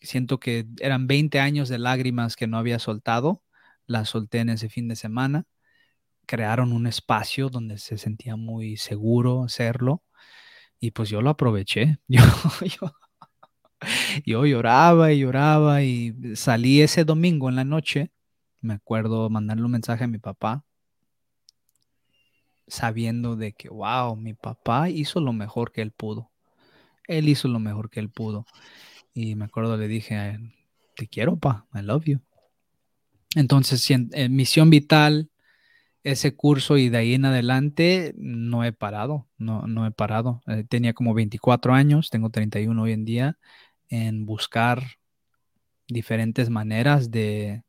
siento 0.00 0.40
que 0.40 0.66
eran 0.80 1.06
20 1.06 1.40
años 1.40 1.68
de 1.68 1.78
lágrimas 1.78 2.36
que 2.36 2.46
no 2.46 2.58
había 2.58 2.78
soltado, 2.78 3.42
las 3.86 4.10
solté 4.10 4.38
en 4.38 4.50
ese 4.50 4.68
fin 4.68 4.88
de 4.88 4.96
semana, 4.96 5.46
crearon 6.26 6.72
un 6.72 6.86
espacio 6.86 7.50
donde 7.50 7.78
se 7.78 7.98
sentía 7.98 8.36
muy 8.36 8.76
seguro 8.76 9.44
hacerlo 9.44 10.02
y 10.80 10.92
pues 10.92 11.10
yo 11.10 11.22
lo 11.22 11.30
aproveché, 11.30 11.98
yo, 12.08 12.22
yo, 12.62 12.92
yo 14.24 14.46
lloraba 14.46 15.12
y 15.12 15.20
lloraba 15.20 15.82
y 15.82 16.14
salí 16.36 16.80
ese 16.82 17.04
domingo 17.04 17.48
en 17.48 17.56
la 17.56 17.64
noche, 17.64 18.12
me 18.60 18.74
acuerdo 18.74 19.30
mandarle 19.30 19.64
un 19.64 19.72
mensaje 19.72 20.04
a 20.04 20.08
mi 20.08 20.18
papá 20.18 20.64
sabiendo 22.68 23.36
de 23.36 23.52
que, 23.52 23.68
wow, 23.68 24.16
mi 24.16 24.34
papá 24.34 24.90
hizo 24.90 25.20
lo 25.20 25.32
mejor 25.32 25.72
que 25.72 25.82
él 25.82 25.92
pudo. 25.92 26.30
Él 27.06 27.28
hizo 27.28 27.48
lo 27.48 27.58
mejor 27.58 27.90
que 27.90 28.00
él 28.00 28.10
pudo. 28.10 28.46
Y 29.14 29.34
me 29.34 29.46
acuerdo, 29.46 29.76
le 29.76 29.88
dije, 29.88 30.38
te 30.94 31.08
quiero, 31.08 31.36
pa, 31.38 31.66
I 31.74 31.82
love 31.82 32.04
you. 32.04 32.20
Entonces, 33.34 33.90
en, 33.90 34.10
Misión 34.34 34.70
Vital, 34.70 35.30
ese 36.02 36.34
curso 36.34 36.76
y 36.78 36.88
de 36.88 36.98
ahí 36.98 37.14
en 37.14 37.24
adelante 37.24 38.14
no 38.16 38.64
he 38.64 38.72
parado, 38.72 39.28
no, 39.36 39.66
no 39.66 39.86
he 39.86 39.90
parado. 39.90 40.42
Eh, 40.46 40.64
tenía 40.68 40.92
como 40.94 41.14
24 41.14 41.74
años, 41.74 42.10
tengo 42.10 42.30
31 42.30 42.82
hoy 42.82 42.92
en 42.92 43.04
día, 43.04 43.38
en 43.88 44.26
buscar 44.26 44.82
diferentes 45.88 46.50
maneras 46.50 47.10
de, 47.10 47.64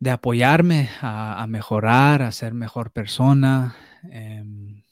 de 0.00 0.10
apoyarme 0.10 0.90
a, 1.00 1.46
mejorar, 1.48 2.22
a 2.22 2.32
ser 2.32 2.54
mejor 2.54 2.92
persona. 2.92 3.76
Em, 4.10 4.82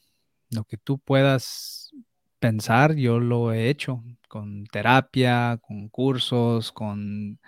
lo 0.51 0.65
que 0.65 0.77
tú 0.77 0.99
puedas 0.99 1.93
pensar, 2.39 2.95
yo 2.97 3.21
lo 3.21 3.53
he 3.53 3.69
hecho 3.71 4.03
con 4.29 4.67
terapia, 4.67 5.59
con 5.63 5.89
cursos, 5.89 6.73
con 6.73 7.41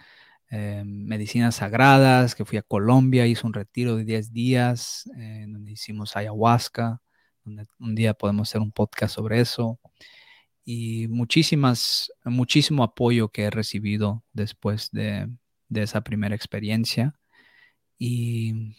em, 0.51 0.87
medicinas 1.07 1.57
sagradas, 1.57 2.35
que 2.35 2.45
fui 2.45 2.59
a 2.59 2.63
Colombia, 2.63 3.27
hice 3.27 3.47
un 3.47 3.55
retiro 3.55 3.97
de 3.97 4.05
10 4.05 4.33
días, 4.33 5.11
eh, 5.19 5.47
donde 5.49 5.73
hicimos 5.73 6.17
ayahuasca, 6.17 7.01
donde 7.45 7.67
un 7.79 7.95
día 7.95 8.15
podemos 8.15 8.49
hacer 8.49 8.61
un 8.63 8.73
podcast 8.73 9.15
sobre 9.15 9.41
eso. 9.41 9.79
Y 10.65 11.09
muchísimas, 11.09 12.13
muchísimo 12.25 12.85
apoyo 12.85 13.31
que 13.31 13.45
he 13.45 13.51
recibido 13.51 14.25
después 14.33 14.91
de, 14.93 15.29
de 15.69 15.83
esa 15.83 16.03
primera 16.03 16.35
experiencia. 16.35 17.19
Y... 17.99 18.75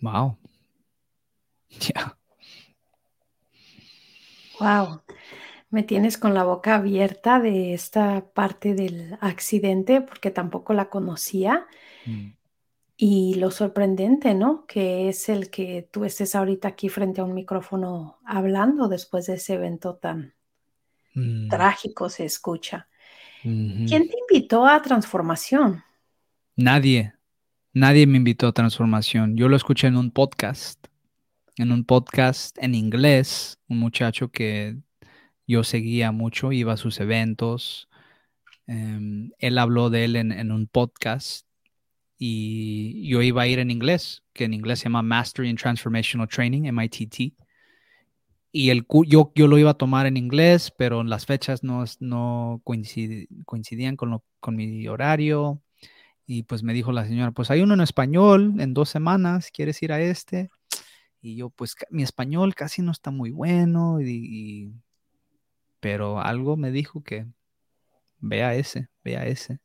Wow. 0.00 0.36
Ya. 1.80 2.16
Wow. 4.60 5.02
Me 5.70 5.82
tienes 5.82 6.16
con 6.16 6.32
la 6.32 6.44
boca 6.44 6.76
abierta 6.76 7.40
de 7.40 7.74
esta 7.74 8.24
parte 8.32 8.74
del 8.74 9.18
accidente 9.20 10.00
porque 10.00 10.30
tampoco 10.30 10.72
la 10.72 10.88
conocía. 10.88 11.66
Mm. 12.06 12.28
Y 12.96 13.34
lo 13.34 13.50
sorprendente, 13.50 14.34
¿no? 14.34 14.64
Que 14.66 15.10
es 15.10 15.28
el 15.28 15.50
que 15.50 15.86
tú 15.92 16.06
estés 16.06 16.34
ahorita 16.34 16.68
aquí 16.68 16.88
frente 16.88 17.20
a 17.20 17.24
un 17.24 17.34
micrófono 17.34 18.18
hablando 18.24 18.88
después 18.88 19.26
de 19.26 19.34
ese 19.34 19.54
evento 19.54 19.96
tan 19.96 20.36
Mm. 21.16 21.48
trágico 21.48 22.10
se 22.10 22.26
escucha. 22.26 22.88
¿Quién 23.46 24.08
te 24.08 24.16
invitó 24.28 24.66
a 24.66 24.82
transformación? 24.82 25.84
Nadie, 26.56 27.14
nadie 27.72 28.04
me 28.08 28.16
invitó 28.16 28.48
a 28.48 28.52
transformación. 28.52 29.36
Yo 29.36 29.48
lo 29.48 29.54
escuché 29.54 29.86
en 29.86 29.96
un 29.96 30.10
podcast, 30.10 30.84
en 31.56 31.70
un 31.70 31.84
podcast 31.84 32.58
en 32.58 32.74
inglés, 32.74 33.60
un 33.68 33.78
muchacho 33.78 34.32
que 34.32 34.78
yo 35.46 35.62
seguía 35.62 36.10
mucho, 36.10 36.50
iba 36.50 36.72
a 36.72 36.76
sus 36.76 36.98
eventos. 36.98 37.88
Em, 38.66 39.30
él 39.38 39.58
habló 39.58 39.90
de 39.90 40.06
él 40.06 40.16
en, 40.16 40.32
en 40.32 40.50
un 40.50 40.66
podcast 40.66 41.46
y 42.18 43.08
yo 43.08 43.22
iba 43.22 43.42
a 43.42 43.46
ir 43.46 43.60
en 43.60 43.70
inglés, 43.70 44.24
que 44.32 44.42
en 44.44 44.54
inglés 44.54 44.80
se 44.80 44.84
llama 44.86 45.02
Mastery 45.02 45.50
in 45.50 45.56
Transformational 45.56 46.26
Training, 46.26 46.62
MITT. 46.72 47.32
Y 48.58 48.70
el, 48.70 48.86
yo, 49.06 49.32
yo 49.34 49.48
lo 49.48 49.58
iba 49.58 49.70
a 49.72 49.74
tomar 49.74 50.06
en 50.06 50.16
inglés, 50.16 50.72
pero 50.78 51.04
las 51.04 51.26
fechas 51.26 51.62
no, 51.62 51.84
no 52.00 52.62
coincidi- 52.64 53.28
coincidían 53.44 53.96
con, 53.96 54.08
lo- 54.10 54.24
con 54.40 54.56
mi 54.56 54.88
horario. 54.88 55.60
Y 56.26 56.44
pues 56.44 56.62
me 56.62 56.74
dijo 56.74 56.92
la 56.92 57.06
señora, 57.06 57.32
pues 57.32 57.50
hay 57.50 57.60
uno 57.62 57.74
en 57.74 57.82
español 57.82 58.54
en 58.60 58.74
dos 58.74 58.88
semanas, 58.88 59.50
¿quieres 59.52 59.82
ir 59.82 59.92
a 59.92 60.00
este? 60.00 60.50
Y 61.22 61.36
yo, 61.36 61.50
pues 61.50 61.76
mi 61.90 62.02
español 62.02 62.54
casi 62.54 62.82
no 62.82 62.92
está 62.92 63.10
muy 63.10 63.30
bueno, 63.30 64.00
y, 64.00 64.06
y- 64.08 64.72
pero 65.80 66.20
algo 66.20 66.56
me 66.56 66.70
dijo 66.70 67.02
que 67.02 67.26
vea 68.20 68.54
ese, 68.54 68.88
vea 69.04 69.26
ese. 69.26 69.60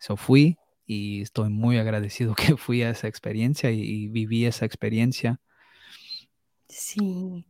So 0.00 0.16
fui 0.16 0.58
y 0.86 1.22
estoy 1.22 1.50
muy 1.50 1.78
agradecido 1.78 2.34
que 2.36 2.56
fui 2.56 2.82
a 2.82 2.90
esa 2.90 3.08
experiencia 3.08 3.70
y, 3.70 3.80
y 3.82 4.08
viví 4.08 4.46
esa 4.46 4.66
experiencia. 4.66 5.40
Sí. 6.68 7.46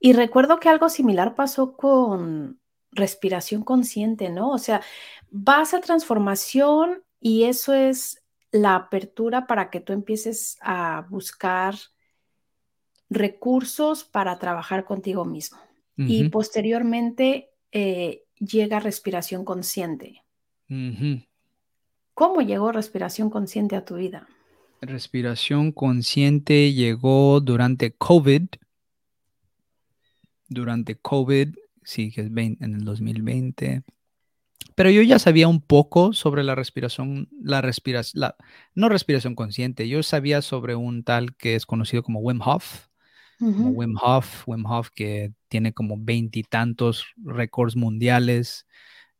Y 0.00 0.12
recuerdo 0.12 0.60
que 0.60 0.68
algo 0.68 0.88
similar 0.88 1.34
pasó 1.34 1.76
con 1.76 2.60
respiración 2.92 3.62
consciente, 3.62 4.30
¿no? 4.30 4.50
O 4.50 4.58
sea, 4.58 4.82
vas 5.30 5.74
a 5.74 5.80
transformación 5.80 7.02
y 7.20 7.44
eso 7.44 7.74
es 7.74 8.22
la 8.52 8.76
apertura 8.76 9.46
para 9.46 9.70
que 9.70 9.80
tú 9.80 9.92
empieces 9.92 10.58
a 10.60 11.06
buscar 11.10 11.74
recursos 13.10 14.04
para 14.04 14.38
trabajar 14.38 14.84
contigo 14.84 15.24
mismo. 15.24 15.58
Y 15.96 16.28
posteriormente 16.28 17.50
eh, 17.70 18.24
llega 18.38 18.80
respiración 18.80 19.44
consciente. 19.44 20.24
¿Cómo 22.14 22.42
llegó 22.42 22.72
respiración 22.72 23.30
consciente 23.30 23.76
a 23.76 23.84
tu 23.84 23.96
vida? 23.96 24.26
Respiración 24.80 25.72
consciente 25.72 26.72
llegó 26.72 27.40
durante 27.40 27.92
COVID. 27.92 28.42
Durante 30.48 30.96
COVID, 30.96 31.54
sí, 31.82 32.10
que 32.12 32.22
es 32.22 32.30
vein- 32.32 32.58
en 32.60 32.74
el 32.74 32.84
2020. 32.84 33.82
Pero 34.74 34.90
yo 34.90 35.02
ya 35.02 35.18
sabía 35.18 35.46
un 35.46 35.60
poco 35.60 36.12
sobre 36.12 36.42
la 36.42 36.54
respiración, 36.54 37.28
la 37.40 37.60
respiración, 37.60 38.20
la, 38.20 38.36
no 38.74 38.88
respiración 38.88 39.34
consciente. 39.34 39.88
Yo 39.88 40.02
sabía 40.02 40.42
sobre 40.42 40.74
un 40.74 41.04
tal 41.04 41.36
que 41.36 41.54
es 41.54 41.66
conocido 41.66 42.02
como 42.02 42.20
Wim 42.20 42.40
Hof, 42.40 42.86
como 43.38 43.70
Ujú. 43.70 43.80
Wim 43.80 43.96
Hof, 44.02 44.48
Wim 44.48 44.66
Hof 44.66 44.90
que 44.94 45.32
tiene 45.48 45.72
como 45.72 45.96
veintitantos 45.98 47.06
récords 47.22 47.76
mundiales, 47.76 48.66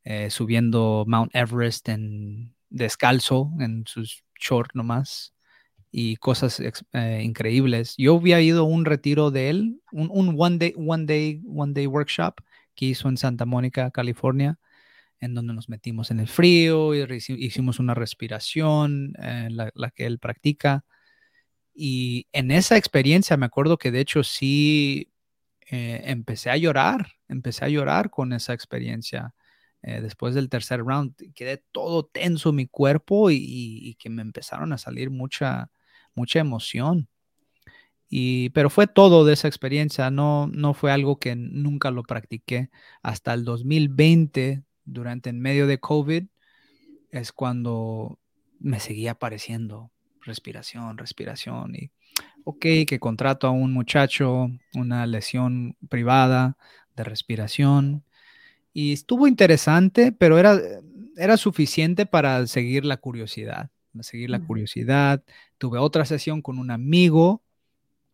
eh, 0.04 0.30
subiendo 0.30 1.04
Mount 1.06 1.34
Everest 1.34 1.88
en 1.88 2.54
descalzo, 2.70 3.50
en 3.60 3.84
sus 3.86 4.24
short 4.40 4.70
nomás, 4.74 5.33
y 5.96 6.16
cosas 6.16 6.60
eh, 6.92 7.22
increíbles. 7.24 7.94
Yo 7.98 8.16
había 8.16 8.40
ido 8.40 8.62
a 8.62 8.64
un 8.64 8.84
retiro 8.84 9.30
de 9.30 9.50
él, 9.50 9.80
un, 9.92 10.10
un 10.12 10.34
one 10.38 10.58
day, 10.58 10.74
one 10.76 11.06
day, 11.06 11.40
one 11.46 11.72
day 11.72 11.86
workshop 11.86 12.40
que 12.74 12.86
hizo 12.86 13.08
en 13.08 13.16
Santa 13.16 13.44
Mónica, 13.46 13.90
California 13.92 14.58
en 15.20 15.34
donde 15.34 15.54
nos 15.54 15.68
metimos 15.70 16.10
en 16.10 16.20
el 16.20 16.28
frío 16.28 16.94
y 16.94 17.06
hicimos 17.38 17.78
una 17.80 17.94
respiración, 17.94 19.14
eh, 19.22 19.48
la, 19.50 19.70
la 19.74 19.90
que 19.90 20.06
él 20.06 20.18
practica. 20.18 20.84
Y 21.74 22.26
en 22.32 22.50
esa 22.50 22.76
experiencia 22.76 23.36
me 23.36 23.46
acuerdo 23.46 23.78
que 23.78 23.90
de 23.90 24.00
hecho 24.00 24.22
sí 24.22 25.10
eh, 25.70 26.02
empecé 26.06 26.50
a 26.50 26.56
llorar, 26.56 27.08
empecé 27.28 27.64
a 27.64 27.68
llorar 27.68 28.10
con 28.10 28.32
esa 28.32 28.52
experiencia. 28.54 29.34
Eh, 29.82 30.00
después 30.02 30.34
del 30.34 30.48
tercer 30.48 30.80
round 30.80 31.14
quedé 31.34 31.62
todo 31.72 32.06
tenso 32.06 32.52
mi 32.52 32.66
cuerpo 32.68 33.30
y, 33.30 33.36
y- 33.36 33.88
y 33.90 33.94
que 33.96 34.10
me 34.10 34.22
empezaron 34.22 34.72
a 34.72 34.78
salir 34.78 35.10
mucha, 35.10 35.70
mucha 36.14 36.40
emoción. 36.40 37.08
Y, 38.08 38.50
pero 38.50 38.70
fue 38.70 38.86
todo 38.86 39.24
de 39.24 39.32
esa 39.32 39.48
experiencia, 39.48 40.10
no, 40.10 40.46
no 40.46 40.74
fue 40.74 40.92
algo 40.92 41.18
que 41.18 41.34
nunca 41.36 41.90
lo 41.90 42.02
practiqué. 42.04 42.70
Hasta 43.02 43.34
el 43.34 43.44
2020, 43.44 44.62
durante 44.84 45.30
en 45.30 45.40
medio 45.40 45.66
de 45.66 45.80
COVID, 45.80 46.24
es 47.10 47.32
cuando 47.32 48.18
me 48.60 48.80
seguía 48.80 49.12
apareciendo 49.12 49.90
respiración, 50.22 50.98
respiración. 50.98 51.74
Y, 51.74 51.90
ok, 52.44 52.66
que 52.86 52.98
contrato 53.00 53.46
a 53.46 53.50
un 53.50 53.72
muchacho, 53.72 54.48
una 54.74 55.06
lesión 55.06 55.76
privada 55.88 56.56
de 56.96 57.04
respiración. 57.04 58.04
Y 58.72 58.92
estuvo 58.92 59.26
interesante, 59.26 60.12
pero 60.12 60.38
era, 60.38 60.60
era 61.16 61.36
suficiente 61.36 62.06
para 62.06 62.46
seguir 62.46 62.84
la 62.84 62.96
curiosidad, 62.96 63.70
seguir 64.02 64.30
la 64.30 64.40
curiosidad. 64.40 65.22
Tuve 65.58 65.78
otra 65.78 66.04
sesión 66.04 66.42
con 66.42 66.58
un 66.58 66.70
amigo 66.70 67.42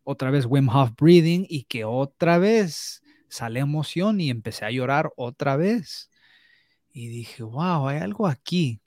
otra 0.04 0.30
vez 0.30 0.46
Wim 0.46 0.68
Hof 0.68 0.90
breathing 0.96 1.46
y 1.48 1.64
que 1.64 1.84
otra 1.84 2.38
vez 2.38 3.02
sale 3.28 3.60
emoción 3.60 4.20
y 4.20 4.30
empecé 4.30 4.64
a 4.64 4.70
llorar 4.70 5.12
otra 5.16 5.56
vez. 5.56 6.10
Y 6.92 7.08
dije, 7.08 7.42
wow, 7.42 7.88
hay 7.88 7.98
algo 7.98 8.26
aquí. 8.26 8.80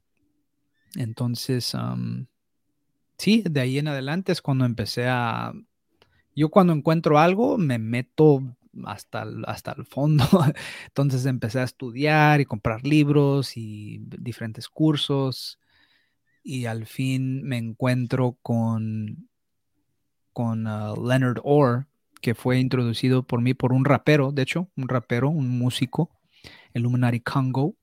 Entonces, 0.95 1.74
um, 1.74 2.26
sí, 3.18 3.44
de 3.49 3.61
ahí 3.61 3.78
en 3.78 3.88
adelante 3.88 4.32
es 4.32 4.41
cuando 4.41 4.65
empecé 4.65 5.07
a... 5.07 5.53
Yo 6.36 6.49
cuando 6.49 6.74
encuentro 6.74 7.20
algo 7.20 7.57
me 7.57 7.78
meto 7.78 8.44
hasta 8.86 9.26
hasta 9.45 9.74
el 9.78 9.86
fondo. 9.86 10.26
Entonces 10.88 11.26
empecé 11.26 11.60
a 11.60 11.64
estudiar 11.64 12.41
y 12.41 12.45
comprar 12.45 12.84
libros 12.86 13.56
y 13.56 13.99
diferentes 14.02 14.68
cursos. 14.68 15.60
Y 16.44 16.65
al 16.65 16.86
fin 16.86 17.41
me 17.44 17.57
encuentro 17.57 18.38
con 18.41 19.30
con 20.34 20.68
uh, 20.68 20.95
Leonard 21.07 21.40
Orr, 21.44 21.88
que 22.22 22.36
fue 22.36 22.60
introducido 22.60 23.24
por 23.24 23.41
mí 23.41 23.53
por 23.53 23.72
un 23.72 23.86
rapero, 23.86 24.32
de 24.32 24.41
hecho, 24.41 24.70
un 24.76 24.90
rapero, 24.90 25.30
un 25.30 25.57
músico, 25.57 26.10
Illuminati 26.74 27.22
Congo, 27.22 27.76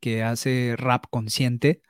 que 0.00 0.22
hace 0.22 0.76
rap 0.78 1.06
consciente. 1.10 1.82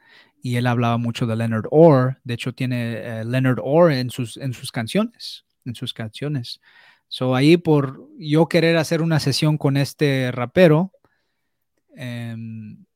Y 0.42 0.56
él 0.56 0.66
hablaba 0.66 0.98
mucho 0.98 1.26
de 1.26 1.36
Leonard 1.36 1.66
Orr. 1.70 2.18
De 2.24 2.34
hecho, 2.34 2.54
tiene 2.54 3.22
uh, 3.22 3.28
Leonard 3.28 3.60
Orr 3.62 3.92
en 3.92 4.10
sus, 4.10 4.36
en 4.36 4.52
sus 4.52 4.72
canciones. 4.72 5.44
En 5.64 5.74
sus 5.74 5.94
canciones. 5.94 6.60
So 7.08 7.34
ahí 7.34 7.56
por 7.56 8.08
yo 8.18 8.46
querer 8.48 8.76
hacer 8.76 9.00
una 9.00 9.20
sesión 9.20 9.56
con 9.56 9.76
este 9.76 10.30
rapero, 10.32 10.92
eh, 11.96 12.36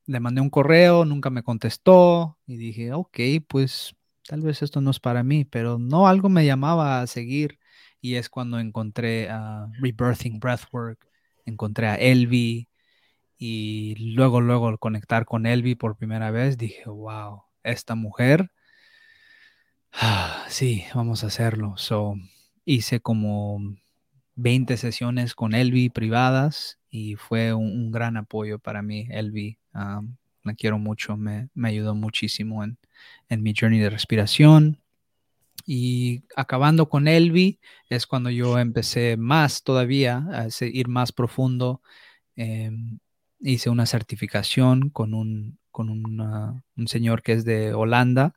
le 0.09 0.21
mandé 0.21 0.41
un 0.41 0.51
correo, 0.51 1.05
nunca 1.05 1.31
me 1.31 1.43
contestó 1.43 2.39
y 2.47 2.57
dije, 2.57 2.93
ok, 2.95 3.19
pues 3.47 3.95
tal 4.27 4.41
vez 4.41 4.63
esto 4.63 4.81
no 4.81 4.91
es 4.91 5.01
para 5.01 5.23
mí, 5.23 5.45
pero 5.45 5.79
no, 5.79 6.09
algo 6.09 6.31
me 6.31 6.47
llamaba 6.47 7.03
a 7.03 7.07
seguir 7.07 7.59
y 8.01 8.15
es 8.15 8.31
cuando 8.31 8.59
encontré 8.59 9.29
a 9.29 9.67
Rebirthing 9.81 10.41
Breathwork, 10.41 11.07
encontré 11.45 11.89
a 11.89 11.97
Elvi 11.97 12.69
y 13.39 14.15
luego, 14.15 14.41
luego 14.41 14.69
al 14.69 14.79
conectar 14.79 15.27
con 15.27 15.47
Elvi 15.47 15.75
por 15.75 15.97
primera 15.97 16.31
vez, 16.31 16.57
dije, 16.59 16.85
wow, 16.89 17.43
esta 17.63 17.95
mujer, 17.95 18.51
ah, 19.93 20.45
sí, 20.49 20.85
vamos 20.95 21.23
a 21.25 21.29
hacerlo. 21.29 21.75
So, 21.77 22.15
hice 22.65 23.01
como 23.01 23.61
20 24.39 24.77
sesiones 24.77 25.35
con 25.35 25.53
Elvi 25.53 25.91
privadas 25.91 26.79
y 26.91 27.17
fue 27.17 27.53
un, 27.53 27.91
gran 27.91 28.17
apoyo 28.17 28.61
para 28.61 28.83
mí, 28.83 29.09
Elvi. 29.11 29.59
Um, 29.75 30.17
la 30.45 30.55
quiero 30.55 30.79
mucho, 30.79 31.17
me, 31.17 31.49
me 31.55 31.71
ayudó 31.71 31.97
muchísimo 31.97 32.63
en, 32.63 32.79
en, 33.29 33.43
mi 33.43 33.53
journey 33.59 33.81
de 33.81 33.91
respiración. 33.91 34.81
Y 35.67 36.23
acabando 36.37 36.89
con 36.89 37.09
Elvi 37.09 37.59
es 37.91 38.07
cuando 38.07 38.31
yo 38.31 38.59
empecé 38.59 39.17
más 39.17 39.65
todavía 39.65 40.25
a 40.33 40.47
ir 40.65 40.87
más 40.87 41.11
profundo. 41.11 41.83
Eh, 42.37 42.71
hice 43.41 43.71
una 43.71 43.87
certificación 43.87 44.91
con 44.91 45.15
un, 45.15 45.59
con 45.73 45.91
un 45.91 46.89
señor 46.89 47.23
que 47.23 47.33
es 47.33 47.45
de 47.45 47.75
Holanda, 47.75 48.35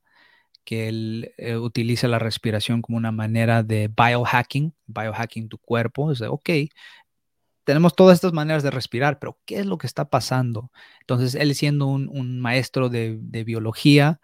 que 0.63 0.87
él 0.87 1.33
eh, 1.37 1.57
utiliza 1.57 2.07
la 2.07 2.19
respiración 2.19 2.81
como 2.81 2.97
una 2.97 3.11
manera 3.11 3.63
de 3.63 3.89
biohacking, 3.89 4.73
biohacking 4.87 5.49
tu 5.49 5.57
cuerpo. 5.57 6.11
Es 6.11 6.19
de, 6.19 6.27
ok, 6.27 6.49
tenemos 7.63 7.95
todas 7.95 8.15
estas 8.15 8.33
maneras 8.33 8.63
de 8.63 8.71
respirar, 8.71 9.19
pero 9.19 9.39
¿qué 9.45 9.59
es 9.59 9.65
lo 9.65 9.77
que 9.77 9.87
está 9.87 10.09
pasando? 10.09 10.71
Entonces, 11.01 11.35
él 11.35 11.53
siendo 11.55 11.87
un, 11.87 12.39
maestro 12.39 12.89
de, 12.89 13.17
biología 13.45 14.19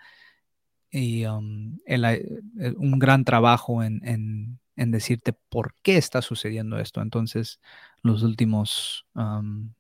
y 0.92 1.26
um, 1.26 1.78
eh, 1.86 2.74
un 2.78 3.00
gran 3.00 3.26
trabajo 3.26 3.84
en, 3.84 4.60
decirte 4.76 5.34
por 5.50 5.76
qué 5.82 5.98
está 5.98 6.22
sucediendo 6.22 6.80
esto. 6.80 7.02
Entonces, 7.02 7.60
los 8.02 8.24
últimos, 8.24 9.06
um, 9.16 9.72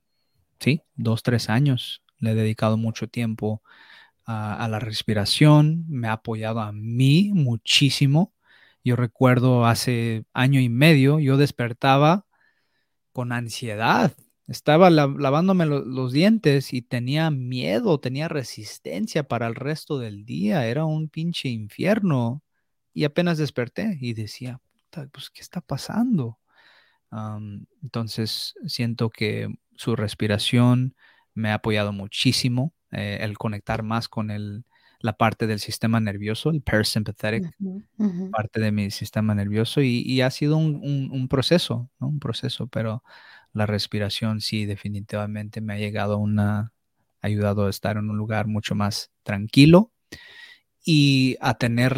sí, 0.59 0.81
dos, 0.95 1.23
tres 1.23 1.49
años 1.49 2.03
le 2.19 2.31
he 2.31 2.35
dedicado 2.35 2.77
mucho 2.77 3.07
tiempo 3.07 3.61
a, 4.27 4.67
la 4.67 4.79
respiración, 4.79 5.85
me 5.87 6.09
ha 6.09 6.13
apoyado 6.13 6.59
a 6.59 6.73
mí 6.73 7.31
muchísimo. 7.33 8.33
Yo 8.83 8.95
recuerdo 8.95 9.65
hace 9.65 10.25
año 10.33 10.59
y 10.59 10.69
medio, 10.69 11.19
yo 11.19 11.37
despertaba 11.37 12.25
con 13.13 13.31
ansiedad. 13.31 14.13
Estaba 14.47 14.89
lavándome 14.89 15.65
los 15.65 16.11
dientes 16.13 16.73
y 16.73 16.81
tenía 16.81 17.31
miedo, 17.31 17.99
tenía 17.99 18.27
resistencia 18.29 19.23
para 19.27 19.47
el 19.47 19.55
resto 19.55 19.99
del 19.99 20.25
día. 20.25 20.67
Era 20.67 20.85
un 20.85 21.09
pinche 21.09 21.49
infierno. 21.49 22.43
Y 22.93 23.03
apenas 23.05 23.37
desperté 23.37 23.97
y 24.01 24.13
decía, 24.13 24.59
pues, 25.11 25.29
¿qué 25.29 25.41
está 25.41 25.61
pasando? 25.61 26.39
entonces, 27.81 28.55
siento 28.65 29.09
que 29.09 29.47
su 29.77 29.95
respiración 29.95 30.95
me 31.33 31.51
ha 31.51 31.55
apoyado 31.55 31.93
muchísimo. 31.93 32.73
Eh, 32.91 33.19
el 33.21 33.37
conectar 33.37 33.83
más 33.83 34.07
con 34.07 34.31
el, 34.31 34.63
la 34.99 35.13
parte 35.13 35.45
del 35.47 35.59
sistema 35.59 35.99
nervioso, 35.99 36.49
el 36.49 36.61
parasympathetic, 36.61 37.53
parte 38.31 38.59
de 38.59 38.71
mi 38.71 38.91
sistema 38.91 39.35
nervioso, 39.35 39.81
y, 39.81 40.21
ha 40.21 40.31
sido 40.31 40.57
un, 40.57 41.27
proceso, 41.29 41.89
un 41.99 42.19
proceso, 42.19 42.67
pero 42.67 43.03
la 43.53 43.65
respiración 43.65 44.41
sí 44.41 44.65
definitivamente 44.65 45.61
me 45.61 45.73
ha 45.73 45.77
llegado 45.77 46.15
a 46.15 46.17
una, 46.17 46.73
ayudado 47.21 47.67
a 47.67 47.69
estar 47.69 47.97
en 47.97 48.09
un 48.09 48.17
lugar 48.17 48.47
mucho 48.47 48.75
más 48.75 49.11
tranquilo 49.23 49.91
y 50.85 51.35
a 51.41 51.55
tener 51.55 51.97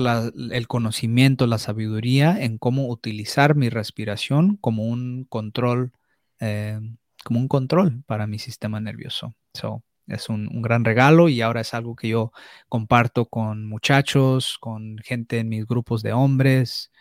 el 0.51 0.67
conocimiento, 0.67 1.45
la 1.45 1.59
sabiduría 1.59 2.43
en 2.43 2.57
cómo 2.57 2.87
utilizar 2.87 3.55
mi 3.55 3.69
respiración 3.69 4.57
como 4.57 4.85
un 4.85 5.25
control, 5.29 5.93
eh, 6.39 6.79
como 7.23 7.39
un 7.39 7.47
control 7.47 8.03
para 8.07 8.25
mi 8.25 8.39
sistema 8.39 8.79
nervioso. 8.79 9.35
So, 9.53 9.83
es 10.09 10.27
un, 10.29 10.61
gran 10.61 10.83
regalo 10.83 11.29
y 11.29 11.41
ahora 11.41 11.61
es 11.61 11.73
algo 11.73 11.95
que 11.95 12.09
yo 12.09 12.31
comparto 12.67 13.25
con 13.25 13.67
muchachos, 13.67 14.57
con 14.59 14.97
gente 14.99 15.39
en 15.39 15.49
mis 15.49 15.65
grupos 15.65 16.01
de 16.01 16.13
hombres, 16.13 16.91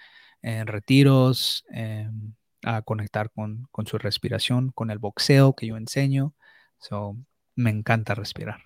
en 0.43 0.67
retiros, 0.67 1.65
em, 1.71 2.35
a 2.63 2.83
conectar 2.83 3.31
con, 3.31 3.69
su 3.87 3.99
respiración, 3.99 4.71
con 4.73 4.91
el 4.91 4.99
boxeo 4.99 5.55
que 5.55 5.67
yo 5.67 5.77
enseño. 5.77 6.35
So, 6.79 7.17
me 7.55 7.71
encanta 7.71 8.15
respirar. 8.15 8.63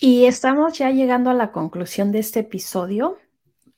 Y 0.00 0.24
estamos 0.24 0.78
ya 0.78 0.90
llegando 0.90 1.30
a 1.30 1.34
la 1.34 1.52
conclusión 1.52 2.10
de 2.10 2.20
este 2.20 2.40
episodio, 2.40 3.18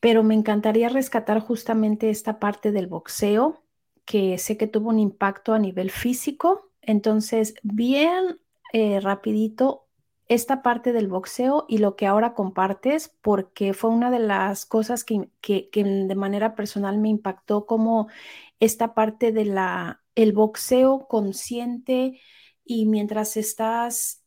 pero 0.01 0.23
me 0.23 0.35
encantaría 0.35 0.89
rescatar 0.89 1.41
justamente 1.41 2.11
esta 2.11 2.39
parte 2.39 2.73
del 2.73 2.87
boxeo, 2.87 3.63
que 4.05 4.39
sé 4.39 4.57
que 4.57 4.67
tuvo 4.67 4.91
un 4.91 4.99
impacto 4.99 5.53
a 5.53 5.59
nivel 5.59 5.91
físico. 5.91 6.71
Entonces, 6.81 7.55
bien 7.63 8.39
eh, 8.75 8.99
rapidito 8.99 9.87
esta 10.27 10.61
parte 10.61 10.93
del 10.93 11.07
boxeo 11.07 11.65
y 11.69 11.79
lo 11.79 11.95
que 11.95 12.09
ahora 12.09 12.35
compartes, 12.35 13.17
porque 13.23 13.73
fue 13.73 13.91
una 13.91 14.11
de 14.11 14.19
las 14.19 14.67
cosas 14.67 15.05
que, 15.05 15.29
de 15.41 16.15
manera 16.17 16.57
personal 16.57 16.99
me 16.99 17.09
impactó 17.09 17.67
como 17.67 18.09
esta 18.59 18.93
parte 18.93 19.31
de 19.31 19.45
la, 19.45 20.03
el 20.17 20.33
boxeo 20.33 21.07
consciente 21.07 22.21
y 22.65 22.87
mientras 22.87 23.37
estás 23.37 24.25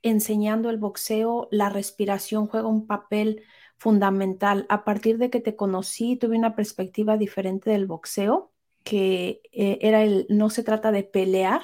enseñando 0.00 0.70
el 0.70 0.78
boxeo, 0.78 1.48
la 1.50 1.68
respiración 1.68 2.46
juega 2.46 2.68
un 2.68 2.86
papel 2.86 3.42
fundamental. 3.76 4.64
A 4.70 4.82
partir 4.82 5.18
de 5.18 5.28
que 5.28 5.40
te 5.40 5.56
conocí, 5.56 6.16
tuve 6.16 6.38
una 6.38 6.56
perspectiva 6.56 7.18
diferente 7.18 7.68
del 7.68 7.84
boxeo, 7.84 8.50
que 8.82 9.42
eh, 9.52 9.76
era 9.82 10.02
el, 10.02 10.26
no 10.30 10.48
se 10.48 10.62
trata 10.62 10.90
de 10.90 11.02
pelear, 11.02 11.60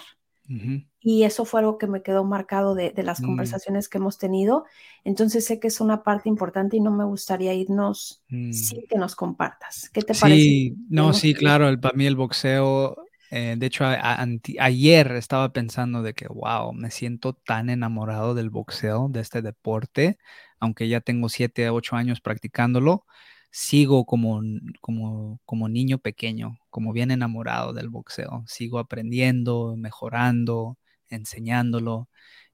y 1.03 1.25
eso 1.25 1.45
fue 1.45 1.61
algo 1.61 1.79
que 1.79 1.87
me 1.87 2.03
quedó 2.03 2.25
marcado 2.25 2.75
de, 2.75 2.93
las 3.03 3.21
mm. 3.21 3.25
conversaciones 3.25 3.89
que 3.89 3.99
hemos 3.99 4.19
tenido. 4.19 4.65
Entonces 5.05 5.45
sé 5.45 5.59
que 5.59 5.69
es 5.69 5.81
una 5.81 6.03
parte 6.05 6.29
importante 6.29 6.77
y 6.77 6.81
no 6.81 6.93
me 6.93 7.05
gustaría 7.05 7.53
irnos 7.55 8.23
sin 8.29 8.51
mm. 8.51 8.87
que 8.89 8.99
nos 8.99 9.17
compartas. 9.17 9.91
¿Qué 9.93 10.03
te 10.03 10.15
parece? 10.15 10.41
Sí, 10.41 10.77
no, 10.89 11.13
sí, 11.13 11.35
claro. 11.35 11.79
para 11.81 11.97
mí 11.97 12.07
el 12.07 12.15
boxeo, 12.15 12.97
eh, 13.31 13.57
de 13.59 13.67
hecho, 13.67 13.85
ayer 13.85 15.13
estaba 15.13 15.53
pensando 15.53 16.03
de 16.03 16.15
que, 16.15 16.29
wow, 16.29 16.73
me 16.73 16.91
siento 16.91 17.33
tan 17.33 17.69
enamorado 17.69 18.35
del 18.35 18.51
boxeo, 18.51 19.09
de 19.09 19.21
este 19.21 19.43
deporte, 19.43 20.19
aunque 20.61 20.89
ya 20.89 21.01
tengo 21.01 21.29
siete, 21.29 21.69
ocho 21.71 21.97
años 21.97 22.21
practicándolo 22.21 23.05
sigo 23.53 24.07
como, 24.07 24.41
como, 24.81 25.39
como 25.45 25.69
niño 25.69 25.99
pequeño, 25.99 26.59
como 26.71 26.93
bien 26.93 27.11
enamorado 27.11 27.75
del 27.75 27.91
boxeo. 27.91 28.45
Sigo 28.47 28.79
aprendiendo, 28.79 29.77
mejorando, 29.77 30.79
enseñándolo. 31.15 32.09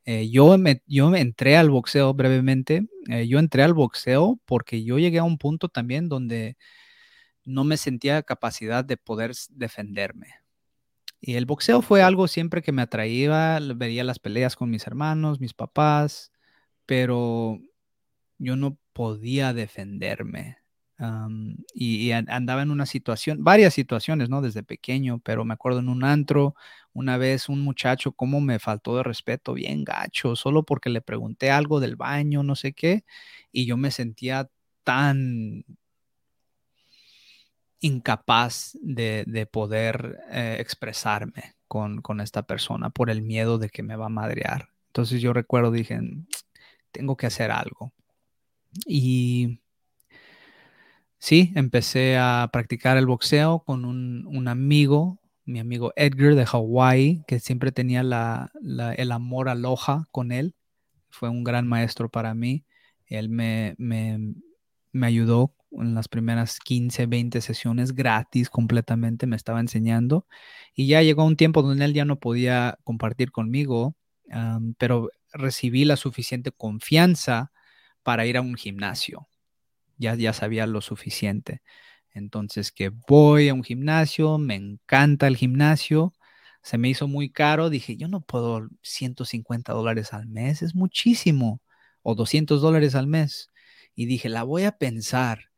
Eh, 0.04 0.30
yo, 0.30 0.56
me, 0.58 0.82
yo 0.86 1.14
entré 1.14 1.56
al 1.56 1.70
boxeo 1.70 2.14
brevemente. 2.14 2.88
Eh, 3.08 3.28
yo 3.28 3.38
entré 3.38 3.62
al 3.62 3.74
boxeo 3.74 4.40
porque 4.46 4.84
yo 4.84 4.98
llegué 4.98 5.18
a 5.18 5.24
un 5.24 5.38
punto 5.38 5.68
también 5.68 6.08
donde 6.08 6.56
no 7.44 7.64
me 7.64 7.76
sentía 7.76 8.22
capacidad 8.22 8.84
de 8.84 8.96
poder 8.96 9.32
defenderme. 9.50 10.34
Y 11.20 11.34
el 11.34 11.46
boxeo 11.46 11.82
fue 11.82 12.02
algo 12.02 12.28
siempre 12.28 12.62
que 12.62 12.72
me 12.72 12.82
atraía, 12.82 13.58
veía 13.76 14.04
las 14.04 14.18
peleas 14.18 14.56
con 14.56 14.70
mis 14.70 14.86
hermanos, 14.86 15.40
mis 15.40 15.54
papás, 15.54 16.32
pero 16.86 17.60
yo 18.38 18.56
no 18.56 18.78
podía 18.92 19.52
defenderme 19.52 20.58
y, 21.74 22.10
andaba 22.10 22.62
en 22.62 22.70
una 22.70 22.86
situación, 22.86 23.44
varias 23.44 23.74
situaciones, 23.74 24.28
¿no? 24.28 24.42
Desde 24.42 24.62
pequeño, 24.62 25.20
pero 25.20 25.44
me 25.44 25.54
acuerdo 25.54 25.78
en 25.78 25.88
un 25.88 26.04
antro, 26.04 26.54
una 26.92 27.16
vez 27.16 27.48
un 27.48 27.60
muchacho, 27.60 28.12
cómo 28.12 28.40
me 28.40 28.58
faltó 28.58 28.96
de 28.96 29.04
respeto, 29.04 29.54
bien 29.54 29.84
gacho, 29.84 30.34
solo 30.34 30.64
porque 30.64 30.90
le 30.90 31.00
pregunté 31.00 31.50
algo 31.50 31.80
del 31.80 31.96
baño, 31.96 32.42
no 32.42 32.56
sé 32.56 32.72
qué, 32.72 33.04
y 33.52 33.66
yo 33.66 33.76
me 33.76 33.90
sentía 33.90 34.50
tan 34.84 35.64
incapaz 37.80 38.76
de, 38.82 39.48
poder 39.50 40.18
eh, 40.30 40.56
expresarme 40.58 41.54
con, 41.68 42.02
con 42.02 42.20
esta 42.20 42.42
persona 42.42 42.90
por 42.90 43.10
el 43.10 43.22
miedo 43.22 43.58
de 43.58 43.68
que 43.70 43.82
me 43.84 43.96
va 43.96 44.06
a 44.06 44.08
madrear. 44.10 44.70
Entonces 44.88 45.20
yo 45.22 45.32
recuerdo, 45.32 45.70
dije, 45.70 46.00
tengo 46.90 47.16
que 47.16 47.26
hacer 47.26 47.50
algo. 47.52 47.92
Y 48.86 49.60
Sí, 51.20 51.52
empecé 51.56 52.16
a 52.16 52.48
practicar 52.52 52.96
el 52.96 53.06
boxeo 53.06 53.60
con 53.64 53.84
un, 53.84 54.48
amigo, 54.48 55.18
mi 55.44 55.58
amigo 55.58 55.92
Edgar 55.96 56.34
de 56.36 56.46
Hawái, 56.46 57.24
que 57.26 57.40
siempre 57.40 57.72
tenía 57.72 58.00
el 58.00 59.12
amor 59.12 59.48
al 59.48 59.64
hoja 59.64 60.06
con 60.12 60.32
él. 60.32 60.54
Fue 61.10 61.28
un 61.28 61.44
gran 61.44 61.66
maestro 61.66 62.08
para 62.10 62.34
mí. 62.34 62.64
Él 63.06 63.30
me, 63.30 63.74
me, 63.78 65.06
ayudó 65.06 65.54
en 65.72 65.94
las 65.94 66.08
primeras 66.08 66.60
15, 66.60 67.06
20 67.06 67.40
sesiones 67.40 67.94
gratis 67.94 68.48
completamente, 68.50 69.26
me 69.26 69.36
estaba 69.36 69.60
enseñando. 69.60 70.26
Y 70.74 70.86
ya 70.86 71.02
llegó 71.02 71.24
un 71.24 71.36
tiempo 71.36 71.62
donde 71.62 71.84
él 71.84 71.94
ya 71.94 72.04
no 72.04 72.18
podía 72.20 72.78
compartir 72.84 73.32
conmigo, 73.32 73.96
pero 74.78 75.10
recibí 75.32 75.84
la 75.84 75.96
suficiente 75.96 76.52
confianza 76.52 77.52
para 78.02 78.26
ir 78.26 78.36
a 78.36 78.40
un 78.42 78.54
gimnasio 78.54 79.28
ya, 79.98 80.32
sabía 80.32 80.66
lo 80.66 80.80
suficiente. 80.80 81.62
Entonces 82.12 82.72
que 82.72 82.90
voy 83.08 83.48
a 83.48 83.54
un 83.54 83.64
gimnasio, 83.64 84.38
me 84.38 84.54
encanta 84.54 85.26
el 85.26 85.36
gimnasio, 85.36 86.14
se 86.62 86.78
me 86.78 86.88
hizo 86.88 87.08
muy 87.08 87.30
caro, 87.30 87.70
dije, 87.70 87.96
yo 87.96 88.08
no 88.08 88.20
puedo 88.20 88.68
150 88.82 89.72
dólares 89.72 90.12
al 90.12 90.26
mes, 90.26 90.62
es 90.62 90.74
muchísimo, 90.74 91.62
o 92.02 92.14
200 92.14 92.60
dólares 92.60 92.94
al 92.94 93.06
mes. 93.06 93.50
Y 93.94 94.06
dije, 94.06 94.28
la 94.28 94.42
voy 94.44 94.64
a 94.64 94.72
pensar. 94.78 95.50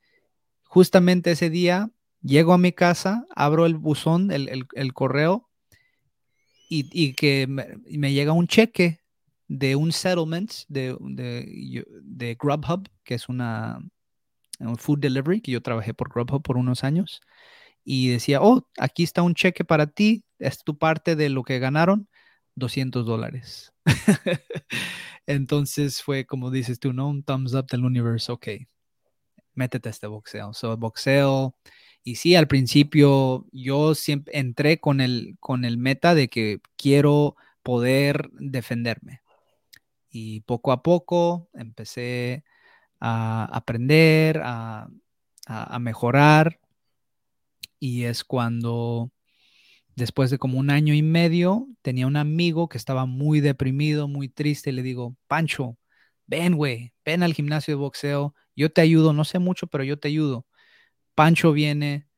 Justamente 0.65 1.33
ese 1.33 1.51
día 1.51 1.91
llego 2.23 2.53
a 2.53 2.59
mi 2.59 2.73
casa, 2.73 3.27
abro 3.35 3.67
el 3.67 3.77
buzón, 3.77 4.31
el, 4.31 4.95
correo, 4.95 5.49
y, 6.69 7.15
que 7.15 7.47
me, 7.49 8.13
llega 8.13 8.33
un 8.33 8.47
cheque 8.47 9.01
de 9.49 9.75
un 9.77 9.93
settlement 9.93 10.53
de, 10.69 10.97
de 12.03 12.37
Grubhub, 12.41 12.89
que 13.03 13.15
es 13.15 13.29
una, 13.29 13.81
un 14.61 14.77
food 14.79 15.01
delivery, 15.01 15.41
que 15.41 15.53
yo 15.53 15.63
trabajé 15.63 15.95
por 15.95 16.11
Grubhub 16.11 16.43
por 16.43 16.57
unos 16.57 16.85
años, 16.85 17.21
y 17.85 18.09
decía, 18.09 18.41
oh, 18.43 18.67
aquí 18.79 19.03
está 19.03 19.23
un 19.23 19.35
cheque 19.35 19.65
para 19.65 19.87
ti, 19.87 20.25
es 20.39 20.63
tu 20.65 20.79
parte 20.79 21.17
de 21.17 21.29
lo 21.31 21.43
que 21.45 21.59
ganaron, 21.59 22.09
200 22.57 23.07
dólares. 23.07 23.73
Entonces 25.27 26.03
fue 26.03 26.27
como 26.27 26.51
dices 26.51 26.79
tú, 26.81 26.93
¿no? 26.93 27.09
Un 27.09 27.23
thumbs 27.23 27.55
up 27.55 27.67
del 27.67 27.85
universo, 27.85 28.35
ok, 28.35 28.49
métete 29.55 29.89
a 29.89 29.93
este 29.93 30.07
boxeo. 30.07 30.53
So, 30.55 30.77
boxeo, 30.77 31.55
y 32.03 32.17
sí, 32.17 32.35
al 32.35 32.49
principio 32.49 33.47
yo 33.53 33.95
siempre 33.95 34.39
entré 34.39 34.81
con 34.81 35.01
el, 35.01 35.37
con 35.41 35.65
el 35.65 35.79
meta 35.79 36.15
de 36.15 36.29
que 36.29 36.61
quiero 36.77 37.37
poder 37.63 38.31
defenderme. 38.33 39.23
Y 40.11 40.41
poco 40.43 40.73
a 40.73 40.83
poco 40.83 41.49
empecé 41.55 42.45
a 43.01 43.45
aprender, 43.47 44.41
a, 44.45 44.89
a, 45.47 45.79
mejorar. 45.79 46.61
Y 47.79 48.05
es 48.05 48.25
cuando, 48.25 49.11
después 49.97 50.31
de 50.31 50.39
como 50.39 50.59
un 50.59 50.71
año 50.71 50.95
y 50.95 51.03
medio, 51.03 51.67
tenía 51.83 52.07
un 52.07 52.17
amigo 52.17 52.69
que 52.69 52.79
estaba 52.79 53.07
muy 53.07 53.41
deprimido, 53.41 54.09
muy 54.09 54.29
triste. 54.29 54.71
Y 54.71 54.75
le 54.75 54.83
digo, 54.83 55.17
Pancho, 55.27 55.79
ven, 56.27 56.57
güey, 56.57 56.93
ven 57.05 57.23
al 57.23 57.35
gimnasio 57.35 57.73
de 57.73 57.81
boxeo. 57.81 58.35
Yo 58.57 58.71
te 58.73 58.83
ayudo, 58.83 59.13
no 59.13 59.25
sé 59.25 59.39
mucho, 59.39 59.67
pero 59.67 59.85
yo 59.85 59.99
te 59.99 60.09
ayudo. 60.09 60.47
Pancho 61.15 61.53
viene, 61.53 62.09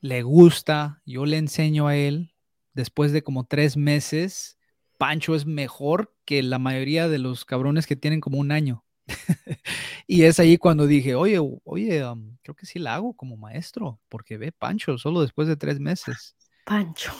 le 0.00 0.22
gusta, 0.22 1.02
yo 1.06 1.26
le 1.26 1.38
enseño 1.38 1.88
a 1.88 1.96
él. 1.96 2.34
Después 2.74 3.12
de 3.12 3.22
como 3.22 3.46
tres 3.46 3.76
meses, 3.76 4.58
Pancho 4.98 5.34
es 5.34 5.46
mejor 5.46 6.14
que 6.24 6.42
la 6.42 6.58
mayoría 6.58 7.08
de 7.08 7.18
los 7.18 7.44
cabrones 7.44 7.86
que 7.86 7.96
tienen 7.96 8.20
como 8.20 8.38
un 8.38 8.52
año. 8.52 8.85
y 10.06 10.22
es 10.22 10.40
ahí 10.40 10.58
cuando 10.58 10.86
dije, 10.86 11.14
oye, 11.14 11.38
oye, 11.64 12.04
creo 12.42 12.56
que 12.56 12.66
sí 12.66 12.78
la 12.78 12.94
hago 12.94 13.14
como 13.14 13.36
maestro, 13.36 14.00
porque 14.08 14.36
ve 14.38 14.52
Pancho 14.52 14.98
solo 14.98 15.22
después 15.22 15.48
de 15.48 15.56
tres 15.56 15.80
meses. 15.80 16.36
Pancho. 16.64 17.12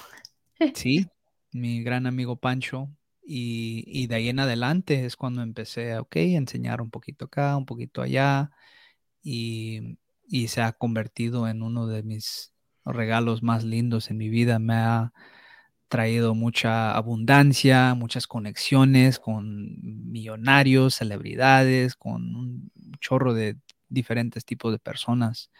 sí, 0.74 1.06
mi 1.52 1.82
gran 1.82 2.06
amigo 2.06 2.36
Pancho. 2.36 2.90
Y, 3.28 3.82
y, 3.86 4.06
de 4.06 4.14
ahí 4.14 4.28
en 4.28 4.38
adelante 4.38 5.04
es 5.04 5.16
cuando 5.16 5.42
empecé 5.42 5.94
a, 5.94 6.02
ok, 6.02 6.16
enseñar 6.16 6.80
un 6.80 6.90
poquito 6.90 7.24
acá, 7.24 7.56
un 7.56 7.66
poquito 7.66 8.02
allá. 8.02 8.50
Y, 9.22 9.98
y 10.28 10.48
se 10.48 10.62
ha 10.62 10.72
convertido 10.72 11.48
en 11.48 11.62
uno 11.62 11.88
de 11.88 12.04
mis 12.04 12.52
regalos 12.84 13.42
más 13.42 13.64
lindos 13.64 14.10
en 14.10 14.18
mi 14.18 14.28
vida. 14.28 14.60
Me 14.60 14.74
ha 14.74 15.12
traído 15.88 16.34
mucha 16.34 16.96
abundancia, 16.96 17.94
muchas 17.94 18.26
conexiones 18.26 19.18
con 19.18 19.76
millonarios, 20.10 20.96
celebridades, 20.96 21.94
con 21.96 22.34
un 22.34 22.70
chorro 23.00 23.34
de 23.34 23.56
diferentes 23.88 24.44
tipos 24.44 24.72
de 24.72 24.78
personas. 24.78 25.50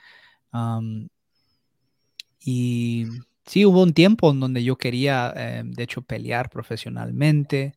y 2.41 3.07
sí, 3.45 3.65
hubo 3.67 3.83
un 3.83 3.93
tiempo 3.93 4.31
en 4.31 4.41
donde 4.41 4.65
yo 4.65 4.77
quería, 4.77 5.33
eh, 5.37 5.63
de 5.65 5.83
hecho, 5.83 6.03
pelear 6.03 6.51
profesionalmente, 6.51 7.75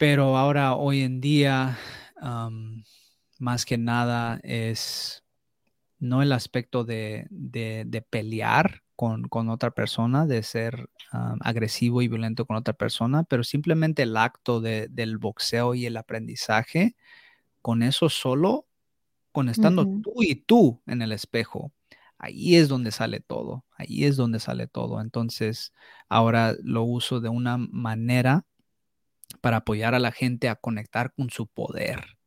pero 0.00 0.36
ahora, 0.38 0.76
hoy 0.76 1.02
en 1.02 1.20
día, 1.20 1.78
más 3.38 3.66
que 3.66 3.78
nada 3.78 4.40
es 4.42 5.22
no 5.98 6.22
el 6.22 6.32
aspecto 6.32 6.84
de, 6.84 7.28
pelear 8.08 8.82
con, 9.00 9.48
otra 9.48 9.70
persona, 9.70 10.26
de 10.26 10.42
ser 10.42 10.90
agresivo 11.10 12.02
y 12.02 12.08
violento 12.08 12.44
con 12.44 12.56
otra 12.56 12.74
persona, 12.74 13.22
pero 13.24 13.44
simplemente 13.44 14.02
el 14.02 14.14
acto 14.14 14.60
del 14.60 15.16
boxeo 15.16 15.74
y 15.74 15.86
el 15.86 15.96
aprendizaje, 15.96 16.96
con 17.62 17.82
eso 17.82 18.10
solo, 18.10 18.66
con 19.32 19.48
estando 19.48 19.86
tú 19.86 20.12
y 20.22 20.34
tú 20.34 20.82
en 20.86 21.00
el 21.00 21.12
espejo, 21.12 21.72
ahí 22.18 22.56
es 22.56 22.68
donde 22.68 22.90
sale 22.90 23.20
todo, 23.20 23.64
ahí 23.70 24.04
es 24.04 24.16
donde 24.16 24.38
sale 24.38 24.66
todo. 24.66 25.00
Entonces, 25.00 25.72
ahora 26.10 26.54
lo 26.62 26.82
uso 26.82 27.20
de 27.20 27.30
una 27.30 27.56
manera 27.56 28.44
para 29.40 29.58
apoyar 29.58 29.94
a 29.94 29.98
la 29.98 30.12
gente 30.12 30.50
a 30.50 30.56
conectar 30.56 31.14
con 31.14 31.30
su 31.30 31.46
poder 31.46 32.18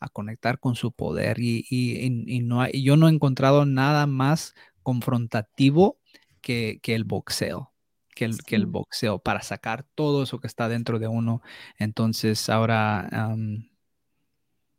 a 0.00 0.08
conectar 0.08 0.60
con 0.60 0.76
su 0.76 0.92
poder 0.92 1.40
y, 1.40 1.66
y, 1.68 2.40
no 2.40 2.68
yo 2.70 2.96
no 2.96 3.08
he 3.08 3.10
encontrado 3.10 3.66
nada 3.66 4.06
más 4.06 4.54
confrontativo 4.84 5.98
que, 6.38 6.80
el 6.84 7.04
boxeo. 7.04 7.72
Que 8.14 8.24
el, 8.24 8.38
que 8.42 8.56
el, 8.56 8.66
boxeo 8.66 9.20
para 9.20 9.42
sacar 9.42 9.84
todo 9.94 10.24
eso 10.24 10.40
que 10.40 10.48
está 10.48 10.68
dentro 10.68 10.98
de 10.98 11.08
uno. 11.08 11.42
Entonces 11.78 12.48
ahora 12.48 13.08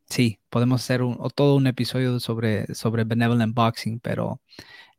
sí, 0.10 0.40
podemos 0.50 0.82
hacer 0.84 1.02
todo 1.36 1.56
un 1.56 1.68
episodio 1.68 2.20
sobre, 2.20 2.74
sobre 2.76 3.04
benevolent 3.04 3.56
boxing, 3.56 4.00
pero 4.00 4.42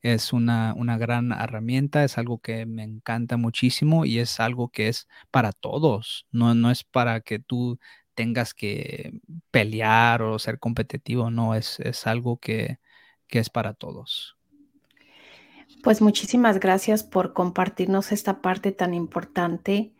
es 0.02 0.32
una, 0.32 0.74
una, 0.76 0.98
gran 0.98 1.32
herramienta, 1.32 2.04
es 2.04 2.18
algo 2.18 2.40
que 2.40 2.66
me 2.66 2.84
encanta 2.84 3.36
muchísimo 3.36 4.04
y 4.06 4.18
es 4.20 4.40
algo 4.40 4.70
que 4.70 4.88
es 4.88 5.08
para 5.30 5.52
todos, 5.52 6.26
no, 6.32 6.54
no 6.54 6.70
es 6.70 6.84
para 6.84 7.20
que 7.22 7.38
tú 7.40 7.78
tengas 8.14 8.54
que 8.54 9.12
pelear 9.50 10.22
o 10.22 10.38
ser 10.38 10.58
competitivo, 10.58 11.30
no, 11.30 11.54
es, 11.54 11.80
es 11.80 12.06
algo 12.06 12.38
que, 12.38 12.78
que 13.28 13.38
es 13.40 13.50
para 13.50 13.74
todos. 13.74 14.36
Pues 15.82 16.02
muchísimas 16.02 16.60
gracias 16.60 17.02
por 17.02 17.32
compartirnos 17.32 18.12
esta 18.12 18.42
parte 18.42 18.70
tan 18.70 18.92
importante 18.92 19.94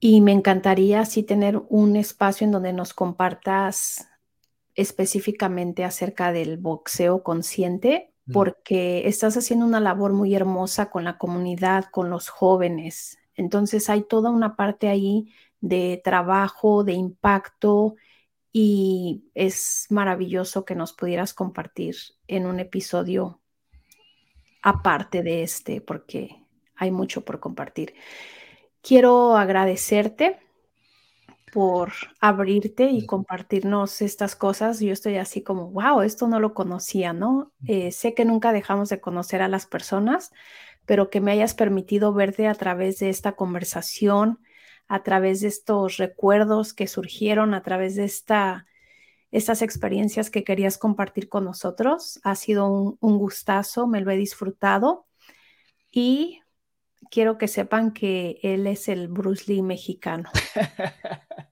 y 0.00 0.20
me 0.20 0.32
encantaría 0.32 1.00
así 1.00 1.22
tener 1.22 1.62
un 1.68 1.94
espacio 1.94 2.44
en 2.44 2.50
donde 2.50 2.72
nos 2.72 2.92
compartas 2.92 4.08
específicamente 4.74 5.84
acerca 5.84 6.32
del 6.32 6.58
boxeo 6.58 7.22
consciente, 7.22 8.12
porque 8.32 9.06
estás 9.06 9.36
haciendo 9.36 9.64
una 9.64 9.78
labor 9.78 10.12
muy 10.12 10.34
hermosa 10.34 10.90
con 10.90 11.04
la 11.04 11.16
comunidad, 11.16 11.84
con 11.92 12.10
los 12.10 12.28
jóvenes. 12.28 13.18
Entonces 13.36 13.88
hay 13.88 14.02
toda 14.02 14.30
una 14.30 14.56
parte 14.56 14.88
ahí 14.88 15.32
de 15.60 16.00
trabajo, 16.02 16.82
de 16.82 16.94
impacto 16.94 17.94
y 18.52 19.24
es 19.34 19.86
maravilloso 19.90 20.64
que 20.64 20.74
nos 20.74 20.92
pudieras 20.92 21.34
compartir 21.34 21.94
en 22.26 22.46
un 22.46 22.58
episodio 22.58 23.40
aparte 24.66 25.22
de 25.22 25.44
este, 25.44 25.80
porque 25.80 26.42
hay 26.74 26.90
mucho 26.90 27.24
por 27.24 27.38
compartir. 27.38 27.94
Quiero 28.82 29.36
agradecerte 29.36 30.40
por 31.52 31.92
abrirte 32.20 32.86
y 32.90 33.06
compartirnos 33.06 34.02
estas 34.02 34.34
cosas. 34.34 34.80
Yo 34.80 34.92
estoy 34.92 35.18
así 35.18 35.40
como, 35.40 35.70
wow, 35.70 36.00
esto 36.00 36.26
no 36.26 36.40
lo 36.40 36.52
conocía, 36.52 37.12
¿no? 37.12 37.52
Eh, 37.68 37.92
sé 37.92 38.12
que 38.12 38.24
nunca 38.24 38.52
dejamos 38.52 38.88
de 38.88 39.00
conocer 39.00 39.40
a 39.40 39.46
las 39.46 39.66
personas, 39.66 40.32
pero 40.84 41.10
que 41.10 41.20
me 41.20 41.30
hayas 41.30 41.54
permitido 41.54 42.12
verte 42.12 42.48
a 42.48 42.54
través 42.54 42.98
de 42.98 43.08
esta 43.08 43.36
conversación, 43.36 44.40
a 44.88 45.04
través 45.04 45.42
de 45.42 45.48
estos 45.48 45.96
recuerdos 45.96 46.74
que 46.74 46.88
surgieron, 46.88 47.54
a 47.54 47.62
través 47.62 47.94
de 47.94 48.04
esta, 48.04 48.66
estas 49.30 49.62
experiencias 49.62 50.30
que 50.30 50.44
querías 50.44 50.78
compartir 50.78 51.28
con 51.28 51.44
nosotros. 51.44 52.20
Ha 52.22 52.34
sido 52.34 52.96
un, 53.00 53.18
gustazo, 53.18 53.86
me 53.86 54.00
lo 54.00 54.10
he 54.10 54.16
disfrutado 54.16 55.06
y 55.90 56.40
quiero 57.10 57.38
que 57.38 57.48
sepan 57.48 57.92
que 57.92 58.38
él 58.42 58.66
es 58.66 58.88
el 58.88 59.08
Bruce 59.08 59.44
Lee 59.52 59.62
mexicano. 59.62 60.30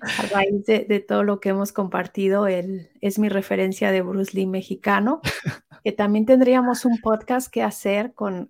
a 0.00 0.22
raíz 0.30 0.64
de, 0.66 1.04
todo 1.06 1.22
lo 1.22 1.40
que 1.40 1.50
hemos 1.50 1.72
compartido, 1.72 2.46
él 2.46 2.90
es 3.00 3.18
mi 3.18 3.28
referencia 3.28 3.90
de 3.90 4.02
Bruce 4.02 4.36
Lee 4.36 4.46
mexicano, 4.46 5.20
que 5.84 5.92
también 5.92 6.26
tendríamos 6.26 6.84
un 6.84 6.98
podcast 6.98 7.50
que 7.50 7.62
hacer 7.62 8.12
con, 8.14 8.48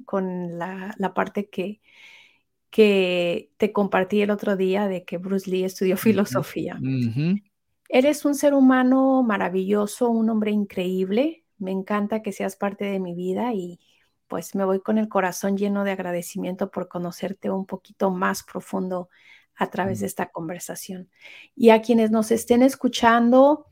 la, 0.59 1.13
parte 1.15 1.49
que, 1.49 1.81
que 2.71 3.51
te 3.57 3.73
compartí 3.73 4.23
el 4.23 4.31
otro 4.31 4.57
día 4.57 4.89
de 4.89 5.05
que 5.05 5.19
Bruce 5.19 5.51
Lee 5.51 5.65
estudió 5.65 5.97
filosofía. 5.97 6.79
Eres 7.89 8.24
un 8.24 8.35
ser 8.35 8.52
humano 8.52 9.23
maravilloso, 9.23 10.10
un 10.10 10.28
hombre 10.28 10.51
increíble. 10.51 11.44
Me 11.56 11.70
encanta 11.70 12.23
que 12.23 12.32
seas 12.32 12.55
parte 12.55 12.85
de 12.85 13.01
mi 13.01 13.15
vida 13.15 13.55
y 13.55 13.81
pues 14.27 14.55
me 14.55 14.65
voy 14.65 14.81
con 14.81 14.98
el 14.98 15.09
corazón 15.09 15.56
lleno 15.56 15.85
de 15.85 15.93
agradecimiento 15.93 16.70
por 16.70 16.89
conocerte 16.89 17.51
un 17.51 17.65
poquito 17.65 18.10
más 18.10 18.43
profundo 18.43 19.09
a 19.56 19.70
través 19.70 20.01
de 20.01 20.06
esta 20.06 20.31
conversación. 20.31 21.10
Y 21.56 21.70
a 21.70 21.81
quienes 21.81 22.10
nos 22.10 22.31
estén 22.31 22.62
escuchando, 22.62 23.66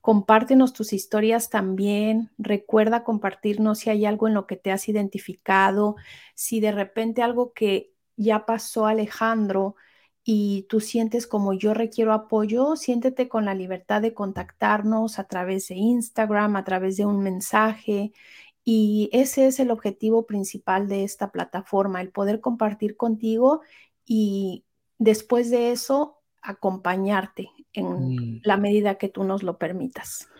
compártenos 0.00 0.72
tus 0.72 0.92
historias 0.92 1.50
también. 1.50 2.30
Recuerda 2.38 3.02
compartirnos 3.02 3.80
si 3.80 3.90
hay 3.90 4.06
algo 4.06 4.28
en 4.28 4.34
lo 4.34 4.46
que 4.46 4.56
te 4.56 4.70
has 4.70 4.88
identificado, 4.88 5.96
si 6.34 6.60
de 6.60 6.72
repente 6.72 7.22
algo 7.22 7.52
que 7.52 7.92
ya 8.16 8.46
pasó 8.46 8.86
Alejandro 8.86 9.74
y 10.24 10.62
tú 10.70 10.80
sientes 10.80 11.26
como 11.26 11.52
yo 11.52 11.74
requiero 11.74 12.14
apoyo, 12.14 12.76
siéntete 12.76 13.28
con 13.28 13.44
la 13.44 13.54
libertad 13.54 14.00
de 14.00 14.14
contactarnos 14.14 15.18
a 15.18 15.24
través 15.24 15.68
de 15.68 15.74
Instagram, 15.74 16.56
a 16.56 16.64
través 16.64 16.96
de 16.96 17.04
un 17.04 17.22
mensaje. 17.22 18.12
Y 18.64 19.10
ese 19.12 19.46
es 19.46 19.60
el 19.60 19.70
objetivo 19.70 20.24
principal 20.24 20.88
de 20.88 21.04
esta 21.04 21.30
plataforma, 21.30 22.00
el 22.00 22.08
poder 22.08 22.40
compartir 22.40 22.96
contigo 22.96 23.60
y 24.06 24.64
después 24.98 25.50
de 25.50 25.72
eso 25.72 26.22
acompañarte 26.40 27.50
en 27.74 28.14
mm. 28.14 28.40
la 28.44 28.56
medida 28.56 28.94
que 28.96 29.10
tú 29.10 29.24
nos 29.24 29.42
lo 29.42 29.58
permitas. 29.58 30.30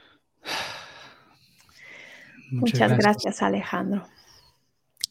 Muchas, 2.51 2.97
gracias 2.97 3.43
Alejandro. 3.43 4.07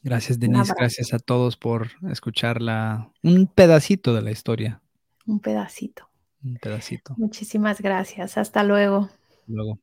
Gracias, 0.04 0.38
Denise. 0.38 0.74
Gracias 0.78 1.14
a 1.14 1.20
todos 1.20 1.56
por 1.56 1.92
escuchar 2.12 2.62
la, 2.62 3.10
un 3.24 3.48
pedacito 3.48 4.14
de 4.14 4.22
la 4.22 4.32
historia. 4.32 4.82
Un 5.26 5.40
pedacito. 5.40 6.10
Un 6.44 6.58
pedacito. 6.58 7.16
Muchísimas 7.18 7.82
gracias. 7.82 8.38
Hasta 8.38 8.64
luego. 8.64 9.10
Luego. 9.48 9.80